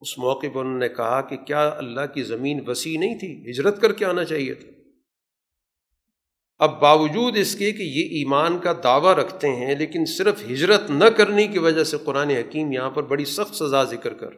اس 0.00 0.18
موقع 0.18 0.46
پر 0.54 0.60
انہوں 0.60 0.78
نے 0.78 0.88
کہا 0.88 1.20
کہ 1.20 1.36
کیا 1.36 1.68
اللہ 1.68 2.00
کی 2.14 2.22
زمین 2.22 2.60
وسیع 2.66 2.98
نہیں 2.98 3.18
تھی؟ 3.18 3.50
ہجرت 3.50 3.80
کر 3.80 3.92
کے 3.92 4.04
آنا 4.04 4.24
چاہیے 4.24 4.54
تھا۔ 4.54 4.68
اب 6.58 6.80
باوجود 6.80 7.36
اس 7.36 7.54
کے 7.54 7.72
کہ 7.72 7.82
یہ 7.82 8.04
ایمان 8.04 8.58
کا 8.58 8.72
دعویٰ 8.84 9.14
رکھتے 9.14 9.48
ہیں، 9.48 9.74
لیکن 9.76 10.04
صرف 10.04 10.42
ہجرت 10.50 10.90
نہ 10.90 11.04
کرنے 11.04 11.46
کی 11.46 11.58
وجہ 11.58 11.84
سے 11.84 11.96
قرآن 12.04 12.30
حکیم 12.30 12.72
یہاں 12.72 12.90
پر 12.90 13.02
بڑی 13.02 13.24
سخت 13.24 13.54
سزا 13.54 13.84
ذکر 13.84 14.14
کر 14.14 14.30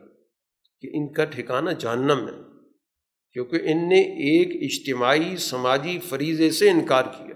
کہ 0.81 0.91
ان 0.93 1.12
کا 1.12 1.24
ٹھکانہ 1.24 1.70
جہنم 1.70 2.29
ہے۔ 2.29 2.52
کیونکہ 3.33 3.57
ان 3.57 3.89
نے 3.89 4.01
ایک 4.01 4.49
اجتماعی 4.63 5.37
سماجی 5.37 5.99
فریضے 6.09 6.51
سے 6.51 6.71
انکار 6.71 7.03
کیا۔ 7.03 7.35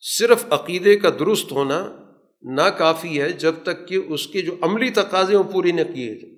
صرف 0.00 0.44
عقیدے 0.50 0.96
کا 0.96 1.10
درست 1.10 1.52
ہونا 1.52 1.96
ناکافی 2.42 3.20
ہے 3.20 3.32
جب 3.32 3.54
تک 3.62 3.88
کہ 3.88 3.94
اس 3.94 4.26
کے 4.26 4.42
جو 4.42 4.56
عملی 4.62 4.90
تقاضے 4.90 5.36
وہ 5.36 5.42
پوری 5.42 5.72
نہ 5.72 5.80
کیے 5.94 6.14
جائیں۔ 6.14 6.36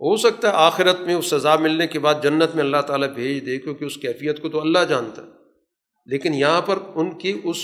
ہو 0.00 0.16
سکتا 0.16 0.48
ہے 0.48 0.52
آخرت 0.56 1.00
میں 1.00 1.14
اس 1.14 1.26
سزا 1.26 1.56
ملنے 1.56 1.86
کے 1.86 1.98
بعد 1.98 2.14
جنت 2.22 2.54
میں 2.54 2.64
اللہ 2.64 2.82
تعالیٰ 2.86 3.08
بھیج 3.08 3.46
دے 3.46 3.58
کیونکہ 3.58 3.84
اس 3.84 3.96
کیفیت 3.96 4.42
کو 4.42 4.48
تو 4.48 4.60
اللہ 4.60 4.78
جانتا 4.88 5.22
ہے۔ 5.22 5.28
لیکن 6.06 6.34
یہاں 6.34 6.62
پر 6.62 6.78
ان 6.94 7.18
کی 7.18 7.40
اس 7.44 7.56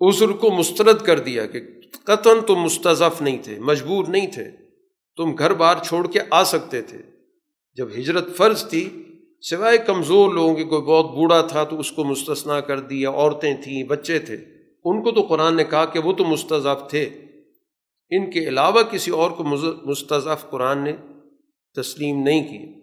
عذر 0.00 0.28
کو 0.28 0.50
مسترد 0.50 1.02
کر 1.02 1.18
دیا 1.18 1.46
کہ 1.46 1.60
قطن 2.04 2.40
تم 2.46 2.54
مستضف 2.54 3.22
نہیں 3.22 3.38
تھے، 3.42 3.58
مجبور 3.58 4.04
نہیں 4.08 4.26
تھے۔ 4.26 4.44
تم 5.16 5.38
گھر 5.38 5.54
بار 5.54 5.76
چھوڑ 5.84 6.10
کے 6.10 6.20
آ 6.30 6.44
سکتے 6.44 6.82
تھے۔ 6.82 7.11
جب 7.74 7.88
ہجرت 7.88 8.36
فرض 8.36 8.68
تھی، 8.68 9.02
سوائے 9.50 9.78
کمزور 9.78 10.34
لوگوں 10.34 10.54
کے 10.54 10.64
کوئی 10.64 10.82
بہت 10.82 11.04
بوڑھا 11.04 11.42
تھا 11.42 11.64
تو 11.64 11.80
اس 11.80 11.92
کو 11.92 12.04
مستثنا 12.04 12.60
کر 12.60 12.80
دیا 12.80 13.10
عورتیں 13.10 13.54
تھیں، 13.64 13.84
بچے 13.84 14.18
تھے۔ 14.18 14.34
ان 14.84 15.02
کو 15.02 15.10
تو 15.10 15.22
قرآن 15.22 15.56
نے 15.56 15.64
کہا 15.64 15.84
کہ 15.84 15.98
وہ 15.98 16.12
تو 16.12 16.24
مستضف 16.24 16.90
تھے۔ 16.90 17.10
ان 18.10 18.30
کے 18.30 18.38
علاوہ 18.48 18.82
کسی 18.82 19.10
اور 19.10 19.30
کو 19.30 19.44
مستضف 19.84 20.50
قرآن 20.50 20.84
نے 20.84 20.92
تسلیم 21.74 22.22
نہیں 22.22 22.42
کی۔ 22.42 22.82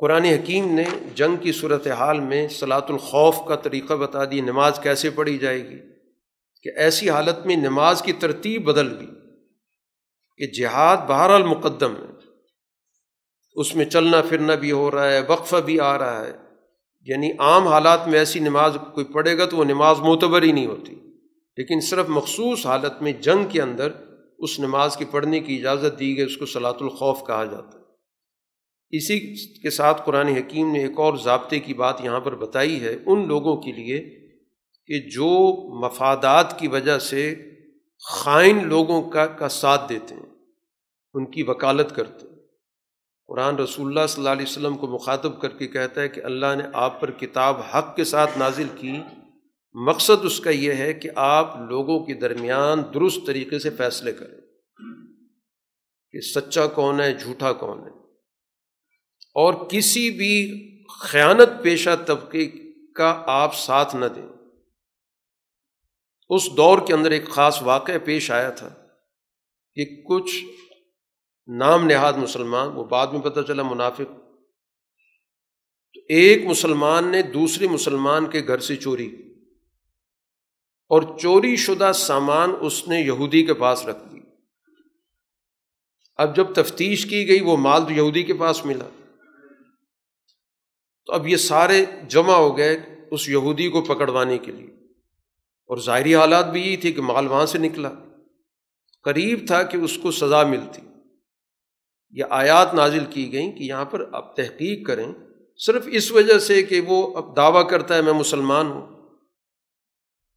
قرآن 0.00 0.24
حکیم 0.24 0.74
نے 0.74 0.84
جنگ 1.14 1.36
کی 1.36 1.52
صورت 1.52 1.86
حال 1.86 2.20
میں 2.20 2.48
صلاۃ 2.48 2.88
الخوف 2.88 3.36
کا 3.48 3.56
طریقہ 3.56 3.94
بتا 3.94 4.24
دی 4.24 4.40
نماز 4.40 4.80
کیسے 4.82 5.10
پڑھی 5.10 5.38
جائے 5.38 5.68
گی؟ 5.68 5.78
کہ 6.62 6.70
ایسی 6.76 7.10
حالت 7.10 7.46
میں 7.46 7.56
نماز 7.56 8.02
کی 8.02 8.12
ترتیب 8.12 8.64
بدل 8.64 8.98
گئی۔ 8.98 9.21
کہ 10.36 10.46
جہاد 10.46 10.96
بہر 10.96 11.30
المقدم 11.30 11.94
ہے۔ 11.96 12.12
اس 13.54 13.76
میں 13.76 13.84
چلنا 13.84 14.20
پھرنا 14.28 14.54
بھی 14.54 14.72
ہو 14.72 14.90
رہا 14.90 15.12
ہے، 15.12 15.20
وقفہ 15.28 15.56
بھی 15.56 15.80
آ 15.80 15.98
رہا 15.98 16.26
ہے۔ 16.26 16.32
یعنی 17.06 17.30
عام 17.38 17.68
حالات 17.68 18.08
میں 18.08 18.18
ایسی 18.18 18.38
نماز 18.38 18.76
کوئی 18.94 19.06
پڑھے 19.06 19.38
گا 19.38 19.44
تو 19.44 19.56
وہ 19.56 19.64
نماز 19.64 19.98
معتبر 19.98 20.42
ہی 20.42 20.52
نہیں 20.52 20.66
ہوتی۔ 20.66 20.94
لیکن 21.56 21.80
صرف 21.80 22.08
مخصوص 22.08 22.66
حالت 22.66 23.02
میں 23.02 23.12
جنگ 23.12 23.44
کے 23.48 23.62
اندر 23.62 23.92
اس 24.38 24.60
نماز 24.60 24.96
کی 24.96 25.04
پڑھنے 25.10 25.40
کی 25.40 25.56
اجازت 25.56 26.00
دی 26.00 26.16
گئی، 26.16 26.24
اس 26.24 26.36
کو 26.36 26.46
صلاۃ 26.46 26.72
الخوف 26.80 27.26
کہا 27.26 27.44
جاتا 27.44 27.78
ہے۔ 27.78 27.84
اسی 28.90 29.34
کے 29.60 29.70
ساتھ 29.70 30.02
قرآن 30.04 30.26
حکیم 30.26 30.72
نے 30.72 30.78
ایک 30.78 30.92
اور 30.96 31.16
ضابطے 31.16 31.60
کی 31.60 31.74
بات 31.74 32.04
یہاں 32.04 32.20
پر 32.20 32.34
بتائی 32.34 32.80
ہے۔ 32.80 32.96
ان 33.06 33.28
لوگوں 33.28 33.56
کے 33.56 33.72
لیے 33.72 34.28
کہ 34.86 35.10
جو 35.10 35.56
مفادات 35.86 36.58
کی 36.58 36.68
وجہ 36.68 36.98
سے 36.98 37.34
خائن 38.10 38.68
لوگوں 38.68 39.10
کا 39.10 39.26
کا 39.26 39.48
ساتھ 39.48 39.88
دیتے 39.88 40.14
ہیں، 40.14 40.34
ان 41.14 41.30
کی 41.30 41.42
وکالت 41.42 41.94
کرتے 41.94 42.26
ہیں۔ 42.26 42.36
قرآن 43.26 43.56
رسول 43.56 43.86
اللہ 43.86 44.06
صلی 44.06 44.20
اللہ 44.20 44.32
علیہ 44.32 44.46
وسلم 44.48 44.76
کو 44.76 44.86
مخاطب 44.86 45.40
کر 45.40 45.48
کے 45.48 45.66
کہتا 45.66 46.00
ہے 46.00 46.08
کہ 46.08 46.20
اللہ 46.24 46.46
نے 46.56 46.64
آپ 46.72 47.00
پر 47.00 47.10
کتاب 47.10 47.60
حق 47.60 47.96
کے 47.96 48.04
ساتھ 48.04 48.38
نازل 48.38 48.68
کی۔ 48.76 48.92
مقصد 49.74 50.24
اس 50.24 50.40
کا 50.40 50.50
یہ 50.50 50.72
ہے 50.72 50.92
کہ 50.92 51.10
آپ 51.16 51.56
لوگوں 51.68 52.04
کے 52.04 52.14
درمیان 52.14 52.82
درست 52.94 53.26
طریقے 53.26 53.58
سے 53.58 53.70
فیصلے 53.70 54.12
کریں 54.12 54.40
کہ 56.10 56.20
سچا 56.20 56.66
کون 56.66 57.00
ہے، 57.00 57.14
جھوٹا 57.14 57.52
کون 57.52 57.78
ہے۔ 57.78 57.90
اور 59.34 59.54
کسی 59.54 60.10
بھی 60.10 60.68
خیانت 61.00 61.62
پیشہ 61.62 61.90
طبقے 62.06 62.50
کا 62.94 63.22
آپ 63.26 63.56
ساتھ 63.56 63.96
نہ 63.96 64.06
دیں۔ 64.06 64.41
اس 66.34 66.56
دور 66.56 66.86
کے 66.86 66.94
اندر 66.94 67.10
ایک 67.10 67.28
خاص 67.28 67.62
واقعہ 67.62 67.98
پیش 68.04 68.30
آیا 68.30 68.50
تھا 68.50 68.68
کہ 69.74 70.02
کچھ 70.08 70.44
نام 71.46 71.86
نہاد 71.86 72.12
مسلمان، 72.12 72.68
وہ 72.68 72.84
بعد 72.84 73.06
میں 73.06 73.20
پتہ 73.20 73.40
چلا 73.40 73.62
منافق، 73.62 74.08
تو 75.94 76.00
ایک 76.08 76.44
مسلمان 76.44 77.08
نے 77.08 77.22
دوسرے 77.22 77.68
مسلمان 77.68 78.30
کے 78.30 78.46
گھر 78.46 78.58
سے 78.58 78.76
چوری 78.76 79.16
اور 80.88 81.18
چوری 81.18 81.56
شدہ 81.56 81.92
سامان 81.94 82.50
اس 82.60 82.88
نے 82.88 83.00
یہودی 83.00 83.46
کے 83.46 83.54
پاس 83.54 83.86
رکھ 83.86 84.12
دی۔ 84.12 84.18
اب 86.16 86.36
جب 86.36 86.46
تفتیش 86.54 87.06
کی 87.06 87.28
گئی، 87.28 87.40
وہ 87.40 87.56
مال 87.56 87.84
تو 87.84 87.92
یہودی 87.92 88.22
کے 88.22 88.34
پاس 88.34 88.64
ملا۔ 88.64 88.88
تو 91.06 91.12
اب 91.12 91.26
یہ 91.26 91.36
سارے 91.36 91.84
جمع 92.08 92.34
ہو 92.34 92.56
گئے 92.56 92.80
اس 93.10 93.28
یہودی 93.28 93.68
کو 93.68 93.82
پکڑوانے 93.82 94.38
کے 94.38 94.52
لیے۔ 94.52 94.81
اور 95.72 95.80
ظاہری 95.80 96.14
حالات 96.14 96.52
بھی 96.52 96.60
یہی 96.60 96.76
تھے 96.76 96.92
کہ 96.92 97.02
مال 97.02 97.26
وہاں 97.26 97.46
سے 97.46 97.58
نکلا۔ 97.58 97.92
قریب 99.02 99.44
تھا 99.46 99.62
کہ 99.62 99.76
اس 99.76 99.98
کو 99.98 100.10
سزا 100.10 100.42
ملتی۔ 100.42 100.82
یہ 102.10 102.24
آیات 102.30 102.74
نازل 102.74 103.04
کی 103.10 103.32
گئیں 103.32 103.52
کہ 103.52 103.62
یہاں 103.62 103.84
پر 103.84 104.04
آپ 104.12 104.36
تحقیق 104.36 104.86
کریں۔ 104.86 105.12
صرف 105.56 105.88
اس 105.92 106.12
وجہ 106.12 106.38
سے 106.38 106.62
کہ 106.62 106.80
وہ 106.80 107.16
اب 107.16 107.36
دعویٰ 107.36 107.68
کرتا 107.68 107.96
ہے، 107.96 108.02
میں 108.02 108.12
مسلمان 108.12 108.66
ہوں۔ 108.66 108.86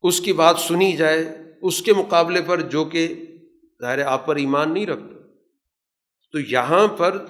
اس 0.02 0.22
کی 0.22 0.34
بات 0.34 0.60
سنی 0.60 0.98
جائے۔ 0.98 1.38
اس 1.62 1.82
کے 1.82 1.94
مقابلے 1.94 2.41
پر 2.41 2.62
جو 2.62 2.86
کہ 2.86 3.26
ظاہر 3.82 4.02
آپ 4.02 4.26
پر 4.26 4.36
ایمان 4.36 4.74
نہیں 4.74 4.86
رکھتا۔ 4.86 5.28
تو 6.32 6.40
یہاں 6.40 6.88
پر 6.88 7.26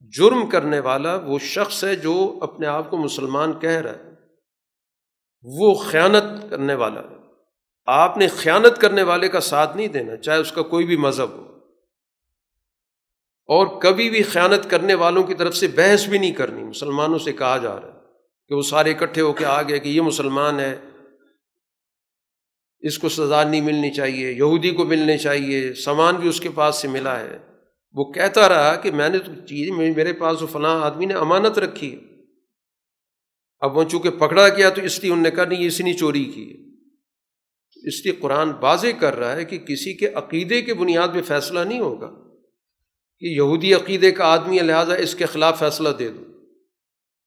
جرم 0.00 0.46
کرنے 0.46 0.80
والا 0.80 1.14
وہ 1.16 1.38
شخص 1.38 1.84
ہے 1.84 1.96
جو 1.96 2.38
اپنے 2.42 2.66
آپ 2.66 2.90
کو 2.90 2.96
مسلمان 2.96 3.52
کہہ 3.60 3.70
رہا 3.70 3.90
ہے۔ 3.90 4.12
وہ 5.42 5.74
خیانت 5.74 6.50
کرنے 6.50 6.74
والا 6.74 7.00
ہے۔ 7.00 7.21
آپ 7.86 8.18
نے 8.18 8.28
خیانت 8.28 8.80
کرنے 8.80 9.02
والے 9.02 9.28
کا 9.28 9.40
ساتھ 9.40 9.76
نہیں 9.76 9.88
دینا، 9.88 10.16
چاہے 10.16 10.38
اس 10.38 10.52
کا 10.52 10.62
کوئی 10.62 10.86
بھی 10.86 10.96
مذہب 10.96 11.30
ہو۔ 11.30 11.52
اور 13.46 13.80
کبھی 13.80 14.10
بھی 14.10 14.22
خیانت 14.22 14.70
کرنے 14.70 14.94
والوں 14.94 15.22
کی 15.22 15.34
طرف 15.34 15.56
سے 15.56 15.68
بحث 15.68 16.08
بھی 16.08 16.18
نہیں 16.18 16.32
کرنی۔ 16.32 16.62
مسلمانوں 16.62 17.18
سے 17.18 17.32
کہا 17.32 17.58
جا 17.58 17.80
رہا 17.80 17.88
ہے 17.88 17.98
کہ 18.48 18.54
وہ 18.54 18.62
سارے 18.62 18.90
اکٹھے 18.90 19.22
ہو 19.22 19.32
کے 19.32 19.44
آ 19.44 19.62
گئے 19.62 19.78
کہ 19.78 19.88
یہ 19.88 20.00
مسلمان 20.00 20.60
ہے، 20.60 20.76
اس 22.80 22.98
کو 22.98 23.08
سزا 23.08 23.44
نہیں 23.44 23.60
ملنی 23.60 23.90
چاہیے، 23.90 24.32
یہودی 24.32 24.70
کو 24.70 24.84
ملنے 24.84 25.18
چاہیے، 25.18 25.74
سامان 25.74 26.16
بھی 26.16 26.28
اس 26.28 26.40
کے 26.40 26.48
پاس 26.54 26.76
سے 26.76 26.88
ملا 26.88 27.20
ہے۔ 27.20 27.38
وہ 27.92 28.12
کہتا 28.12 28.48
رہا 28.48 28.76
کہ 28.76 28.90
میں 28.90 29.08
نے 29.08 29.18
تو 29.18 29.34
چیز، 29.34 29.96
میرے 29.96 30.12
پاس 30.12 30.42
وہ 30.42 30.46
فلاں 30.46 30.82
آدمی 30.82 31.06
نے 31.06 31.14
امانت 31.14 31.58
رکھی 31.58 32.00
اب 33.60 33.76
وہ 33.76 33.84
چونکہ 33.84 34.10
پکڑا 34.10 34.48
گیا 34.48 34.70
تو 34.70 34.82
اس 34.82 35.00
لیے 35.00 35.12
انہوں 35.12 35.24
نے 35.24 35.30
کہا 35.30 35.44
نہیں، 35.44 35.66
اس 35.66 35.80
نے 35.80 35.92
چوری 35.92 36.24
کی 36.24 36.71
اس 37.84 38.06
لیے 38.06 38.14
قرآن 38.14 38.50
واضح 38.60 38.86
کر 39.00 39.16
رہا 39.16 39.36
ہے 39.36 39.44
کہ 39.44 39.58
کسی 39.58 39.94
کے 39.94 40.06
عقیدے 40.06 40.62
کے 40.62 40.74
بنیاد 40.74 41.08
پہ 41.14 41.22
فیصلہ 41.22 41.60
نہیں 41.60 41.80
ہوگا 41.80 42.10
کہ 43.18 43.26
یہودی 43.26 43.74
عقیدے 43.74 44.10
کا 44.10 44.24
آدمی 44.24 44.58
ہے، 44.58 44.62
لہٰذا 44.62 44.94
اس 44.94 45.14
کے 45.14 45.26
خلاف 45.26 45.58
فیصلہ 45.58 45.88
دے 45.88 46.08
دو۔ 46.08 46.20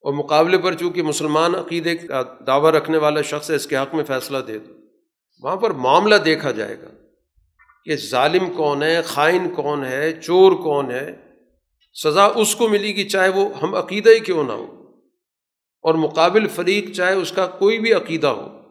اور 0.00 0.12
مقابلے 0.12 0.58
پر 0.58 0.74
چونکہ 0.74 1.02
مسلمان 1.02 1.54
عقیدے 1.54 1.96
کا 1.96 2.22
دعویٰ 2.46 2.70
رکھنے 2.70 2.98
والا 2.98 3.22
شخص 3.22 3.50
ہے، 3.50 3.56
اس 3.56 3.66
کے 3.66 3.76
حق 3.76 3.94
میں 3.94 4.04
فیصلہ 4.04 4.38
دے 4.38 4.58
دو۔ 4.58 4.72
وہاں 5.42 5.56
پر 5.56 5.70
معاملہ 5.70 6.14
دیکھا 6.14 6.50
جائے 6.50 6.76
گا 6.82 6.88
کہ 7.84 7.96
ظالم 7.96 8.52
کون 8.56 8.82
ہے، 8.82 9.02
خائن 9.02 9.54
کون 9.54 9.84
ہے، 9.84 10.12
چور 10.12 10.52
کون 10.52 10.90
ہے۔ 10.90 11.16
سزا 12.04 12.24
اس 12.24 12.56
کو 12.56 12.68
ملے 12.68 12.88
گی 12.88 13.04
چاہے 13.04 13.28
وہ 13.28 13.58
ہم 13.62 13.74
عقیدہ 13.74 14.10
ہی 14.10 14.20
کیوں 14.20 14.44
نہ 14.44 14.52
ہو۔ 14.52 14.72
اور 15.82 15.94
مقابل 15.94 16.48
فریق 16.48 16.92
چاہے 16.92 17.14
اس 17.14 17.32
کا 17.32 17.46
کوئی 17.46 17.78
بھی 17.78 17.92
عقیدہ 17.92 18.26
ہو۔ 18.26 18.65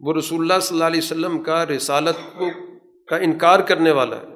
وہ 0.00 0.14
رسول 0.14 0.40
اللہ 0.40 0.60
صلی 0.60 0.74
اللہ 0.74 0.84
علیہ 0.84 1.00
وسلم 1.02 1.42
کا 1.42 1.66
رسالت 1.66 2.16
کو 2.38 2.46
کا 3.04 3.16
انکار 3.16 3.60
کرنے 3.60 3.90
والا 3.90 4.16
ہے۔ 4.16 4.26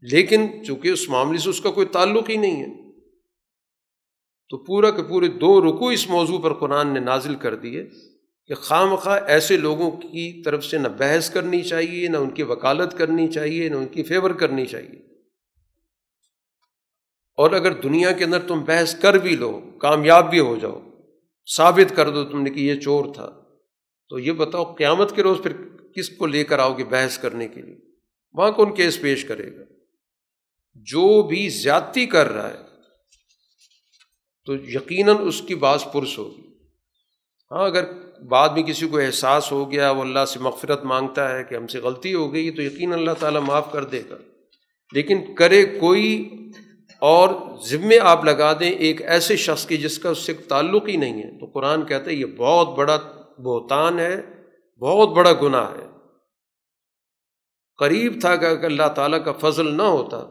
لیکن 0.00 0.64
چونکہ 0.66 0.88
اس 0.88 1.08
معاملے 1.08 1.38
سے 1.38 1.50
اس 1.50 1.60
کا 1.60 1.70
کوئی 1.70 1.86
تعلق 1.86 2.30
ہی 2.30 2.36
نہیں 2.36 2.62
ہے، 2.62 2.90
تو 4.48 4.58
پورا 4.58 4.90
کے 4.90 5.02
پورے 5.02 5.28
دو 5.28 5.60
رکو 5.60 5.88
اس 5.88 6.08
موضوع 6.08 6.38
پر 6.38 6.54
قرآن 6.54 6.94
نے 6.94 7.00
نازل 7.00 7.34
کر 7.34 7.54
دیے 7.54 7.88
کہ 8.46 8.54
خواہ 8.54 8.84
مخواہ 8.84 9.20
ایسے 9.26 9.56
لوگوں 9.56 9.90
کی 9.90 10.42
طرف 10.42 10.64
سے 10.64 10.78
نہ 10.78 10.88
بحث 10.88 11.30
کرنی 11.30 11.62
چاہیے، 11.62 12.08
نہ 12.08 12.16
ان 12.16 12.30
کی 12.30 12.42
وکالت 12.42 12.98
کرنی 12.98 13.28
چاہیے، 13.28 13.68
نہ 13.68 13.74
ان 13.74 13.88
کی 13.88 14.02
فیور 14.02 14.30
کرنی 14.30 14.66
چاہیے۔ 14.66 15.18
اور 17.36 17.50
اگر 17.50 17.72
دنیا 17.72 18.12
کے 18.12 18.24
اندر 18.24 18.46
تم 18.46 18.64
بحث 18.64 19.00
کر 19.00 19.14
بھی 19.14 19.36
لو، 19.36 19.60
کامیاب 19.80 20.30
بھی 20.30 20.40
ہو 20.40 20.56
جاؤ 20.56 20.89
ثابت 21.56 21.96
کر 21.96 22.10
دو 22.10 22.24
تم 22.24 22.42
نے 22.42 22.50
کہ 22.50 22.60
یہ 22.60 22.80
چور 22.80 23.14
تھا۔ 23.14 23.40
تو 24.08 24.18
یہ 24.18 24.32
بتاؤ 24.32 24.74
قیامت 24.74 25.16
کے 25.16 25.22
روز 25.22 25.38
پھر 25.42 25.52
کس 25.96 26.08
کو 26.08 26.26
لے 26.26 26.44
کر 26.44 26.58
آؤ 26.58 26.78
گے 26.78 26.84
بحث 26.84 27.18
کرنے 27.18 27.48
کے 27.48 27.62
لیے؟ 27.62 27.76
وہاں 28.32 28.50
کون 28.50 28.74
کیس 28.74 29.00
پیش 29.00 29.24
کرے 29.24 29.56
گا؟ 29.56 29.62
جو 30.74 31.22
بھی 31.22 31.48
زیادتی 31.48 32.06
کر 32.06 32.28
رہا 32.28 32.48
ہے، 32.48 32.58
تو 34.44 34.54
یقیناً 34.54 35.16
اس 35.20 35.42
کی 35.42 35.54
باز 35.54 35.84
پرس 35.92 36.18
ہوگی۔ 36.18 36.42
ہاں 37.50 37.64
اگر 37.64 37.92
بعد 38.22 38.48
میں 38.48 38.62
کسی 38.62 38.88
کو 38.88 38.98
احساس 38.98 39.52
ہو 39.52 39.70
گیا، 39.70 39.90
وہ 39.90 40.02
اللہ 40.02 40.24
سے 40.24 40.38
مغفرت 40.38 40.84
مانگتا 40.84 41.38
ہے 41.38 41.44
کہ 41.44 41.54
ہم 41.54 41.66
سے 41.66 41.78
غلطی 41.78 42.14
ہو 42.14 42.32
گئی، 42.32 42.50
تو 42.50 42.62
یقین 42.62 42.92
اللہ 42.92 43.10
تعالیٰ 43.18 43.40
معاف 43.40 43.72
کر 43.72 43.84
دے 43.84 44.02
گا۔ 44.10 44.16
لیکن 44.92 45.34
کرے 45.34 45.64
کوئی 45.64 46.28
اور 47.00 47.28
ذمے 47.66 47.98
آپ 47.98 48.24
لگا 48.24 48.52
دیں 48.52 48.70
ایک 48.70 49.02
ایسے 49.02 49.36
شخص 49.36 49.66
کی 49.66 49.76
جس 49.76 49.98
کا 49.98 50.10
اس 50.10 50.18
سے 50.18 50.32
تعلق 50.32 50.88
ہی 50.88 50.96
نہیں 50.96 51.22
ہے۔ 51.22 51.40
تو 51.40 51.46
قرآن 51.46 51.86
کہتا 51.86 52.10
ہے، 52.10 52.14
یہ 52.14 52.26
بہت 52.26 52.68
بڑا 52.68 52.98
بہتان 53.38 53.98
ہے، 53.98 54.22
بہت 54.80 55.08
بڑا 55.08 55.32
گناہ 55.32 55.70
ہے۔ 55.70 55.86
قریب 57.78 58.20
تھا 58.20 58.36
کہ 58.36 58.46
اگر 58.46 58.64
اللہ 58.64 58.88
تعالیٰ 58.94 59.24
کا 59.24 59.32
فضل 59.32 59.76
نہ 59.76 59.82
ہوتا 59.82 60.24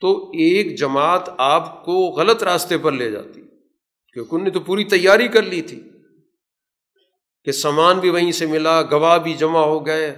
تو 0.00 0.28
ایک 0.28 0.78
جماعت 0.78 1.30
آپ 1.38 1.84
کو 1.84 1.92
غلط 1.92 2.42
راستے 2.42 2.78
پر 2.78 2.92
لے 2.92 3.10
جاتی، 3.10 3.40
کیونکہ 4.12 4.34
انہوں 4.34 4.44
نے 4.44 4.50
تو 4.50 4.60
پوری 4.60 4.84
تیاری 4.84 5.28
کر 5.28 5.42
لی 5.42 5.62
تھی 5.62 5.80
کہ 7.44 7.52
سامان 7.52 7.98
بھی 7.98 8.10
وہیں 8.10 8.32
سے 8.32 8.46
ملا، 8.46 8.82
گواہ 8.82 9.18
بھی 9.18 9.34
جمع 9.34 9.60
ہو 9.60 9.86
گئے 9.86 10.10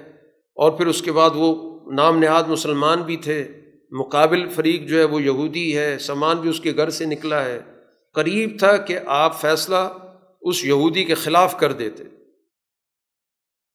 اور 0.54 0.70
پھر 0.70 0.86
اس 0.86 1.02
کے 1.02 1.12
بعد 1.12 1.30
وہ 1.34 1.80
نام 1.92 2.18
نہاد 2.18 2.42
مسلمان 2.48 3.02
بھی 3.02 3.16
تھے۔ 3.16 3.59
مقابل 3.90 4.48
فریق 4.48 4.88
جو 4.88 4.98
ہے 4.98 5.04
وہ 5.04 5.22
یہودی 5.22 5.78
ہے، 5.78 5.98
سامان 5.98 6.36
بھی 6.36 6.50
اس 6.50 6.60
کے 6.60 6.72
گھر 6.76 6.90
سے 6.90 7.04
نکلا 7.04 7.44
ہے۔ 7.44 7.60
قریب 8.14 8.56
تھا 8.58 8.76
کہ 8.76 8.98
آپ 9.06 9.40
فیصلہ 9.40 9.98
اس 10.42 10.64
یہودی 10.64 11.04
کے 11.04 11.14
خلاف 11.14 11.58
کر 11.60 11.72
دیتے۔ 11.72 12.04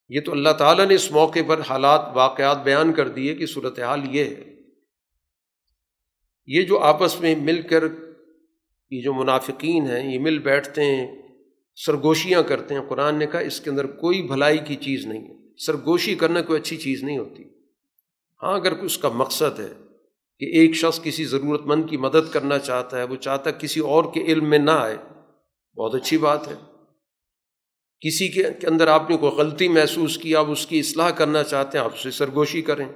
یہ 0.09 0.21
تو 0.21 0.31
اللہ 0.31 0.49
تعالیٰ 0.49 0.85
نے 0.85 0.95
اس 0.95 1.11
موقع 1.11 1.39
پر 1.47 1.61
حالات، 1.69 2.05
واقعات 2.13 2.63
بیان 2.63 2.93
کر 2.93 3.07
دیے 3.07 3.35
کہ 3.35 3.45
صورت 3.45 3.79
حال 3.79 4.15
یہ 4.15 4.23
ہے۔ 4.23 4.55
یہ 6.47 6.61
جو 6.61 6.79
آپس 6.79 7.21
میں 7.21 7.35
مل 7.35 7.61
کر 7.61 7.83
یہ 8.89 9.01
جو 9.01 9.13
منافقین 9.13 9.85
ہیں، 9.85 10.13
یہ 10.13 10.19
مل 10.19 10.39
بیٹھتے 10.39 10.83
ہیں، 10.83 11.21
سرگوشیاں 11.75 12.43
کرتے 12.43 12.73
ہیں، 12.73 12.81
قرآن 12.89 13.15
نے 13.19 13.25
کہا 13.25 13.39
اس 13.39 13.61
کے 13.61 13.69
اندر 13.69 13.85
کوئی 13.85 14.21
بھلائی 14.21 14.57
کی 14.57 14.75
چیز 14.75 15.05
نہیں 15.05 15.27
ہے۔ 15.27 15.35
سرگوشی 15.65 16.15
کرنا 16.15 16.41
کوئی 16.41 16.61
اچھی 16.61 16.77
چیز 16.77 17.03
نہیں 17.03 17.17
ہوتی۔ 17.17 17.43
ہاں 18.43 18.53
اگر 18.53 18.71
اس 18.71 18.97
کا 18.97 19.09
مقصد 19.09 19.59
ہے 19.59 19.84
کہ 20.39 20.45
ایک 20.45 20.75
شخص 20.75 21.01
کسی 21.01 21.25
ضرورت 21.25 21.61
مند 21.65 21.89
کی 21.89 21.97
مدد 21.97 22.33
کرنا 22.33 22.59
چاہتا 22.59 22.97
ہے، 22.97 23.03
وہ 23.03 23.15
چاہتا 23.15 23.49
ہے 23.49 23.55
کسی 23.59 23.79
اور 23.79 24.03
کے 24.13 24.21
علم 24.21 24.49
میں 24.49 24.57
نہ 24.57 24.71
آئے۔ 24.71 24.97
بہت 25.77 25.95
اچھی 25.95 26.17
بات 26.17 26.47
ہے۔ 26.47 26.53
کسی 28.01 28.27
کے 28.27 28.67
اندر 28.67 28.87
آپ 28.87 29.09
نے 29.09 29.17
کوئی 29.17 29.31
غلطی 29.31 29.67
محسوس 29.67 30.17
کی، 30.17 30.35
آپ 30.35 30.45
اس 30.49 30.67
کی 30.67 30.79
اصلاح 30.79 31.09
کرنا 31.09 31.43
چاہتے 31.43 31.77
ہیں، 31.77 31.85
آپ 31.85 31.91
اسے 31.93 32.11
سرگوشی 32.11 32.61
کریں 32.61 32.87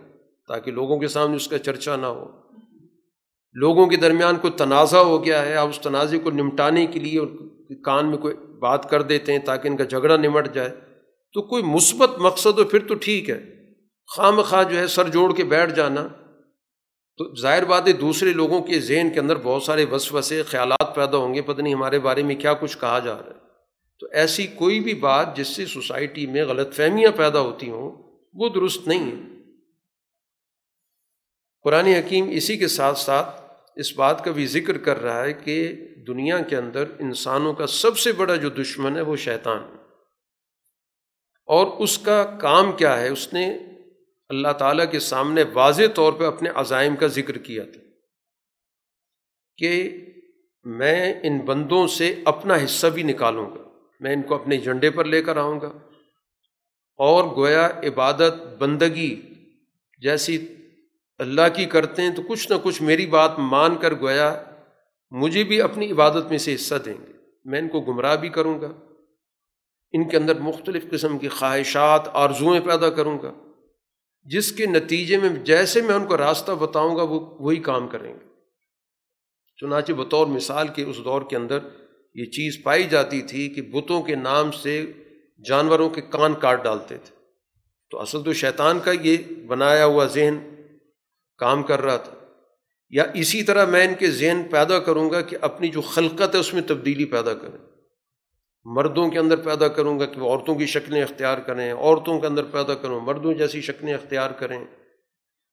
تاکہ 0.48 0.72
لوگوں 0.72 1.00
کے 1.00 1.08
سامنے 1.08 1.36
اس 1.36 1.48
کا 1.48 1.58
چرچا 1.58 1.96
نہ 1.96 2.06
ہو۔ 2.06 2.26
لوگوں 3.54 3.88
کے 3.88 3.96
درمیان 3.96 4.36
کوئی 4.36 4.54
تنازع 4.54 4.98
ہو 4.98 5.26
گیا 5.26 5.46
ہے، 5.46 5.56
آپ 5.56 5.68
اس 5.68 5.80
تنازع 5.80 6.18
کو 6.24 6.32
نمٹانے 6.32 6.86
کے 6.86 7.00
لیے 7.00 7.20
کان 7.76 8.10
میں 8.10 8.18
کوئی 8.18 8.36
بات 8.60 8.90
کر 8.90 9.02
دیتے 9.02 9.32
ہیں 9.32 9.40
تاکہ 9.40 9.68
ان 9.68 9.78
کا 9.78 9.84
جھگڑا 9.84 10.18
نمٹ 10.18 10.54
جائے۔ 10.54 10.70
تو 11.34 11.42
کوئی 11.42 11.64
مثبت 11.64 12.10
مقصد 12.20 12.60
ہو، 12.60 12.64
پھر 12.64 12.80
تو 12.88 12.96
ٹھیک 12.96 13.30
ہے۔ 13.30 13.56
خواہ 14.16 14.32
مخواہ 14.32 14.64
جو 14.64 14.78
ہے 14.78 14.88
سر 14.88 15.10
جوڑ 15.10 15.36
کے 15.36 15.44
بیٹھ 15.44 15.74
جانا۔ 15.74 16.08
تو 17.20 17.36
ظاہر 17.36 17.66
بات 17.66 17.88
ہے 17.88 17.94
دوسرے 17.94 18.34
لوگوں 18.34 18.62
کے 18.62 18.80
ذہن 18.80 19.08
کے 19.14 19.20
اندر 19.20 19.36
بہت 19.36 19.64
سارے 19.64 19.86
وسوسے، 19.86 20.44
خیالات 20.44 20.96
پیدا 20.96 21.18
ہوں 21.18 21.34
گے، 21.34 21.42
پتہ 21.42 21.62
نہیں 21.62 21.74
ہمارے 21.74 22.00
بارے 22.00 22.24
میں 22.24 22.36
کیا 22.36 22.54
کچھ 22.54 22.78
کہا 22.78 23.00
جا 23.00 23.18
رہا 23.18 23.26
ہے۔ 23.26 23.40
تو 24.00 24.08
ایسی 24.12 24.48
کوئی 24.48 24.80
بھی 24.80 24.94
بات 24.94 25.38
جس 25.38 25.48
سے 25.48 25.66
سوسائٹی 25.66 26.28
میں 26.28 26.46
غلط 26.46 26.74
فہمیاں 26.74 27.12
پیدا 27.18 27.40
ہوتی 27.40 27.70
ہوں، 27.70 28.20
وہ 28.34 28.50
درست 28.50 28.88
نہیں 28.88 29.12
ہے۔ 29.12 29.40
قرآن 31.64 31.86
حکیم 31.86 32.30
اسی 32.30 32.58
کے 32.58 32.68
ساتھ 32.68 32.98
ساتھ 32.98 33.42
اس 33.76 33.96
بات 33.96 34.26
کا 34.26 34.32
بھی 34.32 34.48
ذکر 34.48 34.78
کر 34.78 35.02
رہا 35.02 35.24
ہے 35.24 35.34
کہ 35.34 35.74
دنیا 36.08 36.40
کے 36.40 36.56
اندر 36.56 36.84
انسانوں 37.00 37.54
کا 37.54 37.68
سب 37.68 37.98
سے 37.98 38.12
بڑا 38.12 38.36
جو 38.36 38.50
دشمن 38.50 38.96
ہے 38.96 39.02
وہ 39.02 39.16
شیطان 39.16 39.64
اور 41.46 41.68
اس 41.68 41.98
کا 41.98 42.24
کام 42.24 42.72
کیا 42.72 43.00
ہے؟ 43.00 43.10
اس 43.10 43.34
نے 43.34 43.58
اللہ 44.30 44.52
تعالیٰ 44.60 44.92
کے 44.92 45.00
سامنے 45.00 45.44
واضح 45.54 45.84
طور 45.96 46.14
پہ 46.14 46.24
اپنے 46.24 46.50
عزائم 46.56 46.96
کا 46.96 47.08
ذکر 47.08 47.38
کیا 47.38 47.64
تھا 47.64 47.82
کہ 49.58 49.98
میں 50.64 51.14
ان 51.24 51.38
بندوں 51.38 51.88
سے 51.88 52.16
اپنا 52.26 52.56
حصہ 52.56 52.88
بھی 52.88 53.04
نکالوں 53.04 53.50
گا۔ 53.50 53.70
میں 54.00 54.14
ان 54.14 54.22
کو 54.22 54.36
اپنے 54.36 54.58
جھنڈے 54.58 54.90
پر 54.90 55.06
لے 55.06 55.24
کر 55.24 55.38
آؤں 55.38 55.62
گا۔ 55.62 55.72
اور 56.98 57.24
گویا 57.24 57.68
عبادت 57.84 58.34
بندگی 58.60 59.22
جیسی 59.98 60.56
اللہ 61.18 61.56
کی 61.56 61.66
کرتے 61.66 62.02
ہیں 62.02 62.16
تو 62.16 62.22
کچھ 62.22 62.52
نہ 62.52 62.58
کچھ 62.64 62.82
میری 62.82 63.06
بات 63.06 63.32
مان 63.38 63.78
کر 63.78 63.94
گویا 63.94 64.44
مجھے 65.12 65.44
بھی 65.44 65.62
اپنی 65.62 65.92
عبادت 65.92 66.30
میں 66.30 66.38
سے 66.38 66.56
حصہ 66.56 66.76
دیں 66.76 66.94
گے۔ 66.94 67.14
میں 67.46 67.60
ان 67.60 67.70
کو 67.70 67.82
گمراہ 67.82 68.16
بھی 68.16 68.30
کروں 68.30 68.62
گا۔ 68.62 68.72
ان 69.92 70.10
کے 70.10 70.18
اندر 70.18 70.40
مختلف 70.40 70.90
قسم 70.92 71.18
کی 71.18 71.28
خواہشات، 71.28 72.02
آرزوئیں 72.14 72.62
پیدا 72.62 72.90
کروں 72.90 73.20
گا۔ 73.24 73.49
جس 74.24 74.52
کے 74.52 74.66
نتیجے 74.66 75.18
میں 75.18 75.30
جیسے 75.30 75.82
میں 75.82 75.96
ان 75.96 76.06
کو 76.06 76.18
راستہ 76.18 76.52
بتاؤں 76.52 76.98
گا، 76.98 77.04
وہ 77.04 77.20
وہی 77.20 77.58
کام 77.58 77.88
کریں 77.88 78.14
گے۔ 78.14 78.30
چنانچہ 79.58 79.92
بطور 79.92 80.28
مثال 80.28 80.68
کے 80.68 80.84
اس 80.84 80.98
دور 80.98 81.22
کے 81.30 81.36
اندر 81.36 81.60
یہ 82.16 82.26
چیز 82.26 82.64
پائی 82.64 82.84
جاتی 82.84 83.22
تھی 83.22 83.50
کہ 83.50 83.62
بتوں 83.62 84.02
کے 84.02 84.16
نام 84.16 84.52
سے 84.52 84.92
جانوروں 85.46 85.90
کے 85.90 86.02
کان 86.02 86.34
کاٹ 86.34 86.64
ڈالتے 86.64 86.98
تھے۔ 86.98 87.16
تو 87.92 88.02
اصل 88.02 88.24
تو 88.24 88.34
شیطان 88.34 88.80
کا 88.80 88.92
یہ 89.02 89.18
بنایا 89.48 89.86
ہوا 89.86 90.06
ذہن 90.06 90.56
کام 91.38 91.64
کر 91.64 91.82
رہا 91.82 91.98
تھا۔ 91.98 92.12
یا 92.90 93.06
اسی 93.14 93.44
طرح 93.44 93.66
میں 93.66 93.88
ان 93.88 93.94
کے 93.94 94.12
ذہن 94.12 94.42
پیدا 94.52 94.80
کروں 94.80 95.10
گا 95.10 95.22
کہ 95.22 95.38
اپنی 95.42 95.68
جو 95.68 95.82
خلقت 95.82 96.36
ہے، 96.36 96.40
اس 96.40 96.54
میں 96.54 96.62
تبدیلی 96.62 97.06
پیدا 97.06 97.34
کریں۔ 97.34 97.69
مردوں 98.76 99.10
کے 99.10 99.20
اندر 99.20 99.36
پیدا 99.36 99.68
کروں 99.68 100.00
گا 100.00 100.06
کہ 100.06 100.22
وہ 100.22 100.32
عورتوں 100.32 100.56
کی 100.56 100.66
شکلیں 100.66 101.04
اختیار 101.04 101.38
کریں، 101.38 101.74
عورتوں 101.74 102.20
کے 102.20 102.28
اندر 102.28 102.44
پیدا 102.44 102.74
کروں، 102.74 103.02
مردوں 103.02 103.34
جیسی 103.34 103.62
شکلیں 103.62 103.94
اختیار 103.94 104.32
کریں۔ 104.32 104.66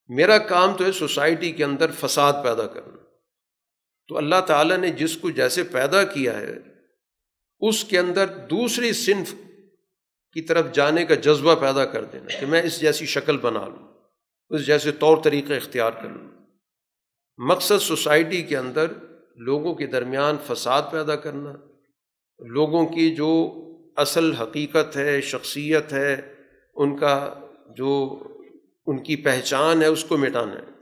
میرا 0.09 0.39
کام 0.39 0.77
تو 0.77 0.85
ہے 0.85 0.93
سوسائٹی 0.93 1.53
کے 1.53 1.65
اندر 1.65 1.91
فساد 1.91 2.33
پیدا 2.33 2.67
کرنا۔ 2.67 2.97
تو 4.09 4.17
اللہ 4.17 4.41
تعالیٰ 4.47 4.77
نے 4.77 4.91
جس 4.91 5.17
کو 5.17 5.31
جیسے 5.31 5.63
پیدا 5.63 6.05
کیا 6.05 6.41
ہے، 6.41 6.55
اس 7.61 7.85
کے 7.85 7.99
اندر 7.99 8.27
دوسری 8.27 8.93
صنف 8.93 9.35
کی 10.33 10.43
طرف 10.43 10.73
جانے 10.73 11.05
کا 11.05 11.15
جذبہ 11.15 11.55
پیدا 11.55 11.85
کر 11.85 12.05
دینا 12.05 12.41
کہ 12.41 12.47
میں 12.47 12.63
اس 12.63 12.81
جیسی 12.81 13.07
شکل 13.07 13.37
بنا 13.37 13.67
لوں، 13.67 13.89
اس 14.51 14.67
جیسے 14.67 14.93
طور 14.93 15.17
طریقے 15.25 15.57
اختیار 15.57 15.91
کر 15.91 16.09
لوں۔ 16.09 16.31
مقصد 17.39 17.83
سوسائٹی 17.83 18.43
کے 18.43 18.57
اندر 18.57 18.87
لوگوں 19.37 19.75
کے 19.75 19.87
درمیان 19.87 20.37
فساد 20.47 20.83
پیدا 20.93 21.17
کرنا 21.17 21.53
لوگوں 22.39 22.87
کی 22.87 23.15
جو 23.15 23.53
اصل 23.97 24.33
حقیقت 24.33 24.97
ہے، 24.97 25.21
شخصیت 25.21 25.93
ہے، 25.93 26.35
ان 26.75 26.97
کا 26.97 27.35
جو 27.77 28.19
ان 28.87 29.03
کی 29.03 29.17
پہچان 29.17 29.83
ہے، 29.83 29.87
اس 29.87 30.05
کو 30.05 30.17
مٹانا 30.17 30.55
ہے۔ 30.55 30.77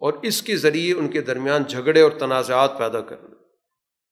اور 0.00 0.12
اس 0.22 0.42
کے 0.42 0.56
ذریعے 0.56 0.94
ان 0.94 1.08
کے 1.08 1.20
درمیان 1.20 1.62
جھگڑے 1.62 2.00
اور 2.00 2.10
تنازعات 2.10 2.78
پیدا 2.78 3.00
کرنا 3.00 3.34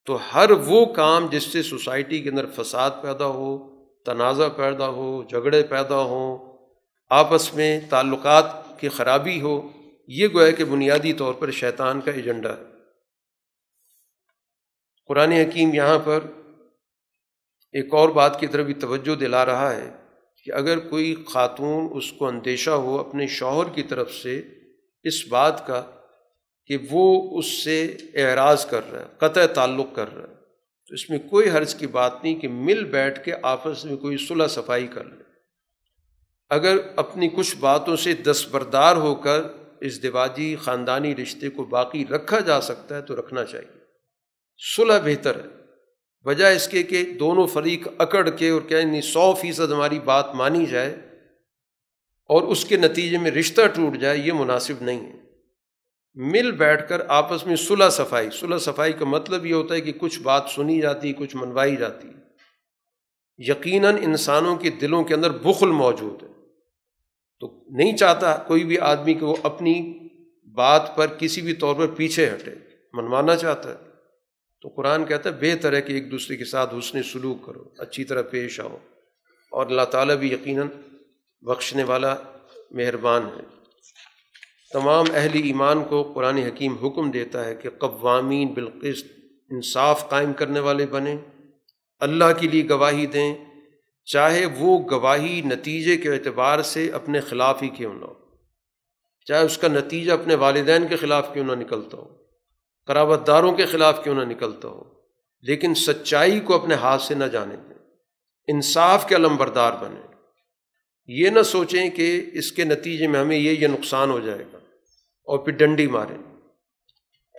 تو 0.07 0.19
ہر 0.35 0.51
وہ 0.51 0.85
کام 0.85 1.27
جس 1.27 1.43
سے 1.43 1.63
سوسائٹی 1.63 2.23
کے 2.23 2.31
اندر 2.31 2.47
فساد 2.47 2.91
پیدا 3.03 3.27
ہو، 3.27 3.59
تنازع 4.05 4.49
پیدا 4.49 4.89
ہو، 4.89 5.23
جھگڑے 5.23 5.63
پیدا 5.63 5.97
ہوں، 5.97 6.59
آپس 7.11 7.55
میں 7.55 7.81
تعلقات 7.91 8.81
کی 8.81 8.89
خرابی 8.89 9.41
ہو، 9.41 9.69
یہ 10.09 10.29
گویا 10.35 10.51
کہ 10.51 10.65
بنیادی 10.65 11.13
طور 11.13 11.35
پر 11.35 11.51
شیطان 11.51 12.01
کا 12.01 12.11
ایجنڈا 12.11 12.51
ہے۔ 12.51 12.63
قرآن 15.09 15.33
حکیم 15.33 15.75
یہاں 15.75 15.99
پر 16.05 16.21
ایک 17.73 17.95
اور 17.95 18.09
بات 18.09 18.41
کی 18.41 18.47
طرف 18.47 18.67
بھی 18.67 18.75
توجہ 18.75 19.15
دلا 19.15 19.47
رہا 19.47 19.77
ہے 19.77 19.91
کہ 20.45 20.53
اگر 20.53 20.79
کوئی 20.79 21.15
خاتون 21.27 21.89
اس 21.95 22.13
کو 22.13 22.27
اندیشہ 22.27 22.71
ہو 22.71 23.01
اپنے 23.01 23.27
شوہر 23.27 23.75
کی 23.75 23.83
طرف 23.83 24.15
سے 24.15 24.43
اس 25.05 25.29
بات 25.29 25.67
کا 25.67 25.83
کہ 26.67 26.79
وہ 26.91 27.39
اس 27.39 27.47
سے 27.47 27.97
اعراض 28.15 28.67
کر 28.67 28.91
رہا 28.93 29.01
ہے، 29.01 29.07
قطع 29.19 29.47
تعلق 29.47 29.87
کر 29.95 30.15
رہا 30.15 30.29
ہے، 30.29 30.35
تو 30.87 30.95
اس 30.95 31.11
میں 31.11 31.19
کوئی 31.19 31.51
حرض 31.51 31.75
کی 31.75 31.87
بات 31.87 32.25
نہیں 32.25 32.35
کہ 32.35 32.49
مل 32.49 32.85
بیٹھ 32.85 33.25
کے 33.25 33.33
آپس 33.43 33.85
میں 33.85 33.97
کوئی 33.97 34.17
صلح 34.17 34.47
صفائی 34.47 34.87
کر 34.87 35.05
لے۔ 35.05 35.25
اگر 36.51 36.77
اپنی 36.97 37.29
کچھ 37.29 37.57
باتوں 37.57 37.97
سے 37.97 38.15
دستبردار 38.15 38.97
ہو 38.97 39.15
کر 39.15 39.43
اس 39.81 40.03
دیواجی 40.03 40.57
خاندانی 40.57 41.17
رشتے 41.17 41.49
کو 41.49 41.65
باقی 41.65 42.07
رکھا 42.07 42.41
جا 42.41 42.61
سکتا 42.61 42.97
ہے 42.97 43.03
تو 43.03 43.17
رکھنا 43.21 43.45
چاہیے۔ 43.45 43.79
صلح 44.77 44.99
بہتر 45.05 45.37
ہے۔ 45.37 45.58
وجہ 46.29 46.47
اس 46.47 46.69
کے 46.69 46.83
کہ 46.83 47.05
دونوں 47.05 47.47
فریق 47.47 47.89
اکڑ 47.99 48.31
کے 48.31 48.49
اور 48.49 48.61
کیا 48.61 48.85
نہیں 48.85 49.01
سو 49.01 49.35
فیصد 49.35 49.73
ہماری 49.73 50.01
بات 50.01 50.35
مانی 50.35 50.67
جائے 50.67 50.97
اور 52.25 52.43
اس 52.43 52.65
کے 52.65 52.77
نتیجے 52.77 53.19
میں 53.19 53.31
رشتہ 53.31 53.67
ٹوٹ 53.75 53.97
جائے، 53.97 54.19
یہ 54.19 54.33
مناسب 54.33 54.75
نہیں 54.81 55.07
ہے۔ 55.07 55.17
مل 56.15 56.53
بیٹھ 56.53 56.89
کر 56.89 57.03
آپس 57.09 57.47
میں 57.47 57.57
صلح 57.57 57.89
صفائی 57.89 58.29
صلح 58.33 58.59
صفائی 58.59 58.93
کا 58.93 59.05
مطلب 59.05 59.47
یہ 59.47 59.55
ہوتا 59.55 59.75
ہے 59.75 59.81
کہ 59.81 59.93
کچھ 59.93 60.21
بات 60.21 60.43
سنی 60.55 60.81
جاتی، 60.81 61.13
کچھ 61.13 61.37
منوائی 61.37 61.77
جاتی۔ 61.77 62.09
یقیناً 63.39 63.97
انسانوں 64.03 64.57
کے 64.57 64.71
دلوں 64.71 65.05
کے 65.05 65.15
اندر 65.15 65.31
بخل 65.31 65.67
موجود 65.67 66.23
ہے۔ 66.23 66.29
تو 67.41 67.65
نہیں 67.71 67.97
چاہتا 67.97 68.37
کوئی 68.37 68.65
بھی 68.65 68.79
آدمی 68.79 69.15
کہ 69.15 69.25
وہ 69.25 69.37
اپنی 69.43 69.99
بات 70.55 70.97
پر 70.97 71.07
کسی 71.07 71.41
بھی 71.41 71.53
طور 71.53 71.75
پر 71.75 71.87
پیچھے 71.87 72.31
ہٹے، 72.31 72.51
منوانا 72.93 73.37
چاہتا 73.37 73.71
ہے۔ 73.71 73.88
تو 74.63 74.69
قرآن 74.69 75.05
کہتا 75.05 75.31
ہے 75.31 75.35
بہتر 75.41 75.73
ہے 75.73 75.83
کہ 75.83 75.93
ایک 75.93 76.11
دوسرے 76.11 76.37
کے 76.37 76.45
ساتھ 76.45 76.75
حسن 76.79 77.03
سلوک 77.03 77.47
کرو، 77.47 77.65
اچھی 77.79 78.05
طرح 78.05 78.23
پیش 78.23 78.61
آؤ۔ 78.61 78.77
اور 79.51 79.67
اللہ 79.67 79.83
تعالیٰ 79.83 80.17
بھی 80.17 80.33
یقیناً 80.33 80.67
بخشنے 81.41 81.85
والا 81.85 82.17
مہربان 82.71 83.27
ہے۔ 83.27 83.43
تمام 84.73 85.05
اہل 85.15 85.31
ایمان 85.35 85.85
کو 85.85 86.13
قرآن 86.15 86.37
حکیم 86.37 86.75
حکم 86.75 87.11
دیتا 87.11 87.45
ہے 87.45 87.55
کہ 87.55 87.71
قوامین 87.71 88.49
بالقسط 88.49 89.07
انصاف 89.51 90.11
قائم 90.11 90.33
کرنے 90.33 90.61
والے 90.61 90.87
بنیں۔ 90.87 91.17
اللہ 92.01 92.25
کے 92.41 92.49
لیے 92.49 92.69
گواہی 92.69 93.07
دیں، 93.07 93.37
چاہے 94.05 94.47
وہ 94.47 94.79
گواہی 94.91 95.41
نتیجے 95.41 95.97
کے 95.97 96.09
اعتبار 96.09 96.63
سے 96.63 96.91
اپنے 96.91 97.21
خلاف 97.21 97.63
ہی 97.63 97.69
کیوں 97.69 97.95
نہ 97.95 98.05
ہو۔ 98.05 98.15
چاہے 99.25 99.45
اس 99.45 99.59
کا 99.59 99.69
نتیجہ 99.69 100.13
اپنے 100.13 100.35
والدین 100.35 100.87
کے 100.87 100.97
خلاف 100.97 101.35
کیوں 101.35 101.45
نہ 101.45 101.53
نکلتا 101.53 101.97
ہو۔ 101.97 102.28
قرابت 102.89 103.27
داروں 103.27 103.53
کے 103.53 103.67
خلاف 103.67 104.05
کیوں 104.05 104.15
نہ 104.15 104.21
نکلتا 104.21 104.69
ہو؟ 104.69 104.85
لیکن 105.43 105.75
سچائی 105.75 106.41
کو 106.41 106.55
اپنے 106.55 106.75
ہاتھ 106.75 107.03
سے 107.03 107.15
نہ 107.15 107.25
جانے 107.25 107.57
دیں۔ 107.57 107.75
انصاف 108.47 109.09
کے 109.09 109.15
علم 109.15 109.37
بردار 109.37 109.73
بنیں۔ 109.73 110.03
یہ 111.07 111.31
نہ 111.31 111.43
سوچیں 111.43 111.91
کہ 111.91 112.31
اس 112.33 112.53
کے 112.53 112.65
نتیجے 112.65 113.07
میں 113.07 113.21
ہمیں 113.21 113.37
یہ 113.37 113.51
یہ 113.51 113.67
نقصان 113.67 114.11
ہو 114.11 114.21
جائے 114.21 114.45
گا 114.53 114.59
اور 115.25 115.39
پھر 115.39 115.53
ڈنڈی 115.53 115.87
ماریں۔ 115.87 116.17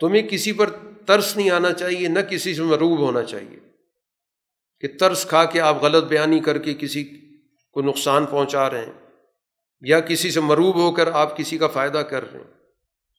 تمہیں 0.02 0.28
کسی 0.28 0.54
پر 0.54 0.70
ترس 1.08 1.38
نہیں 1.38 1.50
آنا 1.50 1.74
چاہیے، 1.74 2.08
نہ 2.08 2.20
کسی 2.20 2.56
سے 2.56 2.62
مروب 2.62 3.00
ہونا 3.00 3.24
چاہیے۔ 3.24 3.60
کہ 4.80 4.88
ترس 5.00 5.26
کھا 5.26 5.46
کے 5.46 5.62
آپ 5.62 5.84
غلط 5.84 6.04
بیانی 6.04 6.40
کر 6.40 6.58
کے 6.58 6.74
کسی 6.74 7.04
کو 7.72 7.82
نقصان 7.82 8.26
پہنچا 8.26 8.70
رہے 8.70 8.86
ہیں 8.86 9.08
یا 9.82 10.00
کسی 10.00 10.32
سے 10.32 10.40
مروب 10.40 10.76
ہو 10.76 10.92
کر 10.92 11.12
آپ 11.12 11.38
کسی 11.38 11.58
کا 11.58 11.68
فائدہ 11.68 11.98
کر 11.98 12.32
رہے 12.32 12.40
ہیں۔ 12.40 12.59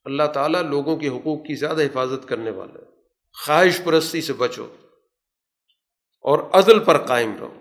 اللہ 0.04 0.22
تعالیٰ 0.34 0.62
لوگوں 0.62 0.96
کے 0.96 1.08
حقوق 1.08 1.46
کی 1.46 1.54
زیادہ 1.54 1.82
حفاظت 1.82 2.28
کرنے 2.28 2.50
والا 2.50 2.78
ہے۔ 2.78 2.90
خواہش 3.46 3.80
پرستی 3.84 4.20
سے 4.20 4.32
بچو 4.32 4.66
اور 6.20 6.38
عدل 6.38 6.78
پر 6.78 6.98
قائم 6.98 7.36
رہو۔ 7.40 7.54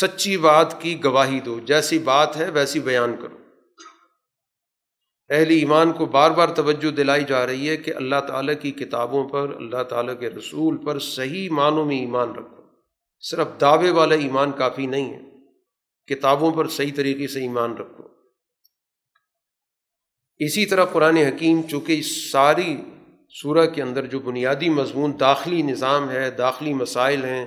سچی 0.00 0.36
بات 0.36 0.82
کی 0.82 1.04
گواہی 1.04 1.40
دو، 1.40 1.60
جیسی 1.60 1.98
بات 1.98 2.36
ہے 2.36 2.50
ویسی 2.50 2.80
بیان 2.80 3.14
کرو۔ 3.22 3.38
اہل 5.28 5.50
ایمان 5.50 5.92
کو 5.92 6.06
بار 6.06 6.30
بار 6.30 6.48
توجہ 6.48 6.90
دلائی 6.90 7.24
جا 7.24 7.46
رہی 7.46 7.68
ہے 7.68 7.76
کہ 7.76 7.94
اللہ 7.94 8.20
تعالیٰ 8.28 8.54
کی 8.60 8.70
کتابوں 8.70 9.28
پر، 9.28 9.54
اللہ 9.56 9.82
تعالیٰ 9.82 10.20
کے 10.20 10.30
رسول 10.30 10.76
پر 10.76 10.98
صحیح 10.98 11.50
معنوں 11.50 11.84
میں 11.84 11.98
ایمان 11.98 12.34
رکھو۔ 12.34 12.62
صرف 13.20 13.48
دعوے 13.60 13.90
والا 13.90 14.14
ایمان 14.14 14.52
کافی 14.52 14.86
نہیں 14.86 15.14
ہے، 15.14 15.20
کتابوں 16.06 16.52
پر 16.52 16.68
صحیح 16.68 16.92
طریقے 16.96 17.26
سے 17.26 17.40
ایمان 17.40 17.76
رکھو۔ 17.76 18.17
اسی 20.40 20.66
طرح 20.66 20.84
قرآن 20.84 21.16
حکیم 21.16 21.62
چونکہ 21.62 21.98
اس 21.98 22.30
ساری 22.30 22.76
صورح 23.42 23.64
کے 23.64 23.82
اندر 23.82 24.06
جو 24.06 24.18
بنیادی 24.18 24.68
مضمون 24.68 25.12
داخلی 25.20 25.62
نظام 25.62 26.10
ہے، 26.10 26.30
داخلی 26.30 26.72
مسائل 26.74 27.24
ہیں 27.24 27.44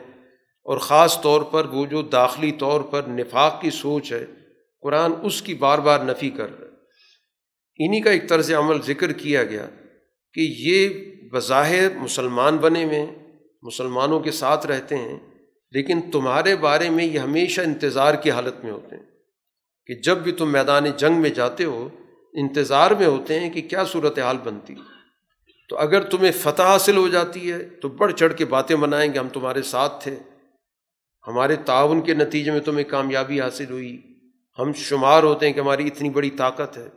اور 0.65 0.77
خاص 0.77 1.21
طور 1.21 1.41
پر 1.41 1.65
وہ 1.65 1.85
جو 1.85 2.01
داخلی 2.01 2.51
طور 2.51 2.81
پر 2.81 3.03
نفاق 3.07 3.61
کی 3.61 3.69
سوچ 3.69 4.11
ہے، 4.11 4.25
قرآن 4.83 5.11
اس 5.21 5.41
کی 5.41 5.53
بار 5.53 5.79
بار 5.79 5.99
نفی 5.99 6.29
کر 6.29 6.49
رہا 6.49 6.65
ہے۔ 6.65 6.69
انہی 7.79 8.01
کا 8.01 8.11
ایک 8.11 8.29
طرز 8.29 8.51
عمل 8.53 8.81
ذکر 8.81 9.11
کیا 9.13 9.43
گیا 9.43 9.65
کہ 10.35 10.41
یہ 10.59 10.89
بظاہر 11.31 11.95
مسلمان 11.95 12.57
بنے 12.57 12.85
میں 12.85 13.05
مسلمانوں 13.63 14.19
کے 14.19 14.31
ساتھ 14.31 14.67
رہتے 14.67 14.97
ہیں، 14.97 15.17
لیکن 15.73 16.01
تمہارے 16.11 16.55
بارے 16.55 16.89
میں 16.89 17.05
یہ 17.05 17.19
ہمیشہ 17.19 17.61
انتظار 17.61 18.15
کی 18.15 18.31
حالت 18.31 18.63
میں 18.63 18.71
ہوتے 18.71 18.95
ہیں 18.95 19.03
کہ 19.89 19.93
جب 20.01 20.17
بھی 20.17 20.31
تم 20.31 20.51
میدان 20.51 20.85
جنگ 20.97 21.21
میں 21.21 21.29
جاتے 21.29 21.63
ہو 21.63 21.89
انتظار 22.33 22.91
میں 22.91 23.07
ہوتے 23.07 23.39
ہیں 23.39 23.49
کہ 23.49 23.61
کیا 23.61 23.85
صورت 23.85 24.19
حال 24.19 24.37
بنتی 24.43 24.75
تو 25.69 25.77
اگر 25.77 26.01
تمہیں 26.01 26.31
فتح 26.31 26.61
حاصل 26.61 26.97
ہو 26.97 27.07
جاتی 27.07 27.51
ہے، 27.51 27.63
تو 27.63 27.89
بڑھ 27.89 28.13
چڑھ 28.13 28.33
کے 28.33 28.45
باتیں 28.45 28.75
بنائیں 28.75 29.13
گے، 29.13 29.19
ہم 29.19 29.29
تمہارے 29.29 29.61
ساتھ 29.61 30.03
تھے۔ 30.03 30.15
ہمارے 31.27 31.55
تعاون 31.55 32.01
کے 32.01 32.13
نتیجے 32.13 32.51
میں 32.51 32.59
تمہیں 32.59 32.83
کامیابی 32.83 33.41
حاصل 33.41 33.71
ہوئی۔ 33.71 34.01
ہم 34.59 34.73
شمار 34.73 35.23
ہوتے 35.23 35.45
ہیں 35.45 35.53
کہ 35.53 35.59
ہماری 35.59 35.87
اتنی 35.87 36.09
بڑی 36.09 36.29
طاقت 36.29 36.77
ہے۔ 36.77 36.87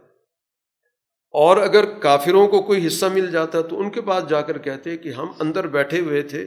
اور 1.31 1.57
اگر 1.57 1.85
کافروں 1.85 2.49
کو 2.49 2.63
کوئی 2.63 2.87
حصہ 2.87 3.07
مل 3.07 3.31
جاتا 3.31 3.61
تو 3.61 3.81
ان 3.81 3.91
کے 3.91 4.01
پاس 4.01 4.29
جا 4.29 4.41
کر 4.41 4.59
کہتے 4.59 4.97
کہ 4.97 5.09
ہم 5.09 5.27
اندر 5.41 5.67
بیٹھے 5.67 6.01
ہوئے 6.01 6.23
تھے، 6.23 6.47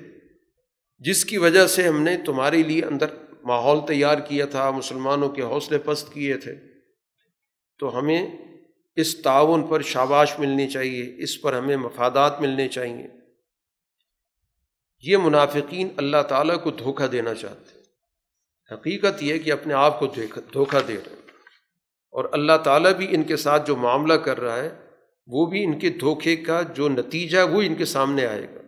جس 1.00 1.26
کی 1.26 1.38
وجہ 1.38 1.68
سے 1.68 1.88
ہم 1.88 2.02
نے 2.02 2.18
تمہارے 2.18 2.64
لیے 2.64 2.82
اندر 2.84 3.06
ماحول 3.44 3.80
تیار 3.88 4.18
کیا 4.18 4.46
تھا، 4.46 4.72
مسلمانوں 4.72 5.30
کے 5.30 5.42
حوصلے 5.42 5.78
پست 5.78 6.14
کیے 6.14 6.38
تھے۔ 6.38 6.56
تو 7.80 8.00
ہمیں 8.00 8.47
اس 8.98 9.22
تعاون 9.22 9.68
پر 9.68 9.82
شاباش 9.82 10.40
ملنی 10.40 10.70
چاہیے، 10.70 11.16
اس 11.18 11.42
پر 11.42 11.54
ہمیں 11.54 11.78
مفادات 11.78 12.42
ملنے 12.42 12.68
چاہیے۔ 12.68 13.08
یہ 15.02 15.18
منافقین 15.18 15.88
اللہ 15.98 16.22
تعالیٰ 16.30 16.64
کو 16.64 16.72
دھوکہ 16.72 17.08
دینا 17.08 17.34
چاہتے 17.34 17.80
ہیں۔ 17.80 17.84
حقیقت 18.72 19.24
یہ 19.24 19.38
کہ 19.38 19.52
اپنے 19.52 19.74
آپ 19.74 20.00
کو 20.00 20.08
دھوکہ 20.54 20.80
دے 20.88 20.94
رہے 20.94 21.10
ہیں۔ 21.10 21.22
اور 22.12 22.26
اللہ 22.32 22.58
تعالیٰ 22.64 22.94
بھی 22.94 23.08
ان 23.10 23.24
کے 23.24 23.38
ساتھ 23.38 23.68
جو 23.68 23.76
معاملہ 23.76 24.14
کر 24.14 24.40
رہا 24.40 24.58
ہے، 24.58 24.70
وہ 25.28 25.46
بھی 25.46 25.64
ان 25.64 25.80
کے 25.80 25.90
دھوکے 25.90 26.36
کا 26.36 26.62
جو 26.62 26.90
نتیجہ 26.90 27.40
وہ 27.40 27.62
ان 27.62 27.76
کے 27.76 27.86
سامنے 27.86 28.26
آئے 28.26 28.42
گا۔ 28.42 28.62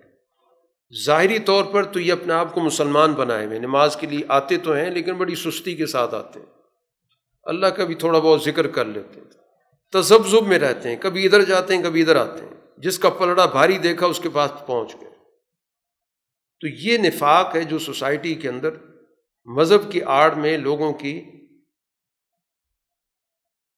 ظاہری 1.06 1.40
طور 1.40 1.64
پر 1.64 1.84
تو 1.84 2.00
یہ 2.00 2.14
اپنے 2.14 2.34
آپ 2.34 2.54
کو 2.54 2.62
مسلمان 2.62 3.14
بنائے 3.14 3.46
ہوئے 3.46 3.60
نماز 3.60 3.96
کے 3.96 4.08
لیے 4.08 4.22
آتے 4.28 4.58
تو 4.58 4.74
ہیں، 4.74 4.90
لیکن 4.90 5.14
بڑی 5.14 5.36
سستی 5.36 5.76
کے 5.76 5.86
ساتھ 5.86 6.16
آتے 6.16 6.40
ہیں۔ 6.40 6.46
اللہ 7.44 7.68
کا 7.68 7.86
بھی 7.86 7.96
تھوڑا 7.96 8.20
بہت 8.20 8.44
ذکر 8.44 8.68
کر 8.68 8.86
لیتے 8.86 9.20
ہیں۔ 9.20 9.39
تذبذب 9.92 10.48
میں 10.48 10.60
رہتے 10.60 10.90
ہیں، 10.90 10.96
کبھی 11.02 11.26
ادھر 11.26 11.44
جاتے 11.44 11.76
ہیں، 11.76 11.84
کبھی 11.84 12.02
ادھر 12.02 12.16
آتے 12.16 12.44
ہیں۔ 12.44 12.54
جس 12.78 13.00
کا 13.00 13.10
پلڑا 13.10 13.46
بھاری 13.46 13.78
دیکھا، 13.78 14.06
اس 14.06 14.20
کے 14.20 14.30
پاس 14.30 14.52
پہنچ 14.68 14.96
گئے۔ 15.02 15.10
تو 16.60 16.68
یہ 16.68 16.98
نفاق 16.98 17.56
ہے 17.56 17.62
جو 17.62 17.80
سوسائٹی 17.80 18.36
کے 18.36 18.50
اندر، 18.50 18.70
مذہب 19.46 19.92
کی 19.92 20.02
آڑ 20.02 20.36
میں 20.36 20.58
لوگوں 20.58 20.94
کی 20.94 21.22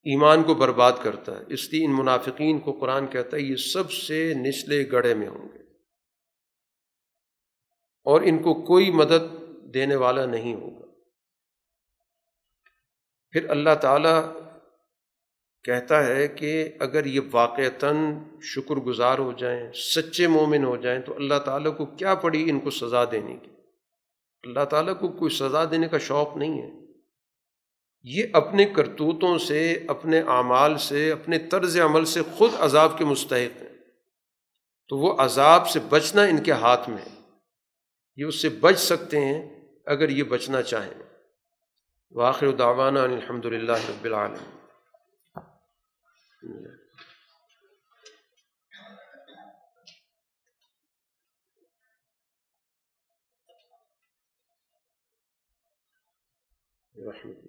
ایمان 0.03 0.43
کو 0.43 0.53
برباد 0.53 0.91
کرتا 1.03 1.31
ہے۔ 1.31 1.43
اس 1.47 1.73
لیے 1.73 1.85
ان 1.85 1.95
منافقین 1.95 2.59
کو 2.59 2.71
قرآن 2.71 3.07
کہتا 3.07 3.37
ہے، 3.37 3.41
یہ 3.41 3.55
سب 3.55 3.91
سے 3.91 4.33
نچلے 4.33 4.91
گڑھے 4.91 5.13
میں 5.13 5.27
ہوں 5.27 5.49
گے۔ 5.53 5.61
اور 8.03 8.21
ان 8.21 8.43
کو 8.43 8.53
کوئی 8.53 8.91
مدد 8.91 9.33
دینے 9.73 9.95
والا 9.95 10.25
نہیں 10.25 10.55
ہوگا۔ 10.55 10.85
پھر 13.31 13.49
اللہ 13.49 13.75
تعالیٰ 13.81 14.40
کہتا 15.63 16.07
ہے 16.07 16.27
کہ 16.27 16.69
اگر 16.79 17.05
یہ 17.05 17.19
واقعتاً 17.31 17.95
شکر 18.41 18.75
گزار 18.75 19.17
ہو 19.17 19.31
جائیں، 19.31 19.71
سچے 19.73 20.27
مومن 20.27 20.63
ہو 20.63 20.77
جائیں، 20.77 21.01
تو 21.01 21.15
اللہ 21.15 21.39
تعالیٰ 21.45 21.77
کو 21.77 21.85
کیا 21.85 22.15
پڑی 22.15 22.49
ان 22.49 22.59
کو 22.59 22.69
سزا 22.69 23.05
دینے 23.11 23.37
کی؟ 23.43 23.51
اللہ 24.43 24.65
تعالیٰ 24.65 24.99
کو 24.99 25.07
کوئی 25.07 25.35
سزا 25.35 25.63
دینے 25.71 25.87
کا 25.87 25.97
شوق 25.97 26.37
نہیں 26.37 26.61
ہے۔ 26.61 26.69
یہ 28.03 28.23
اپنے 28.33 28.65
کرتوتوں 28.65 29.37
سے، 29.37 29.79
اپنے 29.87 30.19
اعمال 30.19 30.77
سے، 30.77 31.11
اپنے 31.11 31.39
طرز 31.39 31.79
عمل 31.79 32.05
سے 32.05 32.21
خود 32.37 32.51
عذاب 32.59 32.97
کے 32.97 33.05
مستحق 33.05 33.61
ہیں۔ 33.61 33.69
تو 34.89 34.97
وہ 34.97 35.15
عذاب 35.17 35.69
سے 35.69 35.79
بچنا 35.89 36.21
ان 36.21 36.43
کے 36.43 36.51
ہاتھ 36.51 36.89
میں 36.89 36.97
ہے۔ 36.97 37.21
یہ 38.15 38.25
اس 38.25 38.41
سے 38.41 38.49
بچ 38.49 38.79
سکتے 38.79 39.19
ہیں 39.19 39.61
اگر 39.85 40.09
یہ 40.09 40.23
بچنا 40.23 40.61
چاہیں۔ 40.61 41.03
واخر 42.11 42.51
دعوانا 42.51 43.03
الحمد 43.03 43.45
للہ 43.45 43.89
رب 43.89 44.05
العالمین۔ 44.05 44.60
رحمة 56.99 57.40